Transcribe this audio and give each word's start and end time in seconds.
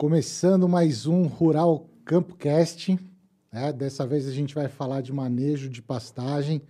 Começando 0.00 0.66
mais 0.66 1.06
um 1.06 1.26
Rural 1.26 1.86
CampoCast. 2.06 2.98
Né? 3.52 3.70
Dessa 3.70 4.06
vez 4.06 4.26
a 4.26 4.30
gente 4.30 4.54
vai 4.54 4.66
falar 4.66 5.02
de 5.02 5.12
manejo 5.12 5.68
de 5.68 5.82
pastagem, 5.82 6.62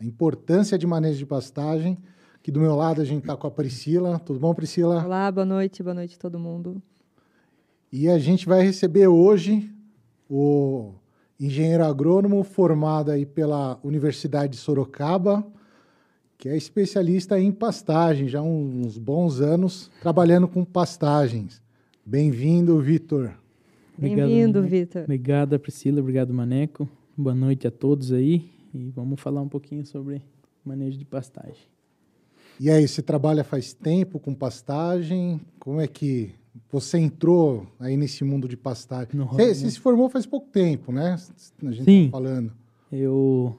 a 0.00 0.04
importância 0.06 0.78
de 0.78 0.86
manejo 0.86 1.18
de 1.18 1.26
pastagem. 1.26 1.98
Aqui 2.36 2.50
do 2.50 2.58
meu 2.58 2.74
lado 2.74 3.02
a 3.02 3.04
gente 3.04 3.20
está 3.20 3.36
com 3.36 3.46
a 3.46 3.50
Priscila. 3.50 4.18
Tudo 4.18 4.40
bom, 4.40 4.54
Priscila? 4.54 5.04
Olá, 5.04 5.30
boa 5.30 5.44
noite, 5.44 5.82
boa 5.82 5.92
noite 5.92 6.16
a 6.16 6.18
todo 6.18 6.38
mundo. 6.38 6.82
E 7.92 8.08
a 8.08 8.18
gente 8.18 8.46
vai 8.46 8.62
receber 8.62 9.06
hoje 9.06 9.70
o 10.26 10.94
engenheiro 11.38 11.84
agrônomo 11.84 12.42
formado 12.42 13.10
aí 13.10 13.26
pela 13.26 13.78
Universidade 13.84 14.52
de 14.52 14.58
Sorocaba, 14.58 15.46
que 16.38 16.48
é 16.48 16.56
especialista 16.56 17.38
em 17.38 17.52
pastagem, 17.52 18.28
já 18.28 18.38
há 18.38 18.42
uns 18.42 18.96
bons 18.96 19.42
anos 19.42 19.90
trabalhando 20.00 20.48
com 20.48 20.64
pastagens. 20.64 21.67
Bem-vindo, 22.10 22.80
Vitor. 22.80 23.34
Bem-vindo, 23.98 24.62
Vitor. 24.62 25.02
Obrigada, 25.02 25.58
Priscila. 25.58 26.00
Obrigado, 26.00 26.32
Maneco. 26.32 26.88
Boa 27.14 27.34
noite 27.34 27.66
a 27.66 27.70
todos 27.70 28.12
aí. 28.12 28.50
E 28.72 28.88
vamos 28.96 29.20
falar 29.20 29.42
um 29.42 29.48
pouquinho 29.48 29.84
sobre 29.84 30.22
manejo 30.64 30.96
de 30.96 31.04
pastagem. 31.04 31.68
E 32.58 32.70
aí, 32.70 32.88
você 32.88 33.02
trabalha 33.02 33.44
faz 33.44 33.74
tempo 33.74 34.18
com 34.18 34.32
pastagem? 34.32 35.38
Como 35.58 35.82
é 35.82 35.86
que 35.86 36.30
você 36.72 36.96
entrou 36.96 37.66
aí 37.78 37.94
nesse 37.94 38.24
mundo 38.24 38.48
de 38.48 38.56
pastagem? 38.56 39.10
No 39.12 39.26
Você, 39.26 39.54
você 39.54 39.64
né? 39.66 39.70
se 39.70 39.78
formou 39.78 40.08
faz 40.08 40.24
pouco 40.24 40.48
tempo, 40.50 40.90
né? 40.90 41.14
A 41.62 41.70
gente 41.70 41.84
Sim. 41.84 42.04
tá 42.06 42.12
falando. 42.12 42.54
Eu, 42.90 43.54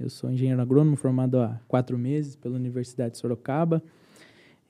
eu 0.00 0.10
sou 0.10 0.32
engenheiro 0.32 0.60
agrônomo 0.60 0.96
formado 0.96 1.38
há 1.38 1.60
quatro 1.68 1.96
meses 1.96 2.34
pela 2.34 2.56
Universidade 2.56 3.12
de 3.12 3.18
Sorocaba 3.18 3.80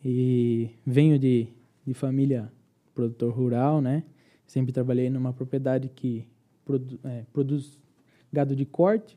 e 0.05 0.69
venho 0.84 1.19
de, 1.19 1.48
de 1.87 1.95
família 1.95 2.53
produtor 2.98 3.32
rural, 3.32 3.80
né? 3.80 4.02
Sempre 4.44 4.72
trabalhei 4.72 5.08
numa 5.08 5.32
propriedade 5.32 5.88
que 5.88 6.27
produ, 6.64 6.98
é, 7.04 7.22
produz 7.32 7.78
gado 8.32 8.56
de 8.56 8.66
corte 8.66 9.16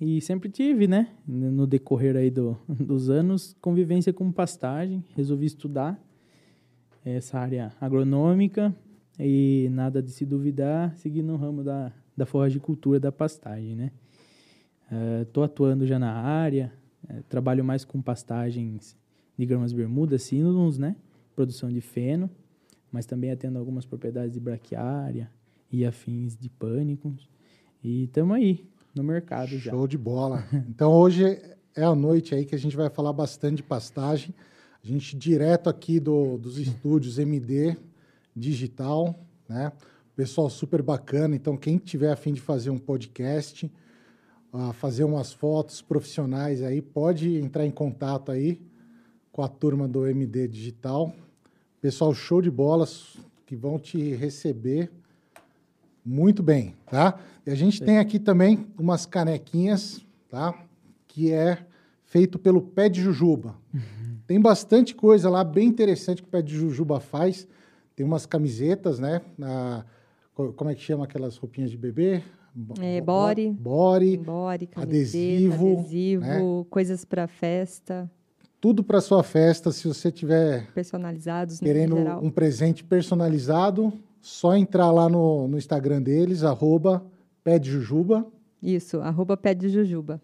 e 0.00 0.18
sempre 0.22 0.48
tive, 0.48 0.88
né? 0.88 1.10
No 1.28 1.66
decorrer 1.66 2.16
aí 2.16 2.30
do, 2.30 2.56
dos 2.66 3.10
anos, 3.10 3.54
convivência 3.60 4.14
com 4.14 4.32
pastagem. 4.32 5.04
Resolvi 5.14 5.44
estudar 5.44 6.02
essa 7.04 7.38
área 7.38 7.70
agronômica 7.78 8.74
e 9.20 9.68
nada 9.72 10.02
de 10.02 10.10
se 10.10 10.24
duvidar, 10.24 10.96
seguir 10.96 11.22
no 11.22 11.36
ramo 11.36 11.62
da, 11.62 11.92
da 12.16 12.24
forragicultura 12.24 12.98
da 12.98 13.12
pastagem, 13.12 13.76
né? 13.76 13.92
Estou 15.20 15.44
atuando 15.44 15.86
já 15.86 15.98
na 15.98 16.12
área, 16.12 16.72
eh, 17.06 17.22
trabalho 17.28 17.62
mais 17.62 17.84
com 17.84 18.00
pastagens 18.00 18.96
de 19.36 19.44
gramas 19.44 19.72
bermudas, 19.74 20.22
sínodos, 20.22 20.78
né? 20.78 20.96
Produção 21.34 21.70
de 21.70 21.82
feno, 21.82 22.30
mas 22.96 23.04
também 23.04 23.30
atendo 23.30 23.58
algumas 23.58 23.84
propriedades 23.84 24.32
de 24.32 24.40
braquiária 24.40 25.30
e 25.70 25.84
afins 25.84 26.34
de 26.34 26.48
pânicos. 26.48 27.28
E 27.84 28.04
estamos 28.04 28.34
aí, 28.34 28.66
no 28.94 29.04
mercado 29.04 29.58
já. 29.58 29.70
Show 29.70 29.86
de 29.86 29.98
bola. 29.98 30.42
Então 30.70 30.90
hoje 30.90 31.38
é 31.74 31.84
a 31.84 31.94
noite 31.94 32.34
aí 32.34 32.46
que 32.46 32.54
a 32.54 32.58
gente 32.58 32.74
vai 32.74 32.88
falar 32.88 33.12
bastante 33.12 33.56
de 33.56 33.62
pastagem. 33.62 34.34
A 34.82 34.86
gente 34.86 35.14
direto 35.14 35.68
aqui 35.68 36.00
do, 36.00 36.38
dos 36.38 36.56
estúdios 36.56 37.18
MD 37.18 37.76
Digital, 38.34 39.14
né? 39.46 39.70
Pessoal 40.16 40.48
super 40.48 40.80
bacana. 40.80 41.36
Então 41.36 41.54
quem 41.54 41.76
tiver 41.76 42.10
a 42.10 42.16
fim 42.16 42.32
de 42.32 42.40
fazer 42.40 42.70
um 42.70 42.78
podcast, 42.78 43.70
ah, 44.54 44.72
fazer 44.72 45.04
umas 45.04 45.34
fotos 45.34 45.82
profissionais 45.82 46.62
aí, 46.62 46.80
pode 46.80 47.36
entrar 47.36 47.66
em 47.66 47.70
contato 47.70 48.32
aí 48.32 48.58
com 49.30 49.42
a 49.42 49.48
turma 49.48 49.86
do 49.86 50.06
MD 50.06 50.48
Digital. 50.48 51.14
Pessoal 51.86 52.12
show 52.12 52.42
de 52.42 52.50
bolas 52.50 53.16
que 53.46 53.54
vão 53.54 53.78
te 53.78 54.12
receber 54.16 54.90
muito 56.04 56.42
bem, 56.42 56.74
tá? 56.90 57.16
E 57.46 57.50
a 57.52 57.54
gente 57.54 57.80
tem 57.80 57.98
aqui 57.98 58.18
também 58.18 58.66
umas 58.76 59.06
canequinhas, 59.06 60.04
tá? 60.28 60.52
Que 61.06 61.30
é 61.30 61.64
feito 62.04 62.40
pelo 62.40 62.60
Pé 62.60 62.88
de 62.88 63.00
Jujuba. 63.00 63.54
Tem 64.26 64.40
bastante 64.40 64.96
coisa 64.96 65.30
lá 65.30 65.44
bem 65.44 65.68
interessante 65.68 66.22
que 66.22 66.26
o 66.26 66.30
Pé 66.32 66.42
de 66.42 66.56
Jujuba 66.56 66.98
faz. 66.98 67.46
Tem 67.94 68.04
umas 68.04 68.26
camisetas, 68.26 68.98
né? 68.98 69.20
Na, 69.38 69.84
co- 70.34 70.52
como 70.54 70.68
é 70.68 70.74
que 70.74 70.80
chama 70.82 71.04
aquelas 71.04 71.36
roupinhas 71.36 71.70
de 71.70 71.76
bebê? 71.78 72.20
É, 72.80 73.00
bo- 73.00 73.12
body. 73.12 73.50
Body. 73.52 74.16
Body, 74.16 74.66
camiseta, 74.66 74.82
adesivo, 74.82 75.72
adesivo, 75.78 76.24
né? 76.24 76.40
coisas 76.68 77.04
para 77.04 77.28
festa, 77.28 78.10
Tudo 78.60 78.82
para 78.82 79.00
sua 79.00 79.22
festa. 79.22 79.70
Se 79.70 79.86
você 79.86 80.10
tiver 80.10 80.70
personalizados 80.72 81.60
no 81.60 81.66
querendo 81.66 81.96
geral. 81.96 82.24
um 82.24 82.30
presente 82.30 82.82
personalizado, 82.82 83.92
só 84.20 84.56
entrar 84.56 84.90
lá 84.90 85.08
no, 85.08 85.46
no 85.46 85.58
Instagram 85.58 86.02
deles, 86.02 86.42
arroba 86.42 87.04
Jujuba. 87.62 88.26
Isso, 88.62 89.00
arroba 89.00 89.38
jujuba. 89.68 90.20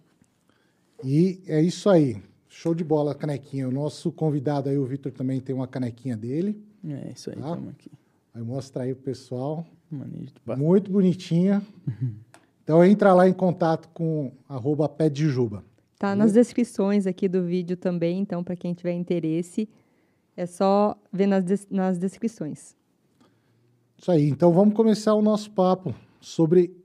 E 1.04 1.41
é 1.47 1.60
isso 1.60 1.88
aí. 1.88 2.20
Show 2.48 2.75
de 2.75 2.82
bola, 2.82 3.15
canequinha. 3.15 3.69
O 3.69 3.72
nosso 3.72 4.10
convidado 4.10 4.69
aí, 4.69 4.76
o 4.76 4.84
Vitor, 4.84 5.12
também 5.12 5.41
tem 5.41 5.54
uma 5.54 5.69
canequinha 5.69 6.16
dele. 6.16 6.60
É 6.84 7.12
isso 7.14 7.31
aí, 7.31 7.37
Tá. 7.37 7.49
estamos 7.50 7.69
aqui. 7.70 7.91
Vai 8.34 8.43
mostrar 8.43 8.82
aí 8.84 8.94
pro 8.94 9.04
pessoal. 9.04 9.64
Pastagem. 10.44 10.64
Muito 10.64 10.91
bonitinha. 10.91 11.62
Então 12.64 12.84
entra 12.84 13.12
lá 13.12 13.28
em 13.28 13.32
contato 13.32 13.88
com 13.93 14.31
arroba. 14.49 14.88
Tá 16.03 16.17
nas 16.17 16.33
descrições 16.33 17.07
aqui 17.07 17.29
do 17.29 17.45
vídeo 17.45 17.77
também, 17.77 18.19
então 18.19 18.43
para 18.43 18.57
quem 18.57 18.75
tiver 18.75 18.91
interesse, 18.91 19.69
é 20.37 20.47
só 20.47 20.97
ver 21.13 21.29
nas, 21.29 21.45
des- 21.45 21.69
nas 21.71 21.97
descrições. 21.97 22.75
Isso 23.97 24.11
aí. 24.11 24.29
Então 24.29 24.53
vamos 24.53 24.75
começar 24.75 25.15
o 25.15 25.23
nosso 25.23 25.53
papo 25.53 25.95
sobre 26.21 26.77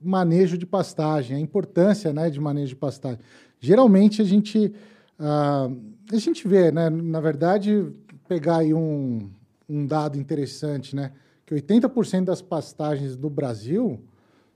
manejo 0.00 0.56
de 0.56 0.64
pastagem, 0.64 1.36
a 1.36 1.40
importância 1.40 2.12
né, 2.12 2.30
de 2.30 2.38
manejo 2.40 2.68
de 2.68 2.76
pastagem. 2.76 3.18
Geralmente 3.58 4.22
a 4.22 4.24
gente, 4.24 4.72
ah, 5.18 5.68
a 6.12 6.16
gente 6.16 6.46
vê, 6.46 6.70
né, 6.70 6.88
na 6.88 7.20
verdade, 7.20 7.90
pegar 8.28 8.58
aí 8.58 8.72
um, 8.72 9.30
um 9.68 9.84
dado 9.84 10.16
interessante, 10.16 10.94
né, 10.94 11.10
que 11.44 11.56
80% 11.56 12.26
das 12.26 12.40
pastagens 12.40 13.16
do 13.16 13.28
Brasil 13.28 14.00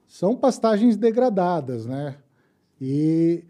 são 0.06 0.36
pastagens 0.36 0.96
degradadas, 0.96 1.84
né? 1.84 2.14
E 2.80 3.42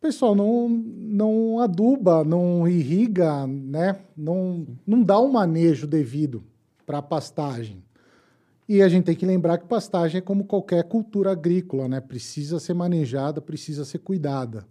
pessoal 0.00 0.34
não, 0.34 0.68
não 0.68 1.60
aduba, 1.60 2.24
não 2.24 2.68
irriga, 2.68 3.46
né? 3.46 3.98
Não, 4.16 4.66
não 4.86 5.02
dá 5.02 5.20
um 5.20 5.30
manejo 5.30 5.86
devido 5.86 6.42
para 6.86 6.98
a 6.98 7.02
pastagem. 7.02 7.82
E 8.68 8.82
a 8.82 8.88
gente 8.88 9.04
tem 9.04 9.16
que 9.16 9.26
lembrar 9.26 9.58
que 9.58 9.66
pastagem 9.66 10.18
é 10.18 10.22
como 10.22 10.44
qualquer 10.44 10.84
cultura 10.84 11.32
agrícola, 11.32 11.88
né? 11.88 12.00
Precisa 12.00 12.60
ser 12.60 12.74
manejada, 12.74 13.40
precisa 13.40 13.84
ser 13.84 13.98
cuidada. 13.98 14.66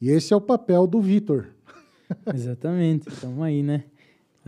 E 0.00 0.10
esse 0.10 0.32
é 0.32 0.36
o 0.36 0.40
papel 0.40 0.86
do 0.86 1.00
Vitor. 1.00 1.48
Exatamente, 2.34 3.08
estamos 3.08 3.42
aí, 3.42 3.62
né? 3.62 3.84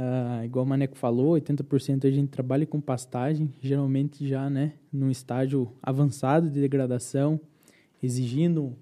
Ah, 0.03 0.43
igual 0.45 0.65
o 0.65 0.69
Maneco 0.69 0.97
falou, 0.97 1.35
80% 1.35 2.07
a 2.07 2.11
gente 2.11 2.29
trabalha 2.29 2.65
com 2.65 2.81
pastagem, 2.81 3.53
geralmente 3.61 4.27
já, 4.27 4.49
né, 4.49 4.73
num 4.91 5.11
estágio 5.11 5.71
avançado 5.83 6.49
de 6.49 6.59
degradação, 6.59 7.39
exigindo 8.03 8.75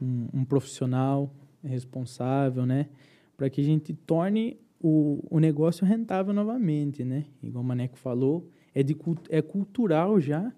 um, 0.00 0.28
um 0.32 0.44
profissional 0.44 1.32
responsável, 1.62 2.64
né, 2.64 2.88
para 3.36 3.50
que 3.50 3.60
a 3.60 3.64
gente 3.64 3.92
torne 3.92 4.58
o, 4.80 5.22
o 5.30 5.38
negócio 5.38 5.84
rentável 5.84 6.32
novamente, 6.32 7.04
né? 7.04 7.26
Igual 7.42 7.62
o 7.62 7.66
Maneco 7.66 7.98
falou, 7.98 8.48
é, 8.74 8.82
de, 8.82 8.96
é 9.28 9.42
cultural 9.42 10.18
já 10.18 10.50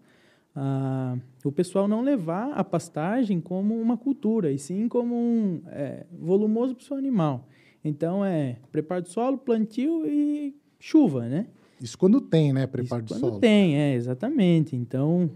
ah, 0.54 1.16
o 1.44 1.50
pessoal 1.50 1.88
não 1.88 2.02
levar 2.02 2.52
a 2.52 2.62
pastagem 2.62 3.41
como 3.41 3.81
uma 3.81 3.97
cultura, 3.97 4.52
e 4.52 4.58
sim 4.58 4.86
como 4.86 5.14
um 5.14 5.62
é, 5.69 6.06
volumoso 6.12 6.75
para 6.75 6.82
o 6.82 6.84
seu 6.84 6.96
animal. 6.96 7.49
Então, 7.84 8.25
é 8.25 8.58
preparo 8.70 9.02
do 9.02 9.08
solo, 9.08 9.38
plantio 9.38 10.06
e 10.06 10.55
chuva, 10.78 11.28
né? 11.28 11.46
Isso 11.82 11.99
quando 11.99 12.20
tem, 12.20 12.52
né? 12.52 12.67
Preparo 12.67 13.05
Isso 13.05 13.14
de 13.14 13.20
quando 13.20 13.31
solo. 13.31 13.40
tem, 13.40 13.76
é, 13.76 13.94
exatamente. 13.94 14.76
Então, 14.76 15.29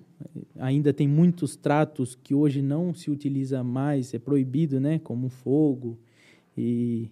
ainda 0.59 0.93
tem 0.93 1.09
muitos 1.09 1.57
tratos 1.57 2.15
que 2.15 2.35
hoje 2.35 2.63
não 2.63 2.95
se 2.95 3.11
utiliza 3.11 3.65
mais, 3.65 4.15
é 4.15 4.19
proibido, 4.19 4.79
né? 4.79 5.01
Como 5.01 5.29
fogo 5.29 5.99
e, 6.57 7.11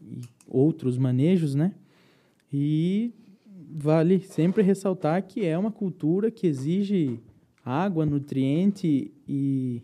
e 0.00 0.22
outros 0.48 0.96
manejos, 0.96 1.54
né? 1.54 1.74
E 2.50 3.12
vale 3.70 4.20
sempre 4.20 4.62
ressaltar 4.62 5.22
que 5.26 5.44
é 5.44 5.58
uma 5.58 5.70
cultura 5.70 6.30
que 6.30 6.46
exige 6.46 7.20
água, 7.62 8.06
nutriente 8.06 9.12
e, 9.28 9.82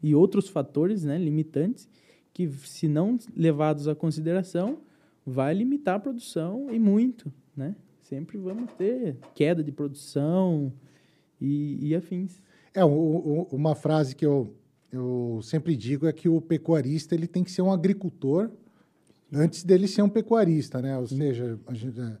e 0.00 0.14
outros 0.14 0.48
fatores 0.48 1.02
né, 1.02 1.18
limitantes 1.18 1.88
que, 2.32 2.48
se 2.64 2.86
não 2.86 3.18
levados 3.36 3.88
à 3.88 3.94
consideração, 3.94 4.78
vai 5.26 5.52
limitar 5.52 5.96
a 5.96 6.00
produção 6.00 6.68
e 6.72 6.78
muito, 6.78 7.32
né? 7.56 7.74
Sempre 8.08 8.38
vamos 8.38 8.72
ter 8.72 9.18
queda 9.34 9.62
de 9.62 9.70
produção 9.70 10.72
e, 11.38 11.88
e 11.88 11.94
afins. 11.94 12.40
É, 12.72 12.82
o- 12.82 12.88
o- 12.88 13.42
uma 13.54 13.74
frase 13.74 14.16
que 14.16 14.24
eu, 14.24 14.54
eu 14.90 15.40
sempre 15.42 15.76
digo 15.76 16.06
é 16.06 16.12
que 16.12 16.26
o 16.26 16.40
pecuarista 16.40 17.14
ele 17.14 17.26
tem 17.26 17.44
que 17.44 17.50
ser 17.50 17.60
um 17.60 17.70
agricultor 17.70 18.50
antes 19.30 19.62
dele 19.62 19.86
ser 19.86 20.00
um 20.00 20.08
pecuarista, 20.08 20.80
né? 20.80 20.96
Ou 20.96 21.06
seja, 21.06 21.60
a 21.66 21.74
gente, 21.74 22.00
é, 22.00 22.16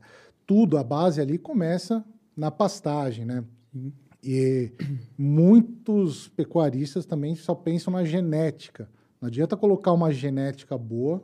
tudo, 0.46 0.76
a 0.76 0.84
base 0.84 1.22
ali 1.22 1.38
começa 1.38 2.04
na 2.36 2.50
pastagem, 2.50 3.24
né? 3.24 3.42
Sim. 3.72 3.90
E 4.22 4.70
muitos 5.16 6.28
pecuaristas 6.28 7.06
também 7.06 7.34
só 7.34 7.54
pensam 7.54 7.94
na 7.94 8.04
genética. 8.04 8.90
Não 9.22 9.28
adianta 9.28 9.56
colocar 9.56 9.92
uma 9.94 10.12
genética 10.12 10.76
boa 10.76 11.22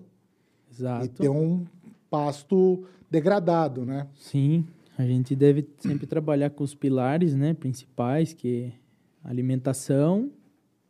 Exato. 0.73 1.05
e 1.05 1.09
ter 1.11 1.29
um 1.29 1.67
pasto 2.09 2.87
degradado, 3.15 3.85
né? 3.87 4.07
Sim, 4.15 4.67
a 4.99 5.05
gente 5.05 5.35
deve 5.37 5.67
sempre 5.79 6.07
trabalhar 6.07 6.51
com 6.51 6.65
os 6.65 6.75
pilares, 6.75 7.35
né, 7.35 7.55
principais, 7.55 8.33
que 8.33 8.73
é 8.73 9.29
alimentação, 9.29 10.31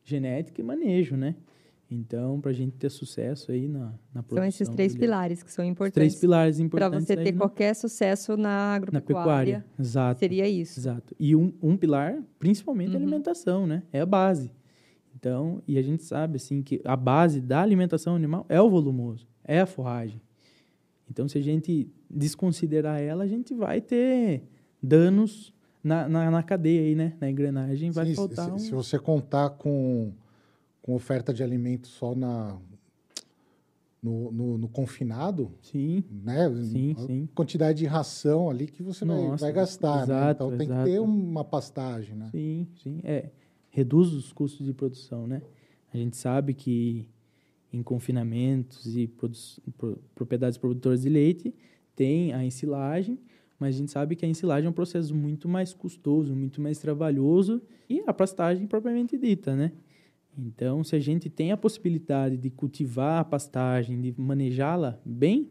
genética 0.02 0.60
e 0.60 0.64
manejo, 0.64 1.16
né? 1.16 1.34
Então, 1.90 2.40
para 2.40 2.50
a 2.50 2.54
gente 2.54 2.72
ter 2.76 2.90
sucesso 2.90 3.52
aí 3.52 3.68
na, 3.68 3.92
na 4.12 4.22
produção. 4.22 4.36
São 4.38 4.44
esses 4.44 4.68
três 4.70 4.96
pilares 4.96 5.42
que 5.42 5.52
são 5.52 5.64
importantes. 5.64 5.94
três 5.94 6.14
pilares 6.16 6.56
Para 6.56 6.64
importantes 6.64 7.06
você 7.06 7.12
aí 7.12 7.24
ter 7.24 7.32
na- 7.32 7.38
qualquer 7.38 7.74
sucesso 7.74 8.36
na 8.36 8.42
na 8.42 8.74
agropecuária. 8.74 9.58
pecuária. 9.60 9.64
Exato. 9.78 10.18
Seria 10.18 10.48
isso. 10.48 10.80
Exato. 10.80 11.14
E 11.20 11.36
um, 11.36 11.52
um 11.62 11.76
pilar, 11.76 12.20
principalmente 12.38 12.90
a 12.90 12.98
Uhum. 12.98 13.02
alimentação, 13.02 13.66
né? 13.66 13.82
É 13.92 14.00
a 14.00 14.06
base. 14.06 14.50
Então, 15.14 15.62
e 15.68 15.78
a 15.78 15.82
gente 15.82 16.02
sabe, 16.02 16.36
assim, 16.36 16.62
que 16.62 16.80
a 16.84 16.96
base 16.96 17.40
da 17.40 17.60
alimentação 17.62 18.16
animal 18.16 18.44
é 18.48 18.60
o 18.60 18.68
volumoso, 18.68 19.26
é 19.44 19.60
a 19.60 19.66
forragem. 19.66 20.20
Então, 21.10 21.28
se 21.28 21.38
a 21.38 21.42
gente 21.42 21.88
desconsiderar 22.10 23.00
ela, 23.00 23.24
a 23.24 23.26
gente 23.28 23.54
vai 23.54 23.80
ter 23.80 24.42
danos 24.82 25.52
na, 25.82 26.08
na, 26.08 26.30
na 26.30 26.42
cadeia 26.42 26.80
aí, 26.82 26.94
né? 26.94 27.16
Na 27.20 27.30
engrenagem 27.30 27.90
vai 27.90 28.06
Sim, 28.06 28.10
se- 28.12 28.16
faltar 28.16 28.44
se, 28.46 28.50
um... 28.52 28.58
se 28.58 28.74
você 28.74 28.98
contar 28.98 29.50
com, 29.50 30.12
com 30.82 30.94
oferta 30.94 31.32
de 31.32 31.42
alimento 31.42 31.86
só 31.88 32.14
na, 32.14 32.58
no, 34.02 34.30
no, 34.32 34.58
no 34.58 34.68
confinado, 34.68 35.52
Sim, 35.62 36.04
né? 36.10 36.48
Sim, 36.62 36.94
sim. 37.06 37.28
quantidade 37.34 37.78
de 37.78 37.86
ração 37.86 38.50
ali 38.50 38.66
que 38.66 38.82
você 38.82 39.04
vai, 39.04 39.16
Nossa, 39.26 39.44
vai 39.44 39.52
gastar, 39.52 39.96
né? 39.98 40.02
exato, 40.04 40.44
Então 40.44 40.56
tem 40.58 40.66
exato. 40.66 40.84
que 40.84 40.90
ter 40.90 41.00
uma 41.00 41.44
pastagem, 41.44 42.14
né? 42.16 42.28
sim, 42.30 42.66
sim. 42.82 43.00
É, 43.02 43.30
reduz 43.70 44.12
os 44.12 44.32
custos 44.32 44.64
de 44.66 44.72
produção, 44.72 45.26
né? 45.26 45.42
A 45.92 45.96
gente 45.96 46.16
sabe 46.16 46.54
que 46.54 47.08
em 47.74 47.82
confinamentos 47.82 48.96
e 48.96 49.06
produ- 49.08 49.36
pro- 49.76 49.98
propriedades 50.14 50.56
produtoras 50.56 51.02
de 51.02 51.08
leite 51.08 51.54
tem 51.96 52.32
a 52.32 52.44
ensilagem, 52.44 53.18
mas 53.58 53.74
a 53.74 53.78
gente 53.78 53.90
sabe 53.90 54.14
que 54.16 54.24
a 54.24 54.28
ensilagem 54.28 54.66
é 54.66 54.70
um 54.70 54.72
processo 54.74 55.14
muito 55.14 55.48
mais 55.48 55.72
custoso, 55.74 56.34
muito 56.34 56.60
mais 56.60 56.78
trabalhoso 56.78 57.60
e 57.88 58.02
a 58.06 58.12
pastagem 58.12 58.66
propriamente 58.66 59.16
dita, 59.18 59.54
né? 59.56 59.72
Então, 60.36 60.82
se 60.82 60.96
a 60.96 60.98
gente 61.00 61.30
tem 61.30 61.52
a 61.52 61.56
possibilidade 61.56 62.36
de 62.36 62.50
cultivar 62.50 63.20
a 63.20 63.24
pastagem, 63.24 64.00
de 64.00 64.12
manejá-la 64.18 64.98
bem, 65.04 65.48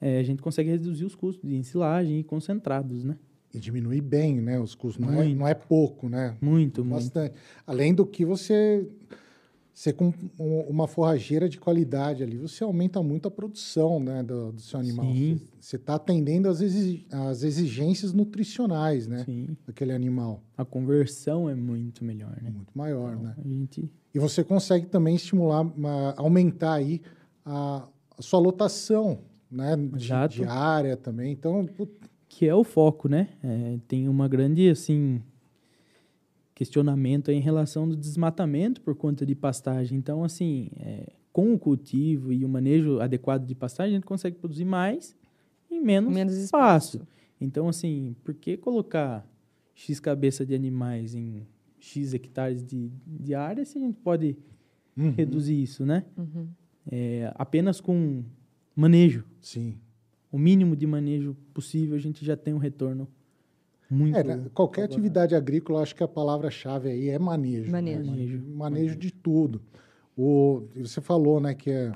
eh, 0.00 0.18
a 0.18 0.22
gente 0.22 0.40
consegue 0.40 0.70
reduzir 0.70 1.04
os 1.04 1.14
custos 1.14 1.48
de 1.48 1.54
ensilagem 1.56 2.20
e 2.20 2.24
concentrados, 2.24 3.04
né? 3.04 3.18
E 3.52 3.58
diminuir 3.58 4.00
bem, 4.00 4.40
né? 4.40 4.58
Os 4.58 4.74
custos. 4.74 5.04
Não 5.04 5.12
é, 5.12 5.16
Muito. 5.24 5.38
não 5.38 5.46
é 5.48 5.54
pouco, 5.54 6.08
né? 6.08 6.36
Muito, 6.40 6.82
muito. 6.84 6.94
Bastante. 7.02 7.34
Além 7.66 7.94
do 7.94 8.06
que 8.06 8.24
você... 8.24 8.88
Você 9.72 9.92
com 9.92 10.12
um- 10.38 10.60
uma 10.68 10.86
forrageira 10.86 11.48
de 11.48 11.58
qualidade 11.58 12.22
ali, 12.22 12.36
você 12.36 12.62
aumenta 12.64 13.02
muito 13.02 13.28
a 13.28 13.30
produção 13.30 13.98
né, 14.00 14.22
do, 14.22 14.52
do 14.52 14.60
seu 14.60 14.78
animal. 14.80 15.06
Sim. 15.06 15.40
Você- 15.60 15.76
está 15.76 15.94
atendendo 15.94 16.48
às, 16.48 16.60
exi- 16.60 17.06
às 17.10 17.42
exigências 17.42 18.12
nutricionais 18.12 19.06
né, 19.06 19.24
Sim. 19.24 19.56
daquele 19.66 19.92
animal. 19.92 20.42
A 20.56 20.64
conversão 20.64 21.48
é 21.48 21.54
muito 21.54 22.04
melhor, 22.04 22.36
né? 22.42 22.50
Muito 22.50 22.72
maior, 22.76 23.16
né? 23.16 23.34
A 23.42 23.48
gente 23.48 23.90
E 24.12 24.18
você 24.18 24.42
consegue 24.42 24.86
também 24.86 25.14
estimular, 25.14 25.60
uma- 25.62 26.14
aumentar 26.16 26.74
aí 26.74 27.00
a, 27.44 27.88
a 28.18 28.22
sua 28.22 28.40
lotação, 28.40 29.20
né? 29.50 29.76
De, 29.76 30.08
de 30.36 30.44
área 30.44 30.96
também. 30.96 31.32
Então, 31.32 31.64
put- 31.64 31.92
que 32.28 32.46
é 32.46 32.54
o 32.54 32.64
foco, 32.64 33.08
né? 33.08 33.28
É, 33.42 33.78
tem 33.88 34.08
uma 34.08 34.26
grande 34.28 34.68
assim 34.68 35.22
questionamento 36.60 37.30
em 37.30 37.40
relação 37.40 37.88
do 37.88 37.96
desmatamento 37.96 38.82
por 38.82 38.94
conta 38.94 39.24
de 39.24 39.34
pastagem. 39.34 39.96
Então, 39.96 40.22
assim, 40.22 40.68
é, 40.76 41.10
com 41.32 41.54
o 41.54 41.58
cultivo 41.58 42.34
e 42.34 42.44
o 42.44 42.48
manejo 42.50 43.00
adequado 43.00 43.46
de 43.46 43.54
pastagem, 43.54 43.94
a 43.94 43.96
gente 43.96 44.04
consegue 44.06 44.36
produzir 44.36 44.66
mais 44.66 45.16
em 45.70 45.80
menos, 45.82 46.12
Menos 46.12 46.34
espaço. 46.36 46.98
espaço. 46.98 47.08
Então, 47.40 47.66
assim, 47.66 48.14
por 48.22 48.34
que 48.34 48.58
colocar 48.58 49.26
X 49.74 49.98
cabeça 50.00 50.44
de 50.44 50.54
animais 50.54 51.14
em 51.14 51.46
X 51.78 52.12
hectares 52.12 52.62
de, 52.62 52.90
de 53.06 53.34
área 53.34 53.64
se 53.64 53.78
a 53.78 53.80
gente 53.80 53.98
pode 53.98 54.36
Uhum. 54.94 55.12
reduzir 55.12 55.62
isso, 55.62 55.86
né? 55.86 56.04
Uhum. 56.18 56.46
É, 56.92 57.32
apenas 57.36 57.80
com 57.80 58.22
manejo, 58.76 59.24
sim. 59.40 59.78
o 60.30 60.38
mínimo 60.38 60.76
de 60.76 60.86
manejo 60.86 61.34
possível, 61.54 61.96
a 61.96 61.98
gente 61.98 62.22
já 62.22 62.36
tem 62.36 62.52
um 62.52 62.58
retorno 62.58 63.08
muito 63.90 64.16
É, 64.16 64.22
né, 64.22 64.34
qualquer 64.54 64.82
favorável. 64.82 64.84
atividade 64.84 65.34
agrícola, 65.34 65.82
acho 65.82 65.94
que 65.94 66.02
a 66.02 66.08
palavra-chave 66.08 66.88
aí 66.90 67.08
é 67.08 67.18
manejo. 67.18 67.70
né? 67.72 67.80
Manejo. 67.80 68.06
Manejo. 68.10 68.42
Manejo 68.46 68.96
de 68.96 69.10
tudo. 69.10 69.60
O, 70.16 70.62
você 70.76 71.00
falou, 71.00 71.40
né, 71.40 71.54
que 71.54 71.70
é, 71.70 71.92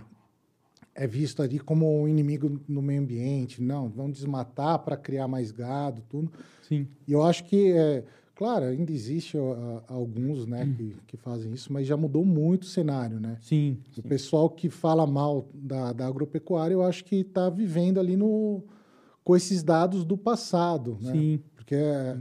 é 0.94 1.06
visto 1.06 1.42
ali 1.42 1.58
como 1.58 2.02
um 2.02 2.08
inimigo 2.08 2.60
no 2.68 2.82
meio 2.82 3.00
ambiente. 3.00 3.62
Não, 3.62 3.88
vão 3.88 4.10
desmatar 4.10 4.78
para 4.80 4.96
criar 4.96 5.28
mais 5.28 5.50
gado, 5.52 6.02
tudo. 6.08 6.32
Sim, 6.62 6.88
E 7.06 7.12
eu 7.12 7.22
acho 7.22 7.44
que, 7.44 7.72
é, 7.72 8.02
claro, 8.34 8.64
ainda 8.64 8.90
existe 8.90 9.36
ó, 9.36 9.52
a- 9.52 9.92
alguns, 9.92 10.46
né, 10.46 10.64
Hum. 10.64 10.72
que, 10.74 10.96
que 11.08 11.16
fazem 11.16 11.52
isso, 11.52 11.72
mas 11.72 11.86
já 11.86 11.96
mudou 11.96 12.24
muito 12.24 12.62
o 12.62 12.66
cenário, 12.66 13.20
né? 13.20 13.36
sim, 13.40 13.78
O 13.96 14.02
sim. 14.02 14.08
pessoal 14.08 14.48
que 14.48 14.68
fala 14.70 15.06
mal 15.06 15.46
da, 15.54 15.92
da 15.92 16.06
agropecuária, 16.06 16.74
eu 16.74 16.82
acho 16.82 17.04
que 17.04 17.16
está 17.16 17.50
vivendo 17.50 18.00
ali 18.00 18.16
no, 18.16 18.62
com 19.22 19.36
esses 19.36 19.62
dados 19.62 20.04
do 20.04 20.16
passado, 20.16 20.96
né? 21.00 21.12
sim, 21.12 21.40
Porque 21.64 21.74
é, 21.76 22.18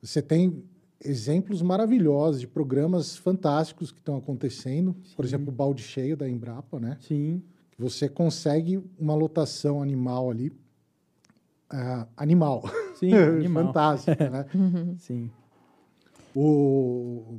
você 0.00 0.22
tem 0.22 0.64
exemplos 1.04 1.60
maravilhosos 1.60 2.40
de 2.40 2.46
programas 2.46 3.16
fantásticos 3.16 3.92
que 3.92 3.98
estão 3.98 4.16
acontecendo. 4.16 4.96
Por 5.14 5.24
Sim. 5.24 5.28
exemplo, 5.28 5.52
o 5.52 5.54
balde 5.56 5.82
cheio 5.82 6.16
da 6.16 6.28
Embrapa, 6.28 6.80
né? 6.80 6.96
sim, 7.00 7.42
Você 7.78 8.08
consegue 8.08 8.82
uma 8.98 9.14
lotação 9.14 9.82
animal 9.82 10.30
ali. 10.30 10.50
ah, 11.70 12.06
animal. 12.16 12.64
sim, 12.94 13.12
animal. 13.14 13.66
Fantástico, 13.66 14.24
né? 14.24 14.46
Sim, 14.98 15.30
O, 16.34 17.38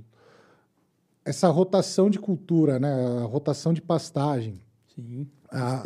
essa 1.25 1.47
rotação 1.49 2.09
de 2.09 2.19
cultura, 2.19 2.79
né? 2.79 2.93
A 3.21 3.23
rotação 3.25 3.73
de 3.73 3.81
pastagem. 3.81 4.61
sim. 4.95 5.27
Ah, 5.51 5.81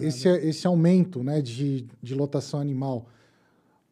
esse, 0.00 0.28
esse 0.28 0.64
aumento 0.64 1.24
né, 1.24 1.42
de, 1.42 1.88
de 2.00 2.14
lotação 2.14 2.60
animal, 2.60 3.08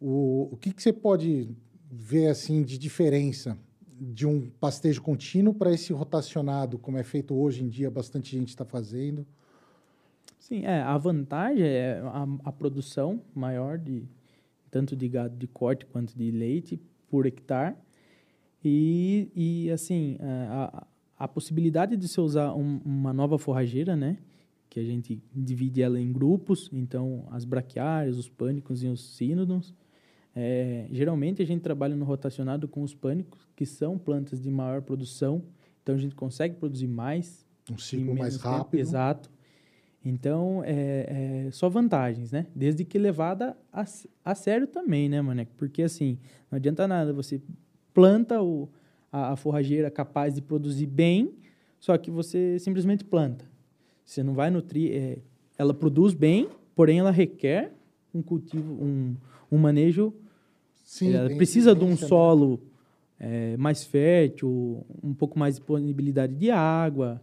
o, 0.00 0.48
o 0.52 0.56
que, 0.56 0.72
que 0.72 0.82
você 0.82 0.92
pode 0.92 1.48
ver 1.90 2.28
assim 2.28 2.62
de 2.62 2.78
diferença 2.78 3.58
de 4.00 4.26
um 4.26 4.48
pastejo 4.48 5.02
contínuo 5.02 5.52
para 5.52 5.72
esse 5.72 5.92
rotacionado, 5.92 6.78
como 6.78 6.96
é 6.96 7.02
feito 7.02 7.34
hoje 7.34 7.62
em 7.62 7.68
dia, 7.68 7.90
bastante 7.90 8.34
gente 8.36 8.48
está 8.48 8.64
fazendo? 8.64 9.26
Sim, 10.38 10.64
é, 10.64 10.80
a 10.80 10.96
vantagem 10.96 11.66
é 11.66 12.00
a, 12.02 12.26
a 12.44 12.52
produção 12.52 13.22
maior 13.34 13.78
de 13.78 14.04
tanto 14.70 14.96
de 14.96 15.08
gado 15.08 15.36
de 15.36 15.46
corte 15.46 15.84
quanto 15.84 16.16
de 16.16 16.30
leite 16.30 16.80
por 17.10 17.26
hectare. 17.26 17.76
E, 18.64 19.30
e 19.34 19.70
assim, 19.70 20.16
a, 20.20 20.86
a, 21.18 21.24
a 21.24 21.28
possibilidade 21.28 21.96
de 21.96 22.08
você 22.08 22.20
usar 22.20 22.54
um- 22.54 22.80
uma 22.84 23.12
nova 23.12 23.38
forrageira, 23.38 23.96
né? 23.96 24.18
Que 24.68 24.80
a 24.80 24.84
gente 24.84 25.20
divide 25.34 25.82
ela 25.82 26.00
em 26.00 26.12
grupos, 26.12 26.70
então 26.72 27.26
as 27.30 27.44
braquiárias, 27.44 28.16
os 28.16 28.28
pânicos 28.28 28.82
e 28.82 28.86
os 28.86 29.16
sínodons. 29.16 29.74
É, 30.34 30.86
geralmente 30.90 31.42
a 31.42 31.46
gente 31.46 31.60
trabalha 31.60 31.96
no 31.96 32.04
rotacionado 32.04 32.68
com 32.68 32.82
os 32.82 32.94
pânicos, 32.94 33.48
que 33.56 33.66
são 33.66 33.98
plantas 33.98 34.40
de 34.40 34.50
maior 34.50 34.82
produção, 34.82 35.42
então 35.82 35.94
a 35.94 35.98
gente 35.98 36.14
consegue 36.14 36.54
produzir 36.54 36.86
mais 36.86 37.44
Um 37.70 37.76
ciclo 37.76 38.06
mais 38.06 38.18
menos 38.18 38.36
tempo, 38.36 38.48
rápido? 38.48 38.80
Exato. 38.80 39.30
Então, 40.04 40.62
é, 40.64 41.46
é 41.46 41.50
só 41.50 41.68
vantagens, 41.68 42.32
né? 42.32 42.46
Desde 42.54 42.84
que 42.84 42.98
levada 42.98 43.56
a, 43.72 43.84
a 44.24 44.34
sério 44.34 44.66
também, 44.66 45.08
né, 45.08 45.20
Maneco? 45.20 45.52
Porque, 45.56 45.82
assim, 45.82 46.18
não 46.50 46.56
adianta 46.56 46.88
nada. 46.88 47.12
Você 47.12 47.42
planta 47.92 48.42
o, 48.42 48.68
a, 49.12 49.32
a 49.32 49.36
forrageira 49.36 49.90
capaz 49.90 50.34
de 50.34 50.40
produzir 50.40 50.86
bem, 50.86 51.34
só 51.78 51.98
que 51.98 52.10
você 52.10 52.58
simplesmente 52.58 53.04
planta. 53.04 53.44
Você 54.04 54.22
não 54.22 54.32
vai 54.32 54.50
nutrir... 54.50 54.92
é, 54.92 55.18
ela 55.58 55.74
produz 55.74 56.14
bem, 56.14 56.48
porém 56.74 57.00
ela 57.00 57.10
requer 57.10 57.74
um 58.14 58.22
cultivo, 58.22 58.72
um, 58.82 59.14
um 59.50 59.58
manejo 59.58 60.12
Sim, 60.84 61.12
ela 61.14 61.30
precisa 61.30 61.74
de 61.74 61.84
um 61.84 61.90
né? 61.90 61.96
solo 61.96 62.60
é, 63.18 63.56
mais 63.56 63.84
fértil, 63.84 64.84
um 65.02 65.14
pouco 65.14 65.38
mais 65.38 65.54
de 65.54 65.60
disponibilidade 65.60 66.34
de 66.34 66.50
água, 66.50 67.20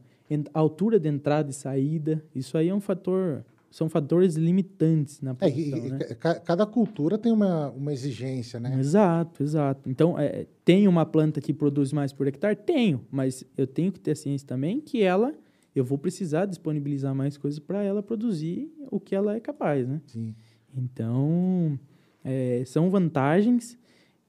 altura 0.53 0.99
de 0.99 1.09
entrada 1.09 1.49
e 1.49 1.53
saída. 1.53 2.23
Isso 2.35 2.57
aí 2.57 2.69
é 2.69 2.73
um 2.75 2.79
fator, 2.79 3.43
são 3.71 3.89
fatores 3.89 4.35
limitantes 4.35 5.21
na 5.21 5.35
É, 5.39 5.49
e- 5.49 5.69
produção, 5.71 5.89
né? 5.89 5.97
ca- 6.19 6.39
cada 6.39 6.65
cultura 6.65 7.17
tem 7.17 7.31
uma, 7.31 7.69
uma 7.71 7.91
exigência, 7.91 8.59
né? 8.59 8.77
Exato, 8.79 9.41
exato. 9.43 9.89
Então, 9.89 10.17
é, 10.19 10.45
tem 10.63 10.87
uma 10.87 11.05
planta 11.05 11.41
que 11.41 11.53
produz 11.53 11.91
mais 11.91 12.13
por 12.13 12.27
hectare? 12.27 12.55
Tenho, 12.55 13.01
mas 13.11 13.43
eu 13.57 13.65
tenho 13.67 13.91
que 13.91 13.99
ter 13.99 14.15
ciência 14.15 14.47
também 14.47 14.79
que 14.79 15.01
ela, 15.01 15.33
eu 15.75 15.83
vou 15.83 15.97
precisar 15.97 16.45
disponibilizar 16.45 17.13
mais 17.15 17.37
coisas 17.37 17.59
para 17.59 17.83
ela 17.83 18.01
produzir 18.03 18.71
o 18.91 18.99
que 18.99 19.15
ela 19.15 19.35
é 19.35 19.39
capaz, 19.39 19.87
né? 19.87 20.01
Sim. 20.07 20.35
Então, 20.75 21.79
é, 22.23 22.63
são 22.65 22.89
vantagens 22.89 23.77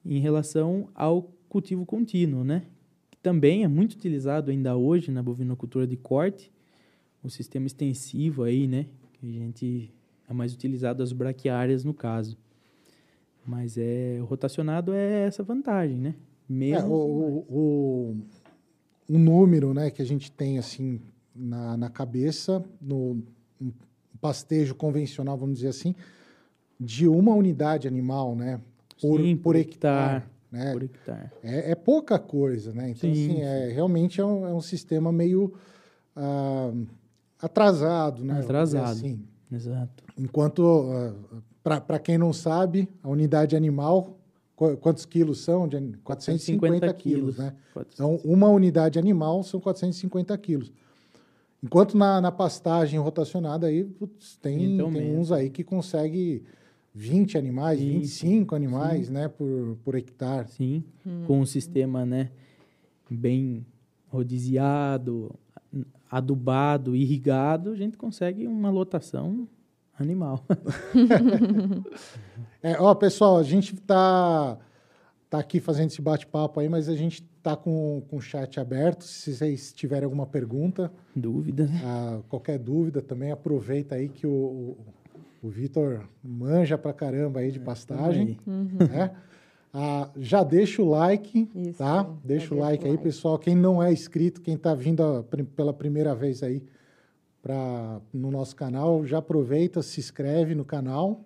em 0.04 0.18
relação 0.18 0.88
ao 0.94 1.22
cultivo 1.48 1.84
contínuo, 1.84 2.44
né? 2.44 2.64
Que 3.10 3.18
também 3.18 3.64
é 3.64 3.68
muito 3.68 3.94
utilizado 3.94 4.50
ainda 4.50 4.76
hoje 4.76 5.10
na 5.10 5.22
bovinocultura 5.22 5.86
de 5.86 5.96
corte, 5.96 6.52
o 7.22 7.28
sistema 7.28 7.66
extensivo 7.66 8.42
aí, 8.42 8.66
né? 8.66 8.86
Que 9.14 9.26
a 9.26 9.40
gente 9.40 9.92
é 10.28 10.32
mais 10.32 10.52
utilizado 10.54 11.02
as 11.02 11.12
braquiárias 11.12 11.84
no 11.84 11.94
caso. 11.94 12.36
Mas 13.46 13.78
é 13.78 14.18
o 14.20 14.24
rotacionado 14.24 14.92
é 14.92 15.26
essa 15.26 15.42
vantagem, 15.42 15.96
né? 15.96 16.14
É, 16.50 16.82
o, 16.82 16.92
o, 16.92 17.46
o, 17.48 18.16
o, 19.08 19.18
número, 19.18 19.74
né, 19.74 19.90
que 19.90 20.00
a 20.00 20.04
gente 20.04 20.32
tem 20.32 20.58
assim 20.58 21.00
na, 21.34 21.76
na 21.76 21.90
cabeça 21.90 22.64
no 22.80 23.22
um 23.60 23.70
pastejo 24.18 24.74
convencional, 24.74 25.36
vamos 25.36 25.56
dizer 25.56 25.68
assim, 25.68 25.94
de 26.78 27.08
uma 27.08 27.34
unidade 27.34 27.88
animal, 27.88 28.36
né, 28.36 28.60
por, 29.00 29.20
Sim, 29.20 29.36
por, 29.36 29.56
hectare. 29.56 30.24
né? 30.50 30.72
Por 30.72 30.82
hectare. 30.82 31.30
É, 31.42 31.72
é, 31.72 31.74
pouca 31.74 32.18
coisa, 32.18 32.72
né? 32.72 32.90
Então, 32.90 33.12
sim, 33.12 33.30
assim, 33.30 33.42
é, 33.42 33.68
realmente 33.72 34.20
é 34.20 34.24
um, 34.24 34.46
é 34.46 34.52
um 34.52 34.60
sistema 34.60 35.10
meio 35.12 35.52
ah, 36.16 36.72
atrasado, 37.40 38.24
né? 38.24 38.40
Atrasado, 38.40 38.90
assim. 38.90 39.20
exato. 39.52 40.04
Enquanto, 40.16 40.90
ah, 41.64 41.80
para 41.80 41.98
quem 41.98 42.18
não 42.18 42.32
sabe, 42.32 42.88
a 43.02 43.08
unidade 43.08 43.54
animal, 43.54 44.18
qu 44.56 44.76
quantos 44.78 45.04
quilos 45.04 45.42
são? 45.42 45.68
De 45.68 45.78
450 46.02 46.92
quilos, 46.94 47.38
né? 47.38 47.54
450. 47.72 47.94
Então, 47.94 48.32
uma 48.32 48.48
unidade 48.48 48.98
animal 48.98 49.42
são 49.42 49.60
450 49.60 50.36
quilos. 50.38 50.72
Enquanto 51.62 51.96
na, 51.96 52.20
na 52.20 52.30
pastagem 52.30 52.98
rotacionada 53.00 53.66
aí, 53.66 53.84
putz, 53.84 54.36
tem, 54.36 54.74
então, 54.74 54.92
tem 54.92 55.16
uns 55.16 55.32
aí 55.32 55.50
que 55.50 55.64
consegue 55.64 56.44
20 56.98 57.38
animais, 57.38 57.78
Sim. 57.78 57.92
25 57.92 58.56
animais, 58.56 59.06
Sim. 59.06 59.12
né, 59.12 59.28
por, 59.28 59.78
por 59.84 59.94
hectare. 59.94 60.50
Sim, 60.50 60.82
hum. 61.06 61.22
com 61.26 61.40
um 61.40 61.46
sistema, 61.46 62.04
né, 62.04 62.30
bem 63.08 63.64
rodiziado, 64.08 65.32
adubado, 66.10 66.96
irrigado, 66.96 67.70
a 67.70 67.76
gente 67.76 67.96
consegue 67.96 68.48
uma 68.48 68.68
lotação 68.68 69.48
animal. 69.96 70.44
é, 72.62 72.76
ó, 72.80 72.92
pessoal, 72.96 73.38
a 73.38 73.44
gente 73.44 73.76
tá, 73.76 74.58
tá 75.30 75.38
aqui 75.38 75.60
fazendo 75.60 75.90
esse 75.90 76.02
bate-papo 76.02 76.58
aí, 76.58 76.68
mas 76.68 76.88
a 76.88 76.96
gente 76.96 77.22
tá 77.42 77.54
com, 77.54 78.02
com 78.08 78.16
o 78.16 78.20
chat 78.20 78.58
aberto. 78.58 79.04
Se 79.04 79.36
vocês 79.36 79.72
tiverem 79.72 80.04
alguma 80.04 80.26
pergunta... 80.26 80.90
Dúvida, 81.14 81.66
né? 81.66 81.80
Ah, 81.84 82.20
qualquer 82.28 82.58
dúvida 82.58 83.00
também, 83.00 83.30
aproveita 83.30 83.94
aí 83.94 84.08
que 84.08 84.26
o, 84.26 84.30
o 84.30 84.76
Vitor 85.42 86.08
manja 86.22 86.76
pra 86.76 86.92
caramba 86.92 87.40
aí 87.40 87.52
de 87.52 87.60
é, 87.60 87.62
pastagem. 87.62 88.38
Uhum. 88.46 88.68
Né? 88.90 89.14
Ah, 89.72 90.10
já 90.16 90.42
deixa 90.42 90.82
o 90.82 90.88
like, 90.88 91.48
Isso, 91.54 91.78
tá? 91.78 92.08
Deixa 92.24 92.54
o 92.54 92.58
like 92.58 92.84
aí, 92.84 92.92
like. 92.92 93.04
pessoal. 93.04 93.38
Quem 93.38 93.54
não 93.54 93.82
é 93.82 93.92
inscrito, 93.92 94.40
quem 94.40 94.54
está 94.54 94.74
vindo 94.74 95.02
a, 95.02 95.22
pela 95.54 95.72
primeira 95.72 96.14
vez 96.14 96.42
aí 96.42 96.62
pra, 97.42 98.00
no 98.12 98.30
nosso 98.30 98.56
canal, 98.56 99.06
já 99.06 99.18
aproveita, 99.18 99.82
se 99.82 100.00
inscreve 100.00 100.54
no 100.54 100.64
canal. 100.64 101.24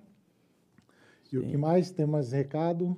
E 1.26 1.30
Sim. 1.30 1.38
o 1.38 1.46
que 1.48 1.56
mais? 1.56 1.90
Tem 1.90 2.04
mais 2.04 2.32
recado? 2.32 2.96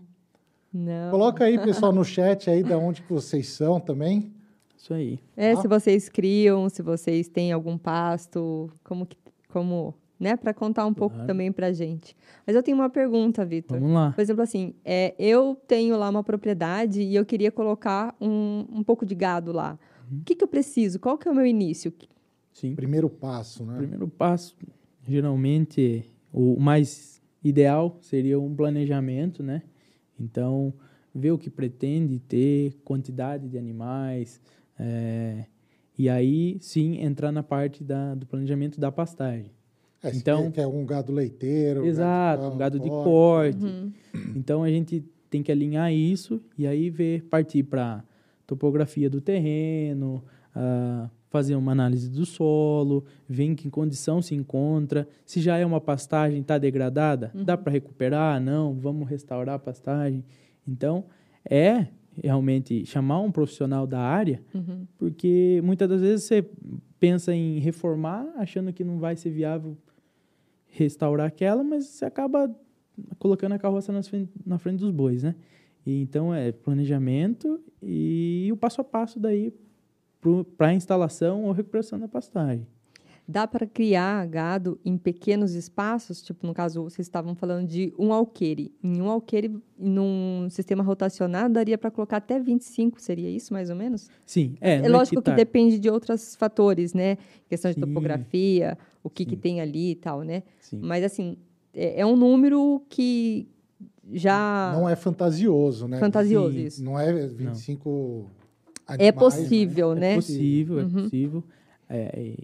Não. 0.72 1.12
Coloca 1.12 1.44
aí, 1.44 1.58
pessoal, 1.58 1.92
no 1.92 2.02
chat 2.04 2.50
aí 2.50 2.62
de 2.62 2.72
onde 2.72 3.02
que 3.02 3.12
vocês 3.12 3.48
são 3.48 3.78
também. 3.78 4.32
Isso 4.76 4.92
aí. 4.92 5.20
É, 5.36 5.52
ah. 5.52 5.56
se 5.56 5.68
vocês 5.68 6.08
criam, 6.08 6.68
se 6.68 6.82
vocês 6.82 7.28
têm 7.28 7.52
algum 7.52 7.78
pasto, 7.78 8.70
como 8.82 9.06
que, 9.06 9.16
como 9.48 9.94
né? 10.24 10.38
Para 10.38 10.54
contar 10.54 10.86
um 10.86 10.94
pouco 10.94 11.18
também 11.26 11.52
para 11.52 11.66
a 11.66 11.72
gente. 11.72 12.16
Mas 12.46 12.56
eu 12.56 12.62
tenho 12.62 12.78
uma 12.78 12.88
pergunta, 12.88 13.44
Vitor. 13.44 13.78
Vamos 13.78 13.94
lá. 13.94 14.12
Por 14.12 14.22
exemplo, 14.22 14.42
assim, 14.42 14.74
é, 14.82 15.14
eu 15.18 15.54
tenho 15.68 15.98
lá 15.98 16.08
uma 16.08 16.24
propriedade 16.24 17.02
e 17.02 17.14
eu 17.14 17.26
queria 17.26 17.52
colocar 17.52 18.16
um, 18.18 18.64
um 18.72 18.82
pouco 18.82 19.04
de 19.04 19.14
gado 19.14 19.52
lá. 19.52 19.78
Uhum. 20.10 20.20
O 20.20 20.24
que, 20.24 20.34
que 20.34 20.42
eu 20.42 20.48
preciso? 20.48 20.98
Qual 20.98 21.18
que 21.18 21.28
é 21.28 21.30
o 21.30 21.34
meu 21.34 21.44
início? 21.44 21.92
Sim. 22.54 22.74
Primeiro 22.74 23.10
passo, 23.10 23.66
né? 23.66 23.76
Primeiro 23.76 24.08
passo, 24.08 24.56
geralmente, 25.06 26.10
o 26.32 26.58
mais 26.58 27.20
ideal 27.42 27.98
seria 28.00 28.40
um 28.40 28.56
planejamento, 28.56 29.42
né? 29.42 29.62
Então, 30.18 30.72
ver 31.14 31.32
o 31.32 31.38
que 31.38 31.50
pretende 31.50 32.18
ter, 32.18 32.72
quantidade 32.82 33.46
de 33.46 33.58
animais, 33.58 34.40
é, 34.78 35.44
e 35.98 36.08
aí 36.08 36.56
sim 36.60 36.98
entrar 37.02 37.30
na 37.30 37.42
parte 37.42 37.84
da, 37.84 38.14
do 38.14 38.24
planejamento 38.24 38.80
da 38.80 38.90
pastagem. 38.90 39.52
É, 40.04 40.14
então, 40.14 40.50
que 40.50 40.60
é 40.60 40.66
um 40.66 40.84
gado 40.84 41.12
leiteiro. 41.12 41.86
Exato, 41.86 42.42
gado, 42.42 42.54
um 42.54 42.58
gado 42.58 42.80
de 42.80 42.88
corte. 42.88 43.64
Uhum. 43.64 43.92
Então 44.36 44.62
a 44.62 44.68
gente 44.68 45.04
tem 45.30 45.42
que 45.42 45.50
alinhar 45.50 45.92
isso 45.92 46.40
e 46.56 46.66
aí 46.66 46.90
ver, 46.90 47.22
partir 47.24 47.62
para 47.64 48.04
topografia 48.46 49.08
do 49.08 49.20
terreno, 49.20 50.22
uh, 50.54 51.10
fazer 51.28 51.56
uma 51.56 51.72
análise 51.72 52.08
do 52.08 52.24
solo, 52.24 53.04
ver 53.28 53.44
em 53.44 53.54
que 53.56 53.68
condição 53.68 54.22
se 54.22 54.34
encontra, 54.34 55.08
se 55.24 55.40
já 55.40 55.56
é 55.56 55.66
uma 55.66 55.80
pastagem 55.80 56.40
está 56.40 56.58
degradada, 56.58 57.32
uhum. 57.34 57.42
dá 57.42 57.56
para 57.56 57.72
recuperar? 57.72 58.40
Não, 58.40 58.74
vamos 58.74 59.08
restaurar 59.08 59.56
a 59.56 59.58
pastagem. 59.58 60.22
Então 60.68 61.06
é 61.48 61.88
realmente 62.22 62.86
chamar 62.86 63.20
um 63.20 63.32
profissional 63.32 63.86
da 63.86 63.98
área, 63.98 64.40
uhum. 64.54 64.86
porque 64.96 65.60
muitas 65.64 65.88
das 65.88 66.00
vezes 66.00 66.26
você 66.26 66.46
pensa 67.00 67.34
em 67.34 67.58
reformar 67.58 68.26
achando 68.36 68.72
que 68.72 68.84
não 68.84 68.98
vai 68.98 69.16
ser 69.16 69.30
viável 69.30 69.76
restaurar 70.74 71.26
aquela, 71.26 71.62
mas 71.62 71.86
você 71.86 72.04
acaba 72.04 72.54
colocando 73.18 73.52
a 73.52 73.58
carroça 73.58 73.92
na 74.44 74.58
frente 74.58 74.80
dos 74.80 74.90
bois, 74.90 75.22
né? 75.22 75.34
E, 75.86 76.00
então 76.00 76.34
é 76.34 76.50
planejamento 76.52 77.60
e 77.82 78.48
o 78.52 78.56
passo 78.56 78.80
a 78.80 78.84
passo 78.84 79.18
daí 79.20 79.52
para 80.56 80.68
a 80.68 80.74
instalação 80.74 81.44
ou 81.44 81.52
recuperação 81.52 81.98
da 81.98 82.08
pastagem. 82.08 82.66
Dá 83.26 83.46
para 83.46 83.66
criar 83.66 84.26
gado 84.26 84.78
em 84.84 84.98
pequenos 84.98 85.54
espaços? 85.54 86.20
Tipo, 86.20 86.46
no 86.46 86.52
caso, 86.52 86.82
vocês 86.82 87.06
estavam 87.06 87.34
falando 87.34 87.66
de 87.66 87.94
um 87.98 88.12
alqueire. 88.12 88.70
Em 88.82 89.00
um 89.00 89.08
alqueire, 89.08 89.56
num 89.78 90.46
sistema 90.50 90.82
rotacionado, 90.82 91.54
daria 91.54 91.78
para 91.78 91.90
colocar 91.90 92.18
até 92.18 92.38
25, 92.38 93.00
seria 93.00 93.30
isso, 93.30 93.54
mais 93.54 93.70
ou 93.70 93.76
menos? 93.76 94.10
Sim, 94.26 94.56
é. 94.60 94.76
É 94.76 94.88
lógico 94.90 95.22
que 95.22 95.32
depende 95.32 95.78
de 95.78 95.88
outros 95.88 96.36
fatores, 96.36 96.92
né? 96.92 97.16
Questão 97.48 97.70
de 97.70 97.76
Sim. 97.76 97.80
topografia, 97.80 98.76
o 99.02 99.08
que, 99.08 99.24
que 99.24 99.36
tem 99.36 99.58
ali 99.58 99.92
e 99.92 99.96
tal, 99.96 100.20
né? 100.20 100.42
Sim. 100.60 100.80
Mas, 100.82 101.02
assim, 101.02 101.38
é, 101.72 102.00
é 102.00 102.06
um 102.06 102.16
número 102.16 102.82
que 102.90 103.48
já... 104.12 104.74
Não 104.76 104.86
é 104.86 104.94
fantasioso, 104.96 105.88
né? 105.88 105.98
Fantasioso, 105.98 106.54
Sim. 106.58 106.64
isso. 106.66 106.84
Não 106.84 107.00
é 107.00 107.10
25... 107.26 107.88
Não. 107.88 108.44
Animais, 108.86 109.08
é 109.08 109.12
possível, 109.12 109.94
né? 109.94 110.00
né? 110.00 110.12
É 110.12 110.14
possível, 110.16 110.78
é 110.78 110.82
uhum. 110.82 110.90
possível. 110.90 111.44
É, 111.88 112.34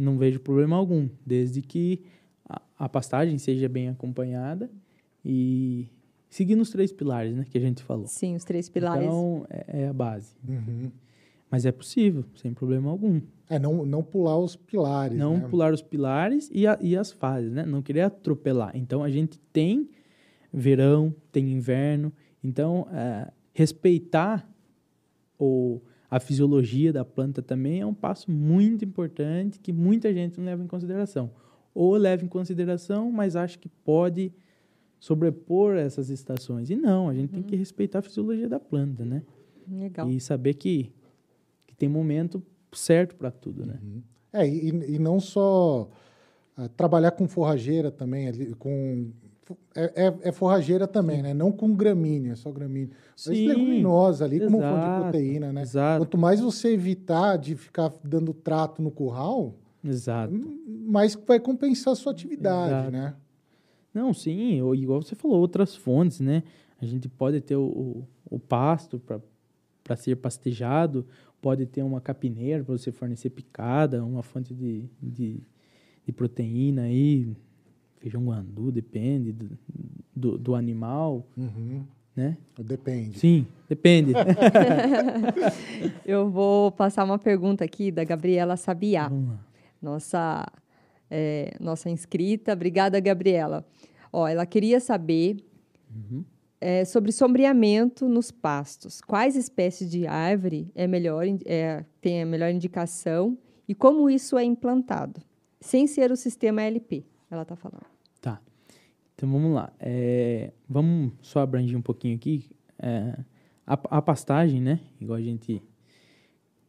não 0.00 0.16
vejo 0.16 0.40
problema 0.40 0.76
algum, 0.76 1.08
desde 1.24 1.62
que 1.62 2.02
a, 2.48 2.60
a 2.78 2.88
pastagem 2.88 3.38
seja 3.38 3.68
bem 3.68 3.88
acompanhada 3.88 4.70
e 5.24 5.88
seguindo 6.28 6.60
os 6.60 6.70
três 6.70 6.92
pilares, 6.92 7.34
né, 7.34 7.44
que 7.48 7.58
a 7.58 7.60
gente 7.60 7.82
falou. 7.82 8.06
Sim, 8.06 8.36
os 8.36 8.44
três 8.44 8.68
pilares. 8.68 9.04
Então, 9.04 9.46
é, 9.50 9.82
é 9.82 9.88
a 9.88 9.92
base. 9.92 10.34
Uhum. 10.48 10.90
Mas 11.50 11.66
é 11.66 11.72
possível, 11.72 12.24
sem 12.36 12.54
problema 12.54 12.90
algum. 12.90 13.20
É, 13.48 13.58
não, 13.58 13.84
não 13.84 14.02
pular 14.04 14.38
os 14.38 14.54
pilares, 14.54 15.18
Não 15.18 15.38
né? 15.38 15.48
pular 15.48 15.72
os 15.72 15.82
pilares 15.82 16.48
e, 16.52 16.64
a, 16.64 16.78
e 16.80 16.96
as 16.96 17.10
fases, 17.10 17.50
né? 17.50 17.66
Não 17.66 17.82
querer 17.82 18.02
atropelar. 18.02 18.76
Então, 18.76 19.02
a 19.02 19.10
gente 19.10 19.38
tem 19.52 19.90
verão, 20.52 21.12
tem 21.32 21.50
inverno. 21.50 22.12
Então, 22.42 22.86
é, 22.92 23.32
respeitar 23.52 24.48
o 25.36 25.80
a 26.10 26.18
fisiologia 26.18 26.92
da 26.92 27.04
planta 27.04 27.40
também 27.40 27.80
é 27.80 27.86
um 27.86 27.94
passo 27.94 28.30
muito 28.30 28.84
importante 28.84 29.60
que 29.60 29.72
muita 29.72 30.12
gente 30.12 30.38
não 30.38 30.44
leva 30.44 30.62
em 30.62 30.66
consideração. 30.66 31.30
Ou 31.72 31.94
leva 31.96 32.24
em 32.24 32.28
consideração, 32.28 33.12
mas 33.12 33.36
acha 33.36 33.56
que 33.56 33.68
pode 33.68 34.32
sobrepor 34.98 35.76
essas 35.76 36.10
estações. 36.10 36.68
E 36.68 36.74
não, 36.74 37.08
a 37.08 37.14
gente 37.14 37.30
uhum. 37.30 37.34
tem 37.34 37.42
que 37.42 37.54
uhum. 37.54 37.60
respeitar 37.60 38.00
a 38.00 38.02
fisiologia 38.02 38.48
da 38.48 38.58
planta, 38.58 39.04
né? 39.04 39.22
Legal. 39.68 40.10
E 40.10 40.20
saber 40.20 40.54
que, 40.54 40.92
que 41.66 41.76
tem 41.76 41.88
momento 41.88 42.42
certo 42.72 43.14
para 43.14 43.30
tudo, 43.30 43.64
né? 43.64 43.78
Uhum. 43.80 44.02
É, 44.32 44.48
e, 44.48 44.94
e 44.94 44.98
não 44.98 45.20
só 45.20 45.88
uh, 46.58 46.68
trabalhar 46.70 47.12
com 47.12 47.28
forrageira 47.28 47.90
também, 47.90 48.26
ali, 48.26 48.54
com 48.56 49.12
é, 49.74 50.06
é, 50.06 50.28
é, 50.28 50.32
forrageira 50.32 50.86
também, 50.86 51.22
né? 51.22 51.34
Não 51.34 51.52
com 51.52 51.74
gramínea, 51.74 52.36
só 52.36 52.50
gramínea. 52.50 52.90
Mas 53.14 53.26
leguminosa 53.26 54.24
ali, 54.24 54.36
exato, 54.36 54.52
como 54.52 54.62
fonte 54.62 54.86
de 54.86 55.00
proteína, 55.00 55.52
né? 55.52 55.62
Exato. 55.62 56.04
Quanto 56.04 56.18
mais 56.18 56.40
você 56.40 56.72
evitar 56.72 57.36
de 57.36 57.56
ficar 57.56 57.92
dando 58.02 58.32
trato 58.32 58.82
no 58.82 58.90
curral, 58.90 59.54
exato. 59.84 60.32
mais 60.66 61.14
vai 61.26 61.38
compensar 61.40 61.92
a 61.92 61.96
sua 61.96 62.12
atividade, 62.12 62.72
exato. 62.72 62.90
né? 62.90 63.14
Não, 63.92 64.14
sim, 64.14 64.60
igual 64.74 65.02
você 65.02 65.14
falou, 65.14 65.38
outras 65.38 65.74
fontes, 65.74 66.20
né? 66.20 66.42
A 66.80 66.86
gente 66.86 67.08
pode 67.08 67.40
ter 67.40 67.56
o, 67.56 67.64
o, 67.64 68.08
o 68.30 68.38
pasto 68.38 69.00
para 69.00 69.96
ser 69.96 70.16
pastejado, 70.16 71.04
pode 71.40 71.66
ter 71.66 71.82
uma 71.82 72.00
capineira 72.00 72.62
para 72.62 72.76
você 72.76 72.92
fornecer 72.92 73.30
picada, 73.30 74.04
uma 74.04 74.22
fonte 74.22 74.54
de, 74.54 74.84
de, 75.02 75.40
de 76.04 76.12
proteína 76.12 76.82
aí, 76.82 77.34
feijão 78.00 78.24
guandu, 78.24 78.72
depende 78.72 79.30
do, 79.32 79.50
do, 80.16 80.38
do 80.38 80.54
animal, 80.56 81.24
Uhum. 81.36 81.84
né? 82.16 82.36
Depende. 82.58 83.18
Sim, 83.18 83.46
depende. 83.68 84.12
Eu 86.04 86.30
vou 86.30 86.72
passar 86.72 87.04
uma 87.04 87.18
pergunta 87.18 87.64
aqui 87.64 87.90
da 87.90 88.04
Gabriela 88.04 88.56
Sabiá, 88.56 89.10
nossa, 89.80 90.46
é, 91.10 91.54
nossa 91.60 91.88
inscrita. 91.90 92.52
Obrigada, 92.52 92.98
Gabriela. 93.00 93.64
Ó, 94.12 94.26
ela 94.26 94.44
queria 94.46 94.80
saber 94.80 95.36
Uhum. 95.92 96.24
é, 96.60 96.84
sobre 96.84 97.10
sombreamento 97.12 98.08
nos 98.08 98.30
pastos. 98.30 99.00
Quais 99.00 99.34
espécies 99.36 99.90
de 99.90 100.06
árvore 100.06 100.70
é 100.74 100.86
melhor, 100.86 101.24
é, 101.44 101.84
tem 102.00 102.22
a 102.22 102.26
melhor 102.26 102.50
indicação 102.50 103.36
e 103.68 103.74
como 103.74 104.08
isso 104.08 104.38
é 104.38 104.44
implantado, 104.44 105.20
sem 105.60 105.86
ser 105.88 106.12
o 106.12 106.16
sistema 106.16 106.62
LP, 106.62 107.04
ela 107.30 107.42
está 107.42 107.56
falando. 107.56 107.86
Tá. 108.20 108.40
Então 109.14 109.30
vamos 109.30 109.54
lá. 109.54 109.72
É, 109.78 110.52
vamos 110.68 111.12
só 111.20 111.40
abranger 111.40 111.76
um 111.78 111.82
pouquinho 111.82 112.16
aqui. 112.16 112.50
É, 112.78 113.18
a, 113.66 113.74
a 113.98 114.02
pastagem, 114.02 114.60
né? 114.60 114.80
Igual 115.00 115.18
a 115.18 115.22
gente 115.22 115.62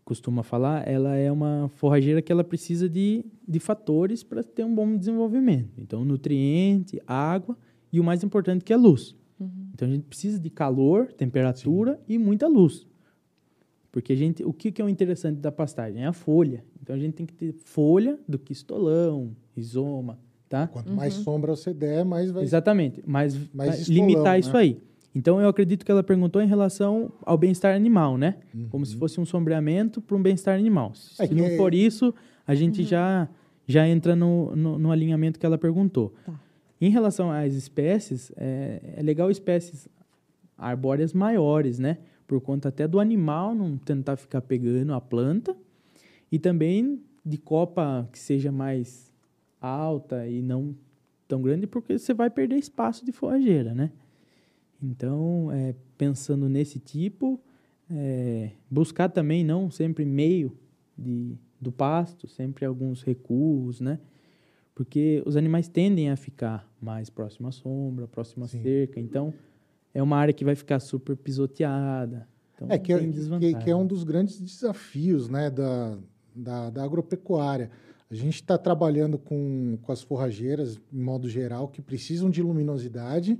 costuma 0.03 0.43
falar, 0.43 0.87
ela 0.87 1.15
é 1.15 1.31
uma 1.31 1.69
forrageira 1.75 2.21
que 2.21 2.31
ela 2.31 2.43
precisa 2.43 2.89
de, 2.89 3.23
de 3.47 3.59
fatores 3.59 4.23
para 4.23 4.43
ter 4.43 4.63
um 4.63 4.75
bom 4.75 4.97
desenvolvimento. 4.97 5.79
Então, 5.79 6.03
nutriente, 6.03 7.01
água 7.07 7.57
e 7.93 7.99
o 7.99 8.03
mais 8.03 8.23
importante 8.23 8.65
que 8.65 8.73
é 8.73 8.77
luz. 8.77 9.15
Então, 9.73 9.87
a 9.87 9.91
gente 9.91 10.03
precisa 10.03 10.37
de 10.37 10.49
calor, 10.49 11.11
temperatura 11.13 11.99
e 12.07 12.17
muita 12.17 12.47
luz. 12.47 12.85
Porque 13.91 14.13
a 14.13 14.15
gente, 14.15 14.43
o 14.43 14.53
que, 14.53 14.71
que 14.71 14.81
é 14.81 14.85
o 14.85 14.89
interessante 14.89 15.39
da 15.39 15.51
pastagem? 15.51 16.03
É 16.03 16.07
a 16.07 16.13
folha. 16.13 16.63
Então, 16.81 16.95
a 16.95 16.99
gente 16.99 17.13
tem 17.13 17.25
que 17.25 17.33
ter 17.33 17.53
folha 17.53 18.19
do 18.27 18.37
que 18.37 18.53
estolão, 18.53 19.35
rizoma, 19.55 20.19
tá? 20.51 20.67
Quanto 20.67 20.91
mais 20.91 21.13
sombra 21.13 21.55
você 21.55 21.73
der, 21.73 22.03
mais 22.03 22.29
vai. 22.29 22.43
Exatamente, 22.43 23.01
mas 23.07 23.33
Mais 23.53 23.69
vai 23.69 23.69
estolão, 23.69 24.07
limitar 24.07 24.33
né? 24.33 24.39
isso 24.39 24.57
aí. 24.57 24.77
Então, 25.15 25.41
eu 25.41 25.47
acredito 25.47 25.85
que 25.85 25.91
ela 25.91 26.03
perguntou 26.03 26.41
em 26.41 26.47
relação 26.47 27.11
ao 27.25 27.37
bem-estar 27.37 27.73
animal, 27.73 28.17
né? 28.17 28.35
Como 28.69 28.85
se 28.85 28.95
fosse 28.95 29.19
um 29.19 29.25
sombreamento 29.25 30.01
para 30.01 30.15
um 30.15 30.21
bem-estar 30.21 30.57
animal. 30.57 30.93
Se 30.93 31.21
Uhum. 31.21 31.25
É 31.25 31.27
que 31.27 31.35
não 31.35 31.57
for 31.57 31.73
isso, 31.73 32.13
a 32.45 32.53
gente 32.53 32.83
já, 32.83 33.27
já 33.67 33.87
entra 33.87 34.15
no, 34.15 34.55
no, 34.55 34.77
no 34.77 34.91
alinhamento 34.91 35.39
que 35.39 35.45
ela 35.45 35.57
perguntou. 35.57 36.13
Tá. 36.25 36.33
Em 36.79 36.89
relação 36.89 37.31
às 37.31 37.53
espécies, 37.53 38.31
é, 38.37 38.95
é 38.97 39.01
legal 39.03 39.29
espécies 39.29 39.87
arbóreas 40.57 41.13
maiores, 41.13 41.77
né? 41.77 41.97
Por 42.25 42.39
conta 42.39 42.69
até 42.69 42.87
do 42.87 42.99
animal 42.99 43.53
não 43.53 43.77
tentar 43.77 44.15
ficar 44.15 44.41
pegando 44.41 44.93
a 44.93 45.01
planta 45.01 45.55
e 46.31 46.39
também 46.39 47.01
de 47.25 47.37
copa 47.37 48.07
que 48.11 48.17
seja 48.17 48.51
mais 48.51 49.10
alta 49.61 50.27
e 50.27 50.41
não 50.41 50.75
tão 51.27 51.41
grande, 51.41 51.67
porque 51.67 51.97
você 51.97 52.13
vai 52.13 52.29
perder 52.29 52.57
espaço 52.57 53.05
de 53.05 53.11
forrageira, 53.11 53.73
né? 53.73 53.91
Então, 54.81 55.49
é, 55.51 55.75
pensando 55.97 56.49
nesse 56.49 56.79
tipo, 56.79 57.39
é, 57.89 58.51
buscar 58.69 59.09
também 59.09 59.43
não 59.43 59.69
sempre 59.69 60.03
meio 60.03 60.57
de, 60.97 61.37
do 61.59 61.71
pasto, 61.71 62.27
sempre 62.27 62.65
alguns 62.65 63.03
recuos, 63.03 63.79
né? 63.79 63.99
Porque 64.73 65.21
os 65.25 65.35
animais 65.37 65.67
tendem 65.67 66.09
a 66.09 66.15
ficar 66.15 66.67
mais 66.81 67.09
próximo 67.09 67.47
à 67.47 67.51
sombra, 67.51 68.07
próximo 68.07 68.45
à 68.45 68.47
Sim. 68.47 68.63
cerca. 68.63 68.99
Então, 68.99 69.33
é 69.93 70.01
uma 70.01 70.17
área 70.17 70.33
que 70.33 70.43
vai 70.43 70.55
ficar 70.55 70.79
super 70.79 71.15
pisoteada. 71.15 72.27
Então, 72.55 72.67
É 72.71 72.79
que, 72.79 72.91
é- 72.91 72.99
que, 73.39 73.55
que 73.55 73.69
é 73.69 73.75
um 73.75 73.85
dos 73.85 74.03
grandes 74.03 74.39
desafios 74.41 75.29
né, 75.29 75.49
da, 75.51 75.97
da, 76.35 76.69
da 76.71 76.83
agropecuária. 76.83 77.69
A 78.11 78.15
gente 78.15 78.35
está 78.35 78.57
trabalhando 78.57 79.17
com, 79.17 79.77
com 79.81 79.91
as 79.91 80.01
forrageiras, 80.01 80.77
em 80.91 81.01
modo 81.01 81.29
geral, 81.29 81.69
que 81.69 81.81
precisam 81.81 82.29
de 82.29 82.41
luminosidade, 82.43 83.39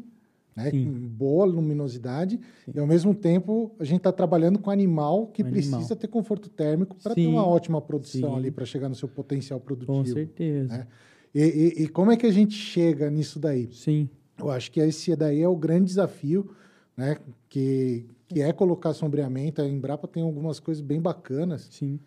né, 0.56 0.70
Sim. 0.72 0.86
com 0.86 1.08
boa 1.10 1.46
luminosidade, 1.46 2.40
e 2.74 2.80
ao 2.80 2.88
mesmo 2.88 3.14
tempo 3.14 3.72
a 3.80 3.84
gente 3.84 3.98
está 3.98 4.12
trabalhando 4.14 4.60
com 4.60 4.70
animal 4.72 5.28
que 5.28 5.42
Animal. 5.42 5.52
precisa 5.78 5.96
ter 5.96 6.08
conforto 6.08 6.50
térmico 6.50 6.96
para 6.96 7.14
ter 7.14 7.22
Sim. 7.22 7.28
uma 7.28 7.46
ótima 7.46 7.82
produção 7.82 8.32
Sim. 8.32 8.38
ali, 8.38 8.50
para 8.52 8.66
chegar 8.66 8.88
no 8.88 8.96
seu 8.96 9.10
potencial 9.10 9.60
Com 9.60 9.66
produtivo. 9.66 10.14
certeza. 10.16 10.78
né? 10.78 10.88
E, 11.36 11.42
e- 11.42 11.84
e 11.84 11.88
como 11.90 12.12
é 12.12 12.18
que 12.18 12.26
a 12.26 12.32
gente 12.32 12.54
chega 12.56 13.10
nisso 13.10 13.40
daí? 13.40 13.70
Sim, 13.74 14.10
Eu 14.38 14.50
acho 14.50 14.72
que 14.72 14.80
esse 14.80 15.16
daí 15.16 15.42
é 15.42 15.48
o 15.48 15.56
grande 15.56 15.86
desafio, 15.86 16.50
né? 16.98 17.18
Que, 17.48 18.06
que 18.28 18.42
é 18.42 18.52
colocar 18.52 18.94
sombreamento. 18.94 19.62
A 19.62 19.68
Embrapa 19.68 20.08
tem 20.08 20.24
algumas 20.24 20.60
coisas 20.60 20.82
bem 20.82 21.00
bacanas 21.02 21.68
sim. 21.72 22.00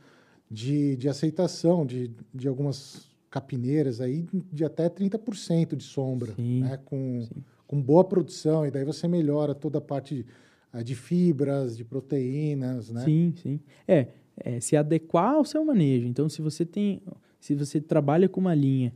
De, 0.55 0.95
de 0.97 1.09
aceitação 1.09 1.85
de, 1.85 2.12
de 2.33 2.47
algumas 2.47 3.11
capineiras 3.29 4.01
aí 4.01 4.25
de 4.53 4.64
até 4.64 4.88
30% 4.88 5.75
de 5.75 5.83
sombra, 5.83 6.33
Sim, 6.35 6.61
né? 6.61 6.79
Com, 6.85 7.23
sim. 7.23 7.43
com 7.67 7.83
boa 7.83 8.05
produção. 8.05 8.64
E 8.64 8.71
daí 8.71 8.85
você 8.85 9.09
melhora 9.09 9.53
toda 9.53 9.79
a 9.79 9.81
parte 9.81 10.25
ah, 10.73 10.81
de 10.81 10.95
fibras, 10.95 11.77
de 11.77 11.85
proteínas, 11.85 12.88
né? 12.90 13.05
Sim, 13.05 13.35
sim. 13.37 13.61
É, 13.88 14.07
é 14.37 14.61
se 14.61 14.77
adequar 14.77 15.35
ao 15.35 15.45
seu 15.45 15.64
manejo. 15.64 16.07
Então, 16.07 16.29
se 16.29 16.40
você 16.40 16.64
tem, 16.64 17.03
se 17.40 17.57
você 17.57 17.81
trabalha 17.81 18.29
com 18.29 18.40
uma 18.40 18.55
linha 18.55 18.95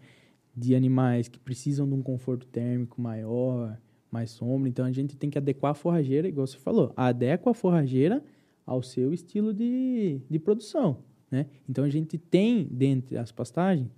de 0.54 0.76
animais 0.76 1.26
que 1.26 1.40
precisam 1.40 1.88
de 1.88 1.94
um 1.94 2.02
conforto 2.02 2.46
térmico 2.46 3.02
maior, 3.02 3.76
mais 4.08 4.30
sombra, 4.30 4.68
então 4.68 4.84
a 4.84 4.92
gente 4.92 5.16
tem 5.16 5.28
que 5.28 5.38
adequar 5.38 5.72
a 5.72 5.74
forrageira, 5.74 6.28
igual 6.28 6.46
você 6.46 6.58
falou, 6.58 6.92
adequa 6.96 7.50
a 7.50 7.54
forrageira 7.54 8.22
ao 8.64 8.82
seu 8.82 9.12
estilo 9.12 9.52
de, 9.52 10.20
de 10.30 10.38
produção, 10.38 10.98
né? 11.30 11.46
Então 11.68 11.84
a 11.84 11.88
gente 11.90 12.16
tem 12.18 12.64
dentre 12.70 13.16
as 13.18 13.30
pastagens, 13.32 13.88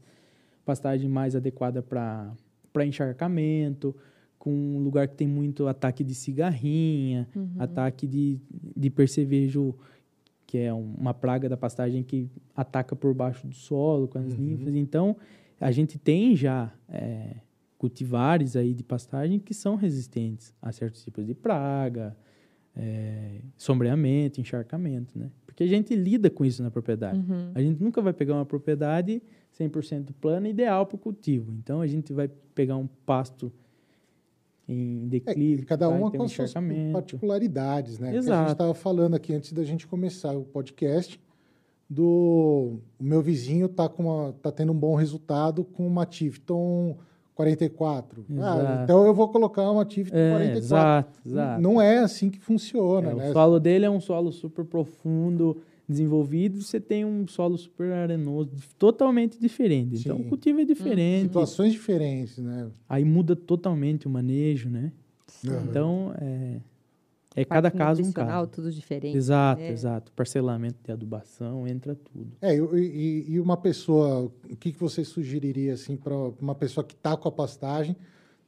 pastagem 0.64 1.08
mais 1.08 1.34
adequada 1.36 1.82
para 1.82 2.32
para 2.72 2.86
encharcamento, 2.86 3.94
com 4.38 4.52
um 4.52 4.78
lugar 4.78 5.08
que 5.08 5.16
tem 5.16 5.26
muito 5.26 5.66
ataque 5.66 6.04
de 6.04 6.14
cigarrinha, 6.14 7.28
ataque 7.58 8.06
de, 8.06 8.38
de 8.76 8.88
percevejo, 8.88 9.74
que 10.46 10.56
é 10.58 10.72
um- 10.72 10.94
uma 10.96 11.12
praga 11.12 11.48
da 11.48 11.56
pastagem 11.56 12.02
que 12.04 12.28
ataca 12.54 12.94
por 12.94 13.12
baixo 13.12 13.46
do 13.46 13.54
solo 13.54 14.06
com 14.06 14.18
as 14.18 14.36
ninfas. 14.38 14.74
Então, 14.76 15.16
a 15.60 15.72
gente 15.72 15.98
tem 15.98 16.36
já 16.36 16.72
é, 16.88 17.34
cultivares 17.76 18.54
aí 18.54 18.72
de 18.72 18.84
pastagem 18.84 19.40
que 19.40 19.52
são 19.52 19.74
resistentes 19.74 20.54
a 20.62 20.70
certos 20.70 21.02
tipos 21.02 21.26
de 21.26 21.34
praga, 21.34 22.16
é, 22.76 23.40
sombreamento, 23.56 24.40
encharcamento, 24.40 25.18
né? 25.18 25.28
Porque 25.50 25.64
a 25.64 25.66
gente 25.66 25.94
lida 25.94 26.30
com 26.30 26.44
isso 26.44 26.62
na 26.62 26.70
propriedade. 26.70 27.18
Uhum. 27.18 27.50
A 27.54 27.60
gente 27.60 27.82
nunca 27.82 28.00
vai 28.00 28.12
pegar 28.12 28.34
uma 28.34 28.46
propriedade 28.46 29.22
100% 29.58 30.14
plana 30.20 30.48
ideal 30.48 30.86
para 30.86 30.96
o 30.96 30.98
cultivo. 30.98 31.52
Então, 31.52 31.80
a 31.80 31.86
gente 31.86 32.12
vai 32.12 32.28
pegar 32.54 32.76
um 32.76 32.86
pasto 33.04 33.52
em 34.68 35.06
É, 35.06 35.08
declive, 35.08 35.62
e 35.62 35.64
cada 35.64 35.88
uma 35.88 36.10
com 36.10 36.18
um 36.18 36.22
as 36.22 36.32
suas 36.32 36.54
particularidades, 36.92 37.98
né? 37.98 38.10
Que 38.10 38.18
a 38.18 38.20
gente 38.20 38.28
Exato. 38.28 38.52
estava 38.52 38.74
falando 38.74 39.14
aqui 39.14 39.34
antes 39.34 39.52
da 39.52 39.64
gente 39.64 39.86
começar 39.86 40.32
o 40.32 40.44
podcast 40.44 41.20
do 41.88 42.78
o 42.96 43.02
meu 43.02 43.20
vizinho 43.20 43.68
tá 43.68 43.88
com 43.88 44.04
uma, 44.04 44.32
tá 44.34 44.52
tendo 44.52 44.70
um 44.70 44.78
bom 44.78 44.94
resultado 44.94 45.64
com 45.64 45.84
uma 45.84 46.06
Tifton 46.06 46.96
44. 47.40 48.24
Ah, 48.38 48.80
então 48.84 49.06
eu 49.06 49.14
vou 49.14 49.28
colocar 49.28 49.70
uma 49.70 49.84
Tifton 49.84 50.16
É, 50.16 50.30
44. 50.30 50.58
exato, 50.58 51.20
exato. 51.28 51.60
Não 51.62 51.80
é 51.80 51.98
assim 51.98 52.28
que 52.30 52.38
funciona, 52.38 53.10
É, 53.10 53.14
né? 53.14 53.30
O 53.30 53.32
solo 53.32 53.58
dele 53.58 53.84
é 53.86 53.90
um 53.90 54.00
solo 54.00 54.30
super 54.30 54.64
profundo, 54.64 55.62
desenvolvido, 55.88 56.62
você 56.62 56.78
tem 56.78 57.04
um 57.04 57.26
solo 57.26 57.56
super 57.58 57.92
arenoso, 57.92 58.50
totalmente 58.78 59.38
diferente. 59.40 59.96
Então, 59.98 60.16
Sim. 60.18 60.22
o 60.22 60.26
cultivo 60.26 60.60
é 60.60 60.64
diferente, 60.64 61.26
Situações 61.26 61.72
diferentes, 61.72 62.38
né? 62.38 62.68
aí 62.88 63.04
muda 63.04 63.34
totalmente 63.34 64.06
o 64.06 64.10
manejo, 64.10 64.68
né? 64.68 64.92
Aham. 65.48 65.66
Então, 65.68 66.14
é, 66.20 66.60
é 67.36 67.44
cada 67.44 67.70
caso 67.70 68.02
um 68.02 68.06
nutricional, 68.06 68.42
caso. 68.46 68.50
tudo 68.50 68.72
diferente. 68.72 69.16
Exato, 69.16 69.60
né? 69.62 69.70
exato. 69.70 70.12
Parcelamento 70.12 70.76
de 70.84 70.90
adubação, 70.92 71.66
entra 71.66 71.94
tudo. 71.94 72.32
É, 72.40 72.54
e, 72.56 72.60
e- 72.78 73.24
e 73.32 73.40
uma 73.40 73.56
pessoa, 73.56 74.24
o 74.50 74.56
que, 74.56 74.72
que 74.72 74.78
você 74.80 75.04
sugeriria 75.04 75.74
assim 75.74 75.96
para 75.96 76.14
uma 76.40 76.54
pessoa 76.54 76.84
que 76.84 76.94
está 76.94 77.16
com 77.16 77.28
a 77.28 77.32
pastagem, 77.32 77.96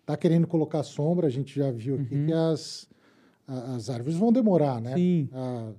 está 0.01 0.16
querendo 0.16 0.47
colocar 0.47 0.83
sombra? 0.83 1.27
A 1.27 1.31
gente 1.31 1.55
já 1.59 1.71
viu 1.71 1.95
aqui 1.97 2.27
que 2.27 2.33
as, 2.33 2.88
as 3.47 3.88
árvores 3.88 4.16
vão 4.16 4.33
demorar, 4.33 4.81
né? 4.81 4.90
Uhum. 4.92 4.97
Sim, 4.99 5.29
Ah, 5.33 5.73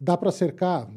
dá 0.00 0.16
para 0.16 0.32
cercar, 0.32 0.88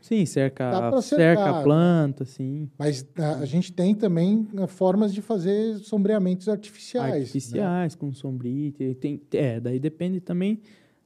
sim, 0.00 0.24
cerca, 0.26 1.00
cerca 1.02 1.50
a 1.50 1.62
planta, 1.62 2.24
sim. 2.24 2.68
mas 2.78 3.06
ah, 3.18 3.38
a, 3.38 3.44
gente 3.44 3.72
tem 3.72 3.94
também 3.94 4.46
ah, 4.56 4.66
formas 4.66 5.12
de 5.12 5.22
fazer 5.22 5.78
sombreamentos 5.78 6.48
artificiais. 6.48 7.12
né? 7.12 7.20
artificiais, 7.20 7.94
com 7.94 8.12
sombrite. 8.12 8.94
Tem, 8.94 9.20
é, 9.32 9.60
daí 9.60 9.78
depende 9.78 10.20
também 10.20 10.60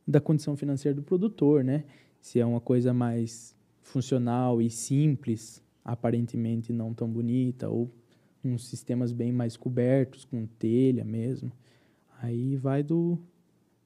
da 0.07 0.20
condição 0.20 0.57
financeira 0.57 0.94
do 0.94 1.03
produtor, 1.03 1.62
né? 1.64 1.85
Se 2.20 2.38
é 2.40 2.46
uma 2.46 2.61
coisa 2.61 2.92
mais 2.92 3.55
funcional 3.83 4.61
e 4.61 4.70
simples, 4.70 5.62
aparentemente 5.85 6.72
não 6.72 6.92
tão 6.92 7.09
bonita, 7.09 7.68
ou 7.68 7.90
uns 8.44 8.68
sistemas 8.68 9.12
bem 9.12 9.33
mais 9.33 9.57
cobertos, 9.57 10.24
com 10.24 10.46
telha 10.46 11.05
mesmo. 11.05 11.53
Aí 12.22 12.57
vai 12.57 12.83
do, 12.83 13.18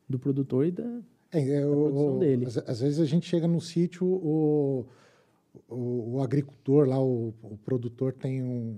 do 0.09 0.19
produtor 0.19 0.67
e 0.67 0.71
da. 0.71 1.01
É, 1.35 1.49
é, 1.61 1.67
o- 1.67 1.71
produção 1.71 2.17
o- 2.17 2.19
dele. 2.19 2.47
Às, 2.47 2.57
às 2.59 2.81
vezes 2.81 3.01
a 3.01 3.05
gente 3.05 3.29
chega 3.29 3.47
no 3.49 3.61
sítio, 3.61 4.07
o, 4.07 4.87
o, 5.69 6.15
o 6.17 6.23
agricultor 6.23 6.89
lá, 6.89 6.99
o, 7.03 7.35
o 7.43 7.57
produtor 7.65 8.13
tem 8.13 8.43
um, 8.43 8.77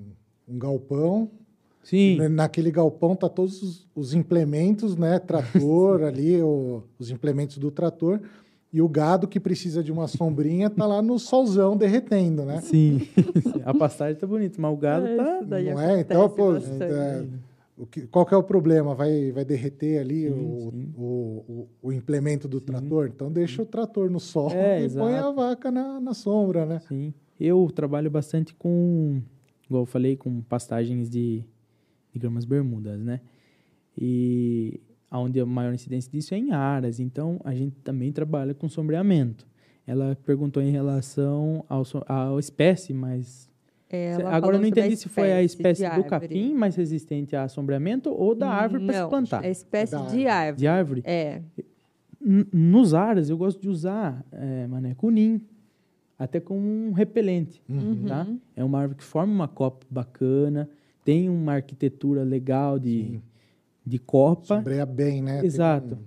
um 0.49 0.59
galpão, 0.59 1.31
Sim. 1.83 2.17
Na- 2.17 2.29
Naquele 2.29 2.73
galpão 2.73 3.15
tá 3.15 3.29
todos 3.29 3.63
os, 3.63 3.87
os 3.95 4.13
implementos, 4.15 4.97
né? 4.97 5.21
Trator 5.21 6.03
ali, 6.05 6.43
o- 6.43 6.83
os 6.99 7.11
implementos 7.11 7.59
do 7.59 7.71
trator. 7.71 8.21
E 8.73 8.83
o 8.83 8.89
gado 8.89 9.29
que 9.29 9.39
precisa 9.39 9.83
de 9.85 9.93
uma 9.93 10.09
sombrinha 10.09 10.69
tá 10.69 10.85
lá 10.85 11.01
no 11.01 11.17
solzão 11.19 11.77
derretendo, 11.77 12.45
né? 12.45 12.61
Sim. 12.61 13.07
a 13.65 13.73
pastagem 13.73 14.17
tá 14.19 14.27
bonita, 14.27 14.61
mas 14.61 14.73
o 14.73 14.77
gado 14.77 15.07
É, 15.07 15.17
tá. 15.17 15.41
Não 15.43 15.81
é? 15.81 16.01
Então, 16.01 16.29
pô, 16.29 16.55
bastante. 16.55 16.83
é, 16.83 17.25
o 17.77 17.87
que, 17.87 18.07
qual 18.07 18.25
que 18.25 18.33
é 18.33 18.37
o 18.37 18.43
problema? 18.43 18.95
Vai, 18.95 19.31
vai 19.33 19.45
derreter 19.45 19.99
ali 19.99 20.29
Sim, 20.29 20.33
o, 20.33 20.71
sim. 20.71 20.93
O, 20.97 21.03
o, 21.03 21.69
o 21.89 21.93
implemento 21.93 22.49
do 22.49 22.61
trator? 22.61 23.09
Então 23.09 23.31
deixa 23.31 23.63
o 23.63 23.67
trator 23.67 24.11
no 24.11 24.19
sol 24.19 24.51
É, 24.51 24.83
e 24.85 24.89
põe 24.89 25.13
a 25.15 25.19
exato. 25.19 25.35
vaca 25.35 25.71
na, 25.71 26.01
na 26.01 26.15
sombra, 26.15 26.65
né? 26.65 26.79
Sim. 26.81 27.13
Eu 27.39 27.71
trabalho 27.75 28.11
bastante 28.11 28.55
com, 28.55 29.21
igual 29.67 29.83
eu 29.83 29.87
falei, 29.87 30.17
com 30.17 30.41
pastagens 30.41 31.11
de, 31.11 31.45
de 32.13 32.19
gramas 32.19 32.47
bermudas, 32.47 32.99
né? 33.03 33.21
E 33.97 34.81
onde 35.11 35.39
a 35.41 35.47
maior 35.47 35.73
incidência 35.73 36.11
disso 36.11 36.35
é 36.35 36.39
em 36.39 36.53
aras, 36.53 36.99
então 36.99 37.41
a 37.45 37.55
gente 37.55 37.77
também 37.81 38.13
trabalha 38.13 38.55
com 38.55 38.69
sombreamento. 38.69 39.47
Ela 39.87 40.17
perguntou 40.25 40.63
em 40.63 40.71
relação 40.71 41.65
ao, 41.69 41.83
à 42.09 42.39
espécie, 42.39 42.93
mas 42.93 43.49
ela 43.89 44.31
Agora 44.31 44.57
eu 44.57 44.61
não 44.61 44.67
entendi 44.69 44.97
se 44.97 45.09
foi 45.09 45.33
a 45.33 45.43
espécie 45.43 45.89
do 45.91 46.05
capim 46.05 46.53
mais 46.55 46.75
resistente 46.77 47.37
a 47.37 47.45
assombreamento 47.45 48.11
ou 48.13 48.35
da 48.35 48.49
árvore 48.51 48.85
para 48.85 48.95
se 48.95 49.01
Não, 49.01 49.09
plantar. 49.09 49.45
É 49.45 49.51
espécie 49.51 49.93
Da 49.93 50.07
de 50.07 50.27
árvore. 50.27 50.59
De 50.59 50.67
árvore. 50.67 51.03
É. 51.05 51.41
Nos 52.53 52.93
aras, 52.95 53.31
eu 53.31 53.37
gosto 53.37 53.61
de 53.61 53.69
usar, 53.69 54.25
é, 54.33 54.67
mané, 54.67 54.95
cunim, 54.95 55.41
até 56.19 56.41
como 56.41 56.61
um 56.61 56.93
repelente, 56.93 57.63
Uhum. 57.69 58.05
tá? 58.07 58.27
É 58.57 58.65
uma 58.65 58.81
árvore 58.81 58.99
que 58.99 59.05
forma 59.05 59.33
uma 59.33 59.47
copa 59.47 59.87
bacana, 59.89 60.69
tem 61.05 61.29
uma 61.29 61.53
arquitetura 61.55 62.25
legal 62.25 62.79
de, 62.81 63.03
Sim. 63.03 63.23
de 63.85 63.99
copa, 63.99 64.57
Sombreia 64.57 64.85
bem, 64.87 65.23
né? 65.23 65.45
Exato. 65.45 65.95
um- 65.95 65.99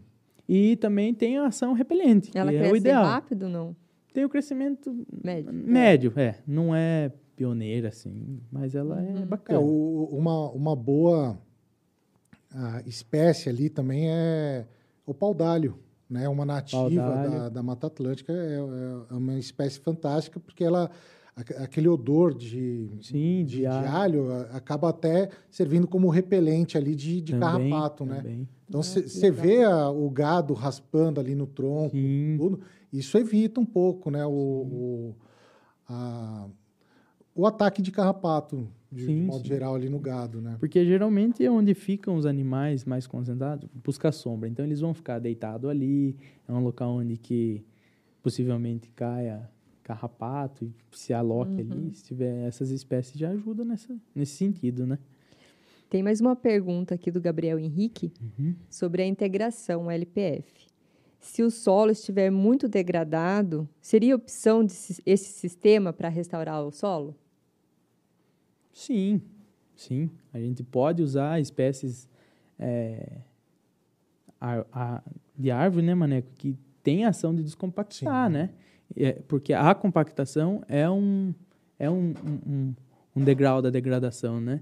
e 0.51 0.75
também 0.77 1.13
tem 1.13 1.37
a 1.37 1.45
ação 1.45 1.71
repelente, 1.73 2.31
Ela 2.33 2.49
que 2.51 2.57
é 2.57 2.59
cresce 2.59 2.73
o 2.73 2.77
ideal. 2.77 3.05
rápido, 3.05 3.47
não? 3.47 3.73
Tem 4.13 4.25
o 4.25 4.29
crescimento 4.29 5.05
Médio. 5.23 5.53
médio, 5.53 6.13
é. 6.17 6.35
Não 6.45 6.75
é 6.75 7.11
pioneira, 7.43 7.87
assim, 7.87 8.41
mas 8.51 8.75
ela 8.75 9.01
é 9.01 9.21
É, 9.21 9.25
bacana. 9.25 9.61
o- 9.61 10.09
uma, 10.11 10.51
uma 10.51 10.75
boa 10.75 11.39
ah, 12.53 12.81
espécie 12.85 13.47
ali 13.47 13.69
também 13.69 14.09
é 14.11 14.65
o 15.05 15.13
pau-d'alho, 15.13 15.79
né? 16.09 16.27
Uma 16.27 16.43
nativa 16.45 17.01
da, 17.23 17.47
da 17.49 17.63
Mata 17.63 17.87
Atlântica, 17.87 18.33
é, 18.33 18.55
é 19.09 19.13
uma 19.13 19.39
espécie 19.39 19.79
fantástica, 19.79 20.37
porque 20.37 20.65
ela 20.65 20.91
aque- 21.33 21.53
aquele 21.53 21.87
odor 21.87 22.33
de, 22.33 22.89
Sim, 23.01 23.45
de, 23.45 23.45
de 23.45 23.57
de 23.59 23.65
alho. 23.65 23.87
alho 24.27 24.31
a- 24.33 24.41
acaba 24.57 24.89
até 24.89 25.29
servindo 25.49 25.87
como 25.87 26.09
repelente 26.09 26.77
ali 26.77 26.93
de, 26.93 27.21
de 27.21 27.31
Também, 27.37 27.69
carrapato, 27.69 28.05
né? 28.05 28.17
também. 28.17 28.49
Então 28.67 28.81
Ah, 28.81 28.83
você 28.83 29.29
legal. 29.29 29.45
vê 29.45 29.63
a- 29.63 29.89
o 29.89 30.09
gado 30.09 30.53
raspando 30.53 31.21
ali 31.21 31.35
no 31.35 31.47
tronco, 31.47 31.95
Sim. 31.95 32.35
tudo, 32.37 32.59
isso 32.91 33.17
evita 33.17 33.61
um 33.61 33.65
pouco, 33.65 34.11
né? 34.11 34.25
O, 34.25 34.31
o, 34.31 35.15
a- 35.87 36.47
o 37.39 37.45
ataque 37.45 37.81
de 37.81 37.91
carrapato, 37.91 38.67
de, 38.91 39.01
de 39.01 39.05
Sim, 39.05 39.23
modo 39.25 39.41
sim. 39.43 39.47
geral, 39.47 39.75
ali 39.75 39.87
no 39.89 39.99
gado, 39.99 40.41
né? 40.41 40.57
Porque 40.59 40.83
geralmente 40.85 41.43
é 41.45 41.49
onde 41.49 41.73
ficam 41.73 42.15
os 42.15 42.25
animais 42.25 42.83
mais 42.85 43.05
concentrados, 43.07 43.67
busca 43.83 44.11
sombra. 44.11 44.49
Então 44.49 44.65
eles 44.65 44.79
vão 44.81 44.93
ficar 44.93 45.19
deitados 45.19 45.69
ali, 45.69 46.15
é 46.47 46.51
um 46.51 46.59
local 46.59 46.91
onde 46.95 47.15
que 47.17 47.63
possivelmente 48.21 48.89
caia 48.91 49.49
carrapato 49.83 50.65
e 50.65 50.71
se 50.91 51.13
aloque 51.13 51.61
ali. 51.61 51.93
Se 51.93 52.03
tiver 52.03 52.47
essas 52.47 52.69
espécies 52.71 53.17
já 53.17 53.29
ajuda 53.29 53.63
nessa, 53.63 53.95
nesse 54.13 54.33
sentido, 54.33 54.85
né? 54.85 54.99
Tem 55.89 56.03
mais 56.03 56.21
uma 56.21 56.35
pergunta 56.35 56.93
aqui 56.93 57.09
do 57.09 57.19
Gabriel 57.21 57.57
Henrique 57.57 58.11
Uhum. 58.21 58.53
sobre 58.69 59.01
a 59.01 59.07
integração 59.07 59.89
LPF. 59.89 60.67
Se 61.19 61.41
o 61.41 61.49
solo 61.49 61.91
estiver 61.91 62.29
muito 62.29 62.67
degradado, 62.67 63.67
seria 63.81 64.15
opção 64.15 64.63
de 64.63 64.73
esse 65.05 65.31
sistema 65.33 65.91
para 65.91 66.07
restaurar 66.07 66.63
o 66.63 66.71
solo? 66.71 67.15
Sim, 68.79 69.21
sim. 69.75 70.09
A 70.33 70.39
gente 70.39 70.63
pode 70.63 71.03
usar 71.03 71.37
espécies 71.41 72.07
é, 72.57 73.17
ar- 74.39 74.65
a- 74.71 75.03
de 75.37 75.51
árvore, 75.51 75.85
né, 75.85 75.93
Maneco, 75.93 76.29
que 76.37 76.55
tem 76.81 77.03
ação 77.05 77.35
de 77.35 77.43
descompactar, 77.43 78.27
Sim. 78.27 78.33
né? 78.33 78.49
É, 78.95 79.11
porque 79.27 79.51
a 79.53 79.75
compactação 79.75 80.63
é 80.67 80.89
um, 80.89 81.33
é 81.77 81.89
um, 81.89 82.13
um, 82.47 82.73
um- 83.15 83.23
degrau 83.23 83.61
da 83.61 83.69
degradação, 83.69 84.39
né? 84.39 84.61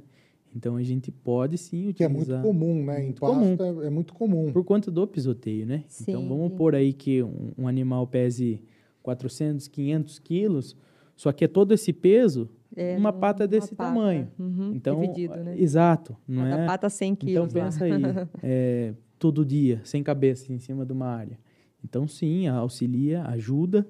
Então 0.56 0.76
a 0.78 0.82
gente 0.84 1.12
pode 1.12 1.58
sim 1.58 1.94
Que 1.94 2.04
é 2.04 2.08
utilizar. 2.08 2.42
muito 2.44 2.60
comum, 2.60 2.84
né? 2.86 3.00
Em 3.02 3.04
Muito 3.06 3.22
pasto 3.22 3.36
comum. 3.58 3.84
É, 3.84 3.90
muito 3.90 4.14
comum. 4.16 4.52
Por 4.52 4.64
conta 4.64 4.90
do 4.90 5.06
pisoteio, 5.08 5.66
né? 5.68 5.84
Então 6.02 6.22
Sim, 6.22 6.28
vamos 6.28 6.50
sim. 6.52 6.58
pôr 6.58 6.74
aí 6.74 6.92
que 6.92 7.22
um, 7.22 7.52
um 7.58 7.68
animal 7.68 8.08
pese 8.08 8.64
400, 9.04 9.68
500 9.68 10.18
quilos, 10.20 10.76
só 11.16 11.32
que 11.32 11.46
é 11.46 11.48
todo 11.48 11.74
esse 11.74 11.94
peso 11.94 12.50
É, 12.76 12.98
uma 12.98 13.12
pata 13.14 13.44
uma 13.44 13.48
desse 13.48 13.74
pata. 13.76 13.90
tamanho. 13.90 14.28
Uhum, 14.38 14.74
Então, 14.76 15.00
dividido, 15.02 15.36
né? 15.44 15.56
exato, 15.60 16.16
não 16.28 16.44
Cada 16.44 16.64
é? 16.64 16.66
pata 16.66 16.90
100 16.90 17.12
Então 17.14 17.28
quilos 17.28 17.54
lá. 17.54 17.64
pensa 17.64 17.86
aí, 17.86 17.92
é, 18.44 18.94
todo 19.18 19.46
dia, 19.46 19.82
sem 19.84 20.04
cabeça, 20.04 20.52
em 20.52 20.60
cima 20.60 20.86
de 20.86 20.92
uma 20.94 21.08
área. 21.08 21.40
Então 21.84 22.08
sim, 22.08 22.48
auxilia, 22.48 23.24
ajuda 23.24 23.88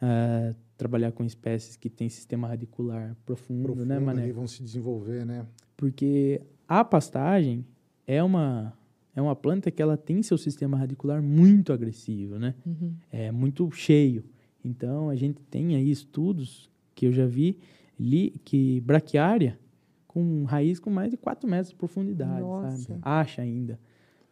a 0.00 0.54
trabalhar 0.76 1.12
com 1.12 1.24
espécies 1.24 1.76
que 1.76 1.88
têm 1.88 2.08
sistema 2.08 2.48
radicular 2.48 3.16
profundo, 3.24 3.62
Profundo, 3.66 3.86
né, 3.86 3.98
Mané? 3.98 4.22
ali 4.22 4.32
vão 4.32 4.46
se 4.46 4.62
desenvolver, 4.62 5.24
né? 5.24 5.46
Porque 5.76 6.40
a 6.68 6.84
pastagem 6.84 7.64
é 8.06 8.22
uma 8.22 8.72
é 9.16 9.22
uma 9.22 9.36
planta 9.36 9.70
que 9.70 9.80
ela 9.80 9.96
tem 9.96 10.22
seu 10.24 10.36
sistema 10.36 10.76
radicular 10.76 11.22
muito 11.22 11.72
agressivo, 11.72 12.36
né? 12.38 12.54
Uhum. 12.66 12.94
É 13.12 13.30
muito 13.30 13.70
cheio. 13.70 14.24
Então 14.64 15.08
a 15.08 15.14
gente 15.14 15.40
tem 15.50 15.76
aí 15.76 15.88
estudos 15.90 16.68
que 16.94 17.06
eu 17.06 17.12
já 17.12 17.24
vi 17.26 17.58
li, 17.98 18.34
que 18.44 18.80
braquiária 18.80 19.58
com 20.06 20.44
raiz 20.44 20.78
com 20.78 20.90
mais 20.90 21.10
de 21.10 21.16
4 21.16 21.48
metros 21.48 21.70
de 21.70 21.74
profundidade, 21.76 22.40
Nossa. 22.40 22.76
sabe? 22.78 23.00
Acha 23.02 23.42
ainda. 23.42 23.78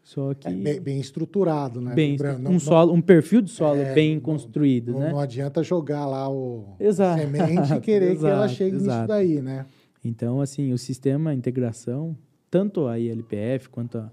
Só 0.05 0.35
que 0.35 0.49
É 0.49 0.51
bem, 0.53 0.81
bem 0.81 1.01
estruturado, 1.01 1.81
né? 1.81 1.95
bem, 1.95 2.17
um 2.21 2.39
não- 2.39 2.53
não- 2.53 2.61
solo, 2.61 2.93
um 2.93 3.01
perfil 3.01 3.41
de 3.41 3.51
solo 3.51 3.81
É, 3.81 3.95
bem 3.95 4.19
construído, 4.19 4.93
não, 4.93 5.01
né? 5.01 5.11
não 5.13 5.21
adianta 5.21 5.63
jogar 5.63 6.07
lá 6.07 6.29
o 6.29 6.75
Exato. 6.81 7.21
semente 7.21 7.73
e 7.75 7.81
querer 7.81 8.19
que 8.19 8.27
ela 8.27 8.45
Exato, 8.47 8.55
chegue 8.55 8.73
nisso 8.73 8.87
exato. 8.87 9.09
daí, 9.09 9.41
né? 9.41 9.65
Então, 10.05 10.41
assim, 10.41 10.73
o 10.73 10.79
sistema 10.79 11.33
integração, 11.33 12.17
tanto 12.51 12.89
a 12.89 12.99
ILPF 12.99 13.69
quanto 13.69 13.99
a, 13.99 14.11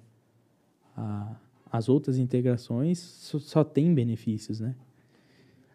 a- 0.95 1.35
as 1.71 1.89
outras 1.89 2.17
integrações, 2.19 2.99
só, 2.99 3.39
só 3.39 3.63
tem 3.63 3.91
benefícios, 3.93 4.59
né? 4.59 4.75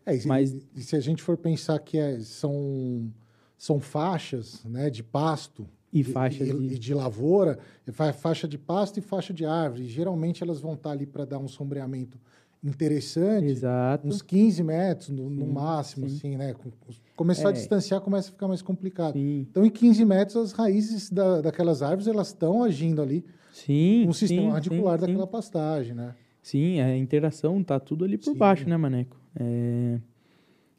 É, 0.06 0.14
e, 0.14 0.20
se- 0.20 0.28
Mas- 0.28 0.56
e 0.76 0.80
se 0.82 0.94
a 0.94 1.00
gente 1.00 1.22
for 1.22 1.36
pensar 1.36 1.78
que 1.80 1.98
é- 1.98 2.20
são, 2.20 3.10
são 3.56 3.80
faixas 3.80 4.62
né, 4.64 4.90
de 4.90 5.02
pasto 5.02 5.66
E 5.92 6.00
e, 6.00 6.02
de- 6.02 6.74
e 6.74 6.78
de 6.78 6.92
lavoura, 6.94 7.58
fa- 7.92 8.12
faixa 8.12 8.48
de 8.48 8.58
pasto 8.58 8.98
e 8.98 9.00
faixa 9.02 9.32
de 9.32 9.44
árvore. 9.46 9.86
Geralmente 9.86 10.42
elas 10.42 10.60
vão 10.60 10.74
estar 10.74 10.90
ali 10.90 11.06
para 11.06 11.24
dar 11.24 11.38
um 11.38 11.46
sombreamento 11.48 12.18
interessante, 12.62 13.46
Exato. 13.46 14.08
uns 14.08 14.22
15 14.22 14.62
metros 14.62 15.10
no, 15.10 15.28
no 15.30 15.44
Sim, 15.46 15.52
máximo, 15.52 16.08
sim. 16.08 16.16
assim, 16.16 16.36
né? 16.36 16.54
Com- 16.54 16.70
Começar 17.14 17.48
a 17.48 17.50
É. 17.50 17.52
distanciar 17.52 18.00
começa 18.00 18.28
a 18.30 18.32
ficar 18.32 18.48
mais 18.48 18.60
complicado. 18.62 19.12
Sim, 19.12 19.46
Então, 19.50 19.64
em 19.64 19.70
15 19.70 20.04
metros, 20.04 20.36
as 20.36 20.52
raízes 20.52 21.10
da, 21.10 21.40
daquelas 21.42 21.80
árvores 21.82 22.08
elas 22.08 22.28
estão 22.28 22.64
agindo 22.64 23.00
ali 23.00 23.24
sim. 23.52 24.02
com 24.04 24.10
o 24.10 24.14
sistema 24.14 24.52
radicular 24.52 24.98
daquela 24.98 25.26
pastagem, 25.26 25.94
né? 25.94 26.14
Sim, 26.42 26.80
a 26.80 26.96
interação 26.96 27.62
tá 27.62 27.78
tudo 27.78 28.04
ali 28.04 28.18
por 28.18 28.34
baixo, 28.34 28.68
né, 28.68 28.76
Maneco? 28.76 29.16
É, 29.38 29.98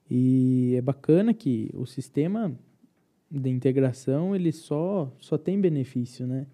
e 0.09 0.75
é 0.77 0.81
bacana 0.81 1.33
que 1.33 1.69
o 1.73 1.85
sistema 1.85 2.53
de 3.29 3.49
integração, 3.49 4.35
ele 4.35 4.51
só, 4.51 5.11
só 5.19 5.37
tem 5.37 5.59
benefício, 5.59 6.27
né? 6.27 6.45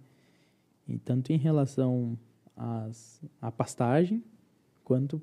E 0.87 0.97
tanto 0.97 1.31
em 1.31 1.37
relação 1.37 2.17
às, 2.55 3.21
à 3.41 3.51
pastagem, 3.51 4.23
quanto 4.83 5.21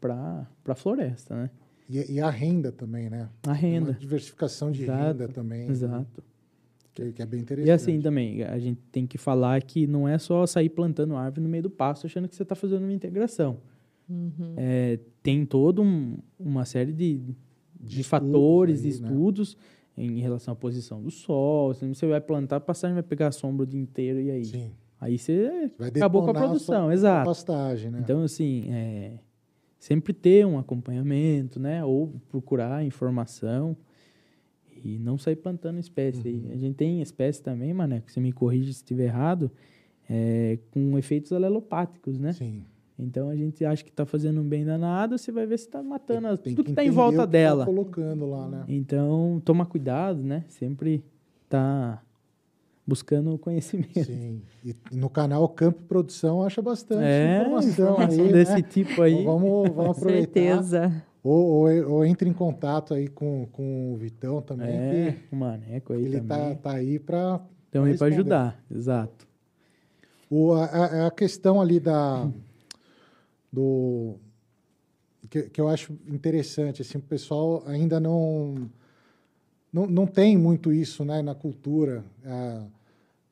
para 0.00 0.46
a 0.66 0.74
floresta, 0.74 1.34
né? 1.34 1.50
E, 1.88 2.14
e 2.14 2.20
a 2.20 2.28
renda 2.28 2.70
também, 2.70 3.08
né? 3.08 3.28
A 3.46 3.52
renda. 3.52 3.92
Uma 3.92 3.98
diversificação 3.98 4.70
de 4.70 4.82
Exato, 4.82 5.02
renda 5.02 5.28
também. 5.28 5.66
né? 5.66 5.70
Exato. 5.70 6.22
Que, 6.92 7.12
que 7.12 7.22
é 7.22 7.26
bem 7.26 7.40
interessante. 7.40 7.68
E 7.68 7.70
assim 7.70 8.00
também, 8.00 8.42
a 8.42 8.58
gente 8.58 8.80
tem 8.92 9.06
que 9.06 9.16
falar 9.16 9.62
que 9.62 9.86
não 9.86 10.06
é 10.06 10.18
só 10.18 10.44
sair 10.46 10.68
plantando 10.68 11.16
árvore 11.16 11.42
no 11.42 11.48
meio 11.48 11.62
do 11.62 11.70
pasto 11.70 12.06
achando 12.06 12.28
que 12.28 12.34
você 12.36 12.42
está 12.42 12.54
fazendo 12.54 12.82
uma 12.82 12.92
integração. 12.92 13.60
Uhum. 14.08 14.54
É, 14.56 14.98
tem 15.22 15.44
toda 15.44 15.82
um, 15.82 16.18
uma 16.38 16.64
série 16.64 16.92
de, 16.92 17.18
de, 17.78 18.00
estudos 18.00 18.06
fatores, 18.06 18.82
de 18.82 18.88
aí, 18.88 19.00
né? 19.00 19.08
estudos 19.08 19.56
em 19.96 20.20
relação 20.20 20.52
à 20.52 20.56
posição 20.56 21.02
do 21.02 21.10
sol. 21.10 21.74
Se 21.74 21.86
você 21.86 22.06
vai 22.06 22.20
plantar, 22.20 22.56
a 22.56 22.60
passagem 22.60 22.94
vai 22.94 23.02
pegar 23.02 23.28
a 23.28 23.32
sombra 23.32 23.64
o 23.64 23.66
dia 23.66 23.80
inteiro 23.80 24.20
e 24.20 24.30
aí? 24.30 24.44
Sim. 24.44 24.70
Aí 25.00 25.18
você 25.18 25.70
Vai 25.78 25.88
acabou 25.88 26.24
com 26.24 26.30
a 26.30 26.34
produção, 26.34 26.84
sua 26.84 26.94
exato. 26.94 27.26
pastagem, 27.26 27.90
né? 27.90 28.00
Então, 28.02 28.22
assim, 28.22 28.64
é, 28.68 29.18
sempre 29.78 30.12
ter 30.12 30.44
um 30.44 30.58
acompanhamento, 30.58 31.60
né? 31.60 31.84
Ou 31.84 32.14
procurar 32.28 32.84
informação. 32.84 33.76
E 34.84 34.98
não 34.98 35.18
sair 35.18 35.36
plantando 35.36 35.78
espécie. 35.78 36.28
Uhum. 36.28 36.52
A 36.52 36.56
gente 36.56 36.76
tem 36.76 37.02
espécie 37.02 37.42
também, 37.42 37.72
Mané, 37.74 38.00
que 38.00 38.12
você 38.12 38.20
me 38.20 38.32
corrige 38.32 38.72
se 38.72 38.80
estiver 38.80 39.06
errado, 39.06 39.50
é, 40.08 40.58
com 40.70 40.96
efeitos 40.96 41.32
alelopáticos, 41.32 42.18
né? 42.18 42.32
Sim. 42.32 42.64
Então 42.98 43.28
a 43.28 43.36
gente 43.36 43.64
acha 43.64 43.84
que 43.84 43.90
está 43.90 44.04
fazendo 44.04 44.40
um 44.40 44.44
bem 44.48 44.64
danado, 44.64 45.16
você 45.16 45.30
vai 45.30 45.46
ver 45.46 45.56
se 45.58 45.66
está 45.66 45.82
matando 45.82 46.26
as- 46.28 46.40
Tem 46.40 46.54
tudo 46.54 46.64
que 46.66 46.70
está 46.72 46.84
em 46.84 46.90
volta 46.90 47.18
tá 47.18 47.26
dela. 47.26 47.64
colocando 47.64 48.26
lá, 48.28 48.48
né? 48.48 48.64
Então, 48.66 49.40
toma 49.44 49.64
cuidado, 49.64 50.20
né? 50.22 50.44
Sempre 50.48 51.04
tá 51.48 52.02
buscando 52.86 53.38
conhecimento. 53.38 54.02
Sim. 54.04 54.42
E 54.64 54.74
no 54.90 55.08
canal 55.08 55.48
Campo 55.48 55.80
Produção 55.84 56.42
acha 56.42 56.60
bastante 56.60 57.04
É, 57.04 57.40
informação, 57.42 57.70
informação 57.94 58.24
aí, 58.24 58.32
desse 58.32 58.52
né? 58.54 58.62
tipo 58.62 59.00
aí. 59.02 59.24
Vamos, 59.24 59.70
vamos 59.70 59.96
aproveitar. 59.96 60.32
Certeza. 60.40 61.04
Ou, 61.22 61.46
ou, 61.68 61.90
ou 61.92 62.04
entre 62.06 62.28
em 62.28 62.32
contato 62.32 62.94
aí 62.94 63.06
com, 63.08 63.46
com 63.52 63.92
o 63.92 63.96
Vitão 63.96 64.40
também, 64.40 64.68
É, 64.76 65.12
que 65.28 65.34
o 65.34 65.38
maneco 65.38 65.92
aí 65.92 66.02
ele 66.04 66.20
tá, 66.20 66.36
também. 66.38 66.56
tá 66.56 66.72
aí 66.72 66.98
para 66.98 67.40
Estão 67.66 67.84
aí 67.84 67.96
para 67.98 68.06
ajudar, 68.06 68.60
exato. 68.74 69.28
O, 70.30 70.52
a, 70.52 70.64
a- 70.64 71.06
a 71.06 71.10
questão 71.10 71.60
ali 71.60 71.78
da 71.80 72.28
do 73.52 74.14
que, 75.30 75.42
que 75.50 75.60
eu 75.60 75.68
acho 75.68 75.92
interessante 76.06 76.82
assim 76.82 76.98
o 76.98 77.02
pessoal 77.02 77.62
ainda 77.66 77.98
não 78.00 78.70
não, 79.72 79.86
não 79.86 80.06
tem 80.06 80.36
muito 80.36 80.72
isso 80.72 81.04
né 81.04 81.20
na 81.22 81.34
cultura 81.34 82.04
ah, 82.24 82.64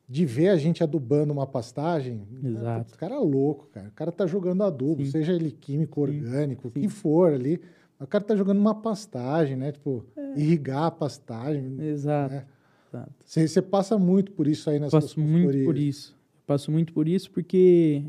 de 0.07 0.25
ver 0.25 0.49
a 0.49 0.57
gente 0.57 0.83
adubando 0.83 1.33
uma 1.33 1.45
pastagem 1.47 2.21
Exato. 2.43 2.93
o 2.93 2.97
cara 2.97 3.15
é 3.15 3.19
louco 3.19 3.67
cara 3.71 3.87
o 3.87 3.91
cara 3.91 4.11
tá 4.11 4.25
jogando 4.27 4.63
adubo 4.63 5.03
Sim. 5.05 5.11
seja 5.11 5.33
ele 5.33 5.51
químico 5.51 6.01
orgânico 6.01 6.67
o 6.67 6.71
que 6.71 6.87
for 6.87 7.33
ali 7.33 7.59
o 7.99 8.05
cara 8.05 8.23
tá 8.23 8.35
jogando 8.35 8.59
uma 8.59 8.75
pastagem 8.75 9.55
né 9.55 9.71
tipo 9.71 10.05
É. 10.15 10.39
irrigar 10.39 10.83
a 10.83 10.91
pastagem 10.91 11.77
Exato. 11.81 12.33
É. 12.35 12.45
exato. 12.89 13.11
você 13.25 13.47
você 13.47 13.61
passa 13.61 13.97
muito 13.97 14.31
por 14.33 14.47
isso 14.47 14.69
aí 14.69 14.79
nas 14.79 14.91
Passo 14.91 15.19
muito 15.19 15.63
por 15.65 15.77
isso. 15.77 16.15
Passo 16.45 16.71
muito 16.71 16.93
por 16.93 17.07
isso 17.07 17.29
porque 17.31 18.03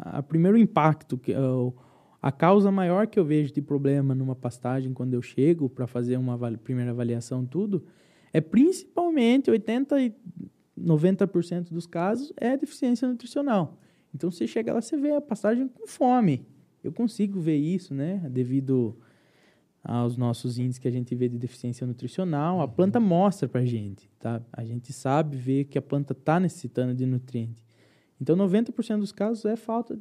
a 0.00 0.22
primeiro 0.22 0.56
impacto 0.56 1.16
que 1.16 1.32
é 1.32 1.38
a 2.20 2.32
causa 2.32 2.70
maior 2.70 3.06
que 3.06 3.18
eu 3.18 3.24
vejo 3.24 3.52
de 3.52 3.62
problema 3.62 4.14
numa 4.14 4.34
pastagem 4.34 4.92
quando 4.92 5.14
eu 5.14 5.22
chego 5.22 5.68
para 5.68 5.86
fazer 5.86 6.16
uma 6.16 6.36
primeira 6.58 6.90
avaliação 6.90 7.44
tudo 7.44 7.84
é 8.32 8.40
principalmente 8.40 9.50
80 9.50 10.00
e 10.00 10.14
90% 10.78 11.70
dos 11.70 11.86
casos 11.86 12.32
é 12.36 12.56
deficiência 12.56 13.08
nutricional. 13.08 13.78
Então 14.14 14.30
você 14.30 14.46
chega 14.46 14.72
lá 14.72 14.80
você 14.80 14.96
vê 14.96 15.12
a 15.12 15.20
pastagem 15.20 15.68
com 15.68 15.86
fome. 15.86 16.46
Eu 16.82 16.92
consigo 16.92 17.40
ver 17.40 17.56
isso, 17.56 17.92
né, 17.92 18.22
devido 18.30 18.96
aos 19.82 20.16
nossos 20.16 20.58
índices 20.58 20.78
que 20.78 20.88
a 20.88 20.90
gente 20.90 21.14
vê 21.14 21.28
de 21.28 21.38
deficiência 21.38 21.86
nutricional, 21.86 22.60
a 22.60 22.68
planta 22.68 23.00
mostra 23.00 23.48
para 23.48 23.62
a 23.62 23.64
gente, 23.64 24.10
tá? 24.18 24.42
A 24.52 24.64
gente 24.64 24.92
sabe 24.92 25.36
ver 25.36 25.64
que 25.64 25.78
a 25.78 25.82
planta 25.82 26.12
está 26.12 26.38
necessitando 26.38 26.94
de 26.94 27.06
nutriente. 27.06 27.62
Então, 28.20 28.36
90% 28.36 29.00
dos 29.00 29.12
casos 29.12 29.44
é 29.44 29.56
falta. 29.56 29.98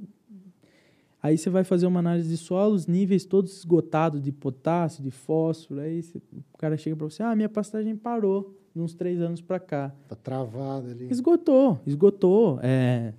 Aí 1.21 1.37
você 1.37 1.49
vai 1.49 1.63
fazer 1.63 1.87
uma 1.87 1.99
análise 1.99 2.29
de 2.29 2.37
solo, 2.37 2.73
os 2.75 2.85
níveis 2.87 3.25
todos 3.25 3.57
esgotados 3.57 4.21
de 4.21 4.31
potássio, 4.31 5.03
de 5.03 5.11
fósforo, 5.11 5.81
aí 5.81 6.01
você- 6.03 6.19
o 6.53 6.57
cara 6.57 6.77
chega 6.77 6.95
para 6.95 7.09
você, 7.09 7.23
ah, 7.23 7.35
minha 7.35 7.49
pastagem 7.49 7.95
parou 7.95 8.55
de 8.73 8.81
uns 8.81 8.93
três 8.93 9.19
anos 9.19 9.41
para 9.41 9.59
cá. 9.59 9.93
tá 10.07 10.15
travado 10.15 10.91
ali 10.91 11.07
Esgotou, 11.11 11.79
esgotou. 11.87 12.59
É, 12.61 13.13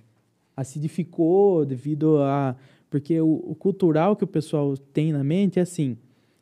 acidificou 0.55 1.65
devido 1.65 2.17
a. 2.21 2.55
Porque 2.89 3.19
o, 3.21 3.43
o 3.45 3.55
cultural 3.55 4.15
que 4.15 4.23
o 4.23 4.27
pessoal 4.27 4.75
tem 4.77 5.11
na 5.13 5.23
mente 5.23 5.59
é 5.59 5.61
assim: 5.61 5.97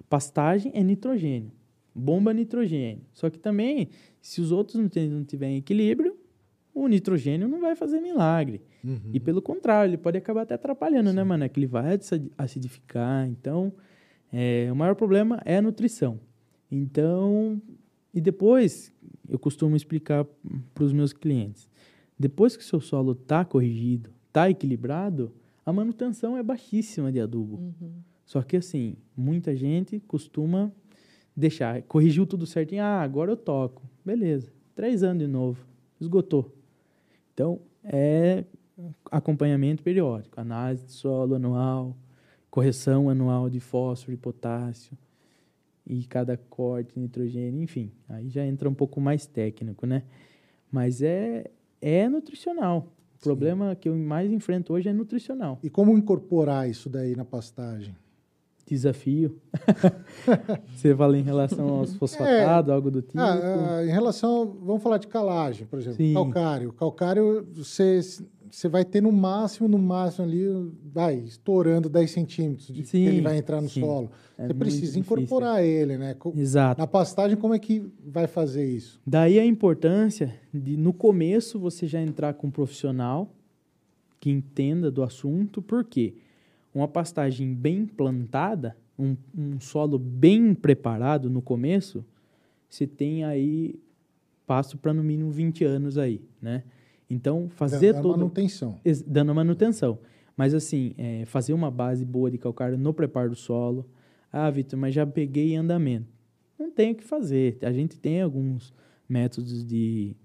pastagem 0.10 0.72
é 0.76 0.82
nitrogênio, 0.84 1.52
bomba 1.94 2.34
nitrogênio. 2.34 3.02
Só 3.14 3.30
que 3.30 3.38
também, 3.38 3.90
se 4.22 4.42
os 4.42 4.52
outros 4.52 4.80
nutrientes 4.82 5.14
não 5.16 5.24
tiverem 5.24 5.58
equilíbrio, 5.58 6.16
o 6.84 6.88
nitrogênio 6.88 7.48
não 7.48 7.60
vai 7.60 7.76
fazer 7.76 8.00
milagre. 8.00 8.62
Uhum. 8.84 9.00
E 9.14 9.20
pelo 9.20 9.42
contrário, 9.42 9.90
ele 9.90 9.98
pode 9.98 10.18
acabar 10.18 10.42
até 10.42 10.54
atrapalhando, 10.54 11.12
né, 11.12 11.24
mano? 11.24 11.44
É 11.44 11.50
que 11.50 11.60
ele 11.60 11.68
vai 11.68 11.96
acid- 11.96 12.32
acidificar. 12.38 13.28
Então, 13.28 13.74
é, 14.32 14.70
o 14.72 14.76
maior 14.76 14.96
problema 14.96 15.42
é 15.46 15.58
a 15.58 15.62
nutrição. 15.62 16.20
Então, 16.72 17.62
e 18.14 18.22
depois, 18.22 18.94
eu 19.30 19.40
costumo 19.40 19.76
explicar 19.76 20.26
para 20.74 20.84
os 20.84 20.94
meus 20.94 21.14
clientes: 21.14 21.70
depois 22.18 22.56
que 22.56 22.64
o 22.64 22.66
seu 22.66 22.80
solo 22.82 23.14
está 23.14 23.44
corrigido, 23.46 24.10
está 24.28 24.50
equilibrado, 24.50 25.32
a 25.66 25.74
manutenção 25.74 26.38
é 26.38 26.44
baixíssima 26.44 27.12
de 27.12 27.20
adubo. 27.20 27.58
Uhum. 27.58 27.92
Só 28.26 28.42
que 28.42 28.58
assim, 28.58 28.96
muita 29.16 29.56
gente 29.56 30.00
costuma 30.02 30.72
deixar, 31.36 31.82
corrigiu 31.84 32.26
tudo 32.26 32.46
certinho, 32.46 32.84
ah, 32.84 33.02
agora 33.02 33.32
eu 33.32 33.38
toco. 33.38 33.84
Beleza, 34.04 34.52
três 34.76 35.04
anos 35.04 35.24
de 35.24 35.28
novo, 35.28 35.66
esgotou. 36.00 36.57
Então, 37.38 37.60
é 37.84 38.44
acompanhamento 39.12 39.84
periódico, 39.84 40.42
análise 40.42 40.84
de 40.86 40.92
solo 40.92 41.36
anual, 41.36 41.96
correção 42.50 43.12
anual 43.12 43.48
de 43.48 43.60
fósforo 43.60 44.12
e 44.12 44.18
potássio, 44.18 44.98
e 45.86 46.04
cada 46.06 46.36
corte 46.36 46.96
de 46.96 47.00
nitrogênio, 47.00 47.62
enfim, 47.62 47.92
aí 48.10 48.28
já 48.28 48.44
entra 48.44 48.68
um 48.68 48.74
pouco 48.74 49.00
mais 49.00 49.28
técnico, 49.28 49.86
né? 49.86 50.02
Mas 50.72 51.04
é, 51.04 51.52
é 51.80 52.10
nutricional. 52.10 52.92
O 53.20 53.24
problema 53.24 53.76
que 53.76 53.88
eu 53.88 53.96
mais 53.96 54.32
enfrento 54.32 54.74
hoje 54.74 54.90
é 54.90 54.94
nutricional. 54.94 55.60
E 55.62 55.70
como 55.70 55.96
incorporar 55.96 56.68
isso 56.68 56.90
daí 56.90 57.16
na 57.16 57.24
pastagem? 57.24 57.96
Desafio. 58.68 59.40
Você 60.76 60.94
fala 60.94 61.18
em 61.18 61.22
relação 61.22 61.70
aos 61.70 61.96
fosfatados, 61.96 62.70
algo 62.70 62.92
do 62.92 63.02
tipo? 63.02 63.18
Ah, 63.18 63.78
ah, 63.78 63.86
em 63.86 63.90
relação, 63.90 64.58
vamos 64.62 64.84
falar 64.84 64.98
de 64.98 65.08
calagem, 65.08 65.66
por 65.66 65.80
exemplo, 65.80 65.98
Sim. 65.98 66.14
calcário. 66.14 66.74
Calcário, 66.74 67.48
você, 67.54 68.02
você 68.52 68.68
vai 68.68 68.84
ter 68.84 69.02
no 69.02 69.12
máximo, 69.12 69.70
no 69.70 69.78
máximo 69.78 70.26
ali, 70.26 70.46
vai 70.94 71.16
estourando 71.16 71.88
10 71.88 72.12
centímetros 72.12 72.68
de 72.68 72.82
que 72.82 72.90
Sim, 72.90 73.06
ele 73.06 73.22
vai 73.22 73.38
entrar 73.38 73.62
no 73.62 73.70
sim. 73.70 73.80
solo. 73.80 74.12
É 74.38 74.48
você 74.48 74.54
precisa 74.54 74.82
difícil. 74.82 75.00
incorporar 75.02 75.64
ele, 75.64 75.98
né? 75.98 76.16
Exato. 76.36 76.82
Na 76.82 76.88
pastagem, 76.88 77.38
como 77.38 77.54
é 77.54 77.60
que 77.60 77.90
vai 78.06 78.28
fazer 78.28 78.66
isso? 78.66 79.00
Daí 79.08 79.40
a 79.40 79.46
importância 79.46 80.36
de, 80.54 80.76
no 80.76 80.92
começo, 80.92 81.58
você 81.58 81.88
já 81.88 82.02
entrar 82.02 82.34
com 82.34 82.48
um 82.48 82.52
profissional 82.52 83.34
que 84.20 84.30
entenda 84.30 84.92
do 84.92 85.04
assunto, 85.04 85.62
por 85.62 85.86
quê? 85.86 86.16
Uma 86.78 86.88
pastagem 86.88 87.56
bem 87.56 87.88
plantada, 87.88 88.78
um, 89.00 89.16
um 89.36 89.60
solo 89.60 89.98
bem 89.98 90.54
preparado 90.54 91.28
no 91.28 91.42
começo, 91.42 92.06
você 92.70 92.86
tem 92.86 93.24
aí 93.24 93.80
passo 94.46 94.78
para 94.78 94.94
no 94.94 95.04
mínimo 95.04 95.32
20 95.32 95.64
anos 95.64 95.98
aí, 95.98 96.22
né? 96.40 96.64
Então, 97.10 97.50
fazer 97.50 97.94
Da- 97.94 97.98
da 97.98 98.04
todo... 98.04 98.12
manutenção. 98.20 98.80
Ex- 98.86 99.02
dando 99.02 99.34
manutenção. 99.34 99.98
Mas 100.36 100.54
assim, 100.54 100.94
é, 101.00 101.26
fazer 101.26 101.52
uma 101.54 101.72
base 101.72 102.06
boa 102.06 102.30
de 102.30 102.38
calcário 102.38 102.78
no 102.78 102.94
preparo 102.94 103.32
do 103.32 103.36
solo. 103.36 103.90
Ah, 104.32 104.48
Vitor, 104.52 104.78
mas 104.78 104.94
já 104.94 105.04
peguei 105.04 105.56
andamento. 105.56 106.06
Não 106.60 106.70
tem 106.70 106.92
o 106.92 106.96
que 106.96 107.04
fazer. 107.04 107.58
A 107.64 107.72
gente 107.72 107.98
tem 107.98 108.22
alguns 108.22 108.72
métodos 109.10 109.66
de, 109.66 110.16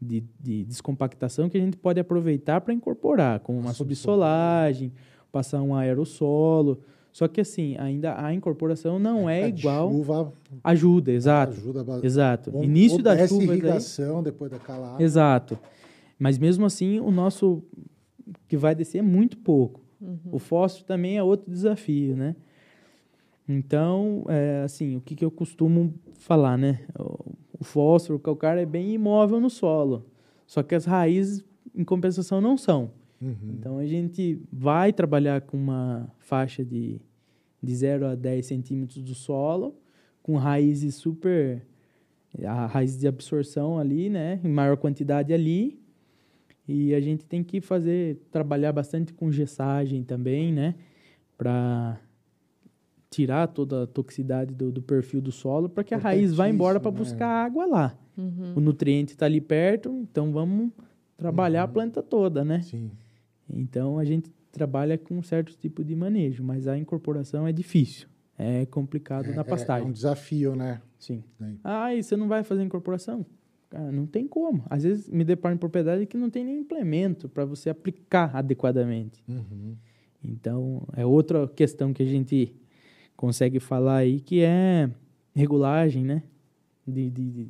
de, 0.00 0.24
de 0.40 0.64
descompactação 0.64 1.48
que 1.48 1.56
a 1.56 1.60
gente 1.60 1.76
pode 1.76 2.00
aproveitar 2.00 2.60
para 2.60 2.74
incorporar, 2.74 3.38
como 3.38 3.60
uma 3.60 3.72
subsolagem, 3.72 4.92
passar 5.32 5.62
um 5.62 5.74
aerossolo. 5.74 6.78
Só 7.10 7.26
que 7.28 7.40
assim, 7.40 7.76
ainda 7.78 8.14
a 8.24 8.32
incorporação 8.32 8.98
não 8.98 9.28
é, 9.28 9.44
A 9.44 9.50
de 9.50 9.60
igual. 9.60 9.90
Chuva 9.90 10.32
Ajuda, 10.62 11.10
exato. 11.12 11.52
ajuda 11.52 12.00
Exato. 12.06 12.50
Bom, 12.50 12.62
Início 12.64 13.02
da 13.02 13.26
chuva. 13.26 13.46
daí- 13.46 13.56
irrigação 13.58 14.22
depois 14.22 14.50
da 14.50 14.58
calagem. 14.58 15.02
Exato. 15.04 15.58
Mas 16.18 16.38
mesmo 16.38 16.64
assim, 16.64 17.00
o 17.00 17.10
nosso 17.10 17.62
que 18.48 18.56
vai 18.56 18.74
descer 18.74 18.98
é 18.98 19.02
muito 19.02 19.36
pouco. 19.36 19.80
O 20.32 20.38
fósforo 20.38 20.84
também 20.84 21.16
é 21.16 21.22
outro 21.22 21.50
desafio, 21.50 22.16
né? 22.16 22.34
Então, 23.48 24.24
é, 24.28 24.62
assim, 24.64 24.96
o 24.96 25.00
que, 25.00 25.14
que 25.14 25.24
eu 25.24 25.30
costumo 25.30 25.94
falar, 26.18 26.56
né? 26.56 26.80
O, 26.98 27.32
o 27.60 27.64
fósforo, 27.64 28.16
o 28.16 28.20
calcário 28.20 28.60
é 28.60 28.66
bem 28.66 28.92
imóvel 28.94 29.40
no 29.40 29.50
solo. 29.50 30.06
Só 30.46 30.62
que 30.62 30.74
as 30.74 30.84
raízes, 30.84 31.44
em 31.74 31.84
compensação, 31.84 32.40
não 32.40 32.56
são. 32.56 32.90
Uhum. 33.22 33.54
Então, 33.58 33.78
a 33.78 33.86
gente 33.86 34.42
vai 34.52 34.92
trabalhar 34.92 35.42
com 35.42 35.56
uma 35.56 36.12
faixa 36.18 36.64
de, 36.64 37.00
de 37.62 37.74
0 37.76 38.06
a 38.06 38.14
10 38.16 38.44
centímetros 38.44 39.00
do 39.02 39.14
solo, 39.14 39.74
com 40.22 40.36
raízes 40.36 40.96
super... 40.96 41.62
A 42.44 42.64
raiz 42.66 42.98
de 42.98 43.06
absorção 43.06 43.78
ali, 43.78 44.08
né? 44.08 44.40
Em 44.42 44.48
maior 44.48 44.76
quantidade 44.78 45.32
ali. 45.34 45.78
E 46.66 46.94
a 46.94 47.00
gente 47.00 47.24
tem 47.26 47.44
que 47.44 47.60
fazer... 47.60 48.16
Trabalhar 48.30 48.72
bastante 48.72 49.12
com 49.12 49.30
gessagem 49.30 50.02
também, 50.02 50.52
né? 50.52 50.74
Para 51.36 52.00
tirar 53.10 53.46
toda 53.48 53.82
a 53.82 53.86
toxicidade 53.86 54.54
do, 54.54 54.72
do 54.72 54.80
perfil 54.80 55.20
do 55.20 55.30
solo, 55.30 55.68
para 55.68 55.84
que 55.84 55.94
a 55.94 55.98
raiz 55.98 56.32
vá 56.32 56.48
embora 56.48 56.80
para 56.80 56.88
Importantíssimo, 56.90 57.18
buscar 57.18 57.44
água 57.44 57.66
lá. 57.66 57.98
Uhum. 58.16 58.54
O 58.56 58.60
nutriente 58.60 59.12
está 59.12 59.26
ali 59.26 59.40
perto, 59.40 59.90
então 59.90 60.32
vamos 60.32 60.70
trabalhar 61.18 61.62
a 61.62 61.66
Uhum. 61.66 61.72
planta 61.72 62.02
toda, 62.02 62.42
né? 62.42 62.62
Sim. 62.62 62.90
Então 63.48 63.98
a 63.98 64.04
gente 64.04 64.30
trabalha 64.50 64.98
com 64.98 65.16
um 65.18 65.22
certo 65.22 65.56
tipo 65.56 65.82
de 65.84 65.94
manejo, 65.96 66.42
mas 66.44 66.66
a 66.68 66.76
incorporação 66.76 67.46
é 67.46 67.52
difícil. 67.52 68.08
é 68.38 68.66
complicado 68.66 69.30
É, 69.30 69.34
na 69.34 69.42
é- 69.42 69.44
pastagem. 69.44 69.86
É 69.86 69.88
um 69.88 69.92
desafio, 69.92 70.56
né? 70.56 70.80
Sim. 70.98 71.22
Sim. 71.38 71.58
Ah, 71.62 71.94
e 71.94 72.02
você 72.02 72.16
não 72.16 72.26
vai 72.28 72.42
fazer 72.42 72.62
incorporação? 72.62 73.24
Cara, 73.70 73.92
não 73.92 74.04
tem 74.06 74.26
como. 74.26 74.64
Às 74.68 74.82
vezes 74.82 75.08
me 75.08 75.24
deparo 75.24 75.54
em 75.54 75.58
propriedade 75.58 76.06
que 76.06 76.16
não 76.16 76.28
tem 76.28 76.44
nem 76.44 76.58
implemento 76.58 77.28
para 77.28 77.44
você 77.44 77.70
aplicar 77.70 78.34
adequadamente. 78.34 79.22
Uhum. 79.28 79.76
Então, 80.24 80.82
é 80.96 81.04
outra 81.06 81.46
questão 81.48 81.92
que 81.92 82.02
a 82.02 82.06
gente 82.06 82.54
consegue 83.16 83.60
falar 83.60 83.96
aí, 83.98 84.20
que 84.20 84.40
é 84.42 84.90
regulagem, 85.34 86.04
né? 86.04 86.22
De, 86.86 87.10
de, 87.10 87.30
de, 87.30 87.48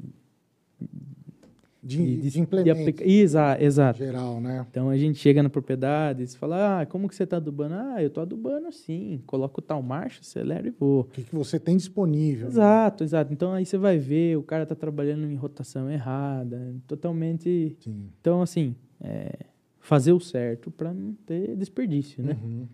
De, 1.85 1.97
de, 2.21 2.31
de 2.31 2.41
implemento 2.41 2.81
aplica- 2.81 3.05
Exa- 3.05 3.61
Exato. 3.61 3.99
geral, 3.99 4.41
né? 4.41 4.65
Então, 4.71 4.89
a 4.89 4.97
gente 4.97 5.19
chega 5.19 5.43
na 5.43 5.51
propriedade 5.51 6.23
e 6.23 6.27
fala, 6.29 6.83
ah, 6.83 6.87
como 6.87 7.09
que 7.09 7.17
você 7.17 7.25
está 7.25 7.39
adubando? 7.39 7.75
Ah, 7.75 8.01
eu 8.01 8.07
estou 8.07 8.23
adubando 8.23 8.71
sim. 8.71 9.21
Coloco 9.27 9.61
tal 9.61 9.83
marcha, 9.83 10.21
acelero 10.21 10.69
e 10.69 10.71
vou. 10.71 11.01
O 11.01 11.05
que, 11.05 11.25
que 11.25 11.35
você 11.35 11.59
tem 11.59 11.77
disponível. 11.77 12.47
né? 12.47 12.53
Exato, 12.53 13.03
exato. 13.03 13.33
Então, 13.33 13.53
aí 13.53 13.67
você 13.67 13.77
vai 13.77 13.99
ver, 13.99 14.37
o 14.39 14.45
cara 14.45 14.63
está 14.63 14.77
trabalhando 14.77 15.27
em 15.27 15.35
rotação 15.35 15.91
errada, 15.91 16.73
totalmente... 16.87 17.77
Sim. 17.81 18.11
Então, 18.21 18.41
assim, 18.43 18.77
é, 19.01 19.33
fazer 19.81 20.13
o 20.13 20.21
certo 20.21 20.71
para 20.71 20.95
não 20.95 21.15
ter 21.27 21.57
desperdício, 21.57 22.23
né? 22.23 22.37
Uhum. 22.41 22.69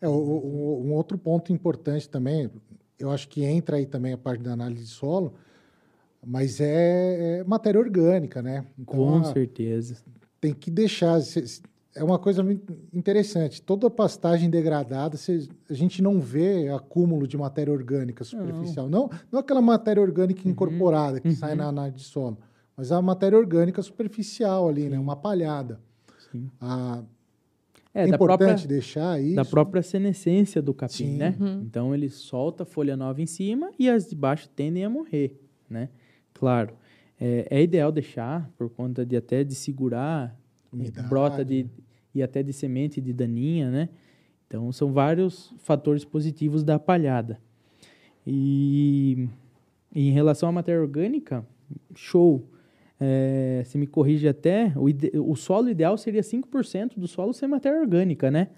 É, 0.00 0.08
o- 0.08 0.12
o- 0.12 0.82
um 0.84 0.92
outro 0.92 1.16
ponto 1.16 1.52
importante 1.52 2.08
também, 2.08 2.50
eu 2.98 3.12
acho 3.12 3.28
que 3.28 3.44
entra 3.44 3.76
aí 3.76 3.86
também 3.86 4.12
a 4.12 4.18
parte 4.18 4.42
da 4.42 4.52
análise 4.52 4.82
de 4.82 4.90
solo, 4.90 5.34
mas 6.26 6.60
é, 6.60 7.38
é 7.40 7.44
matéria 7.44 7.78
orgânica, 7.80 8.40
né? 8.42 8.64
Então, 8.78 8.94
Com 8.96 9.16
a- 9.18 9.24
certeza. 9.32 9.96
tem 10.40 10.52
que 10.52 10.70
deixar. 10.70 11.18
É 11.96 12.02
uma 12.02 12.18
coisa 12.18 12.42
muito 12.42 12.76
interessante. 12.92 13.62
Toda 13.62 13.88
pastagem 13.88 14.50
degradada, 14.50 15.16
se- 15.16 15.48
a 15.70 15.74
gente 15.74 16.02
não 16.02 16.18
vê 16.20 16.68
acúmulo 16.68 17.26
de 17.28 17.36
matéria 17.36 17.72
orgânica 17.72 18.24
superficial. 18.24 18.88
Não, 18.88 19.08
não 19.30 19.38
aquela 19.40 19.62
matéria 19.62 20.02
orgânica 20.02 20.48
incorporada 20.48 21.20
que 21.20 21.28
uhum. 21.28 21.36
sai 21.36 21.54
na 21.54 21.66
análise 21.68 21.98
de 21.98 22.02
solo, 22.04 22.38
mas 22.76 22.90
a 22.90 23.00
matéria 23.00 23.38
orgânica 23.38 23.80
superficial 23.80 24.68
ali, 24.68 24.88
né? 24.88 24.98
Uma 24.98 25.14
palhada. 25.14 25.78
Sim. 26.32 26.50
Ah, 26.60 27.02
É, 27.94 28.02
é 28.02 28.08
da 28.08 28.16
importante 28.16 28.38
própria, 28.48 28.66
deixar 28.68 29.20
isso. 29.22 29.36
da 29.36 29.44
própria 29.44 29.80
senescência 29.80 30.60
do 30.60 30.74
capim, 30.74 30.94
Sim. 31.12 31.16
né? 31.16 31.36
Então 31.62 31.94
ele 31.94 32.08
solta 32.08 32.64
a 32.64 32.66
folha 32.66 32.96
nova 32.96 33.22
em 33.22 33.26
cima 33.26 33.70
e 33.78 33.88
as 33.88 34.08
de 34.08 34.16
baixo 34.16 34.48
tendem 34.48 34.84
a 34.84 34.90
morrer, 34.90 35.40
né? 35.70 35.88
Claro, 36.34 36.74
é, 37.20 37.46
é 37.50 37.62
ideal 37.62 37.90
deixar 37.92 38.50
por 38.58 38.68
conta 38.68 39.04
de 39.06 39.16
até 39.16 39.44
de 39.44 39.54
segurar 39.54 40.36
brota 41.08 41.44
de 41.44 41.66
e 42.14 42.22
até 42.22 42.42
de 42.42 42.52
semente 42.52 43.00
de 43.00 43.12
daninha, 43.12 43.70
né? 43.70 43.88
Então 44.46 44.70
são 44.72 44.92
vários 44.92 45.54
fatores 45.58 46.04
positivos 46.04 46.62
da 46.62 46.78
palhada. 46.78 47.40
E, 48.26 49.28
em 49.94 50.10
relação 50.10 50.48
à 50.48 50.52
matéria 50.52 50.80
orgânica, 50.80 51.46
show. 51.94 52.48
É, 53.00 53.62
se 53.66 53.76
me 53.76 53.86
corrige 53.88 54.28
até, 54.28 54.72
o, 54.76 54.88
ide- 54.88 55.10
o 55.14 55.34
solo 55.34 55.68
ideal 55.68 55.98
seria 55.98 56.22
5% 56.22 56.98
do 56.98 57.08
solo 57.08 57.32
ser 57.32 57.48
matéria 57.48 57.80
orgânica, 57.80 58.30
né? 58.30 58.48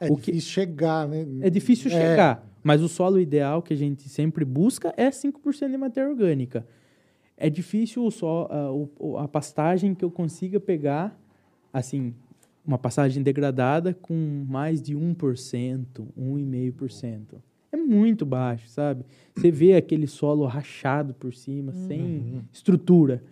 É 0.00 0.10
o 0.10 0.16
que- 0.16 0.32
difícil 0.32 0.50
chegar, 0.50 1.06
né? 1.06 1.26
É 1.42 1.50
difícil 1.50 1.90
É, 1.90 1.94
chegar, 1.94 2.46
mas 2.62 2.82
o 2.82 2.88
solo 2.88 3.20
ideal 3.20 3.62
que 3.62 3.74
a 3.74 3.76
gente 3.76 4.08
sempre 4.08 4.44
busca 4.46 4.94
é 4.96 5.10
5% 5.10 5.70
de 5.70 5.76
matéria 5.76 6.08
orgânica. 6.08 6.66
É 7.36 7.50
difícil 7.50 8.04
o 8.04 8.10
só, 8.10 8.48
a, 8.50 8.72
o- 8.72 8.90
o- 8.98 9.18
a 9.18 9.28
pastagem 9.28 9.94
que 9.94 10.04
eu 10.04 10.10
consiga 10.10 10.58
pegar, 10.58 11.18
assim, 11.72 12.14
uma 12.66 12.78
pastagem 12.78 13.22
degradada 13.22 13.92
com 13.94 14.44
mais 14.48 14.80
de 14.82 14.96
1%, 14.96 16.08
1,5%. 16.18 17.36
É 17.70 17.76
muito 17.76 18.24
baixo, 18.24 18.68
sabe? 18.68 19.04
Você 19.34 19.50
vê 19.50 19.74
aquele 19.74 20.06
solo 20.06 20.46
rachado 20.46 21.12
por 21.14 21.34
cima, 21.34 21.72
sem 21.72 22.42
estrutura. 22.52 23.22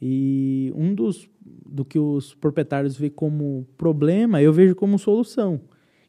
E 0.00 0.72
um 0.76 0.94
dos 0.94 1.28
do 1.66 1.84
que 1.84 1.98
os 1.98 2.34
proprietários 2.34 2.96
vê 2.96 3.10
como 3.10 3.66
problema, 3.76 4.40
eu 4.40 4.52
vejo 4.52 4.74
como 4.76 4.98
solução, 4.98 5.60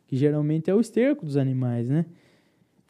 que 0.08 0.16
geralmente 0.16 0.70
é 0.70 0.76
o 0.76 0.80
esterco 0.80 1.26
dos 1.26 1.38
animais, 1.38 1.90
né? 1.90 2.06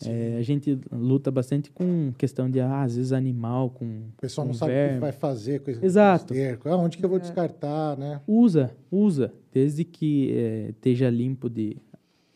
É, 0.06 0.38
a 0.38 0.42
gente 0.42 0.80
luta 0.92 1.30
bastante 1.30 1.70
com 1.72 2.14
questão 2.18 2.50
de, 2.50 2.60
ah, 2.62 2.84
às 2.84 2.96
vezes, 2.96 3.12
animal 3.12 3.70
com. 3.72 3.86
O 3.86 4.22
pessoal 4.22 4.46
não 4.48 4.54
com 4.54 4.58
sabe 4.60 4.72
o 4.72 4.76
que 4.76 4.82
verme. 4.82 5.00
vai 5.00 5.12
fazer 5.12 5.60
com 5.60 5.72
esse 5.72 5.86
Exato. 5.86 6.34
esterco. 6.34 6.70
Ah, 6.70 6.78
onde 6.78 6.98
que 6.98 7.04
eu 7.04 7.10
vou 7.10 7.20
descartar, 7.20 7.98
né? 7.98 8.22
Usa, 8.26 8.72
usa, 8.90 9.34
desde 9.52 9.84
que 9.84 10.32
eh, 10.32 10.70
esteja 10.70 11.10
limpo 11.10 11.50
de. 11.50 11.78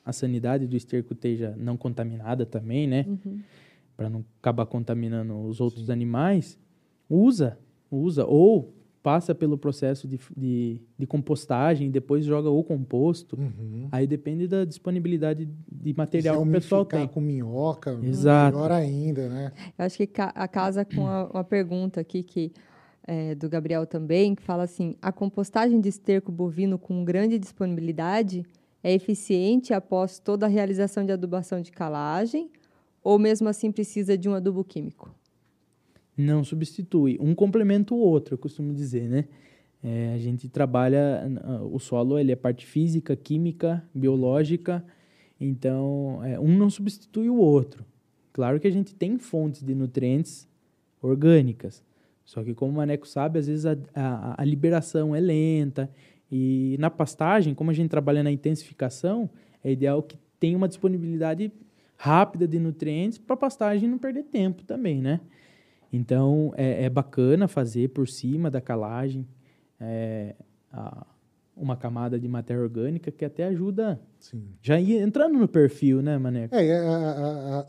A 0.05 0.11
sanidade 0.11 0.67
do 0.67 0.75
esterco 0.75 1.13
esteja 1.13 1.55
não 1.57 1.77
contaminada 1.77 2.45
também, 2.45 2.85
né? 2.85 3.05
Para 3.95 4.09
não 4.09 4.25
acabar 4.41 4.65
contaminando 4.65 5.33
os 5.47 5.61
outros 5.61 5.89
animais. 5.89 6.59
Usa, 7.09 7.57
usa. 7.89 8.25
Ou 8.25 8.73
passa 9.03 9.35
pelo 9.35 9.57
processo 9.57 10.07
de, 10.07 10.17
de, 10.35 10.81
de 10.97 11.05
compostagem 11.05 11.87
e 11.87 11.91
depois 11.91 12.23
joga 12.23 12.49
o 12.49 12.63
composto. 12.63 13.37
Uhum. 13.37 13.89
Aí 13.91 14.07
depende 14.07 14.47
da 14.47 14.63
disponibilidade 14.63 15.47
de 15.69 15.93
material 15.93 16.41
que 16.41 16.47
o 16.47 16.51
pessoal 16.53 16.85
tem. 16.85 17.05
com 17.07 17.19
minhoca, 17.19 17.99
Exato. 18.01 18.55
melhor 18.55 18.71
ainda, 18.71 19.27
né? 19.27 19.51
Eu 19.77 19.85
acho 19.85 19.97
que 19.97 20.07
ca- 20.07 20.31
a 20.33 20.47
casa 20.47 20.85
com 20.85 21.05
a- 21.05 21.25
uma 21.25 21.43
pergunta 21.43 21.99
aqui 21.99 22.23
que 22.23 22.53
é, 23.05 23.35
do 23.35 23.49
Gabriel 23.49 23.85
também, 23.85 24.33
que 24.33 24.41
fala 24.41 24.63
assim: 24.63 24.95
a 25.01 25.11
compostagem 25.11 25.81
de 25.81 25.89
esterco 25.89 26.31
bovino 26.31 26.79
com 26.79 27.03
grande 27.03 27.37
disponibilidade 27.37 28.45
é 28.81 28.93
eficiente 28.93 29.73
após 29.73 30.19
toda 30.19 30.45
a 30.45 30.49
realização 30.49 31.05
de 31.05 31.11
adubação 31.11 31.59
de 31.61 31.69
calagem 31.71 32.49
ou 33.03 33.19
mesmo 33.19 33.49
assim 33.49 33.69
precisa 33.69 34.17
de 34.17 34.29
um 34.29 34.33
adubo 34.33 34.63
químico? 34.63 35.13
Não 36.15 36.43
substitui. 36.43 37.17
Um 37.19 37.33
complementa 37.33 37.93
o 37.93 37.97
outro, 37.97 38.35
eu 38.35 38.37
costumo 38.37 38.73
dizer, 38.73 39.09
né? 39.09 39.25
É, 39.83 40.13
a 40.13 40.17
gente 40.17 40.47
trabalha, 40.47 41.29
ah, 41.43 41.61
o 41.63 41.77
solo 41.77 42.17
ele 42.17 42.31
é 42.31 42.35
parte 42.35 42.65
física, 42.65 43.15
química, 43.15 43.83
biológica, 43.93 44.83
então 45.39 46.21
é, 46.23 46.39
um 46.39 46.57
não 46.57 46.69
substitui 46.69 47.29
o 47.29 47.35
outro. 47.35 47.83
Claro 48.31 48.59
que 48.59 48.67
a 48.67 48.71
gente 48.71 48.95
tem 48.95 49.17
fontes 49.17 49.61
de 49.61 49.75
nutrientes 49.75 50.47
orgânicas, 51.01 51.83
só 52.23 52.41
que 52.41 52.53
como 52.53 52.71
o 52.71 52.75
Maneco 52.75 53.05
sabe, 53.05 53.39
às 53.39 53.47
vezes 53.47 53.65
a, 53.65 53.77
a, 53.93 54.41
a 54.41 54.45
liberação 54.45 55.13
é 55.13 55.19
lenta 55.19 55.89
e 56.31 56.77
na 56.79 56.89
pastagem, 56.89 57.53
como 57.53 57.69
a 57.69 57.73
gente 57.73 57.89
trabalha 57.89 58.23
na 58.23 58.31
intensificação, 58.31 59.29
é 59.61 59.71
ideal 59.71 60.01
que 60.01 60.17
tenha 60.39 60.57
uma 60.57 60.67
disponibilidade 60.67 61.51
rápida 61.97 62.47
de 62.47 62.57
nutrientes 62.57 63.17
para 63.17 63.33
a 63.33 63.37
pastagem 63.37 63.89
não 63.89 63.97
perder 63.97 64.23
tempo 64.23 64.63
também, 64.63 65.01
né? 65.01 65.19
Então, 65.93 66.51
é, 66.57 66.85
é 66.85 66.89
bacana 66.89 67.47
fazer 67.47 67.89
por 67.89 68.07
cima 68.07 68.49
da 68.49 68.59
calagem 68.59 69.27
é, 69.79 70.35
a- 70.71 71.05
uma 71.55 71.77
camada 71.77 72.19
de 72.19 72.27
matéria 72.27 72.63
orgânica 72.63 73.11
que 73.11 73.23
até 73.23 73.43
ajuda, 73.45 74.01
Sim. 74.19 74.43
já 74.59 74.79
ir 74.79 74.99
entrando 74.99 75.37
no 75.37 75.47
perfil, 75.47 76.01
né, 76.01 76.17
Maneco? 76.17 76.55
É, 76.55 76.79
a, 76.79 76.97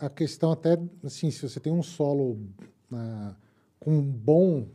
a- 0.01 0.07
a- 0.07 0.11
questão 0.11 0.53
até, 0.53 0.79
assim, 1.05 1.31
se 1.31 1.47
você 1.47 1.61
tem 1.61 1.71
um 1.71 1.83
solo 1.83 2.39
ah, 2.91 3.35
com 3.79 3.91
um 3.99 4.01
bom 4.03 4.67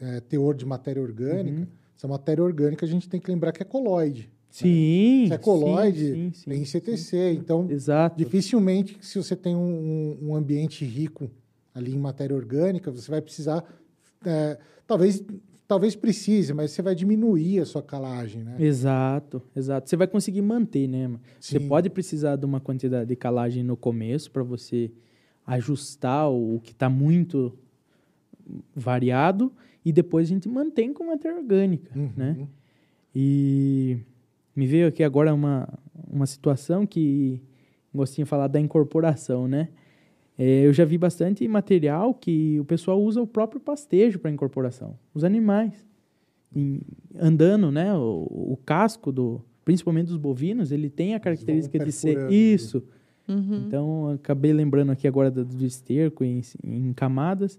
eh, 0.00 0.20
teor 0.28 0.54
de 0.56 0.64
matéria 0.66 1.00
orgânica, 1.00 1.60
Uhum. 1.60 1.66
essa 1.96 2.08
matéria 2.08 2.42
orgânica 2.42 2.84
a 2.84 2.88
gente 2.88 3.08
tem 3.08 3.20
que 3.20 3.30
lembrar 3.30 3.52
que 3.52 3.62
é 3.62 3.64
coloide. 3.64 4.30
Sim, 4.50 5.26
Se 5.28 5.32
é 5.34 5.38
coloide, 5.38 6.12
sim, 6.12 6.32
sim, 6.32 6.50
tem 6.50 6.58
sim, 6.64 6.64
CTC. 6.64 7.32
Então, 7.34 7.70
Exato. 7.70 8.16
dificilmente, 8.16 8.96
se 9.02 9.16
você 9.18 9.36
tem 9.36 9.54
um- 9.54 10.16
um 10.22 10.34
ambiente 10.34 10.84
rico 10.84 11.30
ali 11.76 11.94
em 11.94 11.98
matéria 11.98 12.34
orgânica, 12.34 12.90
você 12.90 13.10
vai 13.10 13.20
precisar, 13.20 13.62
eh, 14.24 14.58
talvez, 14.86 15.22
talvez 15.68 15.94
precise, 15.94 16.54
mas 16.54 16.70
você 16.70 16.80
vai 16.80 16.94
diminuir 16.94 17.60
a 17.60 17.66
sua 17.66 17.82
calagem, 17.82 18.42
né? 18.42 18.56
Exato, 18.58 19.42
exato. 19.54 19.88
Você 19.90 19.96
vai 19.96 20.06
conseguir 20.06 20.40
manter, 20.40 20.88
né? 20.88 21.06
mano? 21.06 21.20
Você 21.38 21.58
Sim. 21.60 21.68
pode 21.68 21.90
precisar 21.90 22.36
de 22.36 22.46
uma 22.46 22.60
quantidade 22.60 23.06
de 23.08 23.14
calagem 23.16 23.62
no 23.62 23.76
começo 23.76 24.30
para 24.30 24.42
você 24.42 24.90
ajustar 25.46 26.30
o 26.30 26.58
que 26.64 26.72
está 26.72 26.88
muito 26.88 27.52
variado 28.74 29.52
e 29.84 29.92
depois 29.92 30.26
a 30.26 30.30
gente 30.30 30.48
mantém 30.48 30.92
com 30.94 31.04
matéria 31.06 31.36
orgânica, 31.36 31.90
Uhum. 31.94 32.10
né? 32.16 32.48
E 33.14 33.98
me 34.54 34.66
veio 34.66 34.88
aqui 34.88 35.02
agora 35.02 35.32
uma, 35.34 35.68
uma 36.10 36.26
situação 36.26 36.86
que 36.86 37.40
gostinho 37.94 38.24
de 38.24 38.28
falar 38.30 38.48
da 38.48 38.60
incorporação, 38.60 39.46
né? 39.48 39.68
É, 40.38 40.66
eu 40.66 40.72
já 40.72 40.84
vi 40.84 40.98
bastante 40.98 41.46
material 41.48 42.12
que 42.12 42.60
o 42.60 42.64
pessoal 42.64 43.02
usa 43.02 43.22
o 43.22 43.26
próprio 43.26 43.60
pastejo 43.60 44.18
para 44.18 44.30
incorporação, 44.30 44.98
os 45.14 45.24
animais. 45.24 45.86
Em- 46.54 46.80
andando, 47.18 47.70
né? 47.70 47.92
O, 47.94 48.52
o 48.52 48.58
casco, 48.64 49.10
do, 49.10 49.42
principalmente 49.64 50.08
dos 50.08 50.16
bovinos, 50.16 50.70
ele 50.70 50.90
tem 50.90 51.14
a 51.14 51.20
característica 51.20 51.78
de 51.78 51.92
ser 51.92 52.30
isso. 52.30 52.82
Uhum. 53.28 53.64
Então, 53.66 54.10
acabei 54.10 54.52
lembrando 54.52 54.92
aqui 54.92 55.08
agora 55.08 55.30
do, 55.30 55.44
do 55.44 55.64
esterco 55.64 56.22
em, 56.24 56.40
em 56.62 56.92
camadas. 56.92 57.58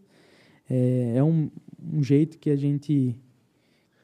É, 0.70 1.14
é 1.18 1.24
um, 1.24 1.50
um 1.94 2.02
jeito 2.02 2.38
que 2.38 2.50
a 2.50 2.56
gente 2.56 3.16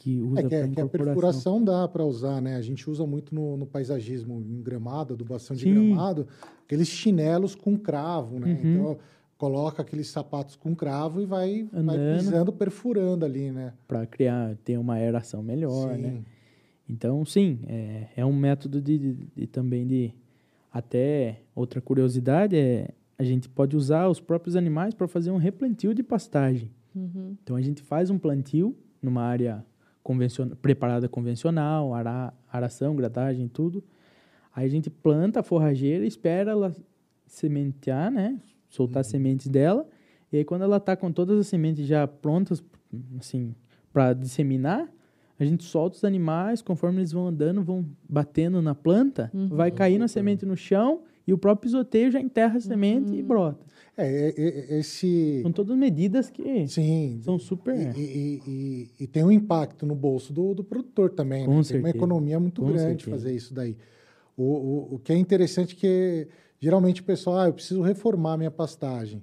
que 0.04 0.20
usa 0.20 0.42
É 0.42 0.44
que, 0.50 0.56
é- 0.56 0.58
que 0.60 0.64
a 0.64 0.68
incorporação. 0.68 1.06
perfuração 1.14 1.64
dá 1.64 1.88
para 1.88 2.04
usar, 2.04 2.42
né? 2.42 2.58
A 2.58 2.62
gente 2.62 2.90
usa 2.90 3.06
muito 3.08 3.34
no, 3.34 3.56
no 3.56 3.66
paisagismo 3.66 4.42
em 4.42 4.62
gramado, 4.62 5.14
adubação 5.14 5.56
de 5.56 5.64
Sim. 5.64 5.74
gramado, 5.74 6.28
aqueles 6.66 6.90
chinelos 6.90 7.56
com 7.56 7.78
cravo, 7.78 8.38
né? 8.38 8.48
Uhum. 8.62 8.74
Então, 8.74 8.98
coloca 9.38 9.82
aqueles 9.82 10.08
sapatos 10.10 10.56
com 10.58 10.76
cravo 10.76 11.22
e 11.22 11.26
vai, 11.26 11.68
vai 11.72 11.98
pisando, 12.18 12.52
perfurando 12.52 13.24
ali, 13.24 13.50
né? 13.52 13.74
para 13.88 14.06
criar 14.06 14.56
ter 14.64 14.78
uma 14.78 14.96
aeração 14.96 15.42
melhor, 15.42 15.96
Sim. 15.96 16.02
né? 16.02 16.22
Então, 16.90 17.24
sim, 17.24 17.60
é, 17.66 18.08
é 18.18 18.26
um 18.26 18.34
método 18.34 18.82
de, 18.82 18.98
de- 18.98 19.28
de 19.36 19.48
também 19.48 19.88
de 19.88 20.14
até 20.72 21.40
outra 21.56 21.80
curiosidade 21.80 22.56
é 22.58 22.90
a 23.18 23.24
gente 23.24 23.48
pode 23.48 23.78
usar 23.78 24.10
os 24.10 24.20
próprios 24.20 24.56
animais 24.58 24.94
para 24.94 25.08
fazer 25.08 25.32
um 25.32 25.38
replantio 25.38 25.94
de 25.94 26.04
pastagem. 26.04 26.70
Uhum. 26.94 27.38
Então 27.42 27.56
a 27.56 27.62
gente 27.62 27.82
faz 27.82 28.10
um 28.10 28.18
plantio 28.18 28.76
numa 29.02 29.22
área 29.24 29.64
convencional, 30.04 30.56
preparada 30.58 31.08
convencional, 31.08 31.94
ara, 31.94 32.34
aração, 32.52 32.96
gradagem, 32.96 33.48
tudo. 33.48 33.84
Aí 34.56 34.66
a 34.66 34.70
gente 34.70 34.90
planta 34.90 35.40
a 35.40 35.44
forrageira, 35.44 36.06
espera 36.06 36.52
ela 36.52 36.76
sementear, 37.26 38.12
né? 38.12 38.40
Soltar 38.70 39.02
as 39.02 39.08
sementes 39.08 39.48
dela. 39.48 39.88
E 40.32 40.38
aí 40.38 40.44
quando 40.44 40.64
ela 40.64 40.80
tá 40.80 40.96
com 40.96 41.12
todas 41.12 41.40
as 41.40 41.48
sementes 41.48 41.88
já 41.88 42.08
prontas, 42.08 42.64
assim, 43.20 43.56
para 43.92 44.14
disseminar, 44.14 44.88
a 45.40 45.46
gente 45.46 45.64
solta 45.64 45.98
os 45.98 46.04
animais, 46.04 46.62
conforme 46.62 47.00
eles 47.00 47.12
vão 47.12 47.28
andando, 47.28 47.64
vão 47.64 47.86
batendo 48.08 48.62
na 48.62 48.76
planta, 48.76 49.32
vai 49.50 49.72
caindo 49.72 50.04
a 50.04 50.08
semente 50.08 50.46
no 50.46 50.56
chão 50.56 51.02
e 51.26 51.34
o 51.34 51.38
próprio 51.38 51.70
pisoteio 51.70 52.12
já 52.12 52.20
enterra 52.20 52.58
a 52.58 52.62
semente 52.62 53.14
e 53.16 53.24
brota. 53.24 53.66
É, 53.96 54.34
é, 54.36 54.76
é, 54.76 54.80
esse... 54.80 55.40
São 55.44 55.52
todas 55.52 55.78
medidas 55.78 56.30
que 56.30 56.68
Sim. 56.68 57.20
são 57.24 57.38
super... 57.38 57.76
E, 57.96 58.00
e- 58.02 58.42
e- 58.48 58.90
e 59.02 59.08
tem 59.08 59.24
um 59.24 59.32
impacto 59.32 59.86
no 59.86 59.94
bolso 59.96 60.34
do, 60.34 60.54
do 60.56 60.64
produtor 60.64 61.12
também, 61.12 61.46
Com 61.46 61.52
né? 61.52 61.64
Tem 61.64 61.78
uma 61.78 61.84
certeza. 61.84 61.98
economia 61.98 62.40
muito 62.40 62.62
Com 62.62 62.68
grande 62.70 63.04
certeza. 63.04 63.12
fazer 63.12 63.36
isso 63.36 63.54
daí. 63.54 63.78
O, 64.36 64.44
o, 64.44 64.96
o 64.96 65.00
que 65.00 65.14
é 65.14 65.18
interessante 65.18 65.76
é 65.76 65.80
que 65.80 66.28
geralmente 66.60 67.02
o 67.02 67.04
pessoal, 67.04 67.38
ah, 67.40 67.48
eu 67.48 67.54
preciso 67.54 67.82
reformar 67.82 68.36
minha 68.38 68.50
pastagem. 68.52 69.22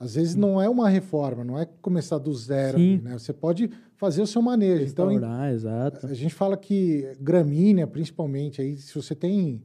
Às 0.00 0.14
vezes 0.14 0.34
não 0.34 0.60
é 0.60 0.68
uma 0.68 0.88
reforma, 0.88 1.44
não 1.44 1.58
é 1.58 1.66
começar 1.80 2.18
do 2.18 2.32
zero, 2.34 2.78
Sim. 2.78 3.00
né? 3.02 3.18
Você 3.18 3.32
pode 3.32 3.70
fazer 3.96 4.22
o 4.22 4.26
seu 4.26 4.40
manejo. 4.42 4.84
Então, 4.84 5.08
Restaurar, 5.08 5.52
exato. 5.52 6.06
a 6.06 6.14
gente 6.14 6.34
fala 6.34 6.56
que 6.56 7.04
gramínea, 7.20 7.86
principalmente, 7.86 8.60
aí, 8.60 8.76
se 8.76 8.94
você 8.94 9.14
tem 9.14 9.60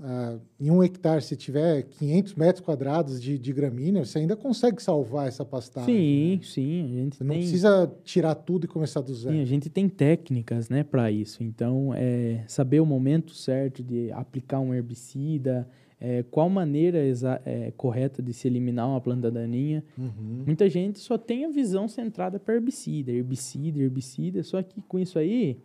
ah, 0.00 0.38
em 0.60 0.70
um 0.70 0.82
hectare, 0.82 1.22
se 1.22 1.36
tiver 1.36 1.82
500 1.82 2.34
metros 2.34 2.64
quadrados 2.64 3.22
de, 3.22 3.38
de 3.38 3.52
gramínea, 3.52 4.04
você 4.04 4.18
ainda 4.18 4.36
consegue 4.36 4.82
salvar 4.82 5.28
essa 5.28 5.44
pastagem. 5.44 5.94
Sim, 5.94 6.36
né? 6.36 6.40
sim, 6.42 6.84
a 6.84 7.02
gente 7.02 7.16
Você 7.16 7.24
não 7.24 7.30
tem, 7.30 7.40
precisa 7.40 7.92
tirar 8.02 8.34
tudo 8.34 8.64
e 8.64 8.68
começar 8.68 9.00
do 9.00 9.14
zero. 9.14 9.34
sim, 9.34 9.40
a 9.40 9.44
gente 9.46 9.70
tem 9.70 9.88
técnicas, 9.88 10.68
né, 10.68 10.82
para 10.82 11.10
isso. 11.10 11.44
Então, 11.44 11.92
é 11.94 12.44
saber 12.48 12.80
o 12.80 12.86
momento 12.86 13.34
certo 13.34 13.82
de 13.82 14.10
aplicar 14.10 14.58
um 14.58 14.74
herbicida, 14.74 15.68
é, 16.00 16.24
qual 16.24 16.50
maneira 16.50 16.98
é, 17.44 17.72
correta 17.76 18.20
de 18.20 18.32
se 18.32 18.48
eliminar 18.48 18.88
uma 18.88 19.00
planta 19.00 19.30
daninha. 19.30 19.82
Uhum. 19.96 20.42
Muita 20.44 20.68
gente 20.68 20.98
só 20.98 21.16
tem 21.16 21.44
a 21.44 21.48
visão 21.48 21.86
centrada 21.88 22.38
para 22.38 22.54
herbicida, 22.54 23.12
herbicida, 23.12 23.78
herbicida. 23.78 24.42
Só 24.42 24.60
que 24.62 24.82
com 24.82 24.98
isso 24.98 25.18
aí, 25.18 25.56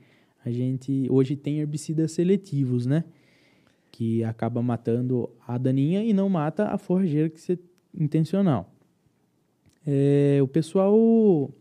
a 0.45 0.51
gente 0.51 1.07
hoje 1.09 1.35
tem 1.35 1.59
herbicidas 1.59 2.11
seletivos, 2.11 2.85
né? 2.85 3.03
Que 3.91 4.23
acaba 4.23 4.61
matando 4.61 5.29
a 5.47 5.57
daninha 5.57 6.03
e 6.03 6.13
não 6.13 6.29
mata 6.29 6.67
a 6.67 6.77
forrageira 6.77 7.29
que 7.29 7.39
você 7.39 7.59
intencional. 7.93 8.73
É, 9.85 10.39
o 10.41 10.47
pessoal 10.47 11.51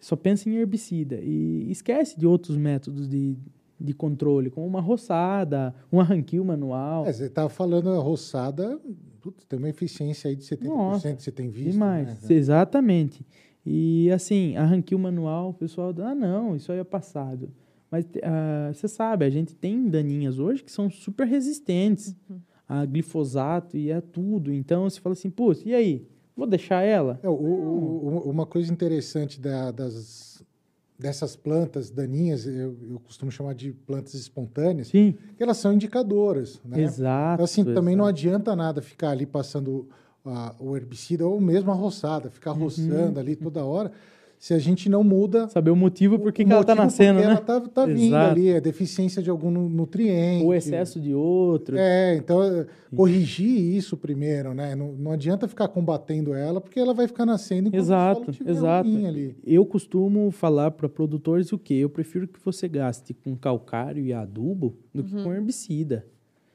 só 0.00 0.16
pensa 0.16 0.48
em 0.48 0.56
herbicida 0.56 1.18
e 1.20 1.70
esquece 1.70 2.18
de 2.18 2.26
outros 2.26 2.56
métodos 2.56 3.08
de, 3.08 3.36
de 3.78 3.92
controle, 3.92 4.50
como 4.50 4.66
uma 4.66 4.80
roçada, 4.80 5.74
um 5.92 6.00
arranquio 6.00 6.44
manual. 6.44 7.06
É, 7.06 7.12
você 7.12 7.26
estava 7.26 7.48
falando 7.48 7.90
a 7.90 7.98
roçada, 7.98 8.80
putz, 9.20 9.44
tem 9.44 9.58
uma 9.58 9.68
eficiência 9.68 10.28
aí 10.30 10.36
de 10.36 10.44
70% 10.44 10.62
Nossa, 10.64 11.14
que 11.14 11.22
você 11.22 11.32
tem 11.32 11.48
visto. 11.50 11.72
Demais, 11.72 12.08
né? 12.08 12.34
exatamente. 12.34 13.26
E 13.66 14.10
assim, 14.10 14.56
arranquio 14.56 14.98
manual, 14.98 15.50
o 15.50 15.54
pessoal, 15.54 15.94
ah, 15.98 16.14
não, 16.14 16.56
isso 16.56 16.72
aí 16.72 16.78
é 16.78 16.84
passado. 16.84 17.50
Mas 17.90 18.06
ah, 18.22 18.70
você 18.72 18.86
sabe, 18.88 19.24
a 19.24 19.30
gente 19.30 19.54
tem 19.54 19.88
daninhas 19.88 20.38
hoje 20.38 20.62
que 20.62 20.70
são 20.72 20.90
super 20.90 21.26
resistentes 21.26 22.14
a 22.68 22.84
glifosato 22.84 23.76
e 23.76 23.90
a 23.90 24.00
tudo. 24.02 24.52
Então 24.52 24.88
você 24.88 25.00
fala 25.00 25.14
assim, 25.14 25.30
putz, 25.30 25.62
e 25.64 25.74
aí? 25.74 26.06
Vou 26.36 26.46
deixar 26.46 26.82
ela? 26.82 27.18
É, 27.22 27.28
o- 27.28 27.32
o- 27.32 28.26
o- 28.26 28.30
uma 28.30 28.46
coisa 28.46 28.70
interessante 28.72 29.40
da- 29.40 29.70
das, 29.72 30.42
dessas 30.98 31.34
plantas 31.34 31.90
daninhas, 31.90 32.46
eu, 32.46 32.76
eu 32.90 33.00
costumo 33.00 33.30
chamar 33.30 33.54
de 33.54 33.72
plantas 33.72 34.14
espontâneas, 34.14 34.88
Sim, 34.88 35.14
que 35.36 35.42
elas 35.42 35.56
são 35.56 35.72
indicadoras. 35.72 36.60
Né? 36.64 36.82
exato. 36.82 37.34
Então, 37.34 37.44
assim, 37.44 37.64
também 37.64 37.96
não 37.96 38.04
exato. 38.04 38.18
adianta 38.18 38.54
nada 38.54 38.82
ficar 38.82 39.10
ali 39.10 39.24
passando 39.26 39.88
ah, 40.24 40.54
o 40.60 40.76
herbicida 40.76 41.26
ou 41.26 41.40
mesmo 41.40 41.70
a 41.70 41.74
roçada, 41.74 42.28
ficar 42.30 42.52
Uhum. 42.52 42.58
roçando 42.64 43.18
ali 43.18 43.34
toda 43.34 43.64
hora, 43.64 43.90
se 44.38 44.54
a 44.54 44.58
gente 44.58 44.88
não 44.88 45.02
muda 45.02 45.48
Saber 45.48 45.70
o 45.70 45.76
motivo 45.76 46.18
por 46.18 46.32
que, 46.32 46.42
ela 46.42 46.60
está 46.60 46.74
nascendo, 46.74 47.14
porque 47.14 47.26
né? 47.26 47.32
Ela 47.34 47.40
tá, 47.40 47.60
tá 47.60 47.86
vindo 47.86 48.14
Exato. 48.14 48.30
ali, 48.30 48.48
é 48.50 48.60
deficiência 48.60 49.20
de 49.20 49.28
algum 49.28 49.50
nu- 49.50 49.68
nutriente. 49.68 50.44
Ou 50.44 50.54
excesso 50.54 51.00
de 51.00 51.12
outro. 51.12 51.76
É, 51.76 52.14
então, 52.16 52.42
é, 52.42 52.66
corrigir 52.94 53.48
isso 53.76 53.96
primeiro, 53.96 54.54
né? 54.54 54.74
Não, 54.76 54.92
não 54.92 55.10
adianta 55.12 55.48
ficar 55.48 55.66
combatendo 55.68 56.34
ela, 56.34 56.60
porque 56.60 56.78
ela 56.78 56.94
vai 56.94 57.06
ficar 57.08 57.26
nascendo 57.26 57.68
enquanto 57.68 57.80
o 57.80 57.84
Exato, 57.84 58.20
solo 58.20 58.32
tiver 58.32 58.50
exato. 58.50 58.88
ali. 58.88 59.36
Eu 59.44 59.66
costumo 59.66 60.30
falar 60.30 60.70
para 60.70 60.88
produtores 60.88 61.52
o 61.52 61.58
quê? 61.58 61.74
Eu 61.74 61.90
prefiro 61.90 62.28
que 62.28 62.38
você 62.44 62.68
gaste 62.68 63.12
com 63.12 63.34
calcário 63.36 64.04
e 64.04 64.12
adubo 64.12 64.76
do 64.94 65.02
que 65.02 65.20
com 65.22 65.32
herbicida. 65.32 66.06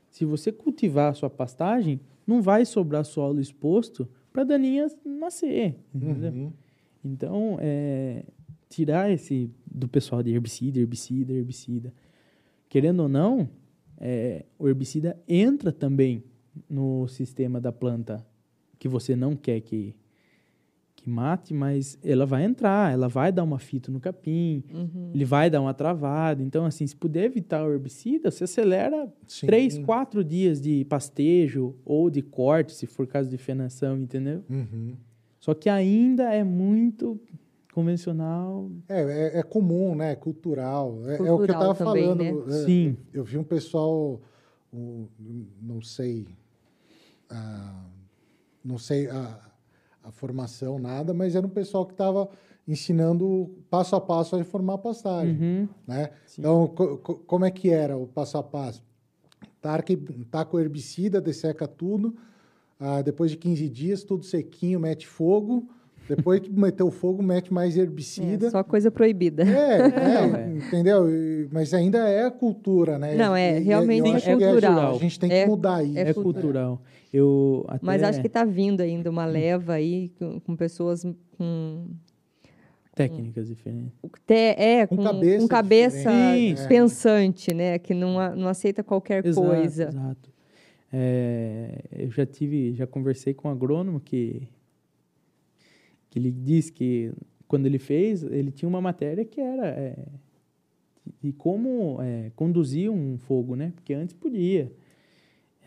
Se 0.09 0.23
você 0.25 0.51
cultivar 0.51 1.11
a 1.11 1.13
sua 1.13 1.29
pastagem, 1.29 1.99
não 2.25 2.41
vai 2.41 2.65
sobrar 2.65 3.03
solo 3.03 3.41
exposto 3.41 4.07
para 4.31 4.43
daninhas 4.43 4.95
nascer. 5.05 5.75
entendeu? 5.93 6.31
Uhum. 6.31 6.53
Então, 7.03 7.57
é, 7.59 8.23
tirar 8.69 9.11
esse 9.11 9.49
do 9.69 9.87
pessoal 9.87 10.23
de 10.23 10.31
herbicida, 10.31 10.79
herbicida, 10.79 11.33
herbicida. 11.33 11.93
Querendo 12.69 13.01
ou 13.01 13.09
não, 13.09 13.49
é, 13.99 14.45
o 14.57 14.67
herbicida 14.67 15.17
entra 15.27 15.71
também 15.71 16.23
no 16.69 17.07
sistema 17.07 17.59
da 17.59 17.71
planta 17.71 18.25
que 18.79 18.87
você 18.87 19.15
não 19.15 19.35
quer 19.35 19.59
que, 19.61 19.95
que 20.95 21.09
mate, 21.09 21.53
mas 21.53 21.97
ela 22.03 22.25
vai 22.25 22.43
entrar, 22.43 22.91
ela 22.93 23.07
vai 23.07 23.31
dar 23.31 23.43
uma 23.43 23.59
fita 23.59 23.91
no 23.91 23.99
capim, 23.99 24.63
Uhum. 24.73 25.11
ele 25.13 25.25
vai 25.25 25.49
dar 25.49 25.61
uma 25.61 25.73
travada. 25.73 26.41
Então, 26.43 26.65
assim, 26.65 26.85
se 26.87 26.95
puder 26.95 27.25
evitar 27.25 27.65
o 27.65 27.71
herbicida, 27.71 28.29
você 28.31 28.43
acelera 28.43 29.11
Sim. 29.27 29.45
três, 29.45 29.77
quatro 29.79 30.23
dias 30.23 30.59
de 30.61 30.83
pastejo 30.85 31.75
ou 31.85 32.09
de 32.09 32.21
corte, 32.21 32.73
se 32.73 32.85
for 32.87 33.05
caso 33.07 33.29
de 33.29 33.37
fenação, 33.37 33.97
entendeu? 33.97 34.43
Uhum. 34.49 34.95
Só 35.43 35.53
que 35.53 35.67
ainda 35.69 36.33
é 36.33 36.41
muito 36.41 37.19
convencional. 37.73 38.71
É, 38.87 39.01
é, 39.01 39.39
é 39.39 39.43
comum, 39.43 39.93
né? 39.93 40.13
É 40.13 40.15
cultural. 40.15 40.97
É, 41.05 41.15
é 41.15 41.15
o 41.15 41.17
que 41.17 41.23
eu 41.29 41.37
Cultural 41.37 41.71
estava 41.73 41.75
também, 41.75 42.03
falando. 42.05 42.45
né? 42.45 42.55
é, 42.61 42.65
Sim. 42.65 42.97
Eu 43.13 43.25
vi 43.25 43.37
um 43.37 43.43
pessoal, 43.43 44.21
um, 44.73 45.05
não 45.61 45.81
sei, 45.81 46.25
ah, 47.29 47.83
não 48.63 48.77
sei 48.77 49.09
a, 49.09 49.37
a 50.05 50.11
formação, 50.13 50.79
nada, 50.79 51.13
mas 51.13 51.35
era 51.35 51.45
um 51.45 51.49
pessoal 51.49 51.85
que 51.85 51.91
estava 51.91 52.29
ensinando 52.65 53.53
passo 53.69 53.97
a 53.97 53.99
passo 53.99 54.35
a 54.35 54.37
reformar 54.37 54.75
a 54.75 54.77
pastagem. 54.77 55.35
Uhum. 55.37 55.67
né? 55.85 56.11
Sim. 56.25 56.39
Então, 56.39 56.67
co- 56.69 56.97
co- 56.99 57.15
como 57.15 57.43
é 57.43 57.51
que 57.51 57.69
era 57.69 57.97
o 57.97 58.07
passo 58.07 58.37
a 58.37 58.43
passo? 58.43 58.81
Taca, 59.59 59.93
taca 60.31 60.55
o 60.55 60.59
herbicida, 60.61 61.19
desseca 61.19 61.67
tudo, 61.67 62.15
ah, 62.83 63.01
depois 63.01 63.31
de 63.31 63.37
15 63.37 63.69
dias, 63.69 64.03
tudo 64.03 64.25
sequinho, 64.25 64.79
mete 64.79 65.07
fogo, 65.07 65.67
depois 66.07 66.41
que 66.41 66.51
meteu 66.51 66.91
fogo, 66.91 67.23
mete 67.23 67.53
mais 67.53 67.77
herbicida. 67.77 68.47
É, 68.47 68.49
só 68.49 68.61
coisa 68.63 68.91
proibida. 68.91 69.43
É, 69.43 69.79
é, 69.79 69.87
é. 70.51 70.57
entendeu? 70.57 71.09
E- 71.09 71.47
Mas 71.51 71.73
ainda 71.73 71.99
é 72.09 72.25
a 72.25 72.31
cultura, 72.31 72.99
né? 72.99 73.15
Não, 73.15 73.33
é, 73.35 73.57
E- 73.57 73.61
e- 73.61 73.63
realmente 73.63 74.09
é 74.29 74.35
que 74.37 74.45
cultural. 74.45 74.95
A 74.95 74.99
gente 74.99 75.17
tem 75.19 75.29
que 75.29 75.35
É- 75.35 75.45
mudar 75.47 75.81
isso. 75.83 75.97
é 75.97 76.09
É, 76.09 76.13
cultural. 76.13 76.81
Eu 77.13 77.63
até... 77.69 77.85
Mas 77.85 78.03
acho 78.03 78.19
que 78.19 78.27
está 78.27 78.43
vindo 78.43 78.81
ainda 78.81 79.09
uma 79.09 79.25
leva 79.25 79.73
aí 79.73 80.09
com, 80.19 80.39
com 80.41 80.55
pessoas 80.55 81.05
com 81.37 81.87
Técnicas 82.95 83.47
diferentes. 83.47 83.91
te- 84.27 84.33
é, 84.33 84.85
Com 84.85 84.97
com, 84.97 85.03
cabeça 85.03 85.39
com 85.41 85.47
cabeça 85.47 86.09
pensante, 86.67 87.53
né? 87.53 87.79
Que 87.79 87.93
não, 87.93 88.19
a- 88.19 88.35
não 88.35 88.47
aceita 88.47 88.83
qualquer 88.83 89.25
Exato, 89.25 89.47
coisa. 89.47 89.83
Exato. 89.89 90.32
É, 90.95 91.79
eu 91.91 92.11
já 92.11 92.23
tive, 92.23 92.71
já 92.75 92.85
conversei 92.85 93.33
com 93.33 93.47
um 93.47 93.51
agrônomo 93.51 93.99
que, 93.99 94.47
que 96.11 96.19
ele 96.19 96.31
disse 96.31 96.71
que 96.71 97.11
quando 97.47 97.65
ele 97.65 97.79
fez, 97.79 98.21
ele 98.23 98.51
tinha 98.51 98.69
uma 98.69 98.79
matéria 98.79 99.25
que 99.25 99.41
era 99.41 99.67
é, 99.67 99.95
de 101.19 101.33
como 101.33 101.97
é, 101.99 102.31
conduzir 102.35 102.91
um 102.91 103.17
fogo, 103.17 103.55
né? 103.55 103.71
Porque 103.75 103.91
antes 103.93 104.13
podia. 104.13 104.71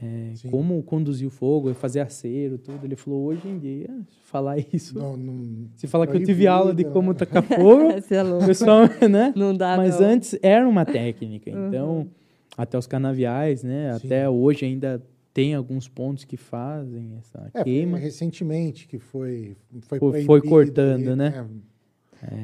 é, 0.00 0.32
como 0.50 0.80
conduzir 0.84 1.26
o 1.26 1.30
fogo, 1.30 1.74
fazer 1.74 2.00
acero, 2.00 2.56
tudo. 2.58 2.84
Ele 2.84 2.94
falou, 2.96 3.24
hoje 3.24 3.48
em 3.48 3.58
dia, 3.58 3.88
falar 4.26 4.58
isso... 4.72 4.96
Não, 4.96 5.16
não- 5.16 5.68
Se 5.74 5.88
falar 5.88 6.06
que 6.06 6.16
eu 6.16 6.22
tive 6.24 6.46
aula 6.46 6.72
de 6.74 6.84
como 6.84 7.12
tacar 7.16 7.42
fogo, 7.42 7.90
é 7.90 8.46
pessoal, 8.46 8.82
né? 9.10 9.32
Não 9.34 9.56
dá, 9.56 9.76
Mas 9.76 9.98
não. 9.98 10.06
antes 10.06 10.38
era 10.40 10.68
uma 10.68 10.84
técnica. 10.84 11.50
Uhum. 11.50 11.68
Então, 11.68 12.08
até 12.56 12.78
os 12.78 12.86
canaviais, 12.86 13.62
né? 13.64 13.98
Sim. 13.98 14.06
Até 14.06 14.28
hoje 14.30 14.64
ainda 14.66 15.02
tem 15.36 15.54
alguns 15.54 15.86
pontos 15.86 16.24
que 16.24 16.34
fazem 16.38 17.14
essa 17.18 17.38
É, 17.52 17.62
foi 17.62 17.64
queima. 17.64 17.98
recentemente 17.98 18.88
que 18.88 18.98
foi 18.98 19.54
foi, 19.82 19.98
Foi- 19.98 20.24
foi 20.24 20.40
cortando, 20.40 21.08
ali, 21.08 21.16
né? 21.16 21.46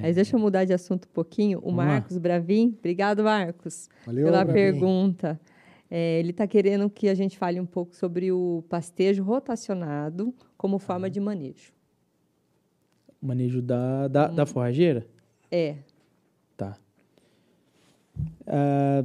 Mas 0.03 0.17
deixa 0.17 0.37
eu 0.37 0.41
mudar 0.41 0.67
de 0.67 0.75
assunto 0.75 1.07
um 1.09 1.13
pouquinho. 1.15 1.59
O 1.61 1.63
Vamos 1.63 1.77
lá. 1.79 1.85
Marcos 1.87 2.19
Bravin, 2.19 2.77
obrigado, 2.79 3.25
Marcos, 3.25 3.89
Valeu, 4.05 4.27
pela 4.27 4.45
Gabi. 4.45 4.53
pergunta. 4.53 5.41
É, 5.91 6.19
ele 6.21 6.33
está 6.33 6.47
querendo 6.47 6.91
que 6.91 7.09
a 7.09 7.15
gente 7.15 7.39
fale 7.39 7.59
um 7.59 7.65
pouco 7.65 7.97
sobre 7.97 8.31
o 8.31 8.63
pastejo 8.69 9.23
rotacionado 9.23 10.35
como 10.59 10.79
forma 10.79 11.09
de 11.09 11.19
manejo. 11.19 11.73
O 13.23 13.27
manejo 13.27 13.63
da, 13.63 14.07
da, 14.09 14.31
Hum. 14.31 14.35
da 14.35 14.45
forrageira? 14.45 15.07
É, 15.51 15.77
Tá. 16.59 16.77
Ah, 18.47 19.03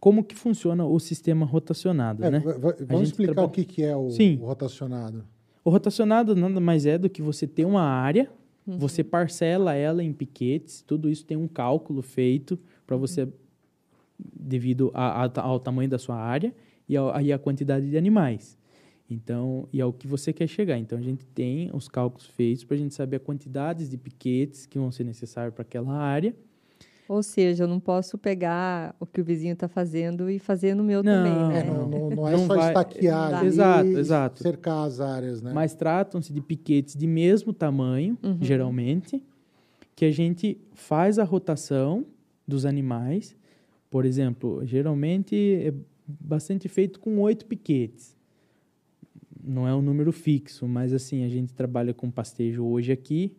como 0.00 0.22
que 0.24 0.34
funciona 0.34 0.84
o 0.86 0.98
sistema 1.00 1.44
rotacionado, 1.44 2.24
É, 2.24 2.30
né? 2.30 2.42
vamos 2.86 3.08
explicar 3.08 3.32
traba- 3.34 3.48
o 3.48 3.50
que, 3.50 3.64
que 3.64 3.82
é 3.82 3.96
o, 3.96 4.10
Sim. 4.10 4.38
o 4.40 4.46
rotacionado. 4.46 5.24
O 5.64 5.70
rotacionado 5.70 6.34
nada 6.36 6.60
mais 6.60 6.86
é 6.86 6.96
do 6.96 7.10
que 7.10 7.20
você 7.20 7.46
ter 7.46 7.64
uma 7.64 7.82
área, 7.82 8.30
você 8.66 9.02
parcela 9.02 9.74
ela 9.74 10.02
em 10.04 10.12
piquetes, 10.12 10.82
tudo 10.82 11.08
isso 11.08 11.24
tem 11.24 11.36
um 11.36 11.48
cálculo 11.48 12.02
feito 12.02 12.58
para 12.86 12.96
você, 12.96 13.26
devido 14.18 14.90
a- 14.94 15.24
a- 15.24 15.40
ao 15.42 15.58
tamanho 15.58 15.88
da 15.88 15.98
sua 15.98 16.16
área 16.16 16.54
e 16.88 16.96
ao- 16.96 17.20
e 17.20 17.32
a 17.32 17.38
quantidade 17.38 17.88
de 17.88 17.96
animais. 17.96 18.56
Então, 19.10 19.66
e 19.72 19.80
ao 19.80 19.90
que 19.92 20.06
você 20.06 20.34
quer 20.34 20.46
chegar. 20.46 20.76
Então, 20.76 20.98
a 20.98 21.00
gente 21.00 21.24
tem 21.26 21.70
os 21.72 21.88
cálculos 21.88 22.26
feitos 22.26 22.62
para 22.64 22.74
a 22.76 22.78
gente 22.78 22.94
saber 22.94 23.16
a 23.16 23.20
quantidade 23.20 23.88
de 23.88 23.96
piquetes 23.96 24.66
que 24.66 24.78
vão 24.78 24.92
ser 24.92 25.04
necessários 25.04 25.54
para 25.54 25.62
aquela 25.62 25.94
área. 25.94 26.34
Ou 27.08 27.22
seja, 27.22 27.64
eu 27.64 27.68
não 27.68 27.80
posso 27.80 28.18
pegar 28.18 28.94
o 29.00 29.06
que 29.06 29.20
o 29.20 29.24
vizinho 29.24 29.54
está 29.54 29.66
fazendo 29.66 30.28
e 30.28 30.38
fazer 30.38 30.74
no 30.74 30.84
meu 30.84 31.02
Não, 31.02 31.12
também, 31.14 31.56
É, 31.56 31.62
né? 31.64 31.70
não, 31.70 31.88
não, 31.88 32.10
não 32.10 32.28
é 32.28 32.32
Não 32.32 32.46
só 32.46 32.54
vai- 32.54 32.68
estaquear 32.68 33.34
ali 33.34 33.46
Exato, 33.46 33.88
e 33.88 33.96
exato. 33.98 34.42
cercar 34.42 34.86
as 34.86 35.00
áreas, 35.00 35.40
né? 35.40 35.52
Mas 35.54 35.74
tratam-se 35.74 36.32
de 36.32 36.40
piquetes 36.42 36.94
de 36.94 37.06
mesmo 37.06 37.52
tamanho, 37.54 38.18
Uhum. 38.22 38.36
geralmente, 38.40 39.24
que 39.96 40.04
a 40.04 40.10
gente 40.12 40.60
faz 40.74 41.18
a 41.18 41.24
rotação 41.24 42.04
dos 42.46 42.66
animais. 42.66 43.34
Por 43.90 44.04
exemplo, 44.04 44.60
geralmente 44.66 45.34
é 45.64 45.72
bastante 46.06 46.68
feito 46.68 47.00
com 47.00 47.18
oito 47.20 47.46
piquetes. 47.46 48.14
Não 49.42 49.66
é 49.66 49.74
um 49.74 49.80
número 49.80 50.12
fixo, 50.12 50.68
mas 50.68 50.92
assim, 50.92 51.24
a 51.24 51.28
gente 51.28 51.54
trabalha 51.54 51.94
com 51.94 52.10
pastejo 52.10 52.64
hoje 52.66 52.92
aqui. 52.92 53.34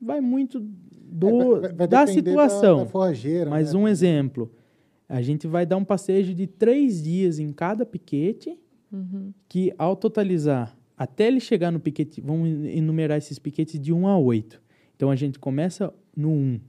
Vai 0.00 0.20
muito 0.20 0.64
do, 1.10 1.56
É, 1.56 1.60
vai- 1.60 1.72
vai 1.72 1.88
da 1.88 2.06
situação. 2.06 2.78
Da, 2.78 2.84
da 2.84 2.90
forrageira, 2.90 3.50
Mas 3.50 3.72
né? 3.72 3.78
um 3.80 3.88
exemplo, 3.88 4.50
a 5.08 5.20
gente 5.22 5.46
vai 5.46 5.64
dar 5.66 5.76
um 5.76 5.84
passeio 5.84 6.34
de 6.34 6.46
três 6.46 7.02
dias 7.02 7.38
em 7.38 7.52
cada 7.52 7.84
piquete, 7.86 8.58
Uhum. 8.92 9.32
que 9.48 9.72
ao 9.76 9.94
totalizar, 9.96 10.76
até 10.96 11.26
ele 11.28 11.40
chegar 11.40 11.70
no 11.70 11.78
piquete, 11.80 12.20
vamos 12.20 12.48
enumerar 12.66 13.18
esses 13.18 13.38
piquetes 13.38 13.78
de 13.80 13.92
1 13.92 14.06
a 14.08 14.18
8. 14.18 14.60
Então 14.96 15.10
a 15.10 15.16
gente 15.16 15.38
começa 15.38 15.92
no 16.16 16.30
1, 16.30 16.60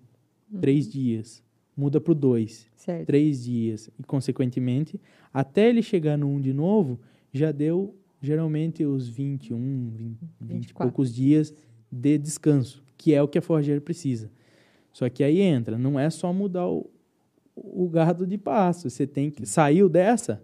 três 0.59 0.87
dias, 0.89 1.41
muda 1.75 1.99
para 2.01 2.11
o 2.11 2.15
2, 2.15 2.67
Certo. 2.75 3.05
três 3.07 3.43
dias, 3.45 3.89
e 3.97 4.03
consequentemente, 4.03 4.99
até 5.33 5.69
ele 5.69 5.81
chegar 5.81 6.17
no 6.17 6.27
1 6.29 6.41
de 6.41 6.53
novo, 6.53 6.99
já 7.33 7.51
deu 7.51 7.95
geralmente 8.21 8.83
os 8.83 9.07
21, 9.07 9.89
20, 9.95 10.17
20 10.19 10.19
e 10.41 10.53
24. 10.53 10.89
poucos 10.91 11.13
dias 11.15 11.53
de 11.91 12.17
descanso, 12.17 12.83
que 12.99 13.13
é 13.15 13.23
o 13.23 13.27
que 13.29 13.37
a 13.37 13.41
forrageira 13.41 13.79
precisa. 13.79 14.29
Só 14.91 15.07
que 15.09 15.23
aí 15.23 15.39
entra, 15.39 15.77
não 15.77 15.97
é 15.97 16.09
só 16.09 16.33
mudar 16.33 16.67
o, 16.67 16.89
o 17.55 17.87
gado 17.87 18.27
de 18.27 18.37
pasto, 18.37 18.89
você 18.89 19.07
tem 19.07 19.31
que 19.31 19.45
saiu 19.45 19.87
dessa, 19.87 20.43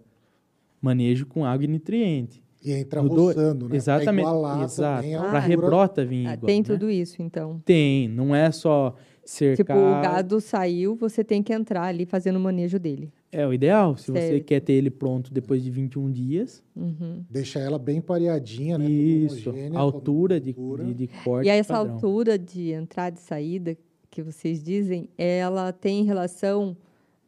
manejo 0.80 1.26
com 1.26 1.44
água 1.44 1.64
e 1.64 1.68
nutriente. 1.68 2.42
E 2.64 2.72
entra 2.72 3.02
Mudou- 3.02 3.26
roçando, 3.26 3.68
né? 3.68 3.76
Exatamente, 3.76 4.24
Pra 4.24 4.30
igualar 4.32 4.62
exato. 4.64 4.96
também 5.02 5.14
a 5.14 5.20
Ah, 5.22 5.28
Para 5.30 5.38
rebrota 5.40 6.04
vir 6.04 6.22
igual, 6.22 6.36
tem 6.38 6.58
né? 6.60 6.64
tudo 6.64 6.90
isso, 6.90 7.20
então. 7.22 7.60
Tem, 7.64 8.08
não 8.08 8.34
é 8.34 8.50
só 8.50 8.94
cercar. 9.24 9.76
Tipo, 9.76 9.78
o 9.78 10.02
gado 10.02 10.40
saiu, 10.40 10.96
você 10.96 11.22
tem 11.22 11.42
que 11.42 11.52
entrar 11.52 11.82
ali 11.84 12.06
fazendo 12.06 12.36
o 12.36 12.40
manejo 12.40 12.78
dele. 12.78 13.12
É 13.38 13.46
o 13.46 13.52
ideal, 13.52 13.98
se 13.98 14.10
você 14.10 14.28
Certo. 14.30 14.44
quer 14.44 14.60
ter 14.60 14.72
ele 14.72 14.88
pronto 14.88 15.30
depois 15.32 15.62
de 15.62 15.70
21 15.70 16.10
dias. 16.10 16.62
Uhum. 16.74 17.22
Deixa 17.28 17.58
ela 17.58 17.78
bem 17.78 18.00
pareadinha, 18.00 18.78
né? 18.78 18.88
Isso, 18.88 19.52
altura 19.74 20.40
de, 20.40 20.54
de, 20.54 20.94
de 20.94 21.06
corte 21.22 21.46
E 21.46 21.50
aí, 21.50 21.58
essa 21.58 21.74
padrão. 21.74 21.94
altura 21.94 22.38
de 22.38 22.70
entrada 22.70 23.16
e 23.18 23.20
saída 23.20 23.76
que 24.10 24.22
vocês 24.22 24.62
dizem, 24.62 25.10
ela 25.18 25.70
tem 25.70 26.02
relação 26.04 26.74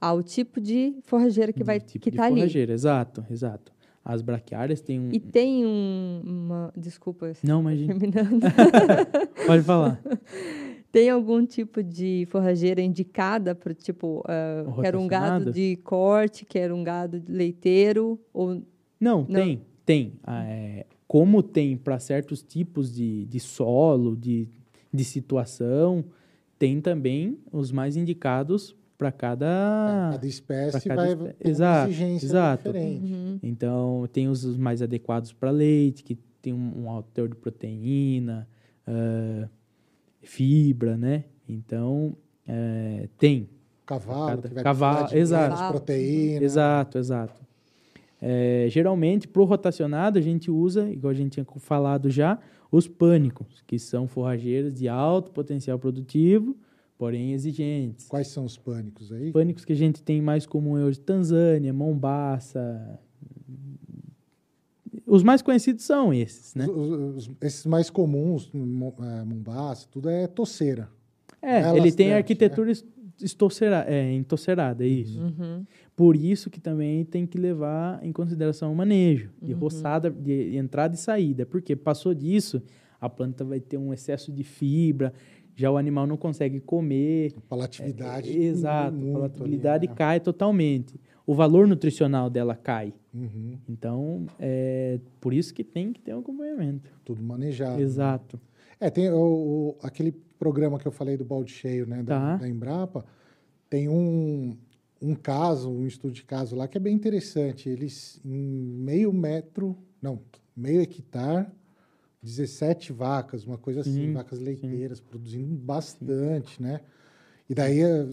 ao 0.00 0.22
tipo 0.22 0.62
de 0.62 0.94
forrageira 1.02 1.52
que 1.52 1.58
De 1.58 1.64
vai 1.64 1.78
tipo 1.78 2.02
que 2.02 2.10
de 2.10 2.16
tá 2.16 2.24
ali. 2.24 2.36
forrageira, 2.36 2.72
exato, 2.72 3.22
exato. 3.30 3.70
As 4.02 4.22
braquiárias 4.22 4.80
têm 4.80 4.98
um... 4.98 5.10
E 5.12 5.20
tem 5.20 5.66
um, 5.66 6.22
uma, 6.24 6.72
desculpa, 6.74 7.30
Não, 7.42 7.62
mas 7.62 7.78
terminando. 7.84 8.40
pode 9.46 9.62
falar. 9.62 10.00
tem 10.90 11.10
algum 11.10 11.44
tipo 11.44 11.82
de 11.82 12.26
forrageira 12.30 12.80
indicada 12.80 13.54
para 13.54 13.74
tipo, 13.74 14.24
quero 14.80 14.98
um 15.00 15.06
gado 15.06 15.52
de 15.52 15.76
corte, 15.84 16.44
quero 16.44 16.74
um 16.74 16.82
gado 16.82 17.22
leiteiro 17.28 18.18
ou 18.32 18.62
Não, 19.00 19.20
Não. 19.20 19.26
tem, 19.26 19.62
tem. 19.84 20.12
Ah, 20.22 20.44
é, 20.44 20.86
como 21.06 21.42
tem 21.42 21.76
para 21.76 21.98
certos 21.98 22.42
tipos 22.42 22.92
de, 22.94 23.24
de 23.26 23.40
solo, 23.40 24.16
de, 24.16 24.48
de 24.92 25.04
situação, 25.04 26.04
tem 26.58 26.80
também 26.80 27.38
os 27.52 27.70
mais 27.70 27.96
indicados 27.96 28.74
para 28.96 29.12
cada... 29.12 30.08
Cada 30.12 30.26
espécie 30.26 30.70
pra 30.72 30.80
cada 30.96 31.02
vai 31.02 31.12
espé- 31.12 31.32
ter 31.34 31.44
uma 31.44 31.50
Exato, 31.50 31.90
exigência 31.90 32.26
exato. 32.26 32.72
diferente. 32.72 33.12
Uhum. 33.12 33.38
Então, 33.42 34.08
tem 34.12 34.26
os 34.28 34.56
mais 34.56 34.82
adequados 34.82 35.32
para 35.32 35.50
leite, 35.50 36.02
que 36.02 36.16
tem 36.42 36.52
um, 36.52 36.72
um 36.84 36.90
alto 36.90 37.08
teor 37.12 37.28
de 37.28 37.36
proteína, 37.36 38.48
ah, 38.86 39.48
fibra, 40.22 40.96
né? 40.96 41.24
Então, 41.48 42.16
eh, 42.46 43.08
tem. 43.18 43.48
Cavalo, 43.86 44.26
Cada- 44.28 44.48
que 44.48 44.54
vai 44.54 44.62
cavalo, 44.64 45.16
exato. 45.16 45.72
proteína. 45.72 46.44
Exato, 46.44 46.98
exato. 46.98 47.40
Eh, 48.20 48.66
geralmente, 48.68 49.26
para 49.28 49.40
o 49.40 49.44
rotacionado, 49.44 50.18
a 50.18 50.22
gente 50.22 50.50
usa, 50.50 50.90
igual 50.90 51.10
a 51.10 51.14
gente 51.14 51.32
tinha 51.32 51.46
falado 51.58 52.10
já, 52.10 52.38
os 52.70 52.86
pânicos, 52.86 53.62
que 53.66 53.78
são 53.78 54.06
forrageiras 54.06 54.74
de 54.74 54.88
alto 54.88 55.30
potencial 55.30 55.78
produtivo, 55.78 56.54
porém 56.98 57.32
exigentes. 57.32 58.06
Quais 58.08 58.26
são 58.28 58.44
os 58.44 58.58
pânicos 58.58 59.10
aí? 59.12 59.30
Pânicos 59.32 59.64
que 59.64 59.72
a 59.72 59.76
gente 59.76 60.02
tem 60.02 60.20
mais 60.20 60.44
comum 60.44 60.76
é 60.76 60.84
hoje 60.84 61.00
Tanzânia, 61.00 61.72
Mombasa. 61.72 62.98
Os 65.06 65.22
mais 65.22 65.42
conhecidos 65.42 65.84
são 65.84 66.12
esses, 66.12 66.54
né? 66.54 66.66
Os- 66.66 67.26
os- 67.28 67.30
esses 67.40 67.66
mais 67.66 67.90
comuns, 67.90 68.50
eh, 68.54 69.24
Mombasa, 69.24 69.86
tudo 69.90 70.08
é 70.08 70.26
toceira. 70.26 70.88
É, 71.40 71.60
É 71.60 71.76
ele 71.76 71.92
tem 71.92 72.12
arquitetura 72.14 72.72
estocera, 73.20 73.84
é, 73.88 74.12
entoccerada, 74.12 74.84
é 74.84 74.88
isso. 74.88 75.20
Uhum. 75.20 75.64
Por 75.96 76.14
isso 76.16 76.48
que 76.50 76.60
também 76.60 77.04
tem 77.04 77.26
que 77.26 77.36
levar 77.38 78.04
em 78.04 78.12
consideração 78.12 78.72
o 78.72 78.76
manejo, 78.76 79.30
de 79.42 79.52
Uhum. 79.54 79.58
roçada, 79.58 80.10
de 80.10 80.56
entrada 80.56 80.94
e 80.94 80.98
saída. 80.98 81.44
Porque 81.44 81.74
passou 81.74 82.14
disso, 82.14 82.62
a 83.00 83.08
planta 83.08 83.44
vai 83.44 83.60
ter 83.60 83.76
um 83.76 83.92
excesso 83.92 84.30
de 84.32 84.44
fibra, 84.44 85.12
já 85.56 85.70
o 85.70 85.76
animal 85.76 86.06
não 86.06 86.16
consegue 86.16 86.60
comer. 86.60 87.32
Palatividade. 87.48 88.30
É, 88.30 88.42
exato, 88.44 88.94
a 88.94 88.98
muito 88.98 89.12
palatabilidade 89.14 89.86
ali, 89.86 89.88
né? 89.88 89.94
cai 89.96 90.20
totalmente. 90.20 91.00
O 91.28 91.34
valor 91.34 91.66
nutricional 91.68 92.30
dela 92.30 92.54
cai. 92.56 92.94
Uhum, 93.12 93.58
Então, 93.68 94.24
é 94.40 94.98
por 95.20 95.34
isso 95.34 95.52
que 95.52 95.62
tem 95.62 95.92
que 95.92 96.00
ter 96.00 96.14
um 96.14 96.20
acompanhamento. 96.20 96.90
tudo 97.04 97.22
manejado. 97.22 97.78
Exato. 97.82 98.40
É, 98.80 98.88
tem 98.88 99.10
o, 99.10 99.16
o- 99.18 99.76
aquele 99.82 100.10
programa 100.38 100.78
que 100.78 100.88
eu 100.88 100.92
falei 100.92 101.18
do 101.18 101.26
balde 101.26 101.52
cheio, 101.52 101.86
né, 101.86 102.02
da, 102.02 102.18
Tá. 102.18 102.36
da 102.38 102.48
Embrapa, 102.48 103.04
tem 103.68 103.90
um, 103.90 104.56
um 105.02 105.14
caso, 105.14 105.68
um 105.68 105.86
estudo 105.86 106.14
de 106.14 106.24
caso 106.24 106.56
lá 106.56 106.66
que 106.66 106.78
é 106.78 106.80
bem 106.80 106.94
interessante. 106.94 107.68
Eles, 107.68 108.18
em 108.24 108.30
meio 108.30 109.12
metro, 109.12 109.76
não, 110.00 110.20
meio 110.56 110.80
hectare, 110.80 111.46
17 112.22 112.90
vacas, 112.90 113.44
uma 113.44 113.58
coisa 113.58 113.80
assim, 113.82 114.06
Sim, 114.06 114.12
vacas 114.14 114.38
leiteiras, 114.40 114.98
produzindo 114.98 115.54
bastante, 115.56 116.62
né? 116.62 116.80
E 117.50 117.54
daí 117.54 117.80
eh, 117.82 118.06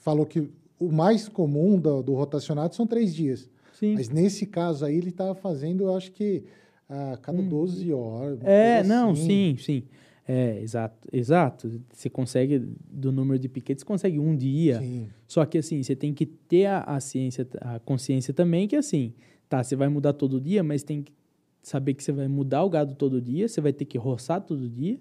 falou 0.00 0.24
que 0.24 0.50
o 0.80 0.90
mais 0.90 1.28
comum 1.28 1.78
do, 1.78 2.02
do 2.02 2.14
rotacionado 2.14 2.74
são 2.74 2.86
três 2.86 3.14
dias. 3.14 3.48
Sim. 3.74 3.94
Mas 3.94 4.08
nesse 4.08 4.46
caso 4.46 4.84
aí, 4.84 4.96
ele 4.96 5.10
estava 5.10 5.34
fazendo, 5.34 5.84
eu 5.84 5.94
acho 5.94 6.10
que 6.10 6.42
a 6.88 7.16
cada 7.18 7.40
12 7.40 7.92
horas. 7.92 8.40
Hum. 8.40 8.46
É, 8.46 8.82
não, 8.82 9.10
assim. 9.10 9.26
sim, 9.26 9.56
sim. 9.58 9.82
É, 10.26 10.60
exato, 10.60 11.08
exato. 11.12 11.80
Você 11.92 12.10
consegue, 12.10 12.62
do 12.90 13.12
número 13.12 13.38
de 13.38 13.48
piquetes, 13.48 13.84
consegue 13.84 14.18
um 14.18 14.36
dia. 14.36 14.80
Sim. 14.80 15.08
Só 15.26 15.44
que, 15.44 15.58
assim, 15.58 15.82
você 15.82 15.94
tem 15.94 16.12
que 16.12 16.26
ter 16.26 16.66
a, 16.66 16.80
a 16.80 17.00
ciência, 17.00 17.46
a 17.60 17.78
consciência 17.78 18.34
também 18.34 18.66
que, 18.66 18.76
assim, 18.76 19.12
Tá, 19.50 19.64
você 19.64 19.74
vai 19.74 19.88
mudar 19.88 20.12
todo 20.12 20.40
dia, 20.40 20.62
mas 20.62 20.84
tem 20.84 21.02
que 21.02 21.12
saber 21.60 21.94
que 21.94 22.04
você 22.04 22.12
vai 22.12 22.28
mudar 22.28 22.62
o 22.62 22.70
gado 22.70 22.94
todo 22.94 23.20
dia, 23.20 23.48
você 23.48 23.60
vai 23.60 23.72
ter 23.72 23.84
que 23.84 23.98
roçar 23.98 24.40
todo 24.40 24.68
dia 24.68 24.96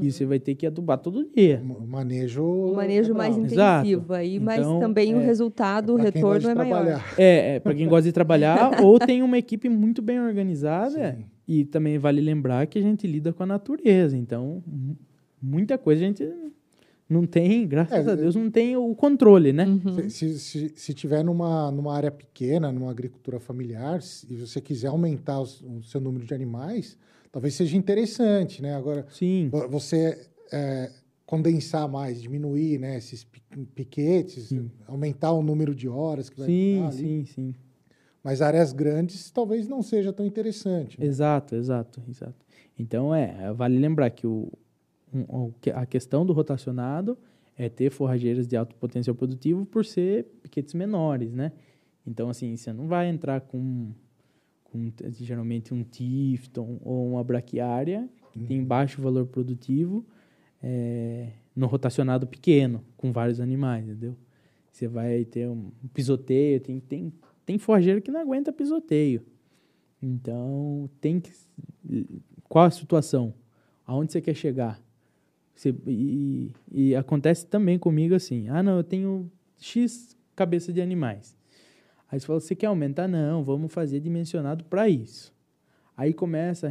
e 0.00 0.10
você 0.12 0.24
vai 0.24 0.38
ter 0.38 0.54
que 0.54 0.66
adubar 0.66 0.98
todo 0.98 1.28
dia. 1.34 1.60
O 1.64 1.86
manejo. 1.86 2.42
Um 2.44 2.74
manejo 2.74 3.14
mais 3.14 3.36
legal. 3.36 3.80
intensivo 3.80 4.00
Exato. 4.02 4.12
aí, 4.14 4.38
mas 4.38 4.58
Então, 4.60 4.80
também 4.80 5.14
o 5.14 5.20
é- 5.20 5.24
resultado, 5.24 5.94
o 5.94 5.98
Pra 5.98 6.12
quem 6.12 6.22
gosta 6.22 6.48
retorno 6.48 6.64
de 6.64 6.68
é 6.68 6.70
maior. 6.72 6.84
trabalhar. 6.84 7.14
É, 7.18 7.56
é 7.56 7.60
para 7.60 7.74
quem 7.74 7.88
gosta 7.88 8.04
de 8.04 8.12
trabalhar 8.12 8.56
ou 8.84 8.98
tem 8.98 9.22
uma 9.22 9.36
equipe 9.38 9.68
muito 9.68 10.00
bem 10.00 10.20
organizada. 10.20 11.16
Sim. 11.18 11.24
E 11.46 11.64
também 11.64 11.98
vale 11.98 12.20
lembrar 12.20 12.66
que 12.66 12.78
a 12.78 12.82
gente 12.82 13.06
lida 13.06 13.32
com 13.32 13.42
a 13.42 13.46
natureza. 13.46 14.16
Então, 14.16 14.62
mu- 14.66 14.96
muita 15.42 15.76
coisa 15.76 16.02
a 16.02 16.06
gente 16.06 16.26
não 17.06 17.26
tem, 17.26 17.66
graças 17.68 18.06
É, 18.06 18.10
a 18.12 18.14
Deus, 18.14 18.34
não 18.34 18.50
tem 18.50 18.76
o 18.78 18.94
controle, 18.94 19.52
né? 19.52 19.66
Uhum. 19.66 20.08
Se, 20.08 20.38
se, 20.38 20.72
se, 20.74 20.94
tiver 20.94 21.22
numa, 21.22 21.70
numa 21.70 21.94
área 21.94 22.10
pequena, 22.10 22.72
numa 22.72 22.90
agricultura 22.90 23.38
familiar, 23.38 24.00
se- 24.00 24.26
e 24.32 24.36
você 24.36 24.58
quiser 24.60 24.88
aumentar 24.88 25.38
os- 25.40 25.60
o 25.60 25.82
seu 25.82 26.00
número 26.00 26.24
de 26.24 26.32
animais, 26.32 26.96
talvez 27.34 27.52
seja 27.54 27.76
interessante, 27.76 28.62
né? 28.62 28.76
Agora, 28.76 29.04
Sim. 29.10 29.48
vo- 29.50 29.68
você 29.68 30.24
é, 30.52 30.88
condensar 31.26 31.88
mais, 31.88 32.22
diminuir 32.22 32.78
né, 32.78 32.96
esses 32.96 33.24
pi- 33.24 33.42
piquetes, 33.74 34.44
Sim. 34.50 34.70
aumentar 34.86 35.32
o 35.32 35.42
número 35.42 35.74
de 35.74 35.88
horas 35.88 36.30
que 36.30 36.38
vai 36.38 36.46
Sim, 36.46 36.88
sim, 36.92 37.24
sim. 37.24 37.54
Mas 38.22 38.40
áreas 38.40 38.72
grandes 38.72 39.32
talvez 39.32 39.66
não 39.66 39.82
seja 39.82 40.12
tão 40.12 40.24
interessante. 40.24 40.98
né? 41.00 41.06
Exato, 41.06 41.56
exato, 41.56 42.00
exato. 42.08 42.46
Então, 42.78 43.12
é, 43.12 43.52
vale 43.52 43.78
lembrar 43.80 44.10
que 44.10 44.28
o, 44.28 44.48
um- 45.12 45.50
a 45.74 45.84
questão 45.86 46.24
do 46.24 46.32
rotacionado 46.32 47.18
é 47.58 47.68
ter 47.68 47.90
forrageiras 47.90 48.46
de 48.46 48.56
alto 48.56 48.76
potencial 48.76 49.16
produtivo 49.16 49.66
por 49.66 49.84
ser 49.84 50.24
piquetes 50.40 50.72
menores, 50.72 51.32
né? 51.34 51.50
Então, 52.06 52.30
assim, 52.30 52.56
você 52.56 52.72
não 52.72 52.86
vai 52.86 53.08
entrar 53.08 53.40
com, 53.40 53.90
com 54.74 54.90
geralmente 55.12 55.72
um 55.72 55.84
Tifton 55.84 56.78
ou 56.82 57.12
uma 57.12 57.22
braquiária 57.22 58.08
que 58.32 58.40
tem 58.40 58.64
baixo 58.64 59.00
valor 59.00 59.26
produtivo 59.26 60.04
é, 60.62 61.28
no 61.54 61.66
rotacionado 61.66 62.26
pequeno, 62.26 62.84
com 62.96 63.12
vários 63.12 63.38
animais, 63.40 63.84
entendeu? 63.84 64.16
Você 64.72 64.88
vai 64.88 65.24
ter 65.24 65.48
um 65.48 65.70
pisoteio, 65.92 66.58
tem, 66.60 66.80
tem, 66.80 67.12
tem 67.46 67.58
forrageiro 67.58 68.02
que 68.02 68.10
não 68.10 68.20
aguenta 68.20 68.52
pisoteio. 68.52 69.22
Então, 70.02 70.90
tem 71.00 71.20
que. 71.20 71.30
Qual 72.48 72.64
a 72.64 72.70
situação? 72.70 73.32
Aonde 73.86 74.10
você 74.12 74.20
quer 74.20 74.34
chegar? 74.34 74.82
Você- 75.54 75.74
e, 75.86 76.50
e 76.72 76.96
acontece 76.96 77.46
também 77.46 77.78
comigo 77.78 78.14
assim: 78.14 78.48
ah, 78.48 78.62
não, 78.62 78.78
eu 78.78 78.84
tenho 78.84 79.30
X 79.58 80.16
cabeça 80.34 80.72
de 80.72 80.80
animais. 80.82 81.36
Aí 82.14 82.20
você 82.20 82.26
fala: 82.26 82.40
você 82.40 82.54
quer 82.54 82.66
aumentar? 82.66 83.08
Não, 83.08 83.42
vamos 83.42 83.72
fazer 83.72 83.98
dimensionado 83.98 84.64
para 84.64 84.88
isso. 84.88 85.34
Aí 85.96 86.14
começa 86.14 86.68
a 86.68 86.70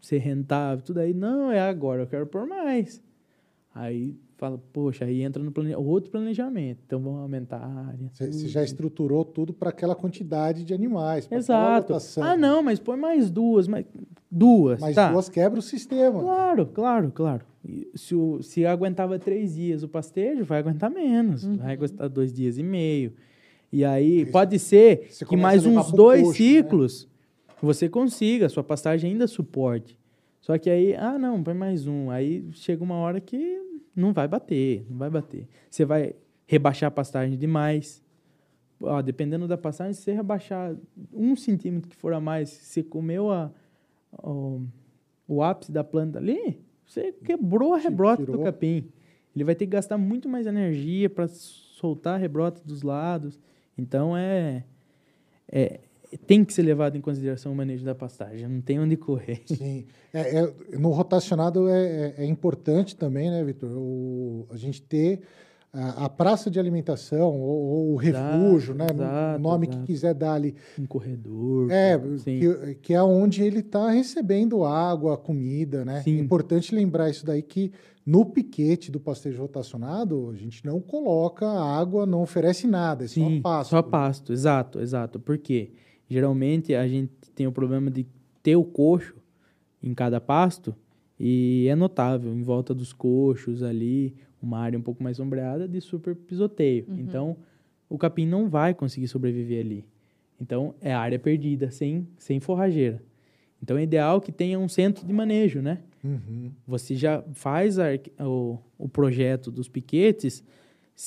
ser 0.00 0.18
rentável, 0.18 0.84
tudo 0.84 0.98
aí. 0.98 1.14
Não, 1.14 1.52
é 1.52 1.60
agora, 1.60 2.02
eu 2.02 2.06
quero 2.08 2.26
pôr 2.26 2.44
mais. 2.44 3.00
Aí 3.72 4.16
fala: 4.36 4.60
poxa, 4.72 5.04
aí 5.04 5.22
entra 5.22 5.40
no 5.40 5.52
plane... 5.52 5.76
outro 5.76 6.10
planejamento. 6.10 6.82
Então 6.84 7.00
vamos 7.00 7.20
aumentar 7.20 7.58
a 7.58 7.86
área. 7.86 8.10
Você, 8.12 8.48
já 8.48 8.64
estruturou 8.64 9.24
tudo 9.24 9.52
para 9.52 9.70
aquela 9.70 9.94
quantidade 9.94 10.64
de 10.64 10.74
animais. 10.74 11.28
Exato. 11.30 11.96
Ah, 12.20 12.36
não, 12.36 12.60
mas 12.60 12.80
põe 12.80 12.98
mais 12.98 13.30
duas, 13.30 13.68
mais 13.68 13.86
duas, 14.28 14.80
Mas 14.80 14.96
tá? 14.96 15.12
duas 15.12 15.28
quebra 15.28 15.60
o 15.60 15.62
sistema. 15.62 16.18
Claro, 16.18 16.66
claro, 16.66 17.12
claro. 17.12 17.46
Se, 17.94 18.12
o, 18.12 18.42
se 18.42 18.66
aguentava 18.66 19.20
três 19.20 19.54
dias 19.54 19.84
o 19.84 19.88
pastejo, 19.88 20.44
vai 20.44 20.58
aguentar 20.58 20.90
menos. 20.90 21.44
Vai 21.44 21.74
aguentar 21.74 22.08
dois 22.08 22.32
dias 22.32 22.58
e 22.58 22.62
meio. 22.64 23.12
E 23.74 23.84
aí, 23.84 24.22
Isso. 24.22 24.30
pode 24.30 24.56
ser 24.60 25.08
Você 25.10 25.24
que 25.24 25.36
mais 25.36 25.66
a 25.66 25.68
uns 25.68 25.90
dois 25.90 26.22
coxo, 26.22 26.42
né? 26.42 26.48
ciclos 26.48 27.08
você 27.60 27.88
consiga, 27.88 28.46
a 28.46 28.48
sua 28.48 28.62
pastagem 28.62 29.10
ainda 29.10 29.26
suporte. 29.26 29.98
Só 30.40 30.56
que 30.58 30.70
aí, 30.70 30.94
ah, 30.94 31.18
não, 31.18 31.42
põe 31.42 31.54
mais 31.54 31.84
um. 31.84 32.08
Aí 32.08 32.46
chega 32.52 32.84
uma 32.84 32.94
hora 32.96 33.20
que 33.20 33.60
não 33.96 34.12
vai 34.12 34.28
bater, 34.28 34.86
não 34.88 34.96
vai 34.96 35.10
bater. 35.10 35.48
Você 35.68 35.84
vai 35.84 36.14
rebaixar 36.46 36.86
a 36.86 36.90
pastagem 36.90 37.36
demais. 37.36 38.00
Ó, 38.80 39.02
dependendo 39.02 39.48
da 39.48 39.58
pastagem, 39.58 39.94
se 39.94 40.02
você 40.02 40.12
rebaixar 40.12 40.76
um 41.12 41.34
centímetro 41.34 41.88
que 41.88 41.96
for 41.96 42.12
a 42.12 42.20
mais, 42.20 42.50
você 42.50 42.80
comeu 42.80 43.32
a, 43.32 43.50
o, 44.22 44.62
o 45.26 45.42
ápice 45.42 45.72
da 45.72 45.82
planta 45.82 46.20
ali, 46.20 46.60
você 46.86 47.10
quebrou 47.24 47.74
a 47.74 47.78
rebrota 47.78 48.24
do 48.24 48.38
capim. 48.38 48.88
Ele 49.34 49.42
vai 49.42 49.56
ter 49.56 49.66
que 49.66 49.72
gastar 49.72 49.98
muito 49.98 50.28
mais 50.28 50.46
energia 50.46 51.10
para 51.10 51.26
soltar 51.26 52.14
a 52.14 52.18
rebrota 52.18 52.62
dos 52.64 52.82
lados. 52.82 53.40
Então, 53.76 54.16
é, 54.16 54.64
é 55.50 55.80
tem 56.26 56.44
que 56.44 56.52
ser 56.52 56.62
levado 56.62 56.96
em 56.96 57.00
consideração 57.00 57.52
o 57.52 57.56
manejo 57.56 57.84
da 57.84 57.94
pastagem. 57.94 58.46
Não 58.46 58.60
tem 58.60 58.78
onde 58.78 58.96
correr. 58.96 59.42
Sim. 59.46 59.86
É, 60.12 60.38
é- 60.38 60.78
no 60.78 60.90
rotacionado 60.90 61.68
é, 61.68 61.82
é- 61.82 62.14
é 62.18 62.24
importante 62.24 62.94
também, 62.96 63.30
né, 63.30 63.42
Vitor? 63.42 63.70
A 64.50 64.56
gente 64.56 64.80
ter 64.82 65.22
a, 65.74 66.04
a 66.04 66.08
praça 66.08 66.48
de 66.48 66.60
alimentação 66.60 67.40
ou, 67.40 67.62
ou 67.62 67.94
o 67.96 68.02
Exato, 68.02 68.36
refúgio, 68.36 68.74
né? 68.74 68.86
exato, 68.92 69.38
o 69.38 69.42
nome 69.42 69.66
exato. 69.66 69.80
que 69.80 69.86
quiser 69.86 70.14
dar 70.14 70.34
ali. 70.34 70.54
Um 70.78 70.86
corredor. 70.86 71.70
É, 71.70 72.00
que, 72.24 72.74
que 72.76 72.94
é 72.94 73.02
onde 73.02 73.42
ele 73.42 73.58
está 73.58 73.90
recebendo 73.90 74.64
água, 74.64 75.16
comida, 75.16 75.84
né? 75.84 76.00
Sim. 76.02 76.16
É 76.16 76.20
importante 76.20 76.74
lembrar 76.74 77.10
isso 77.10 77.26
daí 77.26 77.42
que 77.42 77.72
no 78.06 78.24
piquete 78.24 78.90
do 78.90 79.00
pastejo 79.00 79.40
rotacionado, 79.40 80.30
a 80.30 80.36
gente 80.36 80.64
não 80.64 80.80
coloca 80.80 81.46
água, 81.46 82.06
não 82.06 82.22
oferece 82.22 82.66
nada, 82.66 83.04
é 83.04 83.08
Sim, 83.08 83.36
só 83.36 83.42
pasto. 83.42 83.70
Só 83.70 83.82
pasto, 83.82 84.32
exato, 84.32 84.80
exato. 84.80 85.18
Por 85.18 85.38
quê? 85.38 85.72
Geralmente 86.08 86.74
a 86.74 86.86
gente 86.86 87.12
tem 87.34 87.46
o 87.46 87.52
problema 87.52 87.90
de 87.90 88.06
ter 88.42 88.56
o 88.56 88.64
coxo 88.64 89.16
em 89.82 89.94
cada 89.94 90.20
pasto 90.20 90.74
e 91.18 91.66
é 91.68 91.74
notável 91.74 92.32
em 92.34 92.42
volta 92.42 92.74
dos 92.74 92.92
coxos 92.92 93.62
ali, 93.62 94.14
uma 94.44 94.58
área 94.58 94.78
um 94.78 94.82
pouco 94.82 95.02
mais 95.02 95.16
sombreada 95.16 95.66
de 95.66 95.80
super 95.80 96.14
pisoteio. 96.14 96.86
Então, 96.90 97.36
o 97.88 97.98
capim 97.98 98.26
não 98.26 98.48
vai 98.48 98.74
conseguir 98.74 99.08
sobreviver 99.08 99.64
ali. 99.64 99.84
Então, 100.40 100.74
é 100.80 100.92
área 100.92 101.18
perdida, 101.18 101.70
sem, 101.70 102.06
sem 102.18 102.40
forrageira. 102.40 103.02
Então, 103.62 103.78
é 103.78 103.82
ideal 103.82 104.20
que 104.20 104.30
tenha 104.32 104.58
um 104.58 104.68
centro 104.68 105.06
de 105.06 105.12
manejo, 105.12 105.60
né? 105.62 105.78
Uhum. 106.02 106.50
Você 106.66 106.94
já 106.94 107.22
faz 107.32 107.78
a 107.78 107.86
o, 108.20 108.58
o 108.78 108.88
projeto 108.88 109.50
dos 109.50 109.68
piquetes, 109.68 110.44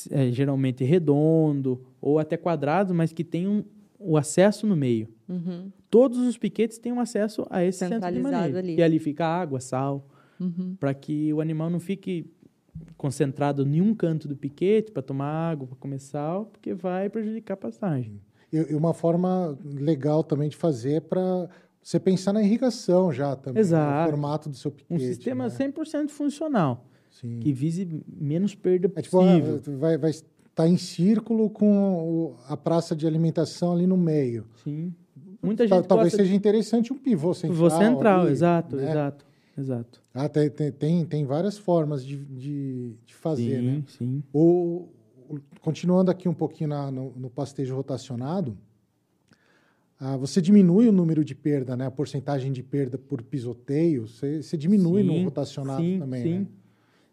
é, 0.09 0.31
geralmente 0.31 0.83
redondo 0.83 1.79
ou 2.01 2.17
até 2.19 2.35
quadrado, 2.35 2.93
mas 2.95 3.13
que 3.13 3.23
tenham 3.23 3.63
o 3.99 4.17
acesso 4.17 4.65
no 4.65 4.75
meio. 4.75 5.07
Uhum. 5.29 5.71
Todos 5.89 6.17
os 6.19 6.37
piquetes 6.37 6.77
têm 6.77 6.91
um 6.91 6.99
acesso 6.99 7.45
a 7.49 7.63
esse 7.63 7.79
centro 7.79 8.11
de 8.11 8.19
manejo. 8.19 8.57
ali. 8.57 8.75
E 8.75 8.81
ali 8.83 8.99
fica 8.99 9.25
água, 9.25 9.59
sal, 9.59 10.07
Uhum. 10.39 10.75
para 10.79 10.93
que 10.93 11.33
o 11.33 11.41
animal 11.41 11.67
não 11.67 11.79
fique 11.79 12.27
concentrado 12.97 13.63
em 13.67 13.81
um 13.81 13.93
canto 13.93 14.27
do 14.27 14.35
piquete 14.35 14.91
para 14.91 15.01
tomar 15.01 15.27
água, 15.51 15.67
para 15.67 15.77
comer 15.77 15.99
sal, 15.99 16.45
porque 16.45 16.73
vai 16.73 17.09
prejudicar 17.09 17.53
a 17.53 17.57
pastagem. 17.57 18.19
E, 18.51 18.73
uma 18.73 18.93
forma 18.93 19.57
legal 19.63 20.23
também 20.23 20.49
de 20.49 20.55
fazer 20.55 20.93
é 20.93 20.99
para 20.99 21.49
você 21.81 21.99
pensar 21.99 22.33
na 22.33 22.41
irrigação 22.43 23.11
já 23.11 23.35
também. 23.35 23.59
Exato. 23.61 24.03
No 24.05 24.09
formato 24.11 24.49
do 24.49 24.55
seu 24.55 24.71
piquete. 24.71 24.93
Um 24.93 24.99
sistema 25.05 25.45
né? 25.45 25.49
100% 25.49 26.09
funcional, 26.09 26.85
Sim. 27.11 27.39
que 27.39 27.51
vise 27.53 27.87
menos 28.07 28.55
perda 28.55 28.91
É 28.95 29.01
tipo, 29.01 29.17
possível. 29.17 29.61
ah, 29.67 29.71
vai, 29.77 29.97
vai 29.97 30.09
estar 30.11 30.67
em 30.67 30.77
círculo 30.77 31.49
com 31.49 32.35
a 32.47 32.57
praça 32.57 32.95
de 32.95 33.05
alimentação 33.05 33.73
ali 33.73 33.85
no 33.85 33.97
meio. 33.97 34.45
Sim. 34.63 34.93
Muita 35.41 35.67
Ta- 35.67 35.75
gente 35.77 35.87
Talvez 35.87 36.13
seja 36.13 36.33
interessante 36.33 36.91
um 36.91 36.97
pivô 36.97 37.33
central. 37.33 37.51
Pivô 37.53 37.69
central, 37.69 38.21
ali, 38.21 38.31
exato, 38.31 38.75
né? 38.75 38.89
exato, 38.89 39.25
exato. 39.57 40.01
Ah, 40.13 40.29
tem, 40.29 40.49
tem, 40.71 41.05
tem, 41.05 41.25
várias 41.25 41.57
formas 41.57 42.05
de, 42.05 42.17
de, 42.25 42.95
de 43.05 43.13
fazer, 43.15 43.59
sim, 43.61 43.65
né? 43.65 43.83
sim. 43.87 44.23
O- 44.33 44.87
continuando 45.61 46.09
aqui 46.09 46.29
um 46.29 46.33
pouquinho 46.33 46.69
na- 46.69 46.89
no, 46.89 47.11
no 47.15 47.29
pastejo 47.29 47.75
rotacionado, 47.75 48.57
ah, 49.99 50.15
você 50.15 50.39
diminui 50.41 50.87
o 50.87 50.91
número 50.91 51.25
de 51.25 51.33
perda, 51.33 51.75
né? 51.75 51.85
A 51.85 51.91
porcentagem 51.91 52.51
de 52.51 52.61
perda 52.61 52.97
por 52.97 53.21
pisoteio, 53.23 54.07
você, 54.07 54.41
você 54.43 54.55
diminui 54.55 55.03
no 55.03 55.13
Sim, 55.13 55.23
rotacionado 55.25 55.81
sim, 55.83 55.99
também, 55.99 56.21
sim. 56.21 56.39
né? 56.39 56.47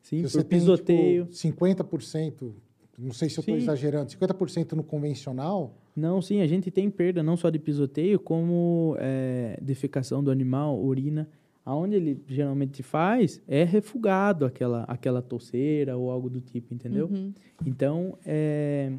Sim, 0.02 0.16
Se 0.18 0.22
por 0.22 0.30
você 0.30 0.44
tem, 0.44 0.58
pisoteio. 0.58 1.24
tipo, 1.24 1.34
50%, 1.36 2.54
não 2.98 3.12
sei 3.12 3.30
se 3.30 3.38
eu 3.38 3.40
estou 3.40 3.56
Sim. 3.56 3.62
exagerando, 3.62 4.10
50% 4.10 4.72
no 4.76 4.84
convencional, 4.84 5.74
Não, 5.96 6.20
sim, 6.20 6.40
a 6.42 6.46
gente 6.46 6.70
tem 6.70 6.90
perda 6.90 7.22
não 7.22 7.36
só 7.36 7.48
de 7.50 7.58
pisoteio, 7.58 8.20
como 8.20 8.96
é, 8.98 9.58
defecação 9.62 10.22
do 10.22 10.30
animal, 10.30 10.78
urina. 10.78 11.28
Aonde 11.64 11.96
ele 11.96 12.22
geralmente 12.26 12.82
faz 12.82 13.40
é 13.48 13.64
refugado 13.64 14.44
aquela, 14.44 14.82
aquela 14.84 15.22
touceira 15.22 15.96
ou 15.96 16.10
algo 16.10 16.28
do 16.28 16.40
tipo, 16.40 16.74
entendeu? 16.74 17.06
Uhum. 17.06 17.32
Então, 17.64 18.18
é, 18.24 18.92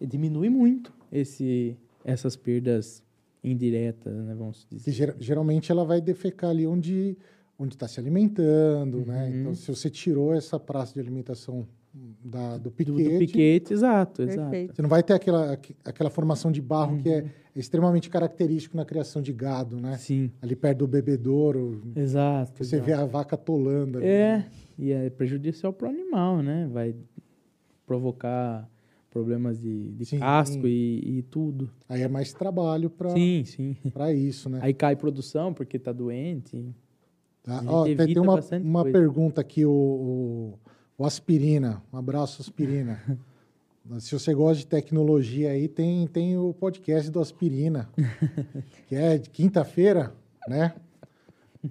diminui 0.00 0.48
muito 0.50 0.92
esse, 1.12 1.76
essas 2.04 2.34
perdas 2.34 3.02
indiretas, 3.44 4.12
né, 4.12 4.34
vamos 4.34 4.64
que 4.64 4.74
dizer. 4.76 4.90
ger- 4.92 5.16
geralmente 5.20 5.70
ela 5.70 5.84
vai 5.84 6.00
defecar 6.00 6.50
ali 6.50 6.66
onde, 6.66 7.16
onde 7.58 7.74
está 7.74 7.86
se 7.88 8.00
alimentando, 8.00 9.04
né? 9.06 9.28
Uhum. 9.28 9.40
Então, 9.40 9.54
se 9.54 9.68
você 9.68 9.88
tirou 9.88 10.34
essa 10.34 10.58
praça 10.58 10.94
de 10.94 11.00
alimentação 11.00 11.66
da, 11.92 12.56
do 12.56 12.64
Do, 12.64 12.70
piquete, 12.70 13.02
do 13.12 13.18
piquete, 13.18 13.72
exato, 13.72 14.22
exato. 14.22 14.50
Perfeito. 14.50 14.76
você 14.76 14.82
não 14.82 14.88
vai 14.88 15.02
ter 15.02 15.12
aquela, 15.12 15.52
aqu- 15.52 15.74
aquela 15.84 16.08
formação 16.10 16.52
de 16.52 16.60
barro 16.62 16.98
que 16.98 17.08
Uhum. 17.08 17.14
é 17.16 17.24
extremamente 17.56 18.08
característico 18.08 18.76
na 18.76 18.84
criação 18.84 19.20
de 19.20 19.32
gado, 19.32 19.80
né? 19.80 19.96
Sim, 19.98 20.30
Ali 20.40 20.54
perto 20.54 20.78
do 20.78 20.86
bebedouro, 20.86 21.82
exato. 21.96 22.64
você 22.64 22.76
exato. 22.76 22.84
vê 22.86 22.92
a 22.92 23.04
vaca 23.04 23.34
atolando. 23.34 23.98
ali. 23.98 24.06
É, 24.06 24.46
e 24.78 24.92
é 24.92 25.10
prejudicial 25.10 25.72
para 25.72 25.88
o 25.88 25.90
animal, 25.90 26.42
né? 26.42 26.68
Vai 26.72 26.94
provocar 27.86 28.68
problemas 29.10 29.58
de, 29.60 29.90
de 29.90 30.04
Sim. 30.04 30.18
casco 30.20 30.66
e, 30.68 31.18
e 31.18 31.22
tudo. 31.22 31.68
Aí 31.88 32.02
é 32.02 32.08
mais 32.08 32.32
trabalho 32.32 32.88
para 32.88 33.10
Sim, 33.10 33.42
sim. 33.44 33.76
isso, 34.14 34.48
né? 34.48 34.60
Aí 34.62 34.72
cai 34.72 34.94
produção 34.94 35.52
porque 35.52 35.78
tá 35.78 35.92
doente. 35.92 36.64
Tá? 37.42 37.62
Ó, 37.66 37.84
tem, 37.84 38.18
uma, 38.18 38.38
uma 38.62 38.82
coisa. 38.82 38.98
pergunta 38.98 39.40
aqui, 39.40 39.64
o, 39.64 39.70
o, 39.72 40.58
o 41.00 41.06
Aspirina. 41.06 41.82
Um 41.90 41.96
abraço, 41.96 42.42
Aspirina. 42.42 43.00
Se 44.00 44.12
você 44.12 44.34
gosta 44.34 44.56
de 44.56 44.66
tecnologia 44.66 45.50
aí, 45.50 45.66
tem, 45.66 46.06
tem 46.06 46.36
o 46.36 46.52
podcast 46.52 47.10
do 47.10 47.18
Aspirina, 47.18 47.88
que 48.86 48.94
é 48.94 49.16
de 49.16 49.30
quinta-feira, 49.30 50.12
né? 50.46 50.74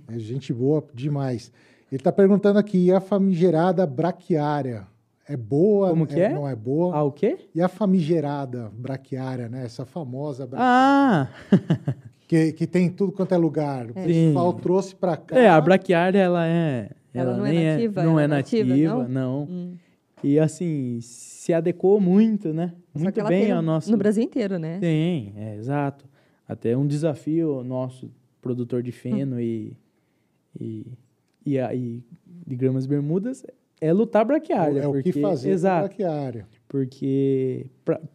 É 0.08 0.18
gente 0.18 0.52
boa 0.52 0.84
demais. 0.96 1.52
Ele 1.92 2.00
está 2.00 2.12
perguntando 2.12 2.58
aqui, 2.58 2.86
e 2.86 2.92
a 2.92 3.00
famigerada 3.00 3.86
braquiária? 3.86 4.88
É 5.28 5.38
boa? 5.38 5.90
Como 5.90 6.08
que 6.08 6.20
é? 6.20 6.34
Não 6.34 6.48
é 6.48 6.56
boa? 6.56 6.96
Ah, 6.96 7.04
o 7.04 7.12
quê? 7.12 7.38
E 7.54 7.62
a 7.62 7.68
famigerada 7.68 8.72
braquiária, 8.74 9.48
né? 9.48 9.64
Essa 9.64 9.86
famosa 9.86 10.48
braquiária, 10.48 11.30
Ah! 11.52 11.96
que, 12.28 12.52
que 12.54 12.66
tem 12.66 12.88
em 12.88 12.92
tudo 12.92 13.12
quanto 13.12 13.32
é 13.36 13.38
lugar. 13.38 13.92
O 13.92 13.94
Sim. 13.94 14.30
pessoal 14.30 14.54
trouxe 14.54 14.96
para 14.96 15.16
cá. 15.16 15.38
É, 15.38 15.48
a 15.48 15.62
braquiária, 15.62 16.20
ela 16.20 16.48
é... 16.48 16.90
Ela 17.14 17.36
não 17.38 17.46
é 17.46 17.52
nem 17.52 17.66
nativa? 17.72 18.04
não 18.04 18.12
Ela 18.12 18.22
é 18.22 18.24
é 18.24 18.28
nativa, 18.28 18.70
nativa, 18.70 19.08
não? 19.08 19.10
não. 19.10 19.44
Hum. 19.50 19.78
E 20.24 20.38
assim, 20.38 21.00
se 21.02 21.54
adequou 21.54 22.00
muito, 22.02 22.54
né? 22.54 22.74
Só 22.94 23.04
Muito 23.04 23.20
ela 23.20 23.30
bem 23.30 23.52
ao 23.52 23.62
no, 23.62 23.68
nosso... 23.68 23.90
no 23.90 23.98
Brasil 23.98 24.24
inteiro, 24.24 24.60
né? 24.60 24.78
Tem, 24.80 25.34
é, 25.38 25.56
exato. 25.56 26.06
Até 26.48 26.76
um 26.76 26.86
desafio 26.86 27.64
nosso, 27.64 28.12
produtor 28.42 28.84
de 28.84 28.92
feno 28.92 29.40
e, 29.40 29.78
e, 30.60 30.86
e, 31.46 31.58
a- 31.60 31.74
e 31.74 32.04
de 32.46 32.56
gramas 32.56 32.86
bermudas, 32.86 33.46
é 33.80 33.94
lutar 33.94 34.26
braquiária. 34.26 34.82
é 34.82 34.88
o 34.88 34.94
que 34.94 35.04
porque- 35.04 35.22
fazer 35.22 35.52
Exato. 35.52 35.88
braquiária. 35.88 36.46
Porque 36.68 37.68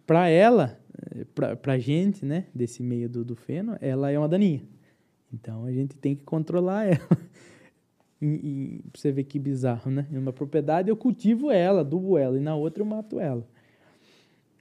para 0.06 0.28
ela, 0.28 0.78
para 1.62 1.72
a 1.72 1.78
gente, 1.78 2.24
né, 2.26 2.44
desse 2.54 2.82
meio 2.82 3.08
do, 3.08 3.24
do 3.24 3.34
feno, 3.34 3.76
ela 3.80 4.10
é 4.10 4.18
uma 4.18 4.28
daninha. 4.28 4.62
Então 5.32 5.64
a 5.64 5.72
gente 5.72 5.96
tem 5.96 6.14
que 6.14 6.22
controlar 6.22 6.84
ela. 6.86 7.18
E, 8.20 8.26
e 8.26 8.80
você 8.94 9.12
ver 9.12 9.24
que 9.24 9.38
bizarro, 9.38 9.90
né? 9.90 10.06
Em 10.10 10.16
uma 10.16 10.32
propriedade 10.32 10.88
eu 10.88 10.96
cultivo 10.96 11.50
ela, 11.50 11.80
adubo 11.80 12.16
ela, 12.16 12.36
e 12.36 12.40
na 12.40 12.54
outra 12.54 12.82
eu 12.82 12.86
mato 12.86 13.20
ela. 13.20 13.46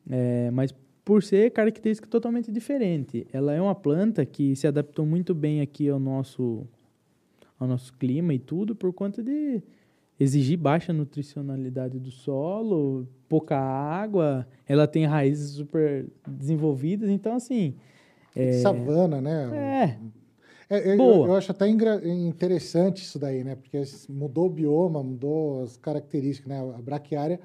É, 0.10 0.52
mas 0.52 0.74
por 1.06 1.22
ser 1.22 1.52
característica 1.52 2.08
totalmente 2.08 2.52
diferente. 2.52 3.28
Ela 3.32 3.54
é 3.54 3.62
uma 3.62 3.76
planta 3.76 4.26
que 4.26 4.56
se 4.56 4.68
adaptou 4.68 5.06
muito 5.06 5.34
bem 5.34 5.62
aqui 5.62 5.90
ao 5.90 6.00
nosso, 6.00 6.66
ao 7.60 7.68
nosso 7.68 7.94
clima 7.94 8.34
e 8.34 8.40
tudo, 8.40 8.76
por 8.76 8.94
conta 8.94 9.22
de 9.22 9.62
exigir 10.20 10.58
baixa 10.58 10.94
nutricionalidade 10.94 12.00
do 12.00 12.12
solo, 12.12 13.08
pouca 13.28 13.58
água, 13.58 14.48
ela 14.68 14.88
tem 14.88 15.06
raízes 15.06 15.52
super 15.52 16.06
desenvolvidas, 16.28 17.10
então 17.10 17.36
assim. 17.36 17.76
Savana, 18.62 19.22
né? 19.22 19.50
É, 19.54 20.00
É, 20.76 20.94
eu, 20.94 20.98
Boa. 20.98 21.28
eu 21.28 21.36
acho 21.36 21.52
até 21.52 21.68
interessante 21.68 23.04
isso 23.04 23.20
daí, 23.20 23.44
né? 23.44 23.56
Porque 23.56 23.82
mudou 24.10 24.48
o 24.48 24.50
bioma, 24.50 25.04
mudou 25.04 25.62
as 25.64 25.78
características, 25.78 26.50
né? 26.50 26.60
A 26.60 26.82
braquiária 26.82 27.40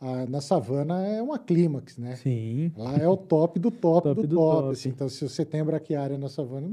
a- 0.00 0.26
na 0.26 0.40
savana 0.40 1.06
é 1.06 1.22
uma 1.22 1.38
clímax, 1.38 1.96
né? 1.98 2.16
sim. 2.16 2.72
Lá 2.76 2.96
é 2.96 3.08
o 3.08 3.16
top 3.16 3.58
do 3.58 3.70
top, 3.70 4.02
Top 4.08 4.20
do, 4.22 4.26
do 4.26 4.34
top. 4.36 4.60
top. 4.62 4.72
assim. 4.72 4.88
Então, 4.88 5.08
se 5.08 5.26
você 5.28 5.44
tem 5.44 5.62
braquiária 5.64 6.18
na 6.18 6.28
savana, 6.28 6.72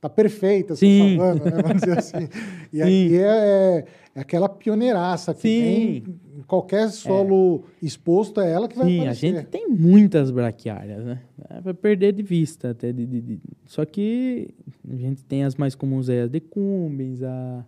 tá 0.00 0.08
perfeita 0.08 0.72
essa 0.74 0.80
Sim. 0.80 1.16
savana, 1.16 1.44
né? 1.44 1.62
Vamos 1.62 1.80
dizer 1.82 1.98
assim. 1.98 2.28
E 2.72 2.78
Sim. 2.78 2.82
aqui 3.06 3.16
é, 3.18 3.84
é 4.14 4.20
aquela 4.20 4.48
pioneiraça 4.48 5.32
que 5.32 5.40
Sim. 5.42 6.02
tem 6.02 6.04
em 6.38 6.42
qualquer 6.42 6.88
solo 6.90 7.64
exposto, 7.80 8.40
é 8.40 8.50
ela 8.50 8.68
que 8.68 8.76
vai 8.76 8.86
Sim, 8.88 9.06
a 9.06 9.12
gente 9.14 9.44
tem 9.46 9.68
muitas 9.68 10.30
braquiárias, 10.30 11.04
né? 11.04 11.22
É 11.48 11.60
pra 11.60 11.72
perder 11.72 12.12
de 12.12 12.22
vista 12.22 12.70
até. 12.70 12.92
De, 12.92 13.06
de- 13.06 13.20
de- 13.20 13.40
Só 13.64 13.84
que 13.84 14.50
a 14.90 14.96
gente 14.96 15.24
tem 15.24 15.44
as 15.44 15.54
mais 15.54 15.74
comuns 15.74 16.08
aí, 16.10 16.20
as 16.20 16.28
decumbens, 16.30 17.22
a, 17.22 17.64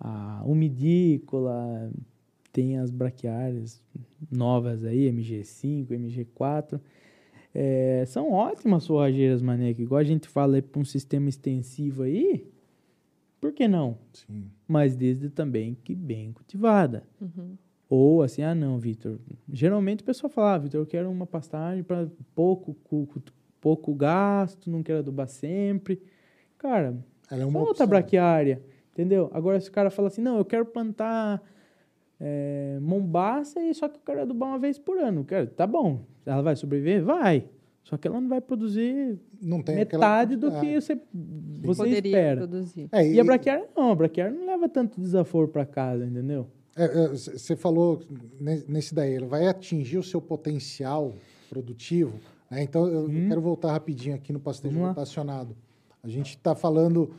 a 0.00 0.42
umidícola, 0.46 1.90
tem 2.52 2.78
as 2.78 2.90
braquiárias 2.90 3.80
novas 4.30 4.84
aí, 4.84 5.10
MG5, 5.12 5.88
MG4. 5.90 6.80
É, 7.54 8.04
são 8.06 8.32
ótimas 8.32 8.86
forrageiras, 8.86 9.42
mané, 9.42 9.74
que 9.74 9.82
igual 9.82 10.00
a 10.00 10.04
gente 10.04 10.26
fala 10.26 10.60
para 10.62 10.80
um 10.80 10.84
sistema 10.84 11.28
extensivo 11.28 12.02
aí, 12.02 12.50
por 13.40 13.52
que 13.52 13.68
não? 13.68 13.98
Sim. 14.12 14.50
Mas 14.66 14.96
desde 14.96 15.28
também 15.28 15.76
que 15.82 15.94
bem 15.94 16.32
cultivada. 16.32 17.02
Uhum. 17.20 17.56
Ou 17.88 18.22
assim, 18.22 18.42
ah, 18.42 18.54
não, 18.54 18.78
Vitor. 18.78 19.18
Geralmente 19.52 20.00
o 20.02 20.04
pessoal 20.04 20.30
fala, 20.30 20.54
ah, 20.54 20.58
Vitor, 20.58 20.80
eu 20.80 20.86
quero 20.86 21.10
uma 21.10 21.26
pastagem 21.26 21.82
para 21.82 22.08
pouco, 22.34 22.74
pouco 23.60 23.94
gasto, 23.94 24.70
não 24.70 24.82
quero 24.82 25.00
adubar 25.00 25.28
sempre. 25.28 26.00
Cara, 26.56 26.96
Ela 27.30 27.42
é 27.42 27.44
uma 27.44 27.86
braquiária, 27.86 28.62
entendeu? 28.92 29.30
Agora, 29.32 29.60
se 29.60 29.68
o 29.68 29.72
cara 29.72 29.90
fala 29.90 30.08
assim, 30.08 30.22
não, 30.22 30.38
eu 30.38 30.44
quero 30.44 30.64
plantar 30.64 31.42
é, 32.20 32.78
mombaça 32.80 33.60
e 33.60 33.74
só 33.74 33.88
que 33.88 33.96
eu 33.96 34.02
quero 34.06 34.22
adubar 34.22 34.50
uma 34.50 34.58
vez 34.58 34.78
por 34.78 34.96
ano. 34.98 35.24
Cara, 35.24 35.46
tá 35.48 35.66
bom, 35.66 36.04
ela 36.26 36.42
vai 36.42 36.56
sobreviver? 36.56 37.02
Vai. 37.04 37.44
Só 37.84 37.96
que 37.96 38.06
ela 38.06 38.20
não 38.20 38.28
vai 38.28 38.40
produzir 38.40 39.18
Não 39.40 39.60
tem 39.60 39.80
aquela 39.80 40.06
metade 40.06 40.36
do 40.36 40.50
que 40.52 40.80
você, 40.80 40.94
você 41.62 41.76
Poderia 41.84 41.98
espera. 42.10 42.36
produzir. 42.46 42.88
É, 42.92 43.06
E 43.12 43.18
a 43.20 43.24
braquiária 43.24 43.66
não, 43.76 43.90
a 43.90 43.94
braquiária 43.94 44.32
não 44.32 44.46
leva 44.46 44.68
tanto 44.68 45.00
desaforo 45.00 45.48
para 45.48 45.66
casa, 45.66 46.06
entendeu? 46.06 46.46
Você 47.12 47.56
falou 47.56 48.00
ne- 48.40 48.62
nesse 48.68 48.94
daí, 48.94 49.12
ele 49.14 49.26
vai 49.26 49.46
atingir 49.48 49.98
o 49.98 50.02
seu 50.02 50.20
potencial 50.20 51.12
produtivo. 51.50 52.14
né? 52.50 52.62
Então, 52.62 52.86
eu 52.86 53.06
Sim. 53.08 53.28
quero 53.28 53.40
voltar 53.40 53.72
rapidinho 53.72 54.14
aqui 54.14 54.32
no 54.32 54.40
pastejo 54.40 54.72
Vamos 54.74 54.82
lá. 54.88 54.92
rotacionado. 54.94 55.56
A 56.02 56.08
gente 56.08 56.30
está 56.36 56.54
falando 56.54 57.10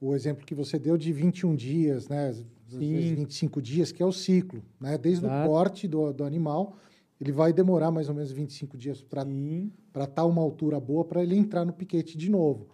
o 0.00 0.14
exemplo 0.14 0.44
que 0.46 0.54
você 0.54 0.78
deu 0.78 0.96
de 0.96 1.12
21 1.12 1.54
dias, 1.56 2.08
né? 2.08 2.28
às 2.28 2.36
vezes 2.78 3.08
Sim. 3.08 3.14
25 3.16 3.60
dias, 3.60 3.90
que 3.90 4.02
é 4.02 4.06
o 4.06 4.12
ciclo. 4.12 4.62
Né? 4.80 4.96
Desde 4.96 5.24
Exato. 5.24 5.48
o 5.48 5.52
corte 5.52 5.88
do, 5.88 6.12
do 6.12 6.24
animal, 6.24 6.76
ele 7.20 7.32
vai 7.32 7.52
demorar 7.52 7.90
mais 7.90 8.08
ou 8.08 8.14
menos 8.14 8.32
25 8.32 8.76
dias 8.78 9.02
para 9.02 9.24
Sim. 9.24 9.70
para 9.92 10.04
estar 10.04 10.24
uma 10.24 10.40
altura 10.40 10.80
boa 10.80 11.04
para 11.04 11.22
ele 11.22 11.36
entrar 11.36 11.64
no 11.64 11.72
piquete 11.72 12.16
de 12.16 12.30
novo. 12.30 12.66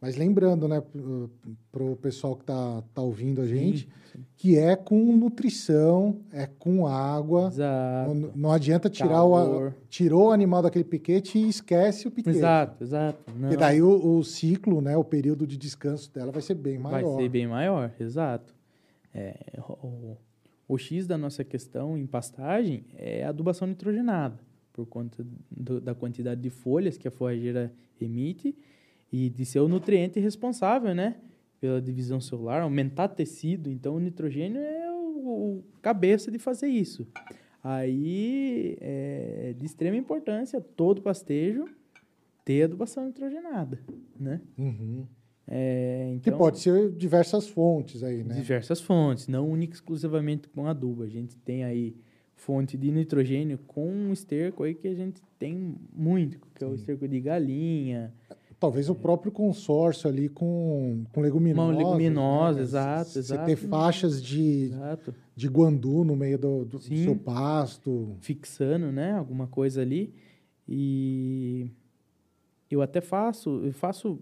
Mas 0.00 0.16
lembrando, 0.16 0.66
né, 0.66 0.82
para 1.70 1.84
o 1.84 1.94
pessoal 1.94 2.34
que 2.34 2.42
está 2.42 2.82
tá 2.92 3.00
ouvindo 3.00 3.40
a 3.40 3.46
gente, 3.46 3.88
que 4.36 4.58
é 4.58 4.74
com 4.74 4.98
nutrição, 5.16 6.16
é 6.32 6.44
com 6.58 6.88
água. 6.88 7.46
Exato. 7.46 8.12
Não, 8.12 8.30
não 8.34 8.50
adianta 8.52 8.90
tirar 8.90 9.22
o, 9.22 9.36
a- 9.36 9.44
Calor. 9.44 9.74
tirou 9.88 10.26
o 10.28 10.30
animal 10.32 10.60
daquele 10.60 10.82
piquete 10.82 11.38
e 11.38 11.48
esquece 11.48 12.08
o 12.08 12.10
piquete. 12.10 12.36
Exato, 12.36 12.82
exato. 12.82 13.18
Não, 13.32 13.42
Porque 13.42 13.56
daí 13.56 13.80
o, 13.80 14.16
o 14.18 14.24
ciclo, 14.24 14.80
né, 14.80 14.96
o 14.96 15.04
período 15.04 15.46
de 15.46 15.56
descanso 15.56 16.12
dela 16.12 16.32
vai 16.32 16.42
ser 16.42 16.54
bem 16.54 16.78
vai 16.78 16.92
maior. 17.02 17.16
ser 17.18 17.28
bem 17.28 17.46
maior, 17.46 17.92
exato. 18.00 18.52
É, 19.14 19.36
o, 19.84 20.16
o 20.72 20.78
X 20.78 21.06
da 21.06 21.18
nossa 21.18 21.44
questão 21.44 21.96
em 21.98 22.06
pastagem 22.06 22.84
é 22.96 23.24
a 23.24 23.28
adubação 23.28 23.68
nitrogenada, 23.68 24.38
por 24.72 24.86
conta 24.86 25.24
do- 25.50 25.80
da 25.80 25.94
quantidade 25.94 26.40
de 26.40 26.50
folhas 26.50 26.96
que 26.96 27.06
a 27.06 27.10
forrageira 27.10 27.72
emite 28.00 28.54
e 29.12 29.28
de 29.28 29.44
ser 29.44 29.60
o 29.60 29.68
nutriente 29.68 30.18
responsável, 30.18 30.94
né? 30.94 31.16
Pela 31.60 31.80
divisão 31.80 32.20
celular, 32.20 32.62
aumentar 32.62 33.08
tecido. 33.08 33.70
Então, 33.70 33.96
o 33.96 34.00
nitrogênio 34.00 34.60
é 34.60 34.90
o, 34.90 34.94
o 35.58 35.64
cabeça 35.82 36.30
de 36.30 36.38
fazer 36.38 36.68
isso. 36.68 37.06
Aí, 37.62 38.76
é 38.80 39.54
de 39.58 39.64
extrema 39.66 39.96
importância 39.96 40.60
todo 40.60 41.02
pastejo 41.02 41.66
ter 42.44 42.64
adubação 42.64 43.06
nitrogenada, 43.06 43.78
né? 44.18 44.40
Uhum. 44.58 45.06
É, 45.46 46.16
Que 46.22 46.28
então, 46.30 46.38
pode 46.38 46.60
ser 46.60 46.90
diversas 46.92 47.48
fontes 47.48 48.02
aí, 48.02 48.22
né? 48.22 48.34
diversas 48.34 48.80
fontes, 48.80 49.28
não 49.28 49.48
única 49.48 49.74
exclusivamente 49.74 50.48
com 50.48 50.66
adubo. 50.66 51.02
A 51.02 51.08
gente 51.08 51.36
tem 51.38 51.64
aí 51.64 51.96
fonte 52.34 52.76
de 52.76 52.90
nitrogênio 52.90 53.58
com 53.66 54.12
esterco 54.12 54.62
aí 54.64 54.74
que 54.74 54.88
a 54.88 54.94
gente 54.94 55.20
tem 55.38 55.74
muito, 55.94 56.38
que 56.54 56.64
é 56.64 56.66
o 56.66 56.74
esterco 56.74 57.06
de 57.06 57.20
galinha, 57.20 58.12
Talvez 58.62 58.88
o 58.88 58.94
próprio 58.94 59.32
consórcio 59.32 60.08
ali 60.08 60.28
com, 60.28 61.02
com 61.12 61.20
leguminosas. 61.20 61.74
Uma 61.74 61.78
leguminosa, 61.78 62.58
né? 62.58 62.62
exato, 62.62 63.10
Você 63.10 63.18
exato. 63.18 63.44
ter 63.44 63.56
faixas 63.56 64.22
de, 64.22 64.66
exato, 64.66 65.12
de 65.34 65.48
guandu 65.48 66.04
no 66.04 66.14
meio 66.14 66.38
do, 66.38 66.64
do 66.64 66.78
Sim. 66.78 67.02
seu 67.02 67.16
pasto. 67.16 68.14
fixando, 68.20 68.92
né, 68.92 69.14
alguma 69.14 69.48
coisa 69.48 69.82
ali. 69.82 70.14
E 70.68 71.66
eu 72.70 72.80
até 72.80 73.00
faço, 73.00 73.62
eu 73.64 73.72
faço 73.72 74.20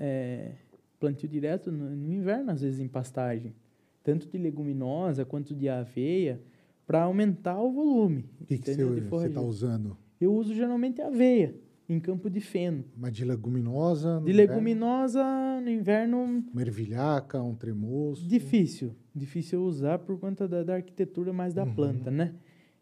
é, 0.00 0.52
plantio 0.98 1.28
direto 1.28 1.70
no, 1.70 1.94
no 1.94 2.12
inverno, 2.12 2.50
às 2.50 2.62
vezes 2.62 2.80
em 2.80 2.88
pastagem. 2.88 3.54
tanto 4.02 4.26
de 4.26 4.38
leguminosa 4.38 5.24
quanto 5.26 5.54
de 5.54 5.68
aveia, 5.68 6.40
para 6.86 7.02
aumentar 7.02 7.60
o 7.60 7.70
volume. 7.70 8.24
O 8.40 8.46
que, 8.46 8.58
que 8.58 8.74
você 8.74 9.26
está 9.28 9.40
usando? 9.42 9.96
Eu 10.20 10.34
uso 10.34 10.52
geralmente 10.54 11.00
aveia 11.02 11.54
em 11.88 12.00
campo 12.00 12.28
de 12.30 12.40
feno. 12.40 12.84
Mas 12.96 13.12
de 13.12 13.24
leguminosa? 13.24 14.18
no 14.18 14.24
De 14.26 14.32
inverno? 14.32 14.52
leguminosa 14.54 15.60
no 15.60 15.70
inverno 15.70 16.44
Uma 16.52 16.62
ervilhaca, 16.62 17.40
um 17.42 17.54
tremoço? 17.54 18.26
difícil, 18.26 18.94
difícil 19.14 19.62
usar 19.62 19.98
por 19.98 20.18
conta 20.18 20.48
da, 20.48 20.62
da 20.64 20.74
arquitetura 20.76 21.32
mais 21.32 21.52
da 21.54 21.64
Uhum. 21.64 21.74
planta, 21.74 22.10
né? 22.10 22.34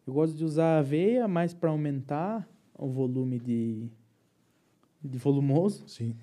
Eu 0.06 0.14
gosto 0.14 0.36
de 0.36 0.44
usar 0.44 0.78
aveia 0.78 1.26
mais 1.28 1.52
para 1.52 1.68
aumentar 1.70 2.48
o 2.78 2.86
volume 2.88 3.38
de 3.40 3.88
de 5.02 5.16
volumoso 5.18 5.84
Sim. 5.88 6.14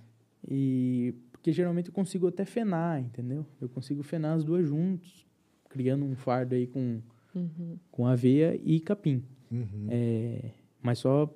E 0.50 1.14
porque 1.32 1.52
geralmente 1.52 1.88
eu 1.90 1.94
consigo 1.94 2.28
até 2.28 2.44
fenar, 2.46 3.00
entendeu? 3.02 3.46
Eu 3.62 3.70
consigo 3.70 4.02
fenar 4.04 4.36
as 4.36 4.44
duas 4.44 4.68
juntos, 4.68 5.26
criando 5.70 6.04
um 6.06 6.16
fardo 6.16 6.56
aí 6.56 6.68
com 6.68 7.00
Uhum. 7.36 7.78
com 7.92 8.08
aveia 8.08 8.58
e 8.64 8.80
capim. 8.80 9.22
Uhum. 9.52 9.88
É, 9.90 10.52
mas 10.82 11.00
só 11.00 11.30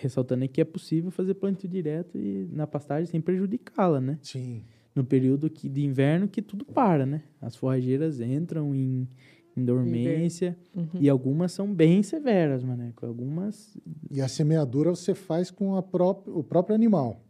ressaltando 0.00 0.42
aí 0.42 0.48
que 0.48 0.60
é 0.60 0.64
possível 0.64 1.10
fazer 1.10 1.34
plantio 1.34 1.68
direto 1.68 2.18
e 2.18 2.48
na 2.50 2.66
pastagem 2.66 3.06
sem 3.06 3.20
prejudicá-la, 3.20 4.00
né? 4.00 4.18
Sim. 4.22 4.62
No 4.94 5.04
período 5.04 5.48
que, 5.48 5.68
de 5.68 5.84
inverno 5.84 6.26
que 6.28 6.42
tudo 6.42 6.64
para, 6.64 7.06
né? 7.06 7.22
As 7.40 7.54
forrageiras 7.56 8.20
entram 8.20 8.74
em, 8.74 9.06
em 9.56 9.64
dormência 9.64 10.56
Uhum. 10.74 10.86
e 11.00 11.08
algumas 11.08 11.52
são 11.52 11.72
bem 11.72 12.02
severas, 12.02 12.62
maneco. 12.64 13.04
Algumas... 13.06 13.76
E 14.10 14.20
a 14.20 14.28
semeadura 14.28 14.90
você 14.90 15.14
faz 15.14 15.50
com 15.50 15.76
a 15.76 15.82
pró 15.82 16.22
o 16.26 16.42
próprio 16.42 16.74
animal, 16.74 17.22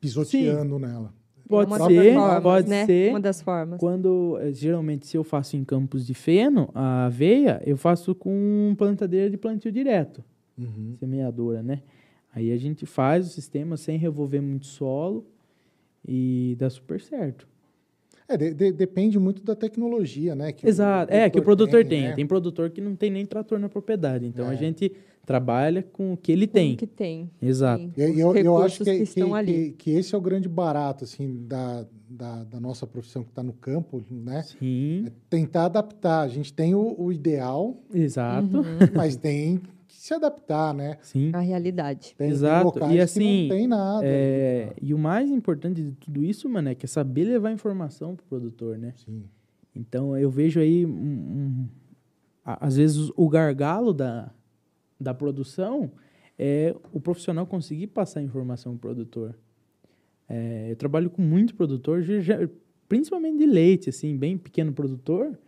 pisoteando 0.00 0.78
nela. 0.78 1.12
Pode 1.48 1.72
É 1.72 1.76
uma 1.76 1.86
ser, 1.88 2.42
pode 2.42 2.68
né? 2.68 2.84
ser. 2.84 3.10
Uma 3.10 3.20
das 3.20 3.40
formas. 3.40 3.80
Quando, 3.80 4.36
eh, 4.40 4.52
geralmente, 4.52 5.06
se 5.06 5.16
eu 5.16 5.24
faço 5.24 5.56
em 5.56 5.64
campos 5.64 6.06
de 6.06 6.12
feno, 6.12 6.68
a 6.74 7.06
aveia, 7.06 7.62
eu 7.64 7.76
faço 7.76 8.14
com 8.14 8.74
plantadeira 8.76 9.30
de 9.30 9.36
plantio 9.38 9.72
direto. 9.72 10.22
Uhum. 10.58 10.96
semeadora, 10.98 11.62
né? 11.62 11.82
Aí 12.34 12.50
a 12.52 12.56
gente 12.56 12.84
faz 12.84 13.26
o 13.26 13.30
sistema 13.30 13.76
sem 13.76 13.96
revolver 13.96 14.42
muito 14.42 14.66
solo 14.66 15.24
e 16.06 16.56
dá 16.58 16.68
super 16.68 17.00
certo. 17.00 17.46
É, 18.28 18.36
de- 18.36 18.52
de- 18.52 18.72
depende 18.72 19.18
muito 19.18 19.42
da 19.42 19.54
tecnologia, 19.54 20.34
né? 20.34 20.52
que 20.52 20.66
o 20.66 20.68
Exato. 20.68 21.12
É, 21.14 21.30
que 21.30 21.38
o 21.38 21.42
produtor 21.42 21.84
tem. 21.86 22.02
né? 22.02 22.12
Tem 22.14 22.26
produtor 22.26 22.70
que 22.70 22.80
não 22.80 22.94
tem 22.96 23.08
nem 23.10 23.24
trator 23.24 23.58
na 23.58 23.68
propriedade. 23.68 24.26
Então 24.26 24.48
a 24.48 24.52
É. 24.52 24.56
gente 24.56 24.92
trabalha 25.28 25.82
com 25.82 26.14
o 26.14 26.16
que 26.16 26.32
ele 26.32 26.46
Com 26.46 26.52
tem. 26.54 26.72
o 26.72 26.76
que 26.78 26.86
tem. 26.86 27.30
Exato. 27.40 27.82
Sim, 27.84 27.92
E- 27.98 28.18
Eu, 28.18 28.34
eu 28.34 28.56
acho 28.62 28.82
que, 28.82 28.96
que, 28.96 29.02
estão 29.02 29.34
ali. 29.34 29.52
que- 29.52 29.70
que 29.72 29.90
esse 29.90 30.14
é 30.14 30.18
o 30.18 30.20
grande 30.22 30.48
barato 30.48 31.04
assim 31.04 31.44
da, 31.46 31.86
da, 32.08 32.44
da 32.44 32.58
nossa 32.58 32.86
profissão 32.86 33.22
que 33.22 33.28
está 33.28 33.42
no 33.42 33.52
campo, 33.52 34.02
né? 34.10 34.42
Sim, 34.42 35.04
É 35.06 35.12
tentar 35.28 35.66
adaptar. 35.66 36.22
A 36.22 36.28
gente 36.28 36.50
tem 36.52 36.74
o, 36.74 36.94
o 36.98 37.12
ideal, 37.12 37.76
exato. 37.92 38.56
Uhum. 38.56 38.64
mas 38.96 39.16
tem 39.16 39.58
que 39.86 39.94
se 39.96 40.14
adaptar, 40.14 40.72
né? 40.72 40.96
Sim. 41.02 41.30
A 41.34 41.40
realidade. 41.40 42.14
Tem, 42.16 42.30
Exato. 42.30 42.78
E 42.78 42.88
que 42.88 42.98
assim, 43.00 43.42
não 43.48 43.56
tem 43.56 43.66
nada. 43.66 44.06
É, 44.06 44.72
e 44.80 44.94
o 44.94 44.98
mais 44.98 45.30
importante 45.30 45.82
de 45.82 45.92
tudo 45.92 46.24
isso, 46.24 46.48
mano, 46.48 46.70
é 46.70 46.74
que 46.74 46.86
é 46.86 46.88
saber 46.88 47.24
levar 47.24 47.52
informação 47.52 48.16
pro 48.16 48.24
produtor, 48.24 48.78
né? 48.78 48.94
Sim. 49.04 49.24
Então 49.76 50.16
eu 50.16 50.30
vejo 50.30 50.58
aí, 50.58 50.86
um- 50.86 50.90
um- 50.90 51.68
às 52.44 52.76
vezes, 52.78 53.10
o 53.14 53.28
gargalo 53.28 53.92
da, 53.92 54.30
da 55.00 55.14
produção 55.14 55.90
é 56.38 56.74
o 56.92 57.00
profissional 57.00 57.46
conseguir 57.46 57.88
passar 57.88 58.20
a 58.20 58.22
informação 58.22 58.76
pro 58.76 58.90
produtor. 58.90 59.34
É, 60.28 60.70
eu 60.70 60.76
trabalho 60.76 61.10
com 61.10 61.22
muito 61.22 61.54
produtor, 61.54 62.02
principalmente 62.88 63.38
de 63.38 63.46
leite, 63.46 63.90
assim, 63.90 64.16
bem 64.16 64.36
pequeno 64.36 64.72
produtor, 64.72 65.38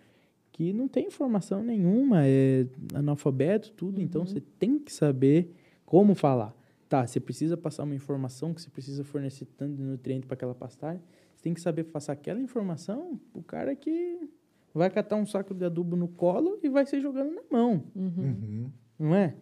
que 0.53 0.73
não 0.73 0.89
tem 0.89 1.07
informação 1.07 1.63
nenhuma, 1.63 2.27
é 2.27 2.67
analfabeto, 2.95 3.73
tudo. 3.73 4.01
Então 4.01 4.27
você 4.27 4.41
tem 4.41 4.79
que 4.79 4.93
saber 4.93 5.55
como 5.85 6.15
falar. 6.15 6.55
Tá, 6.89 7.07
você 7.07 7.21
precisa 7.21 7.57
passar 7.57 7.85
uma 7.85 7.95
informação 7.95 8.53
que 8.53 8.61
você 8.61 8.69
precisa 8.69 9.05
fornecer 9.05 9.47
tanto 9.57 9.77
de 9.77 9.83
nutriente 9.83 10.27
para 10.27 10.35
aquela 10.35 10.55
pastagem. 10.55 11.01
Você 11.37 11.43
tem 11.45 11.55
que 11.55 11.61
saber 11.61 11.85
passar 11.85 12.15
aquela 12.15 12.41
informação 12.41 13.21
o 13.33 13.43
cara 13.43 13.77
que 13.77 14.29
vai 14.75 14.91
catar 14.91 15.17
um 15.17 15.25
saco 15.25 15.55
de 15.55 15.65
adubo 15.65 15.97
no 15.97 16.09
colo 16.09 16.59
e 16.63 16.69
vai 16.69 16.85
ser 16.87 17.01
jogando 17.01 17.33
na 17.33 17.43
mão, 17.51 17.85
Uhum. 17.95 18.13
Uhum. 18.19 18.71
Não 19.01 19.15
é? 19.15 19.35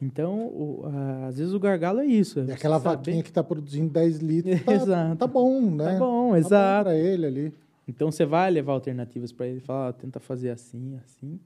Então, 0.00 0.46
o- 0.48 0.82
a- 0.86 1.26
às 1.28 1.38
vezes 1.38 1.54
o 1.54 1.58
gargalo 1.58 2.00
é 2.00 2.06
isso. 2.06 2.38
é 2.40 2.44
você 2.44 2.52
aquela 2.52 2.76
vaquinha 2.78 3.22
que 3.22 3.30
está 3.30 3.42
produzindo 3.42 3.88
10 3.90 4.18
litros, 4.18 4.62
tá, 4.62 4.72
Exato. 4.74 5.16
tá 5.16 5.26
bom, 5.26 5.70
né? 5.70 5.92
Tá 5.94 5.98
bom, 5.98 6.30
Tá 6.32 6.38
exato. 6.38 6.84
para 6.84 6.96
ele 6.96 7.26
ali. 7.26 7.54
Então 7.88 8.10
você 8.12 8.26
vai 8.26 8.50
levar 8.50 8.72
alternativas 8.72 9.32
para 9.32 9.46
ele, 9.46 9.60
falar, 9.60 9.88
ó, 9.88 9.92
tenta 9.92 10.20
fazer 10.20 10.50
assim, 10.50 10.96
assim, 11.04 11.40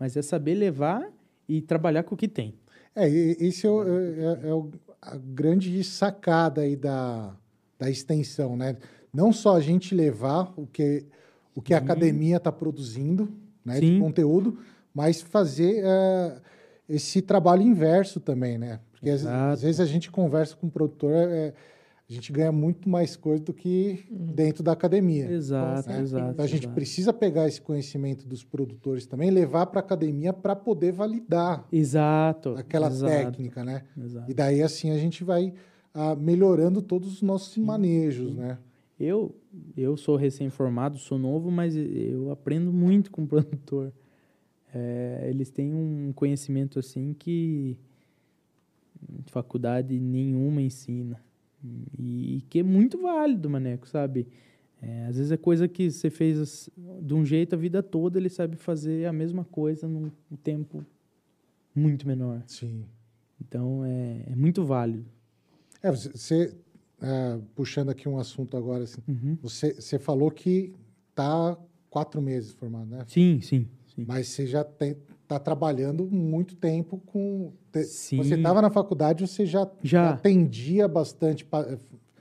mas 0.00 0.16
é 0.16 0.22
saber 0.22 0.54
levar 0.54 1.06
e 1.48 1.60
trabalhar 1.60 2.02
com 2.02 2.14
o 2.14 2.18
que 2.18 2.26
tem. 2.26 2.54
É, 2.94 3.08
esse 3.08 3.66
é, 3.66 3.70
o- 3.70 3.84
é- 3.84 4.48
é 4.48 4.54
o- 4.54 4.70
a 5.00 5.16
grande 5.16 5.82
sacada 5.84 6.62
aí 6.62 6.74
da, 6.76 7.34
da 7.78 7.88
extensão, 7.88 8.56
né? 8.56 8.76
Não 9.14 9.32
só 9.32 9.56
a 9.56 9.60
gente 9.60 9.94
levar 9.94 10.52
o 10.56 10.66
que, 10.66 11.04
o 11.54 11.62
que 11.62 11.72
a 11.74 11.78
academia 11.78 12.38
está 12.38 12.50
produzindo 12.50 13.28
né, 13.64 13.78
de 13.78 13.98
conteúdo, 14.00 14.58
mas 14.94 15.20
fazer 15.22 15.82
é, 15.84 16.40
esse 16.88 17.22
trabalho 17.22 17.62
inverso 17.62 18.20
também, 18.20 18.58
né? 18.58 18.80
Porque 18.92 19.10
às, 19.10 19.26
às 19.26 19.62
vezes 19.62 19.80
a 19.80 19.86
gente 19.86 20.10
conversa 20.10 20.56
com 20.56 20.66
o 20.66 20.70
produtor, 20.70 21.12
é, 21.12 21.52
a 22.08 22.12
gente 22.12 22.30
ganha 22.30 22.52
muito 22.52 22.88
mais 22.88 23.16
coisa 23.16 23.42
do 23.42 23.52
que 23.52 24.04
dentro 24.10 24.62
da 24.62 24.72
academia. 24.72 25.30
Exato, 25.30 25.88
né? 25.88 26.00
exato. 26.00 26.32
Então 26.32 26.44
a 26.44 26.48
gente 26.48 26.64
exato. 26.64 26.74
precisa 26.74 27.12
pegar 27.12 27.48
esse 27.48 27.60
conhecimento 27.60 28.26
dos 28.26 28.44
produtores 28.44 29.06
também, 29.06 29.30
levar 29.30 29.66
para 29.66 29.80
a 29.80 29.84
academia 29.84 30.32
para 30.32 30.54
poder 30.54 30.92
validar 30.92 31.66
Exato. 31.72 32.50
aquela 32.56 32.88
exato, 32.88 33.12
técnica, 33.12 33.64
né? 33.64 33.82
Exato. 33.96 34.30
E 34.30 34.34
daí 34.34 34.62
assim 34.62 34.90
a 34.90 34.98
gente 34.98 35.24
vai 35.24 35.54
ah, 35.94 36.14
melhorando 36.14 36.82
todos 36.82 37.14
os 37.14 37.22
nossos 37.22 37.56
manejos, 37.56 38.34
né? 38.34 38.58
Eu, 39.00 39.34
eu 39.76 39.96
sou 39.96 40.16
recém-formado, 40.16 40.98
sou 40.98 41.18
novo, 41.18 41.50
mas 41.50 41.74
eu 41.76 42.30
aprendo 42.30 42.72
muito 42.72 43.10
com 43.10 43.22
o 43.22 43.26
produtor. 43.26 43.92
É, 44.74 45.26
eles 45.28 45.50
têm 45.50 45.72
um 45.74 46.12
conhecimento 46.14 46.78
assim 46.78 47.14
que 47.18 47.76
faculdade 49.26 49.98
nenhuma 49.98 50.62
ensina. 50.62 51.20
E, 51.98 52.38
e 52.38 52.40
que 52.48 52.60
é 52.60 52.62
muito 52.62 52.98
válido, 52.98 53.48
maneco, 53.48 53.88
sabe? 53.88 54.26
É, 54.80 55.06
às 55.06 55.16
vezes 55.16 55.30
é 55.30 55.36
coisa 55.36 55.68
que 55.68 55.90
você 55.90 56.10
fez 56.10 56.68
de 57.00 57.14
um 57.14 57.24
jeito 57.24 57.54
a 57.54 57.58
vida 57.58 57.82
toda, 57.82 58.18
ele 58.18 58.28
sabe 58.28 58.56
fazer 58.56 59.06
a 59.06 59.12
mesma 59.12 59.44
coisa 59.44 59.86
num 59.86 60.10
tempo 60.42 60.84
muito 61.74 62.06
menor. 62.06 62.42
Sim. 62.48 62.84
Então 63.40 63.84
é, 63.84 64.24
é 64.32 64.34
muito 64.34 64.64
válido. 64.64 65.04
É, 65.80 65.90
você, 65.90 66.52
ah, 67.00 67.38
puxando 67.54 67.90
aqui 67.90 68.08
um 68.08 68.18
assunto 68.18 68.56
agora, 68.56 68.84
assim, 68.84 69.00
Uhum. 69.06 69.36
você, 69.40 69.74
você 69.74 69.98
falou 69.98 70.30
que 70.30 70.72
tá 71.14 71.56
quatro 71.88 72.20
meses 72.20 72.50
formado, 72.52 72.86
né? 72.90 73.04
Sim, 73.06 73.40
sim, 73.40 73.68
sim. 73.94 74.04
Mas 74.06 74.28
você 74.28 74.46
já 74.46 74.64
tem, 74.64 74.96
tá 75.26 75.38
trabalhando 75.38 76.06
muito 76.10 76.54
tempo 76.56 76.98
com. 77.06 77.52
te- 77.70 77.84
Sim. 77.84 78.16
Você 78.18 78.34
estava 78.34 78.60
na 78.62 78.70
faculdade, 78.70 79.26
você 79.26 79.44
já, 79.46 79.68
Já. 79.82 80.10
atendia 80.10 80.86
bastante 80.88 81.44
pa, 81.44 81.66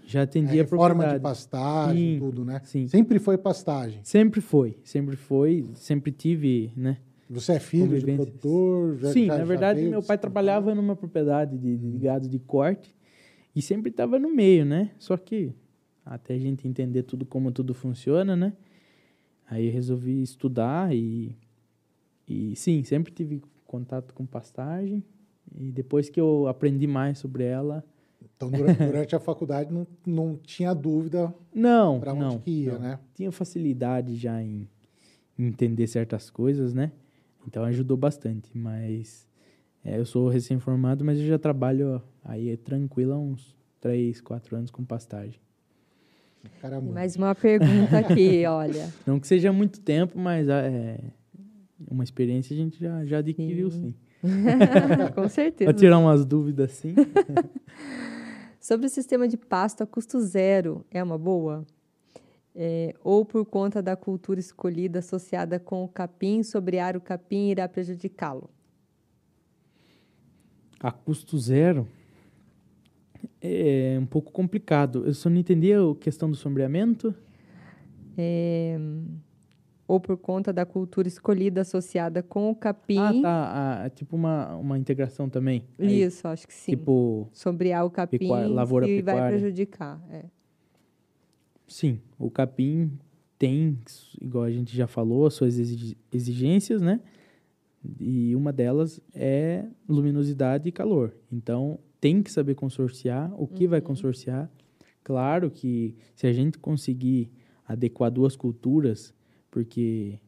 Já 0.05 0.22
é, 0.22 0.24
atendi 0.24 0.49
a 0.59 0.63
reforma 0.63 1.07
de 1.13 1.19
pastagem, 1.19 2.13
Sim, 2.13 2.19
tudo, 2.19 2.43
né? 2.45 2.61
sim. 2.63 2.88
Sempre 2.88 3.19
foi 3.19 3.38
pastagem. 3.38 3.99
Sempre 4.03 4.41
foi, 4.41 4.78
sempre 4.84 5.15
foi, 5.15 5.65
sempre 5.76 6.11
tive, 6.11 6.72
né? 6.76 6.97
Você 7.30 7.53
é 7.53 7.59
filho 7.59 7.97
de 7.97 8.05
produtor? 8.15 8.97
Já, 8.97 9.13
Sim, 9.13 9.28
já- 9.28 9.38
na 9.38 9.45
verdade, 9.45 9.82
meu 9.84 10.03
pai 10.03 10.17
trabalhava 10.17 10.76
numa 10.76 10.95
propriedade 10.97 11.57
de, 11.57 11.78
de 11.78 11.97
gado 11.97 12.28
de 12.28 12.38
corte 12.39 12.93
e 13.55 13.61
sempre 13.61 13.89
estava 13.89 14.19
no 14.19 14.30
meio, 14.36 14.65
né? 14.65 14.91
Só 14.99 15.15
que 15.15 15.53
até 16.05 16.34
a 16.34 16.38
gente 16.38 16.67
entender 16.67 17.03
tudo 17.03 17.26
como 17.26 17.49
tudo 17.51 17.74
funciona, 17.74 18.36
né? 18.36 18.51
Aí 19.49 19.67
eu 19.67 19.72
resolvi 19.74 20.22
estudar 20.22 20.93
e, 20.93 21.36
e 22.32 22.55
sim, 22.55 22.84
sempre 22.84 23.11
tive 23.11 23.41
contato 23.67 24.13
com 24.13 24.25
pastagem 24.25 25.03
e 25.57 25.71
depois 25.71 26.09
que 26.09 26.19
eu 26.19 26.47
aprendi 26.47 26.88
mais 26.88 27.17
sobre 27.17 27.43
ela, 27.43 27.84
Então, 28.36 28.49
durante, 28.49 28.77
durante 28.84 29.15
a 29.15 29.19
faculdade, 29.19 29.73
não, 29.73 29.86
não 30.05 30.38
tinha 30.38 30.73
dúvida 30.73 31.34
não, 31.53 31.99
para 31.99 32.13
onde 32.13 32.21
não, 32.21 32.39
que 32.39 32.51
ia, 32.51 32.73
não. 32.73 32.79
né? 32.79 32.99
tinha 33.13 33.32
facilidade 33.32 34.15
já 34.15 34.41
em 34.41 34.67
entender 35.38 35.88
certas 35.88 36.29
coisas, 36.29 36.73
né? 36.73 36.91
Então 37.47 37.63
ajudou 37.63 37.97
bastante, 37.97 38.55
mas 38.55 39.27
é, 39.84 39.97
eu 39.97 40.05
sou 40.05 40.29
recém-formado, 40.29 41.03
mas 41.03 41.19
eu 41.19 41.25
já 41.25 41.39
trabalho 41.39 42.01
aí 42.23 42.49
é 42.49 42.57
tranquilo 42.57 43.13
há 43.13 43.17
uns 43.17 43.57
3, 43.79 44.21
4 44.21 44.55
anos 44.55 44.71
com 44.71 44.86
pastagem. 44.86 45.39
Caramba. 46.61 46.91
Mais 46.91 47.15
uma 47.15 47.34
pergunta 47.36 47.97
aqui, 47.97 48.45
olha. 48.47 48.91
Não 49.05 49.19
que 49.19 49.27
seja 49.27 49.51
muito 49.51 49.79
tempo, 49.79 50.17
mas 50.17 50.47
é 50.47 50.99
uma 51.89 52.03
experiência 52.03 52.53
a 52.53 52.57
gente 52.57 52.79
já, 52.79 53.05
já 53.05 53.17
adquiriu 53.19 53.71
Sim. 53.71 53.82
sim. 53.82 53.95
Com 55.15 55.21
Para 55.21 55.29
certeza. 55.29 55.73
tirar 55.73 55.97
umas 55.97 56.25
dúvidas 56.25 56.71
sim. 56.71 56.93
Sobre 58.59 58.86
o 58.86 58.89
sistema 58.89 59.27
de 59.27 59.38
pasto 59.38 59.82
a 59.82 59.88
custo 59.88 60.19
zero, 60.21 60.86
é 60.91 61.01
uma 61.03 61.17
boa? 61.17 61.65
É, 62.53 62.93
ou 63.03 63.25
por 63.25 63.45
conta 63.45 63.82
da 63.82 63.95
cultura 63.95 64.39
escolhida 64.39 64.99
associada 64.99 65.59
com 65.59 65.84
o 65.84 65.88
capim, 65.88 66.43
sobrear 66.43 66.95
o 66.95 67.01
capim 67.01 67.49
irá 67.49 67.67
prejudicá-lo? 67.67 68.49
A 70.79 70.91
custo 70.91 71.38
zero 71.38 71.88
é 73.41 73.97
um 73.99 74.05
pouco 74.05 74.32
complicado. 74.32 75.05
Eu 75.05 75.13
só 75.13 75.29
não 75.29 75.38
entendi 75.38 75.73
a 75.73 75.79
questão 75.99 76.29
do 76.29 76.36
sombreamento. 76.36 77.13
É, 78.17 78.77
ou 79.91 79.99
por 79.99 80.15
conta 80.15 80.53
da 80.53 80.65
cultura 80.65 81.05
escolhida 81.05 81.59
associada 81.59 82.23
com 82.23 82.49
o 82.49 82.55
capim. 82.55 82.97
Ah, 82.97 83.13
tá. 83.21 83.83
Ah, 83.83 83.89
tipo 83.89 84.15
uma, 84.15 84.55
uma 84.55 84.77
integração 84.79 85.27
também. 85.29 85.65
Aí, 85.77 86.03
Isso, 86.03 86.25
acho 86.29 86.47
que 86.47 86.53
sim. 86.53 86.71
Tipo, 86.71 87.27
Sombrear 87.33 87.85
o 87.85 87.89
capim 87.91 88.17
pecuária- 88.17 88.47
lavoura 88.47 88.87
e 88.87 89.01
vai 89.01 89.27
prejudicar. 89.27 90.01
é. 90.09 90.23
sim, 91.67 91.99
o 92.17 92.31
capim 92.31 92.91
tem, 93.37 93.77
igual 94.21 94.45
a 94.45 94.51
gente 94.51 94.73
já 94.75 94.87
falou, 94.87 95.25
as 95.25 95.33
suas 95.33 95.57
exigências, 96.13 96.81
né? 96.81 97.01
E 97.99 98.33
uma 98.33 98.53
delas 98.53 99.01
é 99.13 99.65
luminosidade 99.89 100.69
e 100.69 100.71
calor. 100.71 101.13
Então, 101.29 101.79
tem 101.99 102.23
que 102.23 102.31
saber 102.31 102.55
consorciar. 102.55 103.29
O 103.35 103.45
que 103.45 103.67
vai 103.67 103.81
consorciar? 103.81 104.49
Claro 105.03 105.51
que 105.51 105.95
se 106.15 106.27
a 106.27 106.31
gente 106.31 106.57
conseguir 106.59 107.29
adequar 107.67 108.09
duas 108.09 108.37
culturas, 108.37 109.13
porque 109.52 110.20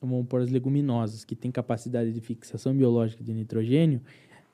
vamos 0.00 0.26
pôr 0.26 0.42
as 0.42 0.50
leguminosas, 0.50 1.24
que 1.24 1.34
têm 1.34 1.50
capacidade 1.50 2.12
de 2.12 2.20
fixação 2.20 2.74
biológica 2.76 3.24
de 3.24 3.32
nitrogênio, 3.32 4.02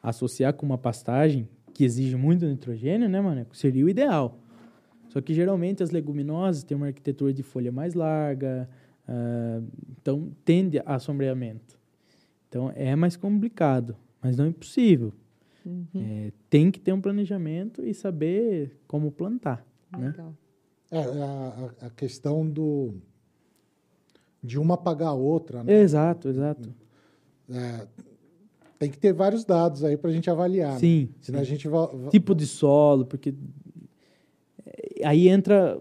associar 0.02 0.52
com 0.54 0.64
uma 0.64 0.78
pastagem 0.78 1.48
que 1.74 1.82
exige 1.84 2.14
muito 2.16 2.46
nitrogênio, 2.46 3.08
né, 3.08 3.20
Maneco? 3.20 3.56
Seria 3.56 3.84
o 3.84 3.88
ideal. 3.88 4.38
Só 5.08 5.20
que 5.20 5.34
geralmente 5.34 5.82
as 5.82 5.90
leguminosas 5.90 6.62
têm 6.62 6.76
uma 6.76 6.86
arquitetura 6.86 7.32
de 7.32 7.42
folha 7.42 7.72
mais 7.72 7.94
larga, 7.94 8.68
ah, 9.08 9.60
então 10.00 10.30
tende 10.44 10.80
a 10.86 10.98
sombreamento. 11.00 11.76
Então 12.48 12.70
é 12.76 12.94
mais 12.94 13.16
complicado, 13.16 13.96
mas 14.22 14.36
não 14.36 14.44
é 14.44 14.48
impossível. 14.48 15.12
Uhum. 15.66 15.86
É, 15.94 16.32
tem 16.48 16.70
que 16.70 16.78
ter 16.80 16.92
um 16.92 17.00
planejamento 17.00 17.84
e 17.84 17.92
saber 17.92 18.78
como 18.86 19.10
plantar. 19.10 19.66
né? 19.98 20.08
Legal. 20.08 20.34
É, 20.92 20.98
a, 20.98 21.04
a- 21.82 21.86
a 21.86 21.90
questão 21.90 22.48
do 22.48 22.94
de 24.42 24.58
uma 24.58 24.76
pagar 24.76 25.08
a 25.08 25.14
outra, 25.14 25.62
né? 25.62 25.80
Exato, 25.80 26.28
exato. 26.28 26.72
É, 27.50 27.86
tem 28.78 28.90
que 28.90 28.98
ter 28.98 29.12
vários 29.12 29.44
dados 29.44 29.84
aí 29.84 29.96
para 29.96 30.10
a 30.10 30.12
gente 30.12 30.30
avaliar. 30.30 30.72
né? 30.72 30.78
Sim. 30.78 31.08
Senão 31.20 31.40
sim. 31.40 31.42
a 31.42 31.46
gente 31.46 31.68
Tipo 32.10 32.34
de 32.34 32.46
solo, 32.46 33.04
porque 33.04 33.34
é, 34.64 35.06
aí 35.06 35.28
entra 35.28 35.78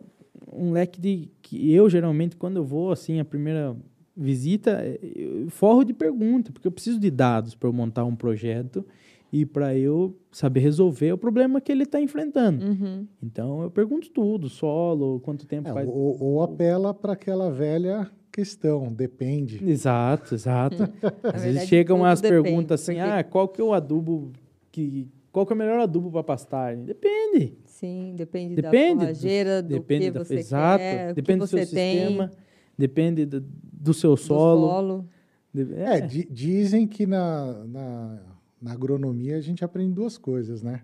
um 0.52 0.72
leque 0.72 1.00
de 1.00 1.30
que 1.42 1.72
eu 1.72 1.90
geralmente 1.90 2.36
quando 2.36 2.58
eu 2.58 2.66
vou 2.66 2.92
assim 2.92 3.20
a 3.20 3.26
primeira 3.26 3.76
visita 4.18 4.72
é, 4.82 5.00
eu 5.16 5.50
forro 5.50 5.84
de 5.84 5.94
pergunta 5.94 6.52
porque 6.52 6.68
eu 6.68 6.72
preciso 6.72 7.00
de 7.00 7.12
dados 7.12 7.54
para 7.54 7.70
eu 7.70 7.74
montar 7.74 8.04
um 8.04 8.16
projeto 8.16 8.84
e 9.32 9.46
para 9.46 9.78
eu 9.78 10.18
saber 10.32 10.60
resolver 10.60 11.14
o 11.14 11.18
problema 11.18 11.62
que 11.62 11.72
ele 11.72 11.84
está 11.84 12.02
enfrentando. 12.02 12.66
Uhum. 12.66 13.08
Então 13.22 13.62
eu 13.62 13.70
pergunto 13.70 14.10
tudo, 14.10 14.50
solo, 14.50 15.20
quanto 15.20 15.46
tempo 15.46 15.70
É, 15.70 15.74
faz. 15.74 15.88
ou, 15.88 16.22
ou 16.22 16.42
apela 16.42 16.94
para 16.94 17.14
aquela 17.14 17.52
velha 17.52 18.10
questão, 18.32 18.92
depende. 18.94 19.64
Exato, 19.68 20.34
exato. 20.36 20.84
Às 21.34 21.44
vezes 21.44 21.68
chegam 21.68 22.04
as 22.06 22.22
depende, 22.22 22.44
perguntas 22.44 22.82
assim: 22.82 22.94
porque- 22.96 23.10
ah, 23.10 23.24
qual 23.24 23.48
que 23.48 23.62
é 23.62 23.64
o 23.64 23.74
adubo 23.74 24.32
que 24.72 25.08
qual 25.32 25.46
que 25.46 25.54
é 25.54 25.56
o 25.56 25.60
melhor 25.60 25.80
adubo 25.80 26.12
para 26.12 26.24
pastagem? 26.24 26.86
Depende. 26.86 27.54
Sim, 27.66 28.14
depende, 28.18 28.56
Depende 28.56 28.96
da 28.96 29.02
forrageira, 29.02 29.62
do 29.62 29.70
depende 29.70 30.06
que 30.06 30.12
da 30.12 30.24
você 30.24 30.36
exato, 30.40 30.80
quer, 30.80 31.14
depende 31.14 31.40
do 31.40 31.48
seu 31.48 31.58
tem, 31.60 31.66
sistema, 31.68 32.32
depende 32.78 33.26
do, 33.26 33.40
do 33.42 33.94
seu 33.94 34.12
do 34.12 34.18
solo. 34.18 34.68
solo. 34.68 35.10
De- 35.54 35.74
É, 35.76 36.02
di- 36.02 36.28
dizem 36.30 36.88
que 36.88 37.06
na, 37.06 37.64
na, 37.66 38.20
na 38.62 38.72
agronomia 38.74 39.38
a 39.38 39.42
gente 39.42 39.64
aprende 39.64 39.94
duas 39.94 40.18
coisas, 40.18 40.62
né? 40.64 40.82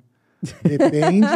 Depende 0.63 1.27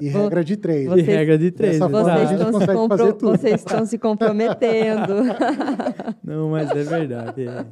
e 0.00 0.08
regra 0.08 0.44
de 0.44 0.56
três. 0.56 0.86
vocês- 0.88 1.06
regra 1.06 1.38
de 1.38 1.50
três. 1.50 1.72
dessa 1.78 1.88
forma, 1.90 2.14
Vocês 2.18 2.30
estão, 2.40 2.60
se 2.60 2.66
compro- 2.66 3.18
vocês 3.30 3.54
estão 3.54 3.86
se 3.86 3.98
comprometendo. 3.98 5.14
Não, 6.22 6.50
mas 6.50 6.70
é 6.70 6.82
verdade. 6.84 7.46
é. 7.48 7.64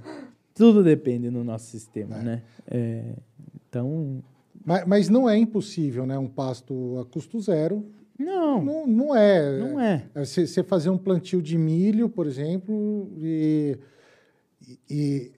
Tudo 0.54 0.82
depende 0.82 1.30
no 1.30 1.44
nosso 1.44 1.66
sistema, 1.66 2.16
né? 2.16 2.42
É, 2.68 3.02
então, 3.68 4.22
Mas, 4.64 4.84
mas 4.86 5.08
não 5.08 5.28
é 5.28 5.36
impossível, 5.36 6.06
né? 6.06 6.18
Um 6.18 6.26
pasto 6.26 6.98
a 6.98 7.04
custo 7.04 7.38
zero. 7.40 7.84
não, 8.18 8.64
Não, 8.64 8.86
não 8.86 9.14
é. 9.16 9.58
não 9.58 9.80
é. 9.80 10.04
Você 10.14 10.46
você 10.46 10.62
fazer 10.62 10.88
um 10.90 10.96
plantio 10.98 11.40
de 11.42 11.56
milho, 11.58 12.08
por 12.08 12.26
exemplo, 12.26 13.08
e, 13.18 13.76
e 14.90 15.32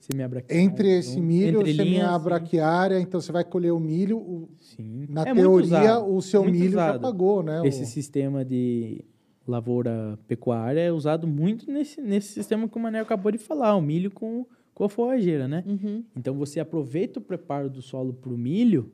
entre 0.49 0.89
esse 0.97 1.11
então, 1.11 1.23
milho 1.23 1.59
entre 1.61 1.73
você 1.73 1.83
linhas, 1.83 2.23
braquiária, 2.23 2.99
então 2.99 3.21
você 3.21 3.31
vai 3.31 3.43
colher 3.43 3.71
o 3.71 3.79
milho. 3.79 4.17
o- 4.17 4.49
Sim. 4.59 5.05
na 5.09 5.21
É 5.21 5.33
teoria, 5.33 5.99
o 5.99 6.21
seu 6.21 6.43
muito 6.43 6.55
milho 6.55 6.71
já 6.71 6.89
usado. 6.89 7.01
pagou, 7.01 7.43
né? 7.43 7.61
Esse 7.65 7.83
O- 7.83 7.85
sistema 7.85 8.43
de 8.43 9.03
lavoura 9.47 10.17
pecuária 10.27 10.79
é 10.79 10.91
usado 10.91 11.27
muito 11.27 11.71
nesse, 11.71 12.01
nesse 12.01 12.29
sistema 12.33 12.67
que 12.67 12.77
o 12.77 12.79
Mané 12.81 12.99
acabou 12.99 13.31
de 13.31 13.37
falar, 13.37 13.75
o 13.75 13.81
milho 13.81 14.11
com, 14.11 14.45
com 14.73 14.83
a 14.83 14.89
forrageira, 14.89 15.47
né? 15.47 15.63
Uhum. 15.67 16.03
Então 16.15 16.33
você 16.35 16.59
aproveita 16.59 17.19
o 17.19 17.21
preparo 17.21 17.69
do 17.69 17.81
solo 17.81 18.13
para 18.13 18.31
o 18.31 18.37
milho, 18.37 18.91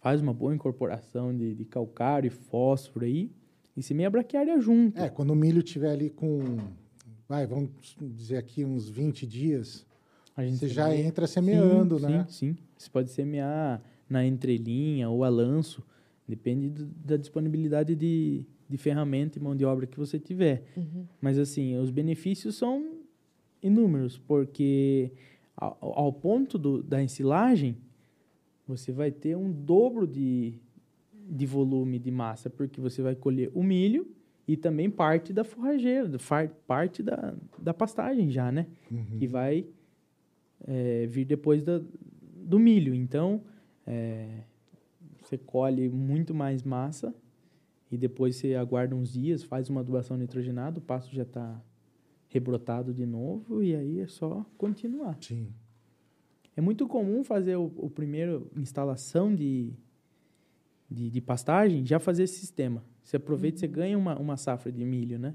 faz 0.00 0.20
uma 0.20 0.32
boa 0.34 0.54
incorporação 0.54 1.34
de, 1.34 1.54
de 1.54 1.64
calcário 1.64 2.28
e 2.28 2.30
fósforo 2.30 3.04
aí, 3.06 3.30
e 3.76 3.82
semeia 3.82 4.08
a 4.08 4.10
braquiária 4.10 4.58
junto. 4.60 4.98
É, 5.00 5.08
quando 5.10 5.30
o 5.30 5.36
milho 5.36 5.62
tiver 5.62 5.90
ali 5.90 6.08
com, 6.10 6.38
vai, 7.28 7.46
vamos 7.46 7.70
dizer 8.00 8.36
aqui 8.36 8.64
uns 8.64 8.88
20 8.88 9.26
dias, 9.26 9.86
A 10.36 10.44
gente 10.44 10.58
você 10.58 10.68
já 10.68 10.94
entra 10.94 11.26
semeando, 11.26 11.98
sim, 11.98 12.06
né? 12.06 12.26
Sim, 12.28 12.54
sim. 12.54 12.56
Você 12.76 12.90
pode 12.90 13.10
semear 13.10 13.82
na 14.08 14.24
entrelinha 14.26 15.08
ou 15.08 15.24
a 15.24 15.28
lanço, 15.28 15.82
depende 16.28 16.68
do- 16.70 16.86
da 16.86 17.16
disponibilidade 17.16 17.94
de, 17.94 18.44
de 18.68 18.76
ferramenta 18.76 19.38
e 19.38 19.42
mão 19.42 19.56
de 19.56 19.64
obra 19.64 19.86
que 19.86 19.98
você 19.98 20.18
tiver. 20.18 20.64
Uhum. 20.76 21.06
Mas 21.20 21.38
assim, 21.38 21.76
os 21.76 21.90
benefícios 21.90 22.56
são 22.56 22.98
inúmeros, 23.62 24.18
porque 24.18 25.10
ao, 25.56 25.76
ao 25.80 26.12
ponto 26.12 26.58
do, 26.58 26.82
da 26.82 27.02
ensilagem, 27.02 27.76
você 28.66 28.92
vai 28.92 29.10
ter 29.10 29.36
um 29.36 29.50
dobro 29.50 30.06
de, 30.06 30.60
de 31.28 31.46
volume 31.46 31.98
de 31.98 32.10
massa, 32.10 32.50
porque 32.50 32.80
você 32.80 33.00
vai 33.02 33.14
colher 33.16 33.50
o 33.54 33.62
milho 33.62 34.06
e 34.46 34.56
também 34.56 34.88
parte 34.88 35.32
da 35.32 35.42
forrageira, 35.42 36.10
parte 36.66 37.02
da, 37.02 37.34
da 37.58 37.74
pastagem 37.74 38.30
já, 38.30 38.52
né? 38.52 38.66
Uhum. 38.90 39.18
Que 39.18 39.26
vai 39.26 39.66
é, 40.66 41.06
vir 41.06 41.24
depois 41.24 41.64
da, 41.64 41.80
do 42.36 42.58
milho. 42.58 42.94
Então, 42.94 43.42
é, 43.86 44.42
você 45.20 45.36
colhe 45.36 45.88
muito 45.88 46.32
mais 46.32 46.62
massa 46.62 47.12
e 47.90 47.96
depois 47.96 48.36
você 48.36 48.54
aguarda 48.54 48.94
uns 48.94 49.12
dias, 49.12 49.42
faz 49.42 49.68
uma 49.68 49.80
adubação 49.80 50.16
nitrogenada, 50.16 50.78
o 50.78 50.82
pasto 50.82 51.14
já 51.14 51.22
está 51.22 51.60
rebrotado 52.28 52.92
de 52.94 53.06
novo 53.06 53.62
e 53.62 53.74
aí 53.74 54.00
é 54.00 54.06
só 54.06 54.46
continuar. 54.56 55.18
Sim. 55.20 55.48
É 56.56 56.60
muito 56.60 56.86
comum 56.86 57.22
fazer 57.24 57.56
o, 57.56 57.72
o 57.76 57.90
primeiro 57.90 58.50
instalação 58.56 59.34
de, 59.34 59.72
de, 60.90 61.10
de 61.10 61.20
pastagem, 61.20 61.84
já 61.84 61.98
fazer 61.98 62.22
esse 62.22 62.38
sistema. 62.38 62.82
Você 63.06 63.16
aproveita, 63.18 63.58
você 63.60 63.68
ganha 63.68 63.96
uma, 63.96 64.18
uma 64.18 64.36
safra 64.36 64.72
de 64.72 64.84
milho, 64.84 65.16
né? 65.16 65.32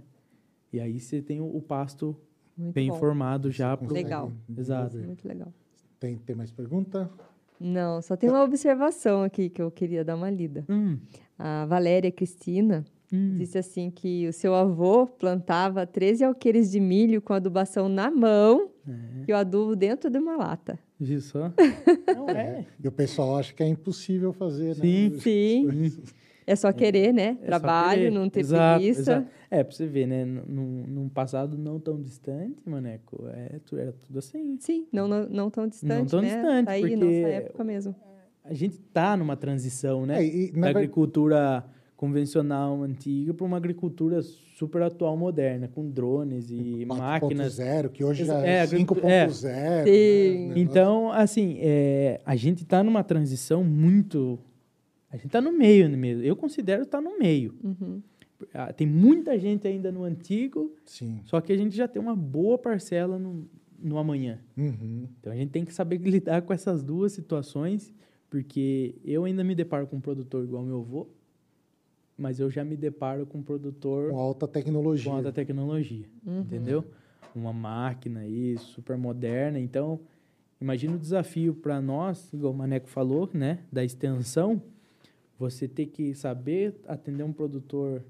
E 0.74 0.80
aí 0.82 1.00
você 1.00 1.22
tem 1.22 1.40
o, 1.40 1.46
o 1.46 1.62
pasto 1.62 2.14
Muito 2.58 2.74
bem 2.76 2.90
bom. 2.90 2.96
formado 3.00 3.50
já. 3.50 3.78
pro- 3.78 3.94
Legal. 3.94 4.34
Exato. 4.58 4.88
desenvolver. 4.90 5.08
Muito 5.08 5.26
legal. 5.26 5.54
Tem, 5.98 6.18
tem 6.18 6.36
mais 6.36 6.52
pergunta? 6.52 7.10
Não, 7.58 8.02
só 8.02 8.18
tem 8.18 8.30
uma 8.30 8.44
observação 8.44 9.24
aqui 9.24 9.50
que 9.50 9.62
eu 9.62 9.72
queria 9.72 10.04
dar 10.04 10.18
uma 10.18 10.30
lida. 10.30 10.66
Hum, 10.68 10.98
A 11.40 11.66
Valéria 11.66 12.12
Cristina 12.12 12.84
hum. 13.14 13.38
disse 13.38 13.58
assim 13.58 13.90
que 13.90 14.28
o 14.28 14.34
seu 14.34 14.54
avô 14.54 15.08
plantava 15.08 15.88
13 15.88 16.26
alqueires 16.26 16.72
de 16.72 16.80
milho 16.82 17.22
com 17.22 17.32
adubação 17.34 17.88
na 17.88 18.12
mão 18.12 18.70
É. 18.86 18.92
e 19.30 19.32
o 19.32 19.36
adubo 19.38 19.78
dentro 19.78 20.10
de 20.10 20.18
uma 20.18 20.36
lata. 20.36 20.78
Viu 21.00 21.22
só? 21.22 21.54
Não 22.16 22.28
é. 22.30 22.66
E 22.84 22.88
o 22.88 22.92
pessoal 22.92 23.38
acha 23.38 23.54
que 23.54 23.64
é 23.64 23.68
impossível 23.68 24.34
fazer, 24.34 24.76
Sim. 24.76 25.10
né? 25.12 25.20
Sim. 25.20 26.04
É 26.46 26.56
só 26.56 26.72
querer, 26.72 27.14
né? 27.14 27.38
É 27.42 27.46
Trabalho, 27.46 28.00
querer. 28.02 28.12
não 28.12 28.30
ter 28.30 28.40
Exato, 28.42 28.80
preguiça. 28.80 29.02
exato. 29.02 29.28
É, 29.50 29.64
pra 29.64 29.74
você 29.76 29.86
ver, 29.86 30.08
né? 30.08 30.26
Num, 30.26 30.84
num 30.88 31.10
passado 31.10 31.58
não 31.58 31.80
tão 31.80 32.02
distante, 32.02 32.58
Maneco, 32.66 33.26
é, 33.28 33.60
tu- 33.66 33.78
era 33.78 33.92
tudo 33.92 34.20
assim. 34.20 34.58
Sim, 34.60 34.88
não, 34.92 35.08
não, 35.08 35.28
não 35.30 35.50
tão 35.50 35.68
distante, 35.68 36.10
tão 36.10 36.22
né? 36.22 36.28
distante, 36.28 36.66
Tá 36.66 36.72
aí, 36.72 36.82
porque- 36.82 36.96
nossa 36.96 37.28
época 37.28 37.64
mesmo. 37.64 37.96
A 38.44 38.54
gente 38.54 38.80
tá 38.80 39.16
numa 39.16 39.36
transição, 39.38 40.06
né? 40.06 40.24
É, 40.24 40.26
e, 40.26 40.52
da 40.52 40.70
agricultura 40.70 41.64
convencional 41.96 42.82
antiga 42.82 43.32
para 43.34 43.46
uma 43.46 43.58
agricultura 43.58 44.22
super 44.24 44.82
atual 44.82 45.16
moderna, 45.16 45.68
com 45.68 45.88
drones 45.88 46.50
e 46.50 46.84
máquinas. 46.88 47.56
4.0, 47.60 47.90
que 47.90 48.04
hoje 48.04 48.26
já 48.26 48.44
É, 48.44 48.56
é 48.56 48.62
agricu- 48.62 48.96
5.0. 48.96 49.44
né? 49.44 49.84
Sim. 49.86 50.48
Negócio- 50.48 50.58
Então, 50.64 51.12
assim, 51.12 51.58
é, 51.62 52.20
a 52.26 52.36
gente 52.36 52.64
está 52.64 52.84
numa 52.84 53.04
transição 53.04 53.64
muito. 53.64 54.40
A 55.12 55.18
gente 55.18 55.28
está 55.28 55.42
no 55.42 55.52
meio 55.52 55.90
mesmo. 55.98 56.24
Eu 56.24 56.36
considero 56.36 56.84
estar 56.84 57.02
no 57.02 57.20
meio. 57.20 57.54
Uhum. 57.64 58.02
Ah, 58.54 58.72
Tem 58.74 58.88
muita 58.88 59.38
gente 59.38 59.68
ainda 59.68 59.92
no 59.92 60.04
antigo, 60.04 60.74
Sim. 60.86 61.20
só 61.26 61.40
que 61.42 61.52
a 61.54 61.58
gente 61.58 61.76
já 61.76 61.88
tem 61.88 62.02
uma 62.02 62.16
boa 62.16 62.58
parcela 62.58 63.20
no, 63.20 63.46
no 63.78 63.98
amanhã. 63.98 64.40
Uhum. 64.58 65.08
Então 65.20 65.32
a 65.32 65.36
gente 65.36 65.50
tem 65.52 65.64
que 65.66 65.74
saber 65.74 65.98
lidar 66.02 66.42
com 66.42 66.52
essas 66.54 66.82
duas 66.82 67.12
situações, 67.12 67.94
porque 68.30 68.96
eu 69.04 69.26
ainda 69.26 69.44
me 69.44 69.54
deparo 69.54 69.86
com 69.86 69.98
um 69.98 70.02
produtor 70.02 70.44
igual 70.44 70.64
meu 70.64 70.80
avô, 70.80 71.08
mas 72.18 72.40
eu 72.40 72.50
já 72.50 72.64
me 72.64 72.76
deparo 72.78 73.26
com 73.26 73.40
um 73.40 73.44
produtor 73.44 74.10
Com 74.12 74.18
alta 74.18 74.48
tecnologia. 74.48 75.12
com 75.12 75.18
alta 75.18 75.32
tecnologia, 75.32 76.06
entendeu? 76.26 76.84
Uma 77.36 77.52
máquina 77.54 78.22
aí 78.22 78.58
super 78.58 78.98
moderna. 78.98 79.60
Então, 79.60 80.00
imagina 80.60 80.96
o 80.96 81.00
desafio 81.00 81.54
para 81.54 81.82
nós, 81.82 82.32
igual 82.34 82.54
o 82.54 82.56
Maneco 82.56 82.88
falou, 82.88 83.30
né, 83.34 83.60
da 83.72 83.84
extensão, 83.84 84.62
você 85.42 85.68
ter 85.68 85.88
que 85.88 86.14
saber 86.14 86.76
atender 86.88 87.24
um 87.24 87.34
produtor, 87.34 88.04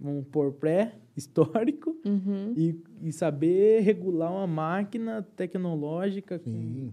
vamos 0.00 0.24
pôr 0.30 0.52
pré-histórico, 0.52 1.96
Uhum. 2.06 2.54
e, 2.56 2.80
e 3.02 3.12
saber 3.12 3.80
regular 3.80 4.32
uma 4.32 4.46
máquina 4.46 5.26
tecnológica 5.36 6.38
com- 6.38 6.90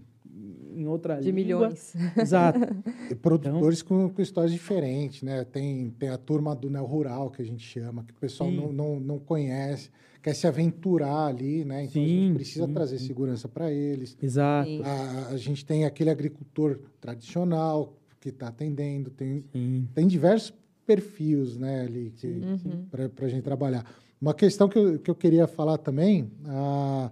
em 0.74 0.86
outra 0.86 1.18
De 1.20 1.30
língua. 1.32 1.68
milhões. 1.68 1.94
Exato. 2.16 2.58
E 3.10 3.14
produtores 3.14 3.80
com, 3.80 4.10
com 4.10 4.20
histórias 4.20 4.52
diferentes, 4.52 5.22
né? 5.22 5.44
Tem, 5.44 5.88
tem 5.98 6.08
a 6.10 6.18
turma 6.18 6.54
do 6.54 6.68
Neo 6.68 6.84
Rural, 6.84 7.30
que 7.30 7.40
a 7.40 7.44
gente 7.44 7.62
chama, 7.64 8.02
que 8.04 8.12
o 8.12 8.16
pessoal 8.16 8.50
não, 8.50 8.70
não, 8.72 9.00
não 9.00 9.18
conhece, 9.18 9.88
quer 10.20 10.34
se 10.34 10.46
aventurar 10.46 11.26
ali, 11.28 11.64
né? 11.64 11.84
Então 11.84 12.02
a 12.02 12.04
Sim, 12.06 12.10
gente 12.26 12.34
precisa 12.34 12.66
sim, 12.66 12.72
trazer 12.74 12.98
sim. 12.98 13.06
segurança 13.06 13.48
para 13.48 13.70
eles. 13.72 14.18
Exato. 14.20 14.68
A, 14.84 15.28
a 15.28 15.36
gente 15.38 15.64
tem 15.64 15.84
aquele 15.86 16.10
agricultor 16.10 16.80
tradicional 17.00 17.96
que 18.26 18.30
está 18.30 18.48
atendendo, 18.48 19.08
tem, 19.10 19.44
Sim. 19.52 19.88
tem 19.94 20.04
diversos 20.06 20.52
perfis, 20.84 21.56
né, 21.56 21.82
ali, 21.82 22.12
que, 22.16 22.26
Uhum. 22.26 22.84
para 22.90 23.08
a 23.26 23.28
gente 23.28 23.42
trabalhar. 23.44 23.84
Uma 24.20 24.34
questão 24.34 24.68
que 24.68 24.76
eu, 24.78 24.98
que 24.98 25.08
eu 25.10 25.14
queria 25.14 25.46
falar 25.46 25.78
também, 25.78 26.28
a 26.46 27.10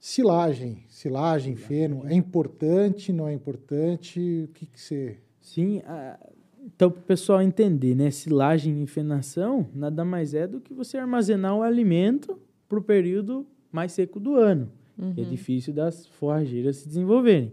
silagem, 0.00 0.82
silagem, 0.88 1.56
feno, 1.56 2.02
é 2.06 2.14
importante, 2.14 3.12
não 3.12 3.28
é 3.28 3.34
importante? 3.34 4.44
O 4.44 4.52
que, 4.52 4.64
que 4.66 4.80
você... 4.80 5.18
Sim. 5.40 5.80
a- 5.84 6.18
Então, 6.64 6.90
para 6.90 7.00
o 7.00 7.02
pessoal 7.04 7.40
entender, 7.42 7.94
né? 7.94 8.10
Silagem 8.10 8.82
e 8.82 8.86
fenação 8.86 9.68
nada 9.74 10.04
mais 10.04 10.34
é 10.34 10.46
do 10.48 10.60
que 10.60 10.72
você 10.74 10.96
armazenar 10.98 11.54
o 11.56 11.62
alimento 11.62 12.38
para 12.68 12.78
o 12.78 12.82
período 12.82 13.46
mais 13.70 13.92
seco 13.92 14.18
do 14.18 14.34
ano. 14.36 14.70
que 15.14 15.20
é 15.20 15.24
difícil 15.24 15.74
das 15.74 16.06
forrageiras 16.06 16.76
se 16.78 16.88
desenvolverem. 16.88 17.52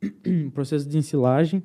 O 0.46 0.50
processo 0.52 0.88
de 0.88 0.96
ensilagem 0.96 1.60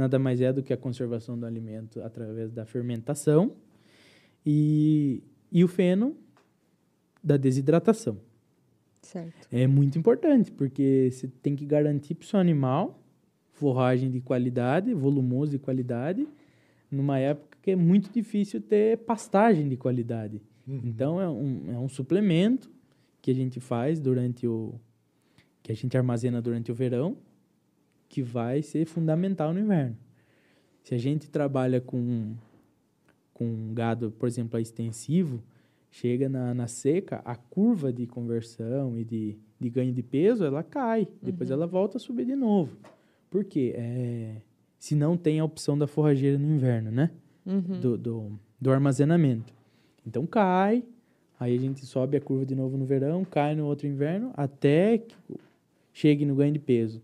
nada 0.00 0.18
mais 0.18 0.40
é 0.40 0.52
do 0.52 0.62
que 0.62 0.72
a 0.72 0.76
conservação 0.76 1.38
do 1.38 1.46
alimento 1.46 2.02
através 2.02 2.50
da 2.50 2.64
fermentação 2.64 3.52
e, 4.44 5.22
e 5.52 5.62
o 5.62 5.68
feno 5.68 6.16
da 7.22 7.36
desidratação. 7.36 8.18
Certo. 9.02 9.46
É 9.50 9.66
muito 9.66 9.98
importante, 9.98 10.50
porque 10.50 11.10
você 11.10 11.28
tem 11.28 11.54
que 11.54 11.64
garantir 11.64 12.14
para 12.14 12.24
o 12.24 12.26
seu 12.26 12.40
animal 12.40 13.02
forragem 13.52 14.10
de 14.10 14.20
qualidade, 14.20 14.94
volumoso 14.94 15.52
de 15.52 15.58
qualidade, 15.58 16.26
numa 16.90 17.18
época 17.18 17.58
que 17.62 17.72
é 17.72 17.76
muito 17.76 18.10
difícil 18.10 18.60
ter 18.60 18.98
pastagem 18.98 19.68
de 19.68 19.76
qualidade. 19.76 20.40
Então, 20.66 21.20
é 21.20 21.28
um, 21.28 21.64
é 21.68 21.78
um 21.78 21.88
suplemento 21.88 22.70
que 23.20 23.30
a 23.30 23.34
gente 23.34 23.60
faz 23.60 24.00
durante 24.00 24.46
o... 24.46 24.74
que 25.62 25.70
a 25.72 25.74
gente 25.74 25.96
armazena 25.96 26.40
durante 26.40 26.72
o 26.72 26.74
verão, 26.74 27.18
que 28.10 28.20
vai 28.20 28.60
ser 28.60 28.84
fundamental 28.86 29.54
no 29.54 29.60
inverno. 29.60 29.96
Se 30.82 30.94
a 30.94 30.98
gente 30.98 31.30
trabalha 31.30 31.80
com, 31.80 32.34
com 33.32 33.72
gado, 33.72 34.10
por 34.10 34.26
exemplo, 34.26 34.58
extensivo, 34.58 35.40
chega 35.92 36.28
na, 36.28 36.52
na 36.52 36.66
seca, 36.66 37.22
a 37.24 37.36
curva 37.36 37.92
de 37.92 38.06
conversão 38.08 38.98
e 38.98 39.04
de, 39.04 39.38
de 39.60 39.70
ganho 39.70 39.92
de 39.92 40.02
peso, 40.02 40.44
ela 40.44 40.64
cai. 40.64 41.06
Depois 41.22 41.52
ela 41.52 41.68
volta 41.68 41.98
a 41.98 42.00
subir 42.00 42.26
de 42.26 42.34
novo. 42.34 42.76
Por 43.30 43.44
quê? 43.44 43.74
É, 43.76 44.34
se 44.76 44.96
não 44.96 45.16
tem 45.16 45.38
a 45.38 45.44
opção 45.44 45.78
da 45.78 45.86
forrageira 45.86 46.36
no 46.36 46.52
inverno, 46.52 46.90
né? 46.90 47.12
Uhum. 47.46 47.80
Do, 47.80 47.96
do, 47.96 48.32
do 48.60 48.72
armazenamento. 48.72 49.54
Então 50.04 50.26
cai, 50.26 50.82
aí 51.38 51.56
a 51.56 51.60
gente 51.60 51.86
sobe 51.86 52.16
a 52.16 52.20
curva 52.20 52.44
de 52.44 52.56
novo 52.56 52.76
no 52.76 52.84
verão, 52.84 53.24
cai 53.24 53.54
no 53.54 53.66
outro 53.66 53.86
inverno, 53.86 54.32
até 54.36 54.98
que 54.98 55.14
chegue 55.92 56.24
no 56.24 56.34
ganho 56.34 56.52
de 56.52 56.58
peso. 56.58 57.00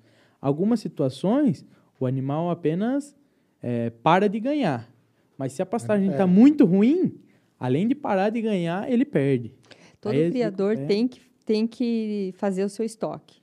Algumas 0.47 0.79
situações, 0.81 1.65
o 1.99 2.07
animal 2.07 2.51
apenas 2.51 3.17
é, 3.63 3.91
para 3.91 4.29
de 4.29 4.39
ganhar. 4.39 4.89
Mas 5.37 5.53
se 5.53 5.61
a 5.61 5.67
pastagem 5.67 6.11
está 6.11 6.23
É. 6.23 6.27
muito 6.27 6.65
ruim, 6.65 7.19
além 7.59 7.89
de 7.89 7.95
parar 7.95 8.31
de 8.31 8.41
ganhar, 8.41 8.89
ele 8.91 9.05
perde. 9.05 9.53
Todo 10.01 10.13
Aí 10.13 10.21
ele 10.21 10.31
criador 10.31 10.71
recupera. 10.71 10.89
tem 10.89 11.09
que, 11.09 11.21
tem 11.45 11.67
que 11.67 12.33
fazer 12.37 12.65
o 12.65 12.69
seu 12.69 12.85
estoque. 12.85 13.41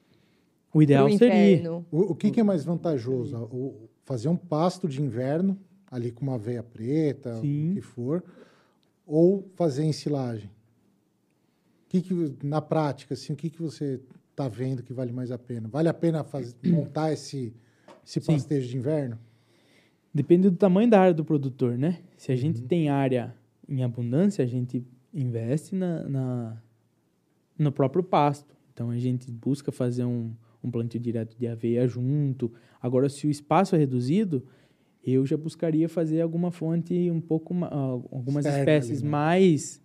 O 0.74 0.82
ideal 0.82 1.10
seria. 1.10 1.51
inverno. 1.56 1.86
O, 1.91 2.12
o 2.12 2.16
que, 2.16 2.32
que 2.32 2.39
é 2.39 2.43
mais 2.43 2.64
vantajoso? 2.64 3.38
O, 3.51 3.89
fazer 4.06 4.30
um 4.30 4.38
pasto 4.38 4.88
de 4.88 5.01
inverno, 5.01 5.58
ali 5.91 6.10
com 6.12 6.24
uma 6.26 6.38
veia 6.38 6.64
preta, 6.64 7.36
Sim. 7.41 7.72
o 7.72 7.74
que 7.76 7.82
for, 7.82 8.24
ou 9.06 9.45
fazer 9.56 9.84
ensilagem? 9.84 10.49
O 11.86 11.89
que 11.89 12.01
que, 12.01 12.34
na 12.43 12.62
prática, 12.62 13.14
assim, 13.14 13.34
o 13.34 13.36
que, 13.36 13.49
que 13.49 13.62
você 13.62 13.99
está 14.34 14.47
vendo 14.47 14.81
que 14.84 14.91
vale 14.93 15.11
mais 15.11 15.31
a 15.31 15.38
pena? 15.38 15.67
Vale 15.69 15.88
a 15.88 15.93
pena 15.93 16.23
faz, 16.23 16.55
montar 16.65 17.13
esse, 17.13 17.53
esse 18.05 18.19
Sim. 18.19 18.34
pastejo 18.34 18.67
de 18.67 18.77
inverno? 18.77 19.17
Depende 20.13 20.49
do 20.49 20.55
tamanho 20.57 20.89
da 20.89 20.99
área 20.99 21.13
do 21.13 21.23
produtor, 21.23 21.77
né? 21.77 21.99
Se 22.17 22.31
a 22.31 22.36
gente 22.36 22.61
tem 22.61 22.89
área 22.89 23.34
em 23.67 23.84
abundância, 23.84 24.43
a 24.43 24.47
gente 24.47 24.86
investe 25.13 25.73
na, 25.75 26.07
na- 26.07 26.61
no 27.57 27.71
próprio 27.71 28.03
pasto. 28.03 28.55
Então 28.73 28.89
a 28.89 28.97
gente 28.97 29.31
busca 29.31 29.71
fazer 29.71 30.03
um, 30.03 30.31
um 30.63 30.69
plantio 30.69 30.99
direto 30.99 31.36
de 31.38 31.47
aveia 31.47 31.88
junto. 31.88 32.51
Agora, 32.81 33.09
se 33.09 33.25
o 33.27 33.29
espaço 33.29 33.75
é 33.75 33.79
reduzido, 33.79 34.45
eu 35.03 35.25
já 35.25 35.38
buscaria 35.38 35.88
fazer 35.89 36.21
alguma 36.21 36.51
fonte 36.51 37.09
um 37.11 37.21
pouco 37.21 37.53
ah, 37.65 37.75
algumas 38.11 38.45
espécies 38.45 39.01
né? 39.01 39.09
mais 39.09 39.81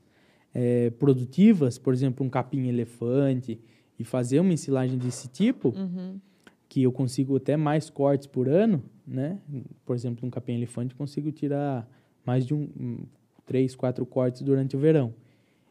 eh, 0.54 0.90
produtivas, 0.98 1.78
por 1.78 1.92
exemplo, 1.92 2.24
um 2.24 2.30
capim 2.30 2.66
elefante, 2.68 3.58
e 3.98 4.04
fazer 4.04 4.40
uma 4.40 4.52
ensilagem 4.52 4.96
desse 4.98 5.28
tipo 5.28 5.70
Uhum. 5.70 6.20
que 6.68 6.82
eu 6.82 6.92
consigo 6.92 7.36
até 7.36 7.56
mais 7.56 7.90
cortes 7.90 8.26
por 8.26 8.48
ano, 8.48 8.82
né? 9.06 9.38
Por 9.84 9.96
exemplo, 9.96 10.26
um 10.26 10.30
capim 10.30 10.54
elefante 10.54 10.94
consigo 10.94 11.32
tirar 11.32 11.88
mais 12.24 12.46
de 12.46 12.54
um, 12.54 12.68
um 12.78 12.98
três, 13.46 13.74
quatro 13.74 14.04
cortes 14.04 14.42
durante 14.42 14.76
o 14.76 14.78
verão 14.78 15.14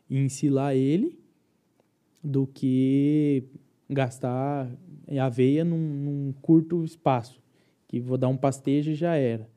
e 0.10 0.18
ensilar 0.18 0.76
ele 0.76 1.18
do 2.24 2.48
que 2.48 3.44
gastar 3.90 4.70
aveia 5.22 5.64
num, 5.64 5.78
num 5.78 6.34
curto 6.42 6.84
espaço, 6.84 7.40
que 7.88 8.00
vou 8.00 8.18
dar 8.18 8.28
um 8.28 8.36
pastejo 8.36 8.92
e 8.92 8.96
já 8.96 9.16
era. 9.16 9.48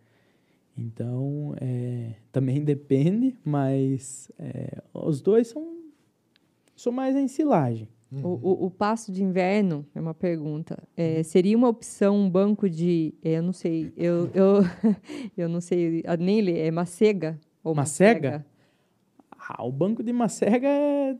Então, 0.77 1.55
é, 1.61 2.15
também 2.31 2.63
depende, 2.65 3.37
mas 3.45 4.31
é, 4.39 4.83
os 4.95 5.21
dois 5.21 5.49
são, 5.49 5.79
são 6.77 6.93
mais 6.93 7.17
a 7.17 7.21
ensilagem. 7.21 7.89
O, 8.13 8.29
o, 8.29 8.67
o 8.67 8.71
pasto 8.71 9.13
de 9.13 9.23
inverno, 9.23 9.87
é 9.95 10.01
uma 10.01 10.15
pergunta, 10.15 10.83
é, 10.97 11.23
seria 11.23 11.57
uma 11.57 11.69
opção 11.69 12.17
um 12.17 12.29
banco 12.29 12.69
de, 12.69 13.15
é, 13.23 13.39
eu 13.39 13.43
não 13.43 13.53
sei, 13.53 13.93
eu, 13.97 14.29
eu, 14.35 14.63
eu 15.39 15.49
não 15.49 15.61
sei, 15.61 16.03
nem 16.19 16.41
ler, 16.41 16.59
é 16.59 16.71
macega? 16.73 17.39
Ou 17.63 17.73
Macega? 17.73 18.45
Ah, 19.31 19.65
o 19.65 19.71
banco 19.71 20.03
de 20.03 20.13
macega 20.13 20.67
é 20.67 21.17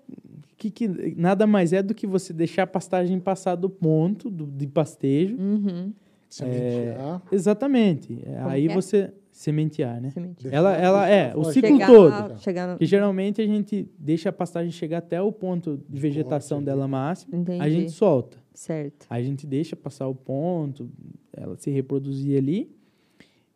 que, 0.57 0.71
que 0.71 0.89
nada 1.17 1.47
mais 1.47 1.73
é 1.73 1.83
do 1.83 1.95
que 1.95 2.07
você 2.07 2.33
deixar 2.33 2.65
a 2.65 2.67
pastagem 2.67 3.19
passar 3.21 3.55
do 3.55 3.71
ponto 3.71 4.31
do, 4.31 4.47
de 4.47 4.67
pastejo. 4.67 5.37
Uhum, 5.37 5.93
Sementear. 6.29 7.23
Exatamente. 7.33 8.21
É, 8.25 8.43
Aí 8.45 8.69
é? 8.69 8.75
você 8.75 9.13
sementear, 9.41 10.01
né? 10.03 10.11
semente. 10.11 10.43
Deixar- 10.43 10.57
Ela, 10.57 10.77
ela 10.77 11.09
é 11.09 11.35
o 11.35 11.45
ciclo 11.45 11.71
chegar, 11.71 11.87
todo. 11.87 12.39
Chegar 12.41 12.69
no... 12.69 12.79
Que 12.79 12.85
geralmente 12.85 13.41
a 13.41 13.47
gente 13.47 13.89
deixa 13.99 14.29
a 14.29 14.33
pastagem 14.33 14.71
chegar 14.71 14.99
até 14.99 15.21
o 15.23 15.33
ponto 15.33 15.83
de 15.89 15.99
vegetação 15.99 16.63
dela 16.63 16.87
máximo, 16.87 17.35
Entendi. 17.37 17.63
a 17.63 17.69
gente 17.71 17.91
solta. 17.91 18.37
Certo. 18.53 19.07
A 19.09 19.23
gente 19.23 19.47
deixa 19.47 19.75
passar 19.75 20.07
o 20.09 20.15
ponto, 20.15 20.91
ela 21.33 21.57
se 21.57 21.71
reproduzir 21.71 22.37
ali, 22.37 22.71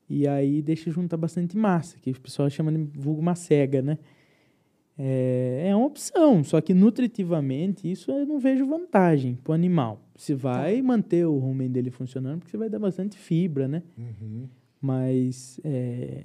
e 0.09 0.27
aí 0.27 0.63
deixa 0.63 0.91
juntar 0.91 1.19
bastante 1.19 1.55
massa, 1.55 1.99
que 2.01 2.13
o 2.13 2.21
pessoal 2.21 2.49
chama 2.49 2.73
de 2.73 2.83
vulgo 2.99 3.21
macega, 3.21 3.83
né? 3.83 3.99
É, 4.97 5.67
é 5.69 5.77
uma 5.77 5.87
opção, 5.87 6.43
só 6.43 6.61
que 6.63 6.73
nutritivamente 6.73 7.91
isso 7.91 8.11
eu 8.11 8.25
não 8.25 8.39
vejo 8.39 8.65
vantagem 8.67 9.35
para 9.35 9.51
o 9.51 9.55
animal. 9.55 10.01
Você 10.17 10.35
vai 10.35 10.81
manter 10.81 11.27
o 11.27 11.37
rumen 11.37 11.71
dele 11.71 11.91
funcionando, 11.91 12.39
porque 12.39 12.53
você 12.53 12.57
vai 12.57 12.71
dar 12.71 12.79
bastante 12.79 13.19
fibra, 13.19 13.69
né? 13.69 13.83
Uhum. 13.99 14.49
Mas 14.85 15.59
é, 15.65 16.25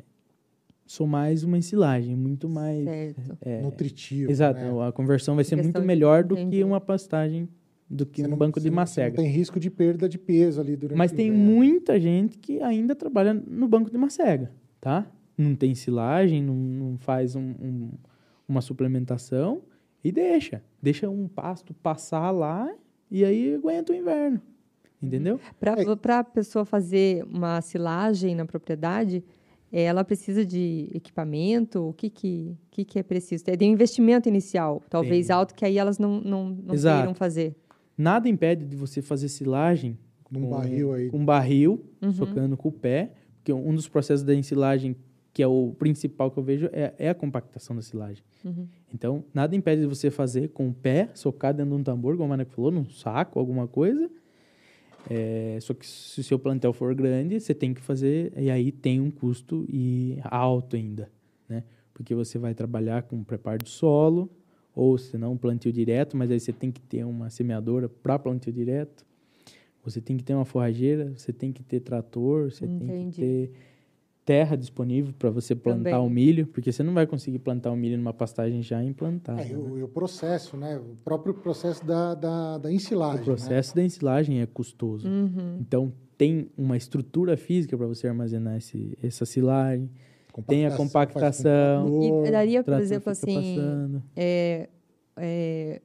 sou 0.86 1.07
mais 1.07 1.45
uma 1.45 1.57
ensilagem, 1.57 2.14
muito 2.14 2.49
mais... 2.49 2.84
Certo. 2.84 3.38
é, 3.40 3.61
Nutritivo. 3.61 4.30
exato, 4.30 4.60
né? 4.60 4.86
a 4.86 4.91
conversão 4.91 5.36
vai 5.36 5.45
ser 5.45 5.56
muito 5.56 5.81
melhor 5.81 6.26
do 6.26 6.36
que 6.36 6.61
uma 6.61 6.81
pastagem, 6.81 7.48
do 7.90 8.06
que 8.06 8.19
Você 8.22 8.27
um 8.27 8.31
não- 8.31 8.38
banco 8.38 8.60
de 8.60 8.69
não- 8.69 8.76
macega. 8.76 9.15
Não 9.15 9.23
tem 9.23 9.31
risco 9.31 9.61
de 9.61 9.69
perda 9.69 10.10
de 10.10 10.18
peso 10.18 10.60
ali 10.60 10.76
durante 10.76 10.98
Mas 10.98 11.14
o 11.14 11.15
tem 11.15 11.31
muita 11.31 11.98
gente 11.98 12.38
que 12.38 12.61
ainda 12.61 12.94
trabalha 12.94 13.34
no 13.34 13.65
banco 13.65 13.90
de 13.90 13.98
macega, 13.98 14.52
tá? 14.81 15.10
não 15.38 15.56
tem 15.56 15.73
silagem, 15.73 16.44
não, 16.44 16.53
não 16.53 16.98
faz 16.98 17.38
um, 17.38 17.41
um, 17.61 17.91
uma 18.45 18.60
suplementação 18.60 19.61
e 20.03 20.11
deixa. 20.11 20.61
Deixa 20.81 21.10
um 21.10 21.30
pasto 21.30 21.73
passar 21.73 22.30
lá 22.31 22.69
e 23.10 23.23
aí 23.23 23.56
aguenta 23.56 23.94
o 23.94 23.95
inverno. 23.95 24.41
Entendeu? 25.01 25.39
Para 26.01 26.19
a 26.19 26.23
pessoa 26.23 26.65
fazer 26.65 27.23
uma 27.23 27.61
silagem 27.61 28.35
na 28.35 28.45
propriedade, 28.45 29.23
eh, 29.71 29.84
ela 29.84 30.03
precisa 30.03 30.45
de 30.45 30.89
equipamento? 30.93 31.88
O 31.88 31.93
que, 31.93 32.09
que, 32.09 32.57
que, 32.69 32.84
que 32.84 32.99
é 32.99 33.03
preciso? 33.03 33.43
Tem 33.45 33.69
um 33.69 33.73
investimento 33.73 34.27
inicial, 34.27 34.81
talvez 34.89 35.27
Tem. 35.27 35.35
alto, 35.35 35.55
que 35.55 35.63
aí 35.63 35.77
elas 35.77 35.97
não, 35.97 36.19
não, 36.19 36.49
não 36.49 36.73
Exato. 36.76 36.97
queiram 36.97 37.13
fazer. 37.15 37.55
Nada 37.97 38.27
impede 38.27 38.65
de 38.65 38.76
você 38.76 39.01
fazer 39.01 39.30
silagem 39.30 39.97
com, 40.23 40.49
barril 40.49 40.93
aí. 40.93 41.09
com 41.09 41.17
um 41.17 41.26
barril, 41.26 41.84
Uhum. 42.01 42.11
socando 42.11 42.57
com 42.57 42.69
o 42.69 42.71
pé, 42.71 43.11
porque 43.35 43.51
um 43.53 43.73
dos 43.73 43.88
processos 43.88 44.23
da 44.23 44.34
ensilagem, 44.35 44.95
que 45.34 45.41
é 45.41 45.47
o 45.47 45.73
principal 45.77 46.30
que 46.30 46.38
eu 46.38 46.43
vejo, 46.43 46.69
é, 46.71 46.93
é 46.97 47.09
a 47.09 47.15
compactação 47.15 47.76
da 47.76 47.81
silagem. 47.81 48.23
Uhum. 48.43 48.67
Então, 48.93 49.23
nada 49.34 49.55
impede 49.55 49.81
de 49.81 49.88
você 49.88 50.09
fazer 50.11 50.49
com 50.49 50.69
o 50.69 50.73
pé, 50.73 51.09
socar 51.13 51.53
dentro 51.53 51.73
de 51.73 51.81
um 51.81 51.84
tambor, 51.84 52.13
como 52.15 52.26
a 52.26 52.30
Maneco 52.30 52.51
falou, 52.51 52.71
num 52.71 52.89
saco, 52.89 53.39
alguma 53.39 53.67
coisa. 53.67 54.09
É, 55.07 55.57
só 55.61 55.73
que 55.73 55.85
se 55.85 56.19
o 56.19 56.23
seu 56.23 56.39
plantel 56.39 56.73
for 56.73 56.95
grande, 56.95 57.39
você 57.39 57.53
tem 57.53 57.73
que 57.73 57.81
fazer, 57.81 58.34
e 58.35 58.49
aí 58.49 58.71
tem 58.71 58.99
um 58.99 59.11
custo 59.11 59.65
e 59.69 60.17
alto 60.23 60.76
ainda, 60.76 61.11
né? 61.47 61.63
Porque 61.93 62.15
você 62.15 62.39
vai 62.39 62.53
trabalhar 62.53 63.03
com 63.03 63.23
preparo 63.23 63.59
de 63.63 63.69
solo, 63.69 64.30
ou 64.76 64.97
se 64.97 65.17
não, 65.17 65.38
plantio 65.38 65.71
direto, 65.71 66.15
mas 66.15 66.31
aí 66.31 66.39
você 66.39 66.53
tem 66.53 66.71
que 66.71 66.81
ter 66.81 67.03
uma 67.03 67.30
semeadora 67.30 67.89
para 67.89 68.17
plantio 68.17 68.53
direto. 68.53 69.05
Você 69.84 69.99
tem 70.01 70.17
que 70.17 70.23
ter 70.23 70.34
uma 70.34 70.45
forrageira, 70.45 71.13
você 71.15 71.34
tem 71.34 71.51
que 71.51 71.63
ter 71.63 71.80
trator, 71.80 72.51
você 72.51 72.67
tem 72.67 72.84
Entendi. 72.84 73.11
que 73.11 73.21
ter 73.21 73.51
terra 74.30 74.56
disponível 74.56 75.11
para 75.18 75.31
você 75.31 75.56
plantar 75.56 75.89
Também. 75.89 76.06
o 76.06 76.07
milho, 76.07 76.45
porque 76.45 76.72
você 76.72 76.84
não 76.84 76.93
vai 76.93 77.07
conseguir 77.07 77.39
plantar 77.39 77.72
o 77.72 77.76
milho 77.76 77.97
numa 77.97 78.14
pastagem 78.14 78.61
já 78.61 78.84
implantada. 78.84 79.41
É, 79.41 79.47
e, 79.47 79.53
né? 79.53 79.57
o, 79.57 79.77
e 79.80 79.81
o 79.81 79.88
processo, 79.88 80.56
né? 80.56 80.77
O 80.77 80.95
próprio 81.03 81.34
processo 81.34 81.84
da, 81.84 82.14
da, 82.14 82.60
da 82.60 82.72
ensilagem. 82.72 83.22
O 83.22 83.26
processo 83.26 83.76
da 83.76 83.84
ensilagem 83.84 84.39
é 84.39 84.45
custoso. 84.45 85.07
Uhum. 85.07 85.57
Então, 85.60 85.91
tem 86.15 86.47
uma 86.56 86.77
estrutura 86.77 87.35
física 87.38 87.76
para 87.76 87.88
você 87.88 88.07
armazenar 88.07 88.56
esse, 88.57 88.95
essa 89.01 89.26
silagem. 89.26 89.89
Né? 90.38 90.43
Tem 90.47 90.68
a 90.68 90.77
compactação. 90.77 92.27
E 92.27 92.31
daria, 92.31 92.61
o 92.61 92.64
por 92.64 92.80
exemplo, 92.80 93.11
assim, 93.11 93.99
é, 94.15 94.69
é, 95.18 95.81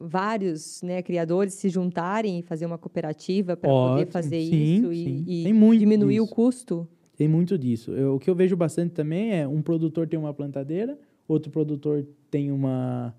vários 0.00 0.80
né, 0.80 1.02
criadores 1.02 1.52
se 1.52 1.68
juntarem 1.68 2.38
e 2.38 2.42
fazer 2.42 2.64
uma 2.64 2.78
cooperativa 2.78 3.54
para 3.54 3.68
poder 3.68 4.06
fazer 4.06 4.40
sim, 4.40 4.76
isso 4.76 4.94
sim. 4.94 5.24
e, 5.26 5.46
e 5.46 5.78
diminuir 5.78 6.20
o 6.20 6.24
disso. 6.24 6.34
custo? 6.34 6.88
Tem 7.16 7.28
muito 7.28 7.58
disso. 7.58 7.92
Eu- 7.92 8.14
o 8.16 8.18
que 8.18 8.28
eu 8.30 8.34
vejo 8.34 8.56
bastante 8.56 8.92
também 8.92 9.34
é 9.34 9.46
um 9.46 9.60
produtor 9.62 10.06
tem 10.08 10.18
uma 10.18 10.32
plantadeira, 10.32 10.98
outro 11.28 11.50
produtor 11.50 12.04
tem 12.30 12.50
uma 12.50 13.14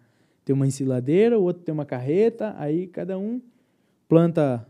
tem 0.46 0.54
uma 0.54 0.68
ensiladeira, 0.68 1.40
o 1.40 1.44
outro 1.44 1.64
tem 1.64 1.72
uma 1.74 1.86
carreta, 1.86 2.54
aí 2.58 2.86
cada 2.88 3.18
um 3.18 3.42
planta 4.10 4.68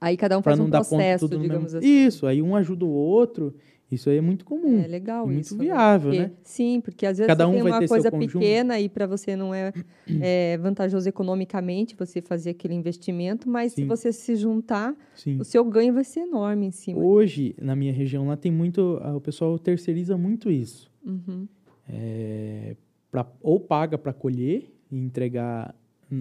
Aí 0.00 0.16
cada 0.16 0.38
um 0.38 0.42
para 0.42 0.50
faz 0.52 0.58
não 0.58 0.66
um 0.66 0.70
ponto 0.70 0.88
processo, 0.88 1.28
digamos 1.38 1.74
assim. 1.74 1.86
Isso, 1.86 2.26
aí 2.26 2.40
um 2.42 2.54
ajuda 2.56 2.84
o 2.84 2.90
outro. 2.90 3.54
Isso 3.92 4.08
aí 4.08 4.16
é 4.16 4.20
muito 4.22 4.44
comum. 4.44 4.80
É 4.80 4.86
legal 4.86 5.26
e 5.28 5.32
muito 5.34 5.44
isso. 5.44 5.58
viável, 5.58 6.10
Porque- 6.10 6.22
né? 6.26 6.30
Sim, 6.42 6.80
porque 6.80 7.04
às 7.06 7.18
vezes 7.18 7.26
Cada 7.28 7.44
você 7.44 7.50
um 7.50 7.52
tem 7.54 7.62
vai 7.62 7.72
uma 7.80 7.86
coisa 7.88 8.10
pequena 8.10 8.80
e 8.80 8.88
para 8.88 9.06
você 9.06 9.36
não 9.36 9.52
é, 9.54 9.70
é 10.20 10.56
vantajoso 10.56 11.06
economicamente 11.08 11.94
você 11.94 12.22
fazer 12.22 12.50
aquele 12.50 12.72
investimento, 12.74 13.48
mas 13.50 13.72
se 13.72 13.82
Sim. 13.82 13.86
você 13.86 14.10
se 14.12 14.34
juntar, 14.34 14.96
Sim. 15.14 15.38
o 15.38 15.44
seu 15.44 15.62
ganho 15.64 15.92
vai 15.92 16.04
ser 16.04 16.20
enorme 16.20 16.66
em 16.66 16.70
cima. 16.70 16.98
Hoje, 17.00 17.54
na 17.60 17.76
minha 17.76 17.92
região 17.92 18.26
lá, 18.28 18.36
tem 18.36 18.50
muito. 18.50 18.98
O 19.14 19.20
pessoal 19.20 19.58
terceiriza 19.58 20.16
muito 20.16 20.50
isso. 20.50 20.90
Uhum. 21.04 21.46
É, 21.88 22.74
pra- 23.10 23.26
ou 23.42 23.60
paga 23.60 23.98
para 23.98 24.12
colher 24.12 24.72
e 24.90 24.96
entregar 24.98 25.74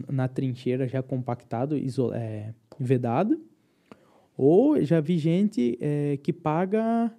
na 0.10 0.27
trincheira 0.27 0.88
já 0.88 1.02
compactado, 1.02 1.77
iso- 1.77 2.11
é, 2.14 2.53
vedado. 2.80 3.39
Ou 4.38 4.81
já 4.84 4.99
vi 4.99 5.18
gente 5.18 5.77
é, 5.80 6.18
que 6.23 6.34
paga 6.34 7.11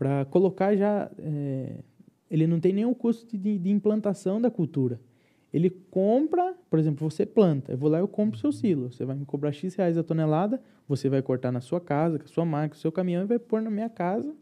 para 0.00 0.24
colocar 0.24 0.74
já. 0.74 1.10
é, 1.18 1.74
ele 2.30 2.46
não 2.46 2.58
tem 2.58 2.72
nenhum 2.72 2.94
custo 2.94 3.36
de, 3.36 3.58
de 3.58 3.70
implantação 3.70 4.40
da 4.40 4.50
cultura. 4.50 4.98
Ele 5.52 5.68
compra, 5.68 6.54
por 6.70 6.78
exemplo, 6.78 7.10
você 7.10 7.26
planta, 7.26 7.72
eu 7.72 7.76
vou 7.76 7.90
lá 7.90 7.98
e 7.98 8.00
eu 8.00 8.08
compro 8.08 8.38
o 8.38 8.40
seu 8.40 8.50
silo. 8.50 8.90
Você 8.90 9.04
vai 9.04 9.14
me 9.14 9.26
cobrar 9.26 9.52
X 9.52 9.74
reais 9.74 9.98
a 9.98 10.02
tonelada, 10.02 10.58
você 10.88 11.10
vai 11.10 11.20
cortar 11.20 11.52
na 11.52 11.60
sua 11.60 11.80
casa, 11.82 12.18
com 12.18 12.24
a 12.24 12.28
sua 12.28 12.46
máquina, 12.46 12.70
com 12.70 12.76
o 12.76 12.78
seu 12.78 12.90
caminhão 12.90 13.24
e 13.24 13.26
vai 13.26 13.38
pôr 13.38 13.60
na 13.60 13.70
minha 13.70 13.90
casa, 13.90 14.34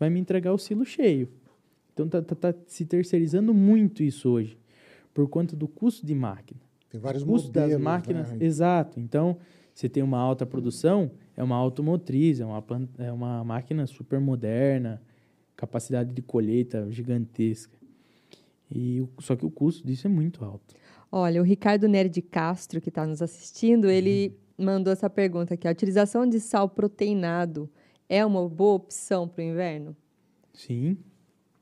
vai 0.00 0.10
me 0.10 0.18
entregar 0.18 0.52
o 0.52 0.58
silo 0.58 0.84
cheio. 0.84 1.28
Então 1.92 2.08
tá, 2.08 2.20
tá- 2.20 2.34
tá 2.34 2.54
se 2.66 2.84
terceirizando 2.84 3.54
muito 3.54 4.02
isso 4.02 4.28
hoje, 4.30 4.58
por 5.14 5.28
conta 5.28 5.54
do 5.54 5.68
custo 5.68 6.04
de 6.04 6.14
máquina. 6.14 6.60
Tem 6.90 7.00
vários 7.00 7.22
o 7.22 7.26
custo 7.26 7.48
modelos, 7.48 7.70
das 7.72 7.80
máquinas, 7.80 8.30
né? 8.32 8.38
exato. 8.40 8.98
Então, 8.98 9.36
você 9.72 9.88
tem 9.88 10.02
uma 10.02 10.18
alta 10.18 10.44
produção, 10.44 11.10
é 11.36 11.42
uma 11.42 11.56
automotriz, 11.56 12.40
é 12.40 12.44
uma, 12.44 12.64
é 12.98 13.12
uma 13.12 13.44
máquina 13.44 13.86
super 13.86 14.20
moderna, 14.20 15.00
capacidade 15.56 16.12
de 16.12 16.22
colheita 16.22 16.90
gigantesca. 16.90 17.76
E 18.70 19.06
só 19.20 19.36
que 19.36 19.44
o 19.44 19.50
custo 19.50 19.86
disso 19.86 20.06
é 20.06 20.10
muito 20.10 20.44
alto. 20.44 20.74
Olha, 21.10 21.40
o 21.40 21.44
Ricardo 21.44 21.86
Nery 21.86 22.08
de 22.08 22.22
Castro, 22.22 22.80
que 22.80 22.88
está 22.88 23.06
nos 23.06 23.20
assistindo, 23.20 23.90
ele 23.90 24.34
mandou 24.56 24.92
essa 24.92 25.10
pergunta 25.10 25.54
aqui. 25.54 25.68
A 25.68 25.70
utilização 25.70 26.26
de 26.26 26.40
sal 26.40 26.68
proteinado 26.68 27.68
é 28.08 28.24
uma 28.24 28.48
boa 28.48 28.74
opção 28.74 29.28
para 29.28 29.42
o 29.42 29.44
inverno? 29.44 29.96
Sim, 30.54 30.96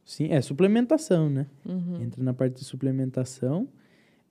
sim, 0.04 0.28
é 0.30 0.40
suplementação, 0.40 1.28
né? 1.28 1.46
Uhum. 1.64 2.02
Entra 2.02 2.22
na 2.22 2.32
parte 2.32 2.54
de 2.54 2.64
suplementação, 2.64 3.68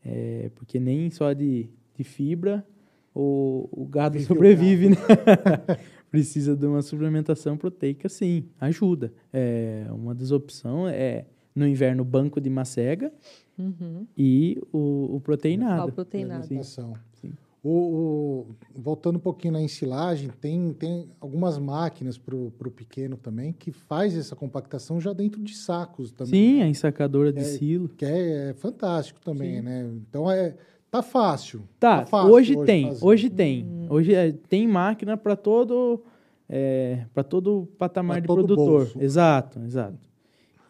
é, 0.03 0.49
porque 0.55 0.79
nem 0.79 1.09
só 1.09 1.33
de, 1.33 1.69
de 1.95 2.03
fibra 2.03 2.65
o, 3.13 3.67
o 3.71 3.85
gado 3.85 4.13
Vive 4.17 4.25
o 4.25 4.27
sobrevive, 4.27 4.89
né? 4.89 4.95
Precisa 6.11 6.55
de 6.55 6.65
uma 6.65 6.81
suplementação 6.81 7.55
proteica, 7.55 8.09
sim, 8.09 8.45
ajuda. 8.59 9.13
É, 9.31 9.85
uma 9.91 10.15
das 10.15 10.31
opções 10.31 10.93
é, 10.93 11.25
no 11.55 11.67
inverno, 11.67 12.03
banco 12.03 12.39
de 12.41 12.49
macega 12.49 13.11
Uhum. 13.57 14.07
e 14.17 14.57
o, 14.71 15.15
o 15.17 15.19
proteinado. 15.21 15.91
Proteinado. 15.91 16.45
Sim. 16.45 17.33
O, 17.61 17.69
o- 17.69 18.47
voltando 18.73 19.17
um 19.17 19.19
pouquinho 19.19 19.51
na 19.51 19.61
ensilagem, 19.61 20.29
tem, 20.39 20.71
tem 20.71 21.09
algumas 21.19 21.57
máquinas 21.59 22.17
para 22.17 22.33
o 22.37 22.71
pequeno 22.71 23.17
também 23.17 23.51
que 23.51 23.69
faz 23.73 24.15
essa 24.15 24.33
compactação 24.33 25.01
já 25.01 25.11
dentro 25.11 25.41
de 25.43 25.53
sacos 25.53 26.09
também. 26.13 26.31
Sim, 26.55 26.61
a 26.61 26.67
ensacadora 26.69 27.33
de 27.33 27.41
É, 27.41 27.43
silo. 27.43 27.89
Que 27.89 28.05
é, 28.05 28.49
é 28.51 28.53
fantástico 28.53 29.19
também, 29.19 29.57
Sim. 29.57 29.61
né? 29.63 29.91
Então 30.09 30.31
é 30.31 30.55
tá 30.91 31.01
fácil. 31.01 31.63
Tá, 31.79 32.05
fácil 32.05 32.31
hoje, 32.31 32.65
tem, 32.65 32.87
fazer. 32.87 33.05
hoje 33.05 33.29
tem. 33.29 33.87
Hoje 33.89 34.13
é, 34.13 34.31
tem 34.31 34.67
máquina 34.67 35.17
para 35.17 35.35
todo 35.35 36.03
é, 36.47 37.05
para 37.13 37.23
todo 37.23 37.67
patamar 37.77 38.15
Pra 38.15 38.21
de 38.21 38.27
todo 38.27 38.47
produtor. 38.47 38.79
bolso. 38.79 39.01
Exato, 39.01 39.59
exato. 39.59 39.97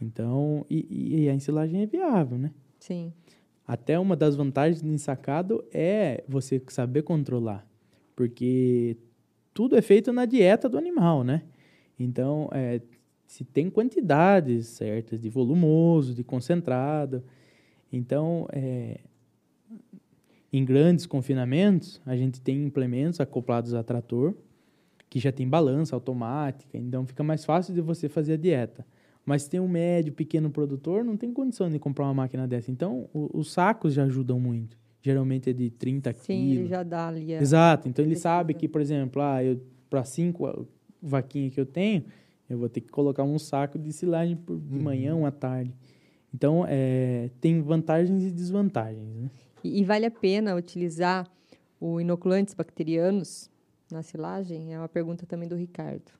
Então, 0.02 0.66
e, 0.70 1.24
e 1.24 1.30
a 1.30 1.34
ensilagem 1.34 1.82
é 1.82 1.86
viável, 1.86 2.38
né? 2.38 2.52
Sim. 2.80 3.14
Até 3.68 4.00
uma 4.00 4.16
das 4.16 4.36
vantagens 4.36 4.82
do 4.82 4.90
ensacado 4.90 5.64
é 5.72 6.24
você 6.28 6.62
saber 6.68 7.04
controlar, 7.04 7.68
porque 8.16 8.98
tudo 9.54 9.76
é 9.78 9.82
feito 9.82 10.12
na 10.12 10.26
dieta 10.26 10.68
do 10.68 10.78
animal, 10.78 11.24
né? 11.24 11.44
Então, 12.00 12.50
é, 12.52 12.82
se 13.28 13.44
tem 13.44 13.70
quantidades 13.70 14.68
certas 14.68 15.22
de 15.22 15.30
volumoso, 15.30 16.16
de 16.16 16.24
concentrado, 16.24 17.24
então, 17.92 18.48
é, 18.52 19.00
em 20.52 20.66
grandes 20.66 21.06
confinamentos, 21.06 22.02
a 22.06 22.16
gente 22.16 22.42
tem 22.42 22.64
implementos 22.64 23.20
acoplados 23.20 23.74
a 23.74 23.84
trator, 23.84 24.34
que 25.10 25.20
já 25.20 25.32
tem 25.32 25.48
balança 25.48 25.96
automática, 25.96 26.78
então 26.78 27.06
fica 27.06 27.24
mais 27.24 27.44
fácil 27.46 27.74
de 27.74 27.82
você 27.82 28.08
fazer 28.08 28.34
a 28.34 28.38
dieta. 28.38 28.86
Mas 29.26 29.48
tem 29.48 29.60
um 29.60 29.68
médio, 29.68 30.12
pequeno 30.14 30.50
produtor, 30.50 31.04
não 31.04 31.16
tem 31.18 31.32
condição 31.34 31.70
de 31.70 31.78
comprar 31.78 32.06
uma 32.06 32.14
máquina 32.14 32.48
dessa. 32.48 32.72
Então, 32.72 33.08
o- 33.14 33.30
os 33.40 33.52
sacos 33.52 33.94
já 33.94 34.04
ajudam 34.04 34.40
muito. 34.40 34.78
Geralmente 35.02 35.50
é 35.50 35.54
de 35.54 35.70
30 35.70 36.14
Sim, 36.14 36.46
ele 36.50 36.54
quilos. 36.56 36.70
já 36.70 36.84
dá 36.84 37.08
ali. 37.08 37.34
a- 37.36 37.42
Exato. 37.42 37.88
Então, 37.88 38.04
ele 38.04 38.12
precisa. 38.12 38.24
sabe 38.30 38.54
que, 38.54 38.68
por 38.68 38.82
exemplo, 38.82 39.22
ah, 39.22 39.44
eu 39.44 39.60
para 39.90 40.04
cinco 40.04 40.68
vaquinhas 41.02 41.54
que 41.54 41.60
eu 41.60 41.66
tenho, 41.66 42.04
eu 42.50 42.58
vou 42.58 42.70
ter 42.70 42.82
que 42.82 42.90
colocar 42.90 43.24
um 43.24 43.38
saco 43.40 43.78
de 43.80 43.92
silagem 43.94 44.36
por, 44.36 44.60
de 44.60 44.78
Uhum. 44.78 44.84
manhã, 44.84 45.16
uma 45.16 45.32
tarde. 45.32 45.74
Então, 46.34 46.64
é, 46.68 47.30
tem 47.42 47.62
vantagens 47.62 48.24
e 48.24 48.32
desvantagens, 48.32 49.16
né? 49.16 49.30
E, 49.64 49.80
e 49.82 49.84
vale 49.84 50.06
a 50.06 50.12
pena 50.12 50.56
utilizar 50.56 51.28
o 51.80 52.00
inoculantes 52.00 52.54
bacterianos 52.54 53.50
na 53.92 54.02
silagem? 54.04 54.74
É 54.74 54.78
uma 54.80 54.90
pergunta 54.90 55.26
também 55.26 55.48
do 55.50 55.56
Ricardo. 55.56 56.12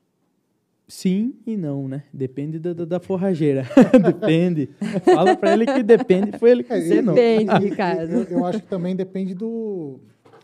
Sim 0.88 1.34
e 1.46 1.56
não, 1.56 1.86
né? 1.86 2.02
Depende 2.12 2.58
da, 2.58 2.72
da, 2.72 2.84
da 2.84 3.00
forrageira. 3.00 3.64
depende. 4.04 4.68
Fala 5.04 5.36
para 5.36 5.52
ele 5.52 5.64
que 5.64 5.82
depende, 5.84 6.36
foi 6.36 6.50
ele 6.50 6.64
que 6.64 6.72
É, 6.72 6.78
ensinou. 6.78 7.14
Depende, 7.14 7.52
Eu, 7.52 7.58
Ricardo. 7.58 8.12
eu 8.28 8.44
acho 8.44 8.60
que 8.60 8.66
também 8.68 8.96
depende 8.96 9.32
do, 9.32 10.00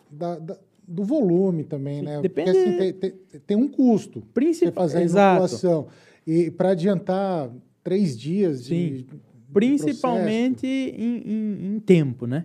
da- 0.09 0.39
da- 0.39 0.59
do 0.87 1.03
volume 1.03 1.65
também, 1.65 2.01
né? 2.01 2.21
Depende- 2.21 2.53
Porque 2.53 2.59
assim, 2.69 2.77
tem, 2.79 2.93
tem- 2.93 3.41
tem 3.45 3.57
um 3.57 3.67
custo 3.67 4.21
você 4.21 4.27
Principal, 4.33 4.73
fazer 4.75 4.99
a 4.99 5.03
inoculação. 5.03 5.89
E 6.25 6.49
para 6.51 6.71
adiantar 6.71 7.51
três 7.83 8.17
dias 8.17 8.63
de, 8.65 8.69
Sim. 8.69 9.07
Principalmente 9.53 10.67
em, 10.67 11.23
em, 11.27 11.77
em 11.77 11.81
tempo, 11.81 12.27
né? 12.27 12.45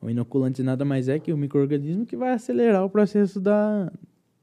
O 0.00 0.10
inoculante 0.10 0.62
nada 0.62 0.84
mais 0.84 1.08
é 1.08 1.18
que 1.18 1.32
o 1.32 1.36
microorganismo 1.36 2.04
que 2.06 2.16
vai 2.16 2.32
acelerar 2.32 2.84
o 2.84 2.90
processo 2.90 3.40
da, 3.40 3.90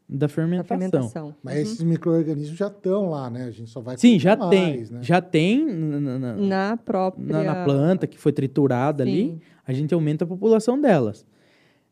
da 0.10 0.26
A 0.26 0.30
fermentação. 0.30 0.68
fermentação. 0.80 1.36
Mas 1.44 1.58
esses 1.60 1.84
micro-organismos 1.84 2.58
já 2.58 2.68
estão 2.68 3.10
lá, 3.10 3.30
né? 3.30 3.46
A 3.46 3.52
gente 3.52 3.70
só 3.70 3.80
vai 3.80 3.96
Sim, 3.98 4.20
já 4.20 4.36
colocar 4.36 4.56
tem. 4.56 4.76
mais, 4.78 4.90
né? 4.90 5.00
Já 5.04 5.22
tem 5.22 5.66
na, 5.66 6.20
na- 6.20 6.36
na- 6.36 6.78
própria... 6.78 7.26
na- 7.26 7.44
na 7.44 7.64
planta 7.64 8.08
que 8.08 8.18
foi 8.18 8.32
triturada 8.34 9.04
ali, 9.04 9.30
Sim. 9.30 9.42
a 9.66 9.72
gente 9.74 9.94
aumenta 9.94 10.24
a 10.26 10.28
população 10.28 10.80
delas. 10.82 11.26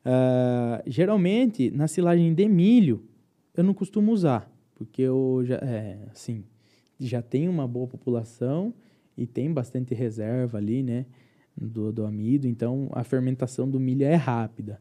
Ah, 0.04 0.82
geralmente, 0.88 1.70
na 1.72 1.88
silagem 1.88 2.34
de 2.34 2.48
milho, 2.50 3.04
eu 3.56 3.64
não 3.64 3.74
costumo 3.74 4.12
usar, 4.12 4.52
porque 4.76 5.02
eu 5.04 5.42
já, 5.46 5.56
é, 5.58 5.98
assim, 6.12 6.44
já 7.00 7.22
tem 7.22 7.48
uma 7.48 7.68
boa 7.68 7.88
população 7.88 8.74
e 9.16 9.28
tem 9.28 9.52
bastante 9.54 9.94
reserva 9.94 10.58
ali, 10.58 10.82
né, 10.82 11.06
do, 11.56 11.91
do 11.91 12.06
amido, 12.06 12.48
então 12.48 12.90
a 12.91 13.03
fermentação 13.03 13.69
do 13.69 13.80
milho 13.80 14.06
é 14.06 14.15
rápida. 14.15 14.80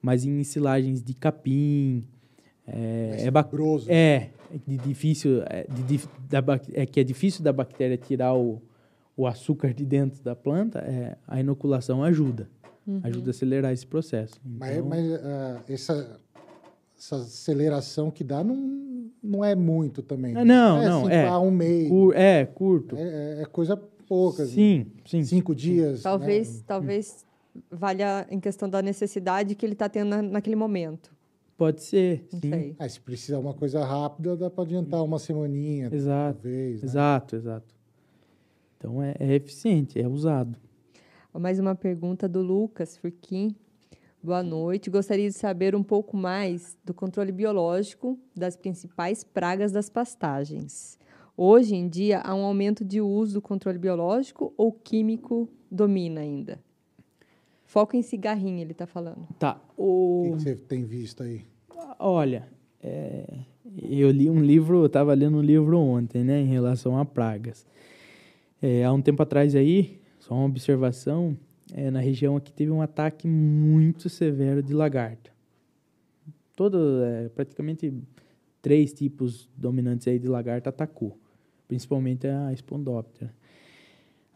Mas 0.00 0.24
em 0.24 0.42
silagens 0.44 1.02
de 1.02 1.14
capim, 1.14 2.04
é, 2.66 3.22
é, 3.22 3.26
é 3.88 4.30
de 4.66 4.76
difícil, 4.76 5.42
é, 5.46 5.66
de 5.68 6.00
da 6.28 6.42
é 6.72 6.86
que 6.86 7.00
é 7.00 7.04
difícil 7.04 7.42
da 7.42 7.52
bactéria 7.52 7.96
tirar 7.96 8.34
o, 8.34 8.60
o 9.16 9.26
açúcar 9.26 9.72
de 9.72 9.84
dentro 9.84 10.22
da 10.22 10.36
planta, 10.36 10.80
é, 10.80 11.16
a 11.26 11.40
inoculação 11.40 12.02
ajuda. 12.02 12.48
Ajuda 13.02 13.30
a 13.30 13.32
acelerar 13.32 13.72
esse 13.72 13.84
processo. 13.84 14.40
Mas, 14.44 14.76
Então, 14.76 14.86
mas, 14.88 15.12
ah, 15.14 15.60
essa, 15.68 16.20
essa 16.96 17.16
aceleração 17.16 18.12
que 18.12 18.22
dá 18.22 18.44
não, 18.44 19.10
não 19.20 19.44
é 19.44 19.56
muito 19.56 20.02
também. 20.02 20.36
Ah, 20.36 20.44
não, 20.44 20.80
é 20.80 20.88
não, 20.88 21.06
assim, 21.06 21.14
é. 21.14 21.28
um 21.36 21.50
mês. 21.50 21.88
cur- 21.88 22.14
é, 22.14 22.46
curto. 22.46 22.96
É, 22.96 23.42
é 23.42 23.44
coisa 23.46 23.76
pouca. 24.06 24.42
assim. 24.42 24.54
sim, 24.54 24.86
sim. 25.04 25.24
Cinco 25.24 25.54
dias. 25.54 26.02
Talvez, 26.02 26.58
né? 26.58 26.64
talvez 26.66 27.26
valha 27.70 28.26
em 28.30 28.38
questão 28.40 28.68
da 28.68 28.82
necessidade 28.82 29.54
que 29.54 29.64
ele 29.64 29.72
está 29.72 29.88
tendo 29.88 30.08
na- 30.10 30.22
naquele 30.22 30.56
momento. 30.56 31.14
Pode 31.56 31.82
ser, 31.82 32.26
Não 32.32 32.40
sim. 32.40 32.50
sei. 32.50 32.76
Ah, 32.78 32.86
se 32.88 33.00
precisar 33.00 33.38
uma 33.38 33.54
coisa 33.54 33.82
rápida, 33.82 34.36
dá 34.36 34.50
para 34.50 34.64
adiantar 34.64 35.02
uma 35.02 35.18
semaninha, 35.18 35.88
Exato, 35.90 36.34
talvez. 36.42 36.82
né? 36.82 36.86
exato, 36.86 37.36
exato. 37.36 37.74
Então 38.76 39.02
é, 39.02 39.14
é 39.18 39.34
eficiente, 39.34 39.98
é 39.98 40.06
usado. 40.06 40.56
Mais 41.32 41.58
uma 41.58 41.74
pergunta 41.74 42.28
do 42.28 42.40
Lucas 42.42 42.96
Furquim. 42.96 43.54
Boa 44.22 44.42
noite. 44.42 44.90
Gostaria 44.90 45.28
de 45.28 45.34
saber 45.36 45.74
um 45.74 45.82
pouco 45.82 46.16
mais 46.16 46.76
do 46.84 46.92
controle 46.92 47.30
biológico 47.32 48.18
das 48.34 48.56
principais 48.56 49.22
pragas 49.24 49.70
das 49.72 49.88
pastagens. 49.88 50.98
Hoje 51.36 51.74
em 51.74 51.86
dia, 51.88 52.20
há 52.20 52.34
um 52.34 52.44
aumento 52.44 52.84
de 52.84 53.00
uso 53.00 53.34
do 53.34 53.42
controle 53.42 53.78
biológico 53.78 54.54
ou 54.56 54.72
químico 54.72 55.48
domina 55.70 56.20
ainda? 56.22 56.58
Foco 57.64 57.94
em 57.94 58.02
cigarrinho, 58.02 58.60
ele 58.60 58.72
está 58.72 58.86
falando. 58.86 59.26
Tá, 59.38 59.60
O 59.76 60.22
que 60.22 60.30
o... 60.30 60.36
que 60.36 60.42
você 60.42 60.54
tem 60.56 60.84
visto 60.84 61.22
aí? 61.22 61.44
Olha, 61.98 62.48
é, 62.82 63.40
eu 63.82 64.10
li 64.10 64.30
um 64.30 64.40
livro, 64.40 64.78
eu 64.78 64.86
estava 64.86 65.12
lendo 65.12 65.36
um 65.36 65.42
livro 65.42 65.78
ontem, 65.78 66.24
né, 66.24 66.40
em 66.40 66.46
relação 66.46 66.96
a 66.98 67.04
pragas. 67.04 67.66
É, 68.62 68.84
há 68.84 68.92
um 68.92 69.02
tempo 69.02 69.22
atrás 69.22 69.54
aí, 69.54 70.00
só 70.18 70.34
uma 70.34 70.46
observação, 70.46 71.36
é, 71.74 71.90
na 71.90 72.00
região 72.00 72.36
aqui 72.36 72.52
teve 72.52 72.70
um 72.70 72.80
ataque 72.80 73.28
muito 73.28 74.08
severo 74.08 74.62
de 74.62 74.72
lagarta. 74.72 75.30
Todo, 76.54 77.02
é, 77.04 77.28
praticamente 77.28 77.92
três 78.62 78.92
tipos 78.92 79.48
dominantes 79.56 80.08
aí 80.08 80.18
de 80.18 80.28
lagarta 80.28 80.70
atacou, 80.70 81.18
principalmente 81.66 82.26
a 82.26 82.52
Spondoptera. 82.52 83.32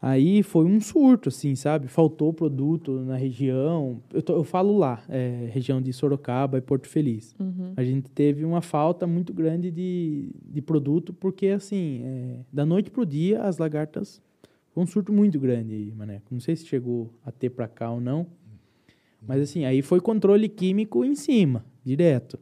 Aí 0.03 0.41
foi 0.41 0.65
um 0.65 0.81
surto, 0.81 1.29
assim, 1.29 1.53
sabe? 1.53 1.87
Faltou 1.87 2.33
produto 2.33 2.91
na 3.01 3.15
região. 3.15 4.01
Eu, 4.11 4.23
tô- 4.23 4.33
eu 4.33 4.43
falo 4.43 4.75
lá, 4.75 5.03
é, 5.07 5.47
região 5.51 5.79
de 5.79 5.93
Sorocaba 5.93 6.57
e 6.57 6.61
Porto 6.61 6.87
Feliz. 6.87 7.35
Uhum. 7.39 7.73
A 7.77 7.83
gente 7.83 8.09
teve 8.09 8.43
uma 8.43 8.61
falta 8.63 9.05
muito 9.05 9.31
grande 9.31 9.69
de, 9.69 10.31
de 10.43 10.59
produto, 10.59 11.13
porque, 11.13 11.47
assim, 11.49 12.01
é, 12.03 12.39
da 12.51 12.65
noite 12.65 12.89
pro 12.89 13.05
dia, 13.05 13.43
as 13.43 13.59
lagartas. 13.59 14.19
Foi 14.73 14.81
um 14.83 14.87
surto 14.87 15.13
muito 15.13 15.39
grande 15.39 15.75
aí, 15.75 15.91
Maneco. 15.91 16.25
Não 16.31 16.39
sei 16.39 16.55
se 16.55 16.65
chegou 16.65 17.13
a 17.23 17.31
ter 17.31 17.51
pra 17.51 17.67
cá 17.67 17.91
ou 17.91 18.01
não. 18.01 18.25
Mas, 19.27 19.39
assim, 19.41 19.65
aí 19.65 19.83
foi 19.83 19.99
controle 19.99 20.49
químico 20.49 21.05
em 21.05 21.13
cima, 21.13 21.63
direto. 21.83 22.39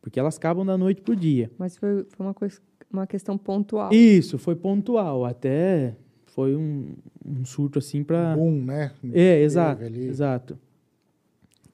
Porque 0.00 0.18
elas 0.18 0.36
acabam 0.36 0.66
da 0.66 0.76
noite 0.76 1.00
pro 1.00 1.14
dia. 1.14 1.48
Mas 1.56 1.76
foi, 1.76 2.04
foi 2.08 2.26
uma, 2.26 2.34
coisa, 2.34 2.60
uma 2.92 3.06
questão 3.06 3.36
pontual. 3.38 3.92
Isso, 3.92 4.38
foi 4.38 4.54
pontual. 4.54 5.24
Até 5.24 5.94
foi 6.26 6.54
um, 6.56 6.94
um 7.24 7.44
surto, 7.44 7.78
assim, 7.78 8.02
para 8.02 8.36
Boom, 8.36 8.64
né? 8.64 8.92
é, 9.12 9.42
exato, 9.42 9.84
ali. 9.84 10.06
exato. 10.06 10.58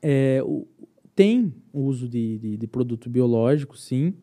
É, 0.02 0.42
o- 0.44 0.66
tem 1.14 1.52
uso 1.72 2.08
de, 2.08 2.38
de, 2.38 2.56
de 2.56 2.66
produto 2.66 3.10
biológico, 3.10 3.76
sim. 3.76 4.14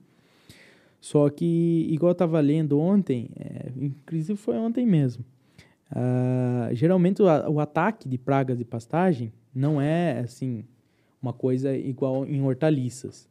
Só 1.02 1.30
que, 1.30 1.86
igual 1.90 2.10
eu 2.12 2.14
estava 2.14 2.40
lendo 2.40 2.80
ontem, 2.80 3.30
é, 3.36 3.72
inclusive 3.80 4.38
foi 4.38 4.58
ontem 4.58 4.86
mesmo, 4.88 5.24
ah, 5.92 6.70
geralmente 6.74 7.22
o, 7.22 7.28
a- 7.28 7.48
o 7.50 7.60
ataque 7.60 8.08
de 8.10 8.18
pragas 8.18 8.58
de 8.58 8.66
pastagem 8.66 9.32
não 9.54 9.80
é, 9.80 10.20
assim, 10.20 10.64
uma 11.22 11.32
coisa 11.34 11.76
igual 11.78 12.26
em 12.26 12.42
hortaliças. 12.42 13.28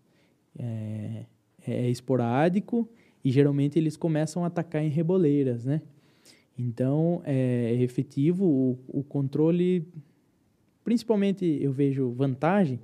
É, 0.57 1.25
é 1.67 1.91
esporádico 1.91 2.89
e 3.25 3.31
geralmente 3.31 3.79
eles 3.79 3.97
começam 3.97 4.45
a 4.45 4.49
atacar 4.49 4.83
em 4.85 4.89
reboleiras, 4.89 5.65
né? 5.65 5.81
Então, 6.57 7.21
é 7.25 7.75
efetivo 7.81 8.45
o, 8.45 8.79
o 9.01 9.03
controle, 9.03 9.89
principalmente 10.85 11.45
eu 11.61 11.73
vejo 11.73 12.11
vantagem 12.11 12.79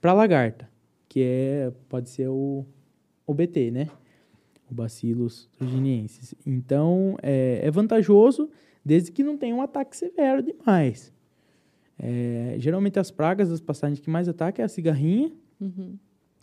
para 0.00 0.12
lagarta, 0.12 0.68
que 1.08 1.20
é 1.22 1.72
pode 1.88 2.10
ser 2.10 2.28
o, 2.28 2.64
o 3.26 3.34
BT, 3.34 3.70
né? 3.70 3.88
O 4.70 4.74
Bacillus 4.74 5.48
thuringiensis. 5.58 6.34
Então, 6.44 7.16
é, 7.22 7.60
é 7.62 7.70
vantajoso 7.70 8.50
desde 8.84 9.12
que 9.12 9.22
não 9.22 9.36
tenha 9.36 9.54
um 9.54 9.62
ataque 9.62 9.96
severo 9.96 10.42
demais. 10.42 11.12
É, 11.98 12.56
geralmente 12.58 12.98
as 12.98 13.10
pragas 13.10 13.48
das 13.50 13.60
pastagens 13.60 14.00
que 14.00 14.10
mais 14.10 14.28
atacam 14.28 14.62
é 14.62 14.66
a 14.66 14.68
cigarrinha. 14.68 15.30
Uhum. 15.60 15.96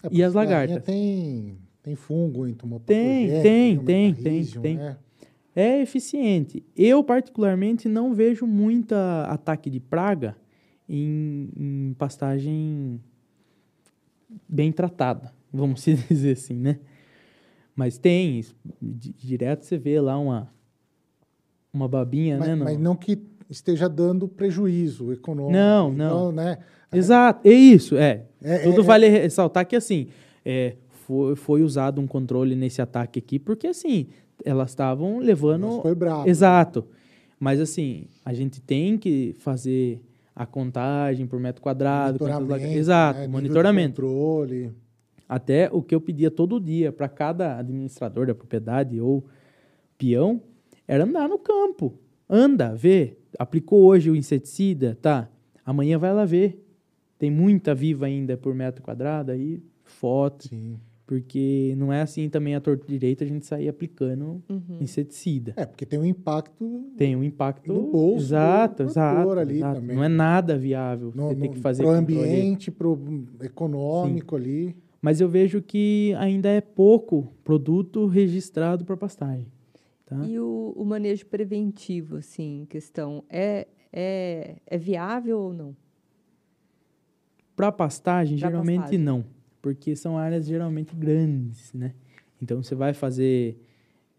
É, 0.04 0.08
E 0.12 0.24
as 0.24 0.34
lagartas? 0.34 0.84
Tem, 0.84 1.58
tem 1.84 1.96
fungo, 1.96 2.48
entomopatogênico, 2.48 3.42
Tem, 3.42 3.78
tem, 3.78 4.14
tem, 4.14 4.14
tem, 4.14 4.46
tem. 4.62 4.78
né? 4.78 4.98
É 5.56 5.82
eficiente. 5.82 6.64
Eu, 6.78 7.04
particularmente, 7.04 7.90
não 7.90 8.14
vejo 8.14 8.46
muita 8.48 9.24
ataque 9.26 9.70
de 9.70 9.80
praga 9.80 10.36
em, 10.88 11.50
em 11.58 11.96
pastagem 11.98 13.02
bem 14.48 14.72
tratada, 14.72 15.34
vamos 15.52 15.84
dizer 16.10 16.34
assim, 16.34 16.56
né? 16.56 16.80
Mas 17.76 17.98
tem, 17.98 18.44
direto 18.82 19.64
você 19.66 19.78
vê 19.78 20.00
lá 20.00 20.18
uma, 20.18 20.54
uma 21.74 21.88
babinha, 21.88 22.38
Mas, 22.38 22.48
né? 22.50 22.56
no- 22.56 22.64
mas 22.66 22.78
não 22.78 22.96
que 22.96 23.18
esteja 23.50 23.90
dando 23.90 24.28
prejuízo 24.28 25.12
econômico. 25.12 25.52
Não, 25.54 25.92
não. 25.92 26.06
Então, 26.30 26.32
né? 26.32 26.58
Exato, 26.94 27.48
é 27.48 27.52
isso, 27.54 27.98
é. 27.98 28.26
É, 28.42 28.60
Tudo 28.60 28.82
é, 28.82 28.84
vale 28.84 29.08
ressaltar 29.08 29.66
que, 29.66 29.76
assim, 29.76 30.08
é, 30.46 30.76
foi, 31.12 31.36
foi 31.36 31.62
usado 31.62 32.00
um 32.00 32.08
controle 32.08 32.56
nesse 32.56 32.82
ataque 32.82 33.20
aqui, 33.20 33.38
porque, 33.38 33.68
assim, 33.68 34.08
elas 34.46 34.70
estavam 34.70 35.20
levando... 35.20 35.68
Mas 35.68 35.82
foi 35.82 35.96
bravo. 35.96 36.30
Exato. 36.30 36.86
Mas, 37.38 37.60
assim, 37.60 38.06
a 38.24 38.34
gente 38.34 38.62
tem 38.62 38.98
que 38.98 39.36
fazer 39.40 40.02
a 40.34 40.46
contagem 40.46 41.28
por 41.28 41.40
metro 41.40 41.62
quadrado. 41.62 42.18
Monitoramento, 42.24 42.78
Exato, 42.78 43.20
né? 43.20 43.26
Nível 43.26 43.40
de 43.40 43.44
monitoramento. 43.44 44.02
Controle. 44.02 44.72
Até 45.28 45.70
o 45.72 45.82
que 45.82 45.94
eu 45.94 46.00
pedia 46.02 46.32
todo 46.32 46.60
dia 46.60 46.92
para 46.92 47.10
cada 47.10 47.58
administrador 47.58 48.28
da 48.28 48.36
propriedade 48.36 49.00
ou 49.00 49.26
peão 49.98 50.42
era 50.88 51.04
andar 51.04 51.28
no 51.28 51.38
campo. 51.38 51.94
Anda, 52.30 52.74
vê. 52.76 53.18
Aplicou 53.38 53.84
hoje 53.84 54.10
o 54.10 54.16
inseticida, 54.16 54.98
tá? 55.02 55.30
Amanhã 55.66 55.98
vai 55.98 56.14
lá 56.14 56.26
ver. 56.26 56.66
Tem 57.20 57.30
muita 57.30 57.76
viva 57.76 58.06
ainda 58.06 58.36
por 58.36 58.56
metro 58.56 58.82
quadrado, 58.82 59.32
aí 59.32 59.62
foto. 59.84 60.48
Sim. 60.48 60.80
Porque 61.12 61.76
não 61.78 61.92
é 61.92 62.02
assim 62.02 62.30
também 62.30 62.56
a 62.56 62.62
torta 62.62 62.88
direita 62.88 63.26
a 63.26 63.28
gente 63.28 63.46
sair 63.46 63.68
aplicando 63.68 64.42
Uhum. 64.48 64.78
inseticida. 64.80 65.54
É, 65.58 65.66
porque 65.66 65.86
tem 65.86 66.00
um 66.00 66.06
impacto 66.06 66.86
Tem 66.96 67.18
um 67.18 67.22
impacto. 67.24 67.68
No 67.68 67.92
bolso 67.92 68.24
exato, 68.28 68.84
exato, 68.84 69.30
ali 69.32 69.58
exato. 69.58 69.82
também. 69.82 69.94
Não 69.94 70.06
é 70.06 70.08
nada 70.08 70.58
viável 70.58 71.12
no, 71.14 71.28
você 71.28 71.36
no, 71.36 71.50
que 71.52 71.60
fazer 71.60 71.84
pro 71.84 71.94
controle. 71.94 72.24
ambiente, 72.30 72.72
pro 72.72 72.98
econômico 73.42 74.38
ali. 74.38 74.74
Mas 75.02 75.20
eu 75.20 75.28
vejo 75.28 75.62
que 75.62 76.16
ainda 76.18 76.48
é 76.48 76.62
pouco 76.62 77.28
produto 77.44 78.06
registrado 78.08 78.86
para 78.86 78.96
pastagem. 78.96 79.48
Tá? 80.06 80.16
E 80.26 80.40
o, 80.40 80.74
o 80.78 80.86
manejo 80.86 81.26
preventivo, 81.26 82.16
assim, 82.16 82.62
em 82.62 82.66
questão, 82.66 83.22
é, 83.30 83.68
é, 83.92 84.56
é 84.66 84.78
viável 84.78 85.40
ou 85.40 85.54
não? 85.54 85.76
Para 87.54 87.70
pastagem, 87.70 88.38
Pra 88.40 88.48
geralmente 88.50 88.78
pastagem. 88.80 89.00
não, 89.04 89.26
porque 89.62 89.96
são 89.96 90.18
áreas 90.18 90.46
geralmente 90.48 90.96
grandes, 90.96 91.72
né? 91.74 91.94
Então 92.42 92.62
você 92.64 92.74
vai 92.74 92.94
fazer 92.94 93.58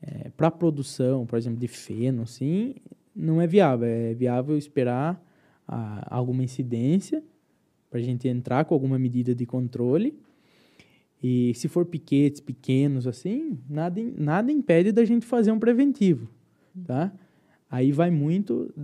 é, 0.01 0.31
para 0.31 0.51
produção, 0.51 1.27
por 1.27 1.36
exemplo, 1.36 1.59
de 1.59 1.69
feno, 1.69 2.23
assim, 2.23 2.74
não 3.14 3.40
é 3.40 3.47
viável. 3.47 3.86
É 3.86 4.14
viável 4.14 4.56
esperar 4.56 5.23
a, 5.66 6.16
alguma 6.16 6.43
incidência 6.43 7.23
para 7.90 7.98
a 7.98 8.02
gente 8.02 8.27
entrar 8.28 8.64
com 8.64 8.74
alguma 8.74 8.98
medida 8.98 9.35
de 9.35 9.44
controle. 9.44 10.19
E 11.23 11.52
se 11.55 11.69
for 11.69 11.85
piquetes 11.85 12.40
pequenos 12.40 13.06
assim, 13.06 13.59
nada, 13.69 14.01
nada 14.16 14.51
impede 14.51 14.90
da 14.90 15.05
gente 15.05 15.24
fazer 15.24 15.52
um 15.52 15.59
preventivo, 15.59 16.28
tá? 16.85 17.12
Aí 17.70 17.93
vai 17.93 18.10
muito 18.10 18.74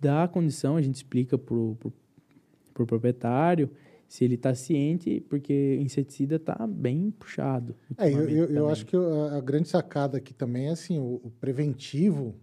da 0.00 0.28
condição, 0.28 0.76
a 0.76 0.82
gente 0.82 0.94
explica 0.94 1.36
para 1.36 1.46
pro, 1.46 1.92
pro 2.72 2.86
proprietário 2.86 3.68
se 4.12 4.24
ele 4.24 4.34
está 4.34 4.54
ciente, 4.54 5.24
porque 5.26 5.78
o 5.80 5.82
inseticida 5.82 6.36
está 6.36 6.66
bem 6.66 7.10
puxado. 7.12 7.74
É, 7.96 8.12
eu, 8.12 8.28
eu, 8.28 8.44
eu, 8.50 8.68
acho 8.68 8.84
que 8.84 8.94
a, 8.94 9.38
a, 9.38 9.40
grande 9.40 9.70
sacada 9.70 10.18
aqui 10.18 10.34
também 10.34 10.66
é 10.66 10.72
assim, 10.72 10.98
o, 10.98 11.18
o, 11.24 11.32
preventivo 11.40 12.34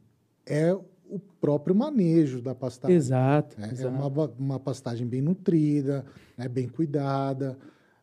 é 0.47 0.73
o 0.73 1.19
próprio 1.39 1.75
manejo 1.75 2.41
da 2.41 2.55
pastagem. 2.55 2.97
Exato. 2.97 3.55
É, 3.61 3.65
exato. 3.65 3.95
é 3.95 3.99
uma, 3.99 4.33
uma 4.39 4.59
pastagem 4.59 5.05
bem 5.05 5.21
nutrida, 5.21 6.03
né, 6.35 6.47
bem 6.47 6.67
cuidada. 6.67 7.55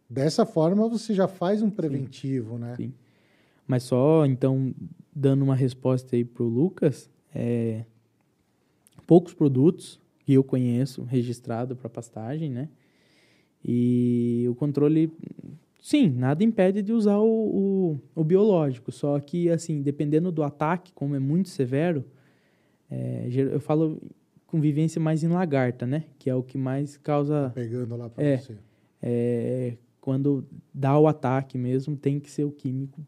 Dessa 0.09 0.47
forma, 0.47 0.89
você 0.89 1.13
já 1.13 1.27
faz 1.27 1.61
um 1.61 1.69
preventivo, 1.69 2.55
Sim. 2.55 2.61
né? 2.61 2.77
Sim. 2.77 2.95
Mas 3.67 3.83
só, 3.83 4.25
então, 4.27 4.73
dando 5.13 5.43
uma 5.43 5.57
resposta 5.57 6.15
aí 6.15 6.25
para 6.25 6.45
o 6.45 6.49
Lucas, 6.49 7.11
é, 7.35 7.85
poucos 9.09 9.35
produtos 9.35 10.01
que 10.21 10.35
eu 10.35 10.45
conheço 10.45 11.03
registrado 11.03 11.75
para 11.75 11.91
pastagem, 11.91 12.49
né? 12.49 12.69
E 13.69 14.47
o 14.49 14.55
controle, 14.55 15.13
sim, 15.81 16.09
nada 16.09 16.45
impede 16.45 16.83
de 16.83 16.93
usar 16.93 17.19
o, 17.19 17.25
o, 17.25 18.01
o 18.15 18.23
biológico, 18.23 18.93
só 18.93 19.19
que, 19.19 19.51
assim, 19.51 19.83
dependendo 19.83 20.31
do 20.31 20.45
ataque, 20.45 20.93
como 20.93 21.17
é 21.17 21.19
muito 21.19 21.49
severo, 21.49 22.05
é, 22.89 23.27
eu 23.29 23.59
falo 23.59 24.01
convivência 24.47 25.01
mais 25.01 25.25
em 25.25 25.29
lagarta, 25.29 25.85
né? 25.85 26.05
Que 26.17 26.31
é 26.31 26.35
o 26.35 26.45
que 26.45 26.57
mais 26.57 26.97
causa... 26.97 27.51
Pegando 27.53 27.97
lá 27.97 28.09
para 28.09 28.25
é, 28.25 28.37
você. 28.39 28.57
É, 29.03 29.77
quando 30.01 30.47
dá 30.73 30.97
o 30.97 31.09
ataque 31.09 31.59
mesmo, 31.59 31.97
tem 31.97 32.21
que 32.21 32.31
ser 32.31 32.45
o 32.45 32.53
químico 32.53 33.05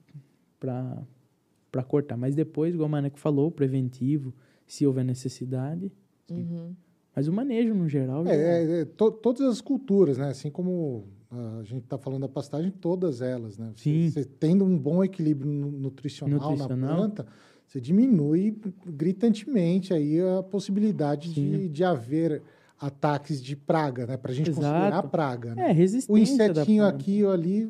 para 0.58 1.82
cortar. 1.86 2.16
Mas 2.16 2.34
depois, 2.34 2.74
igual 2.74 2.88
o 2.88 2.90
Maneco 2.90 3.20
falou, 3.20 3.52
preventivo, 3.52 4.34
se 4.66 4.84
houver 4.84 5.04
necessidade. 5.04 5.92
Uhum. 6.28 6.74
Mas 7.18 7.26
o 7.26 7.32
manejo, 7.32 7.74
no 7.74 7.88
geral... 7.88 8.24
É, 8.28 8.36
é, 8.36 8.80
é 8.82 8.84
to, 8.84 9.10
todas 9.10 9.42
as 9.42 9.60
culturas, 9.60 10.16
né? 10.18 10.28
Assim 10.28 10.52
como 10.52 11.04
a 11.32 11.64
gente 11.64 11.82
está 11.82 11.98
falando 11.98 12.20
da 12.20 12.28
pastagem, 12.28 12.70
todas 12.70 13.20
elas, 13.20 13.58
né? 13.58 13.72
Você, 13.74 13.82
Sim. 13.82 14.08
Você 14.08 14.24
tendo 14.24 14.64
um 14.64 14.78
bom 14.78 15.02
equilíbrio 15.02 15.50
nutricional, 15.50 16.38
Nutricional. 16.38 16.78
na 16.78 16.94
planta, 16.94 17.26
você 17.66 17.80
diminui 17.80 18.56
gritantemente 18.86 19.92
aí 19.92 20.20
a 20.20 20.44
possibilidade 20.44 21.34
de, 21.34 21.68
de 21.68 21.82
haver 21.82 22.40
ataques 22.80 23.42
de 23.42 23.56
praga, 23.56 24.06
né? 24.06 24.16
Para 24.16 24.30
a 24.30 24.34
gente 24.34 24.50
Exato. 24.50 24.66
considerar 24.66 25.02
praga. 25.02 25.56
Né? 25.56 25.70
É, 25.70 25.72
resistência 25.72 26.14
O 26.14 26.16
insetinho 26.16 26.86
aqui 26.86 27.24
ou 27.24 27.32
ali 27.32 27.68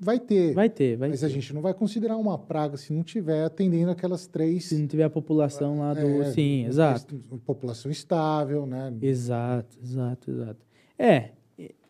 vai 0.00 0.18
ter. 0.20 0.54
Vai 0.54 0.68
ter, 0.68 0.96
vai 0.96 1.08
mas 1.08 1.20
ter. 1.20 1.26
a 1.26 1.28
gente 1.28 1.52
não 1.54 1.60
vai 1.62 1.72
considerar 1.74 2.16
uma 2.16 2.38
praga 2.38 2.76
se 2.76 2.92
não 2.92 3.02
tiver 3.02 3.44
atendendo 3.44 3.90
aquelas 3.90 4.26
três. 4.26 4.66
Se 4.66 4.76
não 4.76 4.86
tiver 4.86 5.04
a 5.04 5.10
população 5.10 5.78
lá 5.78 5.94
do... 5.94 6.22
é, 6.22 6.32
Sim, 6.32 6.66
exato. 6.66 7.16
População 7.44 7.90
estável, 7.90 8.66
né? 8.66 8.92
Exato, 9.00 9.78
exato, 9.82 10.30
exato. 10.30 10.66
É, 10.98 11.30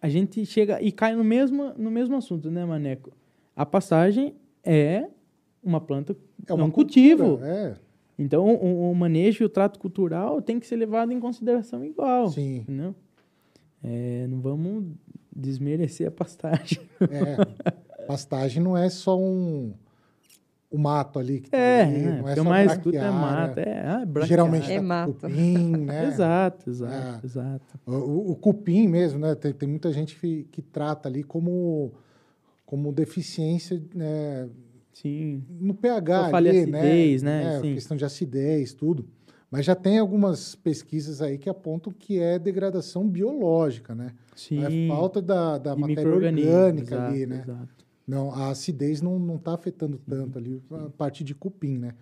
a 0.01 0.09
gente 0.09 0.45
chega 0.47 0.81
e 0.81 0.91
cai 0.93 1.15
no 1.15 1.25
mesmo, 1.25 1.73
no 1.77 1.91
mesmo 1.91 2.17
assunto, 2.17 2.51
né, 2.51 2.65
Maneco? 2.65 3.11
A 3.57 3.67
pastagem 3.67 4.35
é 4.65 5.07
uma 5.63 5.81
planta, 5.81 6.17
É 6.47 6.55
uma 6.55 6.65
um 6.65 6.71
cultivo. 6.71 7.25
cultura, 7.39 7.47
É, 7.49 7.75
Então, 8.19 8.47
o, 8.55 8.91
o 8.91 8.95
manejo 8.95 9.43
e 9.43 9.47
o 9.47 9.49
trato 9.49 9.79
cultural 9.79 10.41
tem 10.41 10.59
que 10.61 10.67
ser 10.67 10.77
levado 10.77 11.13
em 11.13 11.21
consideração 11.21 11.85
igual. 11.85 12.29
sim. 12.29 12.59
Entendeu? 12.59 12.95
É, 13.83 14.27
não 14.29 14.41
vamos 14.41 14.85
desmerecer 15.41 16.07
a 16.09 16.11
pastagem. 16.11 16.81
É. 17.01 18.07
Pastagem 18.07 18.63
não 18.63 18.77
é 18.77 18.89
só 18.91 19.19
um, 19.19 19.73
um 20.73 20.79
mato 20.79 21.19
ali 21.19 21.41
que 21.41 21.51
tá 21.51 21.57
É, 21.57 21.83
ali, 21.83 21.97
é, 22.05 22.19
não 22.21 22.29
é 22.29 22.35
só 22.37 22.45
mais 22.45 22.73
escuta 22.73 22.97
é 22.99 23.11
mata. 23.11 23.61
É, 23.61 23.81
ah, 23.81 23.99
braquiária. 24.05 24.27
Geralmente 24.27 24.71
É 24.73 24.77
tá 24.77 24.83
mato. 24.83 25.13
cupim, 25.15 25.77
né? 25.85 26.07
Exato, 26.09 26.71
exato, 26.71 27.21
É. 27.23 27.27
exato. 27.27 27.81
O, 27.87 27.93
o- 27.93 28.31
o 28.33 28.37
cupim 28.37 28.89
mesmo, 28.89 29.19
né? 29.19 29.35
Tem, 29.35 29.53
tem 29.53 29.69
muita 29.69 29.93
gente 29.93 30.19
que, 30.19 30.45
que 30.51 30.61
trata 30.63 31.09
ali 31.09 31.23
como, 31.23 31.93
como 32.67 32.93
deficiência 32.93 33.83
né? 33.95 34.49
Sim. 34.93 35.43
no 35.61 35.73
pH 35.73 36.29
falha 36.31 36.51
ali, 36.51 36.59
acidez, 36.61 37.23
né? 37.23 37.45
né? 37.45 37.57
É, 37.57 37.61
Sim. 37.61 37.75
questão 37.75 37.97
de 37.97 38.05
acidez, 38.05 38.75
tudo. 38.75 39.07
Mas 39.51 39.65
já 39.67 39.75
tem 39.75 39.99
algumas 39.99 40.55
pesquisas 40.55 41.21
aí 41.21 41.37
que 41.37 41.51
apontam 41.51 41.93
que 41.93 42.21
é 42.21 42.39
degradação 42.39 43.09
biológica, 43.09 43.95
né? 43.95 44.13
Sim. 44.37 44.63
É 44.65 44.87
falta 44.87 45.21
da, 45.21 45.59
da 45.59 45.75
de 45.75 45.81
matéria 45.81 46.13
orgânica 46.15 46.95
exato, 46.95 47.11
ali, 47.11 47.27
né? 47.27 47.43
Exato. 47.43 47.85
Não, 48.07 48.33
a 48.33 48.51
acidez 48.51 49.03
não 49.03 49.19
não 49.19 49.37
está 49.37 49.55
afetando 49.55 49.99
tanto 50.09 50.39
ali 50.39 50.63
a 50.71 50.89
parte 50.91 51.25
de 51.25 51.35
cupim, 51.35 51.79
né? 51.79 51.95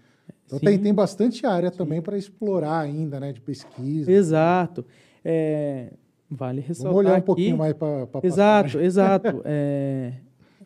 Então 0.45 0.59
Sim. 0.59 0.65
tem, 0.67 0.79
tem 0.79 0.95
bastante 0.95 1.47
área 1.47 1.71
também 1.71 2.03
para 2.03 2.19
explorar 2.19 2.81
ainda, 2.81 3.19
né? 3.19 3.33
De 3.33 3.41
pesquisa. 3.41 4.11
Exato. 4.11 4.85
É, 5.25 5.93
vale 6.31 6.61
ressaltar 6.61 6.93
Vamos 6.93 7.07
olhar 7.07 7.15
um 7.15 7.17
aqui- 7.17 7.27
pouquinho 7.27 7.57
mais 7.57 7.73
para 7.73 8.07
Exato, 8.23 8.79
exato. 8.81 9.43
É, 9.45 10.13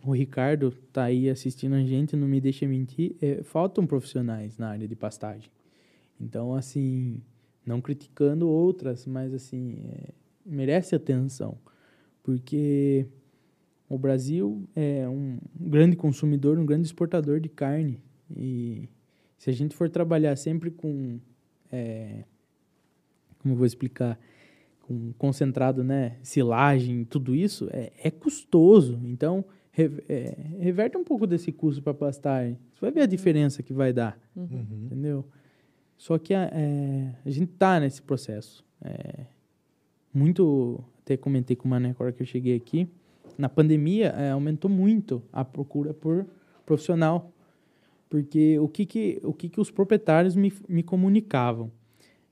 o 0.04 0.10
Ricardo 0.12 0.72
tá 0.92 1.04
aí 1.04 1.30
assistindo 1.30 1.74
a 1.74 1.82
gente, 1.84 2.16
não 2.16 2.26
me 2.26 2.40
deixa 2.40 2.66
mentir. 2.66 3.14
é, 3.22 3.42
faltam 3.44 3.86
profissionais 3.86 4.58
na 4.58 4.68
área 4.70 4.88
de 4.88 4.96
pastagem. 4.96 5.48
Então, 6.22 6.54
assim, 6.54 7.20
não 7.66 7.80
criticando 7.80 8.48
outras, 8.48 9.06
mas 9.06 9.34
assim, 9.34 9.78
é, 9.88 10.10
merece 10.46 10.94
atenção. 10.94 11.58
Porque 12.22 13.06
o 13.88 13.98
Brasil 13.98 14.62
é 14.76 15.08
um 15.08 15.38
grande 15.58 15.96
consumidor, 15.96 16.58
um 16.58 16.64
grande 16.66 16.86
exportador 16.86 17.40
de 17.40 17.48
carne. 17.48 18.00
E 18.36 18.88
se 19.36 19.50
a 19.50 19.52
gente 19.52 19.74
for 19.74 19.90
trabalhar 19.90 20.36
sempre 20.36 20.70
com. 20.70 21.18
é, 21.70 22.24
como 23.38 23.54
eu 23.54 23.58
vou 23.58 23.66
explicar? 23.66 24.18
Com 24.82 25.12
concentrado, 25.18 25.82
né? 25.82 26.16
Silagem, 26.22 27.04
tudo 27.04 27.34
isso, 27.34 27.68
é, 27.72 27.92
é 28.02 28.10
custoso. 28.10 29.00
Então, 29.04 29.44
é, 30.08 30.36
reverte 30.60 30.96
um 30.96 31.04
pouco 31.04 31.26
desse 31.26 31.50
custo 31.50 31.82
para 31.82 31.94
pastagem. 31.94 32.58
Você 32.72 32.80
vai 32.80 32.90
ver 32.92 33.00
a 33.02 33.06
diferença 33.06 33.62
que 33.62 33.72
vai 33.72 33.92
dar, 33.92 34.18
Uhum. 34.36 34.64
entendeu? 34.86 35.24
Só 36.02 36.18
que 36.18 36.34
a, 36.34 36.50
é, 36.52 37.14
a 37.24 37.30
gente 37.30 37.52
tá 37.52 37.78
nesse 37.78 38.02
processo. 38.02 38.64
É, 38.84 39.20
muito, 40.12 40.82
até 41.00 41.16
comentei 41.16 41.54
com 41.54 41.68
o 41.68 41.70
Mané 41.70 41.90
agora 41.90 42.10
que 42.10 42.20
eu 42.20 42.26
cheguei 42.26 42.56
aqui, 42.56 42.88
na 43.38 43.48
pandemia 43.48 44.08
é, 44.08 44.32
aumentou 44.32 44.68
muito 44.68 45.22
a 45.32 45.44
procura 45.44 45.94
por 45.94 46.26
profissional. 46.66 47.32
Porque 48.10 48.58
o 48.58 48.66
que, 48.66 48.84
que, 48.84 49.20
o 49.22 49.32
que, 49.32 49.48
que 49.48 49.60
os 49.60 49.70
proprietários 49.70 50.34
me, 50.34 50.52
me 50.68 50.82
comunicavam? 50.82 51.70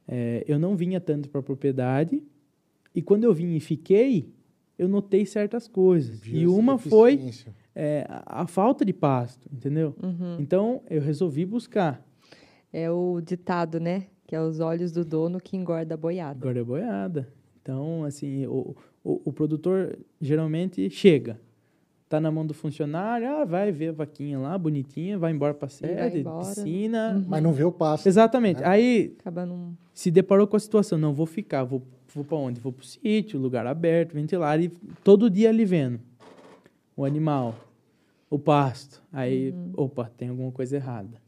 É, 0.09 0.45
eu 0.49 0.59
não 0.59 0.75
vinha 0.75 1.01
tanto 1.01 1.29
para 1.29 1.39
a 1.39 1.45
propriedade, 1.45 2.25
e 2.93 3.01
quando 3.01 3.23
eu 3.23 3.33
vim 3.33 3.55
e 3.55 3.61
fiquei, 3.61 4.35
eu 4.77 4.89
notei 4.89 5.25
certas 5.25 5.69
coisas. 5.69 6.21
E 6.27 6.45
uma 6.45 6.77
foi 6.77 7.31
é, 7.73 8.05
a, 8.09 8.43
a 8.43 8.47
falta 8.49 8.85
de 8.85 8.93
pasto, 8.93 9.49
entendeu? 9.53 9.95
Uhum. 10.03 10.39
Então, 10.41 10.83
eu 10.91 11.01
resolvi 11.01 11.47
buscar. 11.47 12.05
É 12.73 12.91
o 12.91 13.21
ditado, 13.21 13.81
né? 13.81 14.07
Que 14.27 14.37
é 14.37 14.41
os 14.41 14.61
olhos 14.61 14.93
do 14.93 15.05
dono 15.05 15.41
que 15.41 15.57
engorda 15.57 15.95
a 15.95 15.97
boiada. 15.97 16.39
Agora 16.39 16.61
é 16.61 16.65
boiada. 16.65 17.29
Então, 17.63 18.05
assim, 18.05 18.47
o, 18.47 18.75
o, 19.05 19.23
o 19.27 19.33
produtor 19.33 19.99
geralmente 20.21 20.89
chega, 20.89 21.39
tá 22.09 22.21
na 22.21 22.31
mão 22.31 22.47
do 22.47 22.55
funcionário, 22.55 23.29
ah, 23.29 23.45
vai 23.45 23.71
ver 23.71 23.89
a 23.89 23.93
vaquinha 23.93 24.39
lá, 24.39 24.57
bonitinha, 24.57 25.19
vai 25.19 25.33
embora 25.33 25.55
para 25.55 25.69
vai 25.69 26.11
sede, 26.11 26.25
piscina. 26.25 27.15
Uhum. 27.17 27.25
Mas 27.29 27.43
não 27.43 27.53
vê 27.53 27.65
o 27.65 27.73
pasto. 27.73 28.07
Exatamente. 28.07 28.61
né? 28.61 28.67
Aí 28.67 29.15
Acaba 29.21 29.47
num. 29.47 29.75
se 29.93 30.11
deparou 30.11 30.47
com 30.47 30.57
a 30.57 30.61
situação, 30.61 30.99
não 30.99 31.13
vou 31.13 31.27
ficar, 31.27 31.65
vou, 31.65 31.83
vou 32.15 32.25
para 32.25 32.37
onde? 32.37 32.61
Vou 32.61 32.73
para 32.73 32.83
o 32.83 32.87
sítio, 32.87 33.39
lugar 33.39 33.67
aberto, 33.67 34.15
ventilado, 34.15 34.63
e 34.63 34.69
todo 35.05 35.31
dia 35.31 35.49
ali 35.49 35.65
vendo 35.65 36.01
o 36.97 37.05
animal, 37.05 37.55
o 38.29 38.39
pasto. 38.39 39.03
Aí, 39.13 39.55
opa, 39.75 40.11
tem 40.17 40.29
alguma 40.29 40.53
coisa 40.53 40.77
errada. 40.77 41.21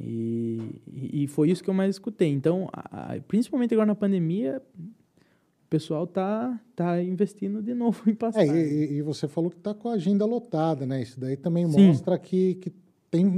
E, 0.00 0.80
e 1.24 1.26
foi 1.26 1.50
isso 1.50 1.62
que 1.62 1.70
eu 1.70 1.74
mais 1.74 1.96
escutei. 1.96 2.28
Então, 2.30 2.68
a- 2.72 3.14
a- 3.14 3.20
principalmente 3.26 3.74
agora 3.74 3.86
na 3.86 3.94
pandemia, 3.94 4.62
o 4.78 5.68
pessoal 5.68 6.06
tá, 6.06 6.58
tá 6.76 7.02
investindo 7.02 7.60
de 7.62 7.74
novo 7.74 8.02
em 8.06 8.12
É, 8.12 8.14
pastagem. 8.14 8.54
e, 8.54 8.58
e- 8.58 8.92
e 8.98 9.02
você 9.02 9.26
falou 9.26 9.50
que 9.50 9.56
está 9.56 9.74
com 9.74 9.88
a 9.88 9.94
agenda 9.94 10.24
lotada, 10.24 10.86
né? 10.86 11.02
Isso 11.02 11.18
daí 11.18 11.36
também 11.36 11.68
Sim. 11.68 11.88
mostra 11.88 12.16
que, 12.18 12.54
que 12.54 12.70
tem, 13.10 13.28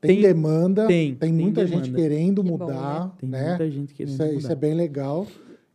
tem, 0.00 0.14
Tem- 0.14 0.20
demanda, 0.22 0.86
tem, 0.86 1.14
tem 1.14 1.32
muita 1.32 1.66
gente 1.66 1.90
demanda. 1.90 1.98
querendo 1.98 2.42
Que 2.42 2.48
bom, 2.50 2.58
mudar, 2.58 3.16
Tem 3.18 3.28
né? 3.28 3.48
muita 3.48 3.70
gente 3.70 3.92
querendo 3.94 4.12
Isso 4.14 4.22
é, 4.22 4.26
isso 4.32 4.42
mudar. 4.42 4.52
é 4.52 4.56
bem 4.56 4.74
legal. 4.74 5.26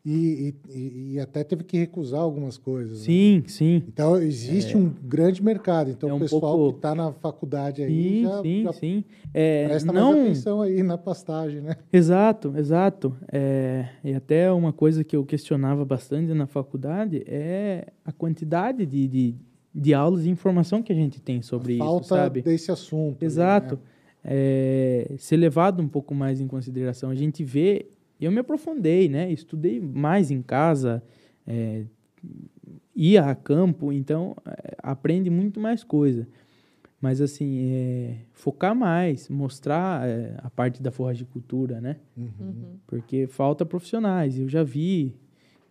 E, 0.06 0.54
e, 0.70 1.14
e 1.14 1.20
até 1.20 1.44
teve 1.44 1.64
que 1.64 1.78
recusar 1.78 2.22
algumas 2.22 2.58
coisas. 2.58 3.00
né? 3.00 3.06
Sim, 3.06 3.44
sim. 3.48 3.84
Então, 3.88 4.18
existe 4.18 4.78
um 4.78 4.88
grande 5.04 5.42
mercado. 5.44 5.90
Então, 5.90 6.10
É 6.10 6.14
o 6.14 6.16
um 6.18 6.20
pessoal 6.20 6.42
pouco- 6.58 6.72
que 6.74 6.78
está 6.78 6.94
na 6.94 7.12
faculdade 7.14 7.82
aí 7.82 7.90
Sim, 7.90 8.22
já, 8.24 8.42
sim, 8.42 8.64
já 8.64 8.74
sim. 8.74 9.04
É, 9.34 9.66
presta 9.68 9.92
não, 9.92 10.12
mais 10.14 10.26
atenção 10.26 10.62
aí 10.62 10.84
na 10.84 10.98
pastagem, 10.98 11.60
né? 11.62 11.76
Exato, 11.92 12.54
exato. 12.56 13.16
É, 13.32 13.88
e 14.04 14.14
até 14.14 14.52
uma 14.52 14.72
coisa 14.72 15.04
que 15.04 15.16
eu 15.16 15.26
questionava 15.26 15.84
bastante 15.84 16.32
na 16.34 16.46
faculdade 16.46 17.24
é 17.26 17.88
a 18.06 18.12
quantidade 18.12 18.86
de, 18.86 19.08
de, 19.08 19.36
de 19.74 19.94
aulas 19.94 20.26
e 20.26 20.30
informação 20.30 20.84
que 20.84 20.92
a 20.94 20.96
gente 20.96 21.20
tem 21.20 21.42
sobre 21.42 21.80
Falta 21.80 22.02
isso, 22.02 22.10
sabe? 22.10 22.42
desse 22.44 22.72
assunto. 22.72 23.18
ali, 23.18 23.26
Exato. 23.26 23.76
né? 23.76 23.82
É, 24.28 25.16
ser 25.18 25.38
levado 25.38 25.82
um 25.82 25.88
pouco 25.88 26.14
mais 26.16 26.42
em 26.42 26.48
consideração. 26.48 27.10
A 27.12 27.16
gente 27.16 27.44
vê, 27.44 27.88
eu 28.20 28.32
me 28.32 28.40
aprofundei, 28.40 29.10
né? 29.10 29.32
Estudei 29.32 29.80
mais 29.80 30.32
em 30.32 30.42
casa, 30.42 31.04
é, 31.46 31.86
ia 32.96 33.26
a 33.26 33.36
campo, 33.36 33.92
então 33.92 34.36
é, 34.46 34.76
aprende 34.82 35.30
muito 35.30 35.60
mais 35.60 35.84
coisa. 35.84 36.28
Mas 37.02 37.22
assim, 37.22 37.72
é, 37.72 38.18
focar 38.32 38.76
mais, 38.76 39.30
mostrar 39.30 40.08
é, 40.08 40.36
a 40.40 40.50
parte 40.50 40.82
da 40.82 40.92
forragicultura, 40.92 41.82
né? 41.82 41.98
Uhum. 42.18 42.78
Porque 42.88 43.28
falta 43.28 43.66
profissionais. 43.66 44.40
Eu 44.40 44.48
já 44.48 44.64
vi 44.64 45.14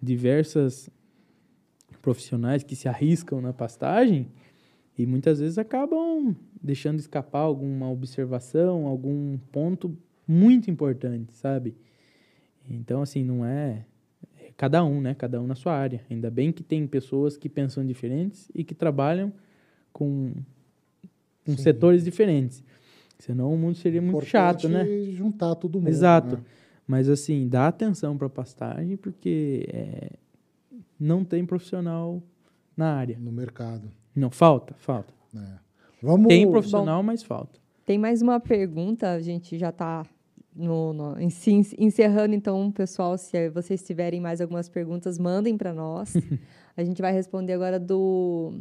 diversas 0.01 0.91
profissionais 2.03 2.63
que 2.63 2.77
se 2.77 2.87
arriscam 2.87 3.41
na 3.41 3.53
pastagem 3.53 4.29
e 4.97 5.07
muitas 5.07 5.41
vezes 5.41 5.59
acabam 5.59 6.37
deixando 6.63 6.99
escapar 6.99 7.41
alguma 7.41 7.91
observação, 7.91 8.87
algum 8.87 9.39
ponto 9.51 9.97
muito 10.29 10.71
importante, 10.71 11.35
sabe? 11.35 11.75
Então, 12.69 13.03
assim, 13.03 13.25
não 13.25 13.45
é, 13.45 13.85
é 14.41 14.51
cada 14.57 14.85
um, 14.85 15.01
né? 15.01 15.15
Cada 15.15 15.41
um 15.41 15.47
na 15.47 15.55
sua 15.55 15.75
área. 15.75 16.03
Ainda 16.11 16.31
bem 16.31 16.53
que 16.53 16.63
tem 16.63 16.87
pessoas 16.87 17.37
que 17.37 17.49
pensam 17.49 17.85
diferentes 17.85 18.51
e 18.55 18.65
que 18.65 18.75
trabalham 18.75 19.33
com, 19.93 20.33
com 21.45 21.57
setores 21.57 22.05
diferentes. 22.05 22.63
Senão 23.19 23.53
o 23.53 23.59
mundo 23.59 23.77
seria 23.77 24.03
muito 24.03 24.25
chato, 24.27 24.69
né? 24.69 24.83
Importante 24.83 25.13
juntar 25.13 25.55
todo 25.55 25.79
mundo. 25.79 25.89
Exato. 25.89 26.37
né? 26.37 26.43
Mas 26.87 27.09
assim, 27.09 27.49
dá 27.49 27.69
atenção 27.69 28.17
para 28.19 28.29
pastagem 28.29 28.97
porque 28.97 29.67
é, 29.73 30.11
não 30.99 31.25
tem 31.25 31.47
profissional 31.47 32.23
na 32.77 32.95
área. 32.95 33.19
No 33.19 33.33
mercado. 33.33 33.91
Não, 34.15 34.31
falta, 34.31 34.75
falta. 34.75 35.13
né? 35.33 35.59
Vamos... 36.03 36.29
Tem 36.29 36.49
profissional, 36.51 37.03
mas 37.03 37.23
falta. 37.23 37.59
Tem 37.87 37.99
mais 37.99 38.21
uma 38.21 38.39
pergunta, 38.41 39.11
a 39.11 39.21
gente 39.21 39.59
já 39.59 39.71
está 39.71 40.05
no, 40.55 40.93
no- 40.93 41.17
encerrando, 41.79 42.35
então, 42.35 42.71
pessoal, 42.71 43.19
se 43.19 43.49
vocês 43.51 43.83
tiverem 43.83 44.21
mais 44.21 44.41
algumas 44.41 44.69
perguntas, 44.69 45.19
mandem 45.19 45.57
para 45.57 45.73
nós. 45.75 46.15
a 46.77 46.85
gente 46.85 47.01
vai 47.03 47.13
responder 47.13 47.53
agora 47.55 47.79
do 47.81 48.61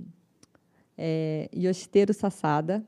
é, 0.98 1.50
Yoshiteru 1.56 2.14
Sassada. 2.14 2.84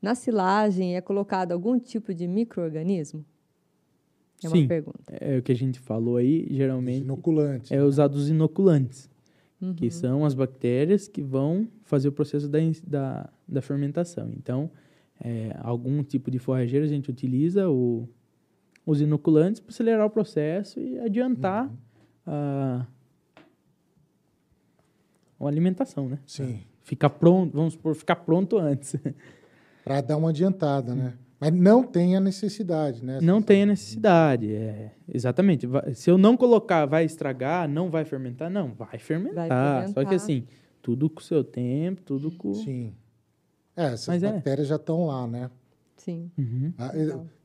Na 0.00 0.14
silagem 0.14 0.96
é 0.96 1.00
colocado 1.00 1.52
algum 1.52 1.78
tipo 1.78 2.12
de 2.12 2.26
micro-organismo? 2.26 3.24
É 4.42 4.48
uma 4.48 4.56
Sim. 4.56 4.66
pergunta. 4.66 4.98
É 5.20 5.38
o 5.38 5.42
que 5.42 5.52
a 5.52 5.56
gente 5.56 5.78
falou 5.78 6.16
aí, 6.16 6.46
Os 6.50 6.56
geralmente 6.56 7.02
inoculantes. 7.04 7.70
é 7.70 7.82
usado 7.82 8.14
os 8.16 8.28
inoculantes, 8.28 9.08
Uhum. 9.60 9.74
que 9.74 9.88
são 9.92 10.24
as 10.24 10.34
bactérias 10.34 11.06
que 11.06 11.22
vão 11.22 11.68
fazer 11.84 12.08
o 12.08 12.12
processo 12.12 12.48
da, 12.48 12.58
da, 12.84 13.30
da 13.46 13.62
fermentação. 13.62 14.28
Então, 14.36 14.68
é, 15.22 15.54
algum 15.60 16.02
tipo 16.02 16.32
de 16.32 16.40
forrageiro 16.40 16.84
a 16.84 16.88
gente 16.88 17.08
utiliza 17.08 17.70
o, 17.70 18.08
os 18.84 19.00
inoculantes 19.00 19.60
para 19.60 19.70
acelerar 19.70 20.06
o 20.06 20.10
processo 20.10 20.80
e 20.80 20.98
adiantar 20.98 21.66
Uhum. 21.66 21.76
a, 22.26 22.86
a 25.40 25.46
alimentação, 25.46 26.08
né? 26.08 26.18
Sim. 26.26 26.60
Ficar 26.82 27.10
pronto, 27.10 27.56
vamos 27.56 27.74
supor, 27.74 27.94
ficar 27.94 28.16
pronto 28.16 28.58
antes. 28.58 28.96
Para 29.84 30.00
dar 30.00 30.16
uma 30.16 30.30
adiantada, 30.30 30.94
né? 30.94 31.14
Mas 31.40 31.52
não 31.52 31.82
tem 31.82 32.14
a 32.16 32.20
necessidade, 32.20 33.04
né? 33.04 33.18
Não 33.20 33.42
tem 33.42 33.64
a 33.64 33.66
necessidade, 33.66 34.54
é, 34.54 34.92
exatamente. 35.12 35.66
Vai- 35.66 35.92
se 35.92 36.08
eu 36.08 36.16
não 36.16 36.36
colocar, 36.36 36.86
vai 36.86 37.04
estragar, 37.04 37.68
não 37.68 37.90
vai 37.90 38.04
fermentar? 38.04 38.48
Não, 38.48 38.72
vai 38.74 38.96
fermentar. 38.98 39.48
Só 39.48 39.86
que 39.88 39.92
fermentar. 39.94 40.14
assim, 40.14 40.46
tudo 40.80 41.10
com 41.10 41.18
o 41.18 41.22
seu 41.22 41.42
tempo, 41.42 42.00
tudo 42.02 42.30
com... 42.30 42.54
Sim. 42.54 42.94
É, 43.76 43.86
essas 43.86 44.06
Mas 44.06 44.22
é. 44.22 44.30
bactérias 44.32 44.68
já 44.68 44.76
estão 44.76 45.04
lá, 45.06 45.26
né? 45.26 45.50
Sim. 46.04 46.30
Uhum. 46.36 46.72
Ah. 46.78 46.92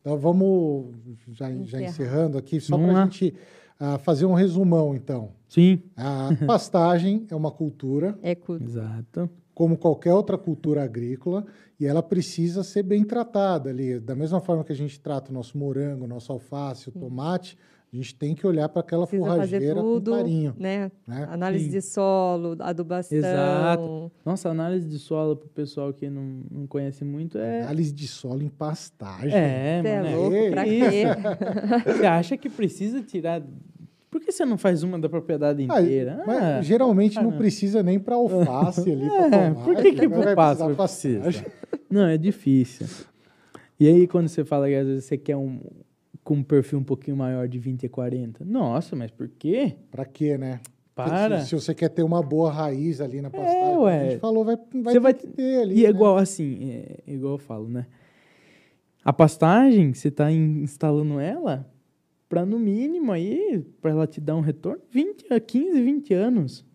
Então 0.01 0.17
vamos 0.17 0.95
já, 1.31 1.51
já 1.63 1.81
encerrando 1.81 2.37
aqui, 2.37 2.59
só 2.59 2.77
para 2.77 3.01
a 3.01 3.03
gente 3.05 3.35
ah, 3.79 3.97
fazer 3.99 4.25
um 4.25 4.33
resumão, 4.33 4.95
então. 4.95 5.31
Sim, 5.47 5.81
A 5.95 6.29
pastagem 6.45 7.25
é 7.29 7.35
uma 7.35 7.51
cultura, 7.51 8.17
É 8.21 8.33
cu- 8.35 8.55
exato. 8.61 9.29
como 9.53 9.77
qualquer 9.77 10.13
outra 10.13 10.37
cultura 10.37 10.83
agrícola, 10.83 11.45
e 11.79 11.85
ela 11.85 12.01
precisa 12.01 12.63
ser 12.63 12.83
bem 12.83 13.03
tratada 13.03 13.69
ali. 13.69 13.99
Da 13.99 14.15
mesma 14.15 14.39
forma 14.39 14.63
que 14.63 14.71
a 14.71 14.75
gente 14.75 14.99
trata 14.99 15.29
o 15.31 15.33
nosso 15.33 15.57
morango, 15.57 16.05
o 16.05 16.07
nosso 16.07 16.31
alface, 16.31 16.89
o 16.89 16.91
tomate, 16.91 17.57
a 17.91 17.95
gente 17.95 18.15
tem 18.15 18.35
que 18.35 18.45
olhar 18.45 18.67
para 18.69 18.81
aquela 18.81 19.07
Precisa 19.07 19.25
fazer 19.25 19.37
forrageira 19.59 19.75
com 19.75 19.81
tudo, 19.81 20.11
carinho. 20.11 20.53
né? 20.59 20.91
Né? 21.07 21.27
Análise 21.31 21.65
Sim. 21.65 21.71
de 21.71 21.81
solo, 21.81 22.55
adubação. 22.59 23.17
Exato. 23.17 24.11
Nossa, 24.25 24.49
análise 24.49 24.87
de 24.87 24.99
solo 24.99 25.35
para 25.37 25.45
o 25.47 25.49
pessoal 25.49 25.93
que 25.93 26.09
não, 26.09 26.41
não 26.51 26.67
conhece 26.67 27.05
muito 27.05 27.37
é... 27.37 27.61
Análise 27.63 27.93
de 27.93 28.07
solo 28.07 28.43
em 28.43 28.49
pastagem. 28.49 29.31
É, 29.33 29.81
Você 29.81 29.87
é 29.87 30.01
mano, 30.01 30.17
louco, 30.21 30.35
Ei, 30.35 30.49
pra 30.51 30.63
quê? 30.65 31.03
Você 31.93 32.05
acha 32.05 32.37
que 32.37 32.49
precisa 32.49 33.01
tirar... 33.01 33.41
Por 34.09 34.21
que 34.21 34.31
você 34.31 34.45
não 34.45 34.57
faz 34.57 34.83
uma 34.83 34.97
da 34.97 35.09
propriedade 35.09 35.65
Ah, 35.69 35.81
inteira? 35.81 36.23
mas 36.25 36.41
Ah, 36.43 36.61
geralmente 36.61 37.19
ah, 37.19 37.21
não 37.23 37.31
não. 37.31 37.37
precisa 37.37 37.83
nem 37.83 37.99
para 37.99 38.15
alface 38.15 38.89
ali. 38.91 39.05
pra 39.07 39.25
É, 39.27 39.29
tomate, 39.49 39.63
por 39.65 39.75
que 39.75 39.91
que 39.93 40.07
né? 40.07 40.35
passo 40.35 40.65
precisar 40.75 41.21
precisa? 41.23 41.45
Não, 41.89 42.05
é 42.05 42.17
difícil. 42.17 42.87
E 43.79 43.87
aí, 43.87 44.07
quando 44.07 44.27
você 44.29 44.43
fala 44.45 44.67
que 44.67 44.75
às 44.75 44.87
vezes 44.87 45.05
você 45.05 45.17
quer 45.17 45.35
um 45.35 45.59
com 46.27 46.35
um 46.35 46.43
perfil 46.43 46.79
um 46.79 46.83
pouquinho 46.83 47.15
maior 47.15 47.47
de 47.47 47.57
20 47.57 47.83
e 47.83 47.89
40. 47.89 48.43
Nossa, 48.43 48.97
mas 48.97 49.09
por 49.09 49.29
quê? 49.29 49.75
Pra 49.89 50.03
quê, 50.03 50.37
né? 50.37 50.59
Para. 50.93 51.39
Se, 51.39 51.49
se 51.49 51.55
você 51.55 51.73
quer 51.73 51.87
ter 51.89 52.03
uma 52.03 52.21
boa 52.21 52.51
raiz 52.51 52.99
ali 52.99 53.21
na 53.21 53.29
pastagem, 53.29 53.73
É, 53.73 53.77
ué. 53.77 53.99
a 54.01 54.09
gente 54.09 54.19
falou, 54.19 54.43
vai, 54.43 54.57
vai 54.57 54.83
Você 54.83 54.91
ter 54.93 54.99
vai- 54.99 55.13
que 55.13 55.27
ter 55.27 55.61
ali. 55.61 55.75
E 55.75 55.85
é 55.85 55.87
né? 55.87 55.89
igual 55.95 56.17
assim, 56.17 56.69
é 56.69 56.97
igual 57.07 57.35
eu 57.35 57.37
falo, 57.37 57.69
né? 57.69 57.85
A 59.05 59.13
pastagem, 59.13 59.93
você 59.93 60.09
está 60.09 60.29
instalando 60.29 61.17
ela 61.17 61.65
para 62.27 62.45
no 62.45 62.59
mínimo 62.59 63.13
aí, 63.13 63.65
para 63.81 63.91
ela 63.91 64.05
te 64.05 64.19
dar 64.19 64.35
um 64.35 64.41
retorno, 64.41 64.81
20 64.91 65.31
a 65.31 65.39
15, 65.39 65.81
20 65.81 66.13
anos. 66.13 66.65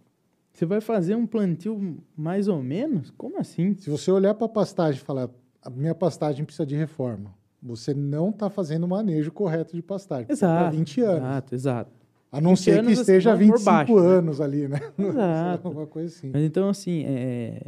Você 0.50 0.64
vai 0.64 0.80
fazer 0.80 1.14
um 1.14 1.26
plantio 1.26 1.98
mais 2.16 2.48
ou 2.48 2.62
menos? 2.62 3.10
Como 3.10 3.38
assim? 3.38 3.74
Se 3.74 3.90
você 3.90 4.10
olhar 4.10 4.32
para 4.34 4.46
a 4.46 4.48
pastagem 4.48 4.98
e 5.00 5.04
falar, 5.04 5.28
a 5.60 5.68
minha 5.68 5.94
pastagem 5.94 6.42
precisa 6.44 6.64
de 6.64 6.74
reforma, 6.74 7.34
você 7.62 7.94
não 7.94 8.30
está 8.30 8.50
fazendo 8.50 8.84
o 8.84 8.88
manejo 8.88 9.30
correto 9.30 9.74
de 9.76 9.82
pastagem. 9.82 10.26
Para 10.26 10.34
Exato. 10.34 10.76
20 10.76 11.00
anos. 11.02 11.16
Exato, 11.18 11.54
exato. 11.54 11.90
A 12.30 12.40
não 12.40 12.50
20 12.50 12.58
ser 12.62 12.84
que 12.84 12.92
esteja 12.92 13.30
vamos 13.36 13.46
por 13.46 13.52
25 13.58 13.70
baixo, 13.70 13.94
né? 14.00 14.06
anos 14.16 14.40
ali, 14.40 14.68
né? 14.68 14.80
Exato. 14.98 15.68
Uma 15.68 15.86
coisa 15.86 16.08
assim. 16.08 16.30
Mas 16.32 16.42
então, 16.42 16.68
assim, 16.68 17.04
é, 17.06 17.66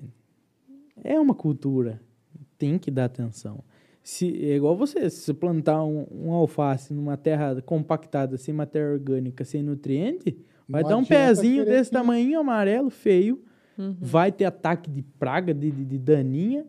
é 1.02 1.20
uma 1.20 1.34
cultura. 1.34 2.00
Tem 2.58 2.78
que 2.78 2.90
dar 2.90 3.04
atenção. 3.06 3.60
Se, 4.02 4.26
é 4.50 4.56
igual 4.56 4.76
você, 4.76 5.08
se 5.10 5.20
você 5.22 5.34
plantar 5.34 5.82
um, 5.84 6.06
um 6.10 6.32
alface 6.32 6.92
numa 6.92 7.16
terra 7.16 7.60
compactada, 7.62 8.36
sem 8.36 8.52
matéria 8.54 8.90
orgânica, 8.92 9.44
sem 9.44 9.62
nutriente, 9.62 10.36
vai 10.68 10.82
Não 10.82 10.88
dar 10.90 10.96
um 10.98 11.04
pezinho 11.04 11.64
desse 11.64 11.90
que- 11.90 11.96
tamanho 11.96 12.38
amarelo, 12.40 12.90
feio, 12.90 13.40
Uhum. 13.76 13.96
vai 14.00 14.30
ter 14.30 14.44
ataque 14.44 14.88
de 14.88 15.02
praga, 15.02 15.52
de, 15.52 15.68
de, 15.70 15.84
de 15.84 15.98
daninha. 15.98 16.64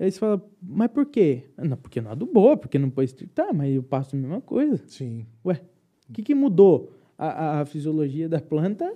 Aí 0.00 0.10
você 0.10 0.18
fala, 0.18 0.42
mas 0.62 0.90
por 0.90 1.04
quê? 1.04 1.44
Não, 1.58 1.76
porque 1.76 2.00
não 2.00 2.10
adubou, 2.10 2.56
porque 2.56 2.78
não 2.78 2.88
pôs... 2.88 3.12
Tá, 3.34 3.52
mas 3.52 3.74
eu 3.74 3.82
passo 3.82 4.16
a 4.16 4.18
mesma 4.18 4.40
coisa. 4.40 4.82
Sim. 4.86 5.26
Ué, 5.44 5.60
o 6.08 6.12
que, 6.14 6.22
que 6.22 6.34
mudou? 6.34 6.90
A, 7.18 7.26
a, 7.26 7.60
a 7.60 7.66
fisiologia 7.66 8.26
da 8.26 8.40
planta, 8.40 8.90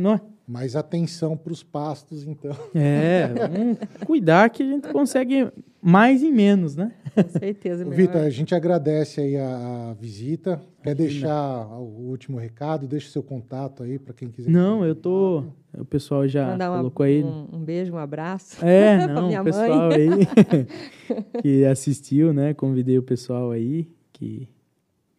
não 0.00 0.14
é? 0.14 0.20
Mais 0.46 0.74
atenção 0.74 1.36
para 1.36 1.52
os 1.52 1.62
pastos, 1.62 2.26
então. 2.26 2.50
É, 2.74 3.28
vamos 3.28 3.78
cuidar 4.04 4.50
que 4.50 4.64
a 4.64 4.66
gente 4.66 4.88
consegue 4.88 5.48
mais 5.80 6.22
e 6.24 6.30
menos, 6.32 6.74
né? 6.74 6.92
Com 7.14 7.28
certeza. 7.28 7.84
Vitor, 7.84 8.20
a 8.22 8.30
gente 8.30 8.52
agradece 8.52 9.20
aí 9.20 9.36
a, 9.36 9.90
a 9.90 9.94
visita. 9.94 10.60
Quer 10.82 10.94
deixar 10.96 11.66
o 11.78 12.08
último 12.08 12.36
recado? 12.36 12.88
Deixa 12.88 13.08
o 13.08 13.10
seu 13.12 13.22
contato 13.22 13.84
aí 13.84 13.96
para 13.98 14.12
quem 14.12 14.28
quiser. 14.28 14.50
Não, 14.50 14.84
eu 14.84 14.96
tô. 14.96 15.44
O 15.78 15.84
pessoal 15.84 16.26
já 16.26 16.46
Mandar 16.48 16.70
uma- 16.70 16.78
colocou 16.78 17.04
aí. 17.06 17.22
um, 17.22 17.46
um 17.52 17.60
beijo, 17.64 17.92
um 17.92 17.98
abraço. 17.98 18.64
É, 18.64 19.04
pra 19.06 19.14
não, 19.14 19.28
minha 19.28 19.42
o 19.42 19.44
pessoal 19.44 19.88
mãe. 19.88 19.92
aí 19.94 20.26
que 21.42 21.64
assistiu, 21.64 22.32
né? 22.32 22.54
Convidei 22.54 22.98
o 22.98 23.02
pessoal 23.04 23.52
aí 23.52 23.88
que, 24.12 24.48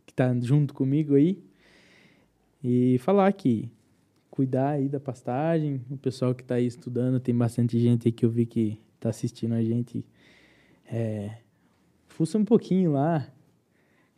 que 0.06 0.14
tá 0.14 0.34
junto 0.41 0.74
comigo 0.74 1.16
aí. 1.16 1.41
E 2.64 2.98
falar 2.99 3.32
que 3.32 3.70
cuidar 4.32 4.70
aí 4.70 4.88
da 4.88 4.99
pastagem, 4.99 5.82
o 5.91 5.98
pessoal 5.98 6.34
que 6.34 6.44
tá 6.44 6.56
aí 6.56 6.66
estudando, 6.66 7.20
tem 7.20 7.36
bastante 7.36 7.78
gente 7.78 8.08
aí 8.08 8.12
que 8.14 8.26
eu 8.26 8.30
vi 8.30 8.45
que 8.45 8.80
tá 8.99 9.10
assistindo 9.10 9.53
a 9.53 9.62
gente. 9.62 10.06
É, 10.90 11.32
fuça 12.08 12.38
um 12.38 12.45
pouquinho 12.45 12.94
lá. 12.94 13.28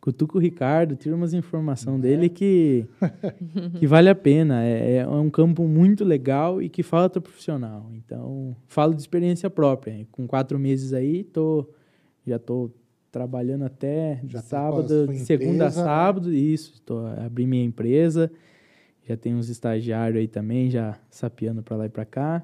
cutuca 0.00 0.38
o 0.38 0.40
Ricardo, 0.40 0.94
tira 0.94 1.16
umas 1.16 1.34
informações 1.34 2.00
dele 2.00 2.28
que, 2.28 2.86
que 3.78 3.86
vale 3.86 4.08
a 4.08 4.14
pena. 4.14 4.62
É, 4.62 4.98
é 4.98 5.06
um 5.06 5.30
campo 5.30 5.66
muito 5.66 6.04
legal 6.04 6.62
e 6.62 6.68
que 6.68 6.82
falta 6.82 7.20
profissional. 7.20 7.90
Então, 7.92 8.56
falo 8.68 8.94
de 8.94 9.00
experiência 9.00 9.50
própria. 9.50 10.06
Com 10.12 10.28
quatro 10.28 10.58
meses 10.58 10.92
aí, 10.92 11.24
tô, 11.24 11.68
já 12.24 12.36
estou 12.36 12.72
trabalhando 13.10 13.64
até 13.64 14.20
Já 14.26 14.40
tá 14.40 14.44
sábado, 14.44 15.08
de 15.08 15.20
segunda 15.20 15.50
a 15.64 15.68
empresa, 15.68 15.80
né? 15.80 15.86
sábado, 15.86 16.32
isso. 16.32 16.80
Tô, 16.82 16.98
abri 17.06 17.46
minha 17.46 17.64
empresa, 17.64 18.30
já 19.06 19.16
tem 19.16 19.34
uns 19.34 19.48
estagiários 19.48 20.18
aí 20.20 20.28
também, 20.28 20.70
já 20.70 20.96
sapeando 21.10 21.62
para 21.62 21.76
lá 21.76 21.86
e 21.86 21.88
para 21.90 22.04
cá. 22.04 22.42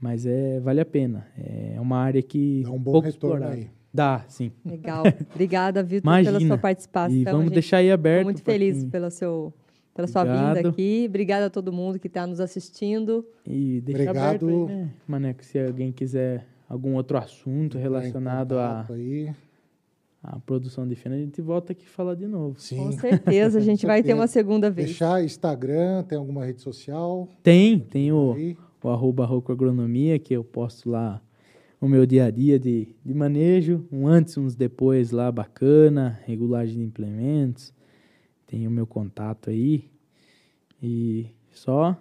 Mas 0.00 0.24
é, 0.26 0.58
vale 0.60 0.80
a 0.80 0.84
pena. 0.84 1.26
É 1.36 1.80
uma 1.80 1.98
área 1.98 2.22
que 2.22 2.62
Dá 2.64 2.70
um 2.70 2.78
bom 2.78 2.92
pouco 2.92 3.06
retorno 3.06 3.36
explorada. 3.36 3.54
aí. 3.62 3.70
Dá, 3.92 4.24
sim. 4.28 4.50
Legal. 4.64 5.02
Obrigada, 5.34 5.82
Vitor, 5.82 6.22
pela 6.24 6.40
sua 6.40 6.56
participação. 6.58 7.14
E 7.16 7.24
vamos 7.24 7.44
gente. 7.44 7.52
deixar 7.54 7.76
aí 7.78 7.90
aberto. 7.90 8.24
Muito 8.24 8.42
feliz 8.42 8.78
quem- 8.80 8.88
pela, 8.90 9.10
seu, 9.10 9.52
pela 9.94 10.06
sua 10.08 10.24
vinda 10.24 10.68
aqui. 10.68 11.04
Obrigada 11.08 11.46
a 11.46 11.50
todo 11.50 11.72
mundo 11.72 11.98
que 11.98 12.06
está 12.06 12.26
nos 12.26 12.40
assistindo. 12.40 13.26
E 13.46 13.80
deixar 13.82 14.10
Obrigado. 14.10 14.26
aberto 14.26 14.46
aí, 14.48 14.76
né, 14.76 14.90
Maneco, 15.06 15.44
se 15.44 15.58
alguém 15.58 15.92
quiser 15.92 16.46
algum 16.68 16.94
outro 16.94 17.18
assunto 17.18 17.76
relacionado 17.78 18.54
contato 18.54 18.92
aí. 18.94 19.30
À 20.22 20.38
produção 20.38 20.86
de 20.86 20.94
feno, 20.94 21.14
a 21.14 21.18
gente 21.18 21.40
volta 21.40 21.72
aqui 21.72 21.88
falar 21.88 22.14
de 22.14 22.26
novo. 22.26 22.54
Com 22.54 22.60
Sim. 22.60 22.92
certeza, 22.92 23.58
a 23.58 23.62
gente 23.62 23.86
vai 23.86 24.02
ter 24.02 24.14
uma 24.14 24.26
segunda 24.26 24.70
vez. 24.70 24.88
Deixar 24.88 25.24
Instagram, 25.24 26.02
tem 26.04 26.18
alguma 26.18 26.44
rede 26.44 26.60
social? 26.60 27.28
Tem, 27.42 27.78
tem 27.78 28.12
o, 28.12 28.34
aí? 28.34 28.56
o 28.82 28.88
arroba 28.88 29.24
Roco 29.24 29.50
Agronomia, 29.50 30.18
que 30.18 30.34
eu 30.34 30.44
posto 30.44 30.90
lá 30.90 31.22
o 31.80 31.88
meu 31.88 32.04
dia 32.04 32.26
a 32.26 32.30
dia 32.30 32.58
de, 32.58 32.94
de 33.02 33.14
manejo, 33.14 33.86
um 33.90 34.06
antes, 34.06 34.36
uns 34.36 34.54
depois 34.54 35.10
lá 35.10 35.32
bacana, 35.32 36.20
regulagem 36.26 36.76
de 36.76 36.82
implementos, 36.82 37.72
tem 38.46 38.68
o 38.68 38.70
meu 38.70 38.86
contato 38.86 39.48
aí, 39.48 39.90
e 40.82 41.28
só 41.50 41.96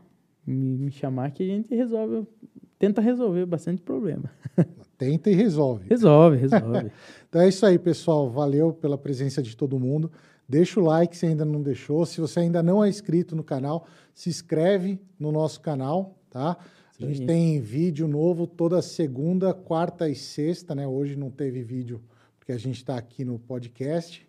me, 0.46 0.78
me 0.78 0.92
chamar 0.92 1.32
que 1.32 1.44
a 1.44 1.46
gente 1.46 1.74
resolve, 1.74 2.28
tenta 2.78 3.00
resolver 3.00 3.46
bastante 3.46 3.82
problema. 3.82 4.30
Tenta 5.00 5.32
e 5.32 5.34
resolve. 5.34 5.88
Resolve, 5.88 6.38
resolve. 6.38 6.92
Então 7.30 7.42
é 7.42 7.48
isso 7.48 7.64
aí, 7.64 7.78
pessoal. 7.78 8.28
Valeu 8.28 8.74
pela 8.74 8.98
presença 8.98 9.42
de 9.42 9.56
todo 9.56 9.80
mundo. 9.80 10.12
Deixa 10.48 10.80
o 10.80 10.84
like 10.84 11.16
se 11.16 11.28
ainda 11.28 11.46
não 11.46 11.62
deixou. 11.62 12.04
Se 12.08 12.20
você 12.20 12.40
ainda 12.40 12.64
não 12.64 12.84
é 12.84 12.90
inscrito 12.90 13.36
no 13.36 13.44
canal, 13.44 13.86
se 14.16 14.30
inscreve 14.30 15.00
no 15.20 15.32
nosso 15.32 15.62
canal, 15.62 16.18
tá? 16.30 16.58
A 17.00 17.06
Isso 17.06 17.06
gente 17.06 17.28
tem 17.28 17.62
vídeo 17.62 18.08
novo 18.08 18.48
toda 18.48 18.82
segunda, 18.82 19.54
quarta 19.54 20.10
e 20.10 20.16
sexta, 20.16 20.74
né? 20.74 20.88
Hoje 20.88 21.16
não 21.16 21.30
teve 21.30 21.62
vídeo 21.62 22.02
porque 22.40 22.52
a 22.52 22.58
gente 22.58 22.78
está 22.78 22.98
aqui 22.98 23.24
no 23.24 23.38
podcast, 23.38 24.28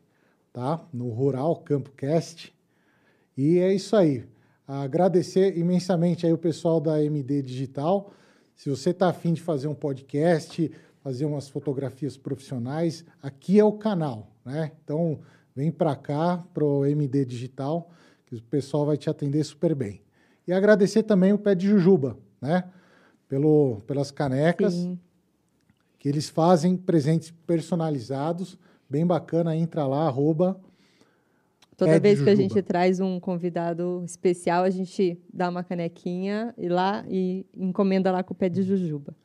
tá? 0.52 0.86
No 0.92 1.08
Rural 1.08 1.56
Campo 1.56 1.90
Cast. 1.92 2.54
E 3.34 3.58
é 3.58 3.72
isso 3.72 3.96
aí. 3.96 4.24
Agradecer 4.68 5.56
imensamente 5.56 6.26
aí 6.26 6.32
o 6.34 6.38
pessoal 6.38 6.82
da 6.82 7.02
MD 7.02 7.40
Digital. 7.40 8.12
Se 8.60 8.68
você 8.68 8.90
está 8.90 9.08
afim 9.08 9.32
de 9.32 9.40
fazer 9.40 9.68
um 9.68 9.74
podcast, 9.74 10.70
fazer 11.02 11.24
umas 11.24 11.48
fotografias 11.48 12.18
profissionais, 12.18 13.06
aqui 13.22 13.58
é 13.58 13.64
o 13.64 13.72
canal, 13.72 14.30
né? 14.44 14.72
Então, 14.84 15.18
vem 15.56 15.72
para 15.72 15.96
cá, 15.96 16.44
para 16.52 16.62
o 16.62 16.84
MD 16.84 17.24
Digital, 17.24 17.88
que 18.26 18.36
o 18.36 18.42
pessoal 18.42 18.84
vai 18.84 18.98
te 18.98 19.08
atender 19.08 19.42
super 19.44 19.74
bem. 19.74 20.02
E 20.46 20.52
agradecer 20.52 21.04
também 21.04 21.32
o 21.32 21.38
Pé 21.38 21.54
de 21.54 21.68
Jujuba, 21.68 22.18
né? 22.38 22.64
Pelo, 23.26 23.80
pelas 23.86 24.10
canecas 24.10 24.74
Sim. 24.74 25.00
que 25.98 26.06
eles 26.06 26.28
fazem 26.28 26.76
presentes 26.76 27.30
personalizados, 27.46 28.58
bem 28.90 29.06
bacana, 29.06 29.56
entra 29.56 29.86
lá, 29.86 30.06
arroba, 30.06 30.60
Toda 31.80 31.92
É 31.92 31.98
vez 31.98 32.20
que 32.20 32.28
a 32.28 32.34
gente 32.34 32.60
traz 32.60 33.00
um 33.00 33.18
convidado 33.18 34.02
especial, 34.04 34.64
a 34.64 34.68
gente 34.68 35.18
dá 35.32 35.48
uma 35.48 35.64
canequinha 35.64 36.54
e 36.58 36.68
lá 36.68 37.02
e 37.08 37.46
encomenda 37.56 38.12
lá 38.12 38.22
com 38.22 38.34
o 38.34 38.36
pé 38.36 38.50
de 38.50 38.62
jujuba. 38.62 39.16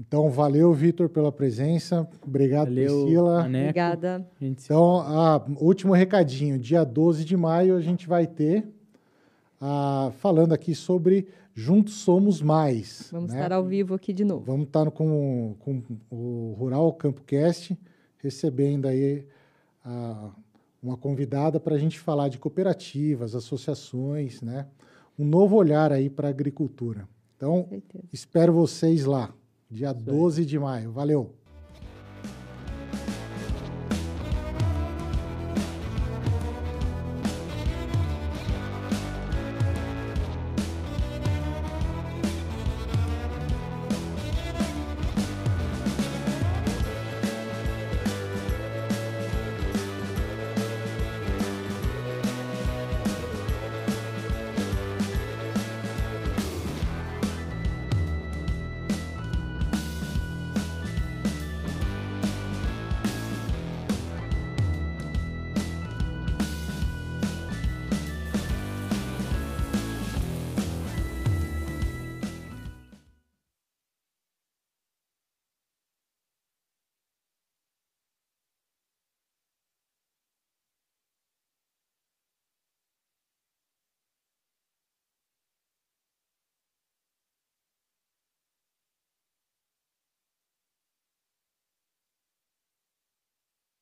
Então, 0.00 0.28
valeu, 0.28 0.72
Vitor, 0.72 1.08
pela 1.08 1.30
presença. 1.30 2.04
Obrigado, 2.26 2.70
Valeu, 2.70 3.02
Priscila. 3.02 3.42
Maneco. 3.42 3.62
Obrigada. 3.66 4.26
A 4.40 4.44
Então, 4.44 4.98
ah, 4.98 5.46
último 5.60 5.92
recadinho. 5.92 6.58
Dia 6.58 6.82
12 6.82 7.24
de 7.24 7.36
maio 7.36 7.76
a 7.76 7.80
gente 7.80 8.08
vai 8.08 8.26
ter, 8.26 8.66
ah, 9.60 10.10
falando 10.18 10.52
aqui 10.52 10.74
sobre 10.74 11.28
Juntos 11.54 11.94
Somos 11.94 12.42
Mais. 12.42 13.10
Vamos 13.12 13.30
né? 13.32 13.38
estar 13.38 13.52
ao 13.52 13.64
vivo 13.64 13.94
aqui 13.94 14.12
de 14.12 14.24
novo. 14.24 14.44
Vamos 14.44 14.66
estar 14.66 14.90
com, 14.90 15.54
com 15.60 15.80
o 16.10 16.56
Rural 16.58 16.92
Campo 16.94 17.22
Cast, 17.22 17.78
recebendo 18.18 18.88
aí 18.88 19.24
ah, 19.84 20.30
uma 20.82 20.96
convidada 20.96 21.60
para 21.60 21.76
a 21.76 21.78
gente 21.78 22.00
falar 22.00 22.28
de 22.28 22.38
cooperativas, 22.38 23.34
associações, 23.34 24.42
né? 24.42 24.66
Um 25.18 25.24
novo 25.24 25.56
olhar 25.56 25.92
aí 25.92 26.10
para 26.10 26.28
a 26.28 26.30
agricultura. 26.30 27.08
Então, 27.36 27.68
espero 28.12 28.52
vocês 28.52 29.04
lá, 29.04 29.32
dia 29.70 29.90
aí. 29.90 29.94
12 29.94 30.44
de 30.44 30.58
maio. 30.58 30.90
Valeu! 30.90 31.34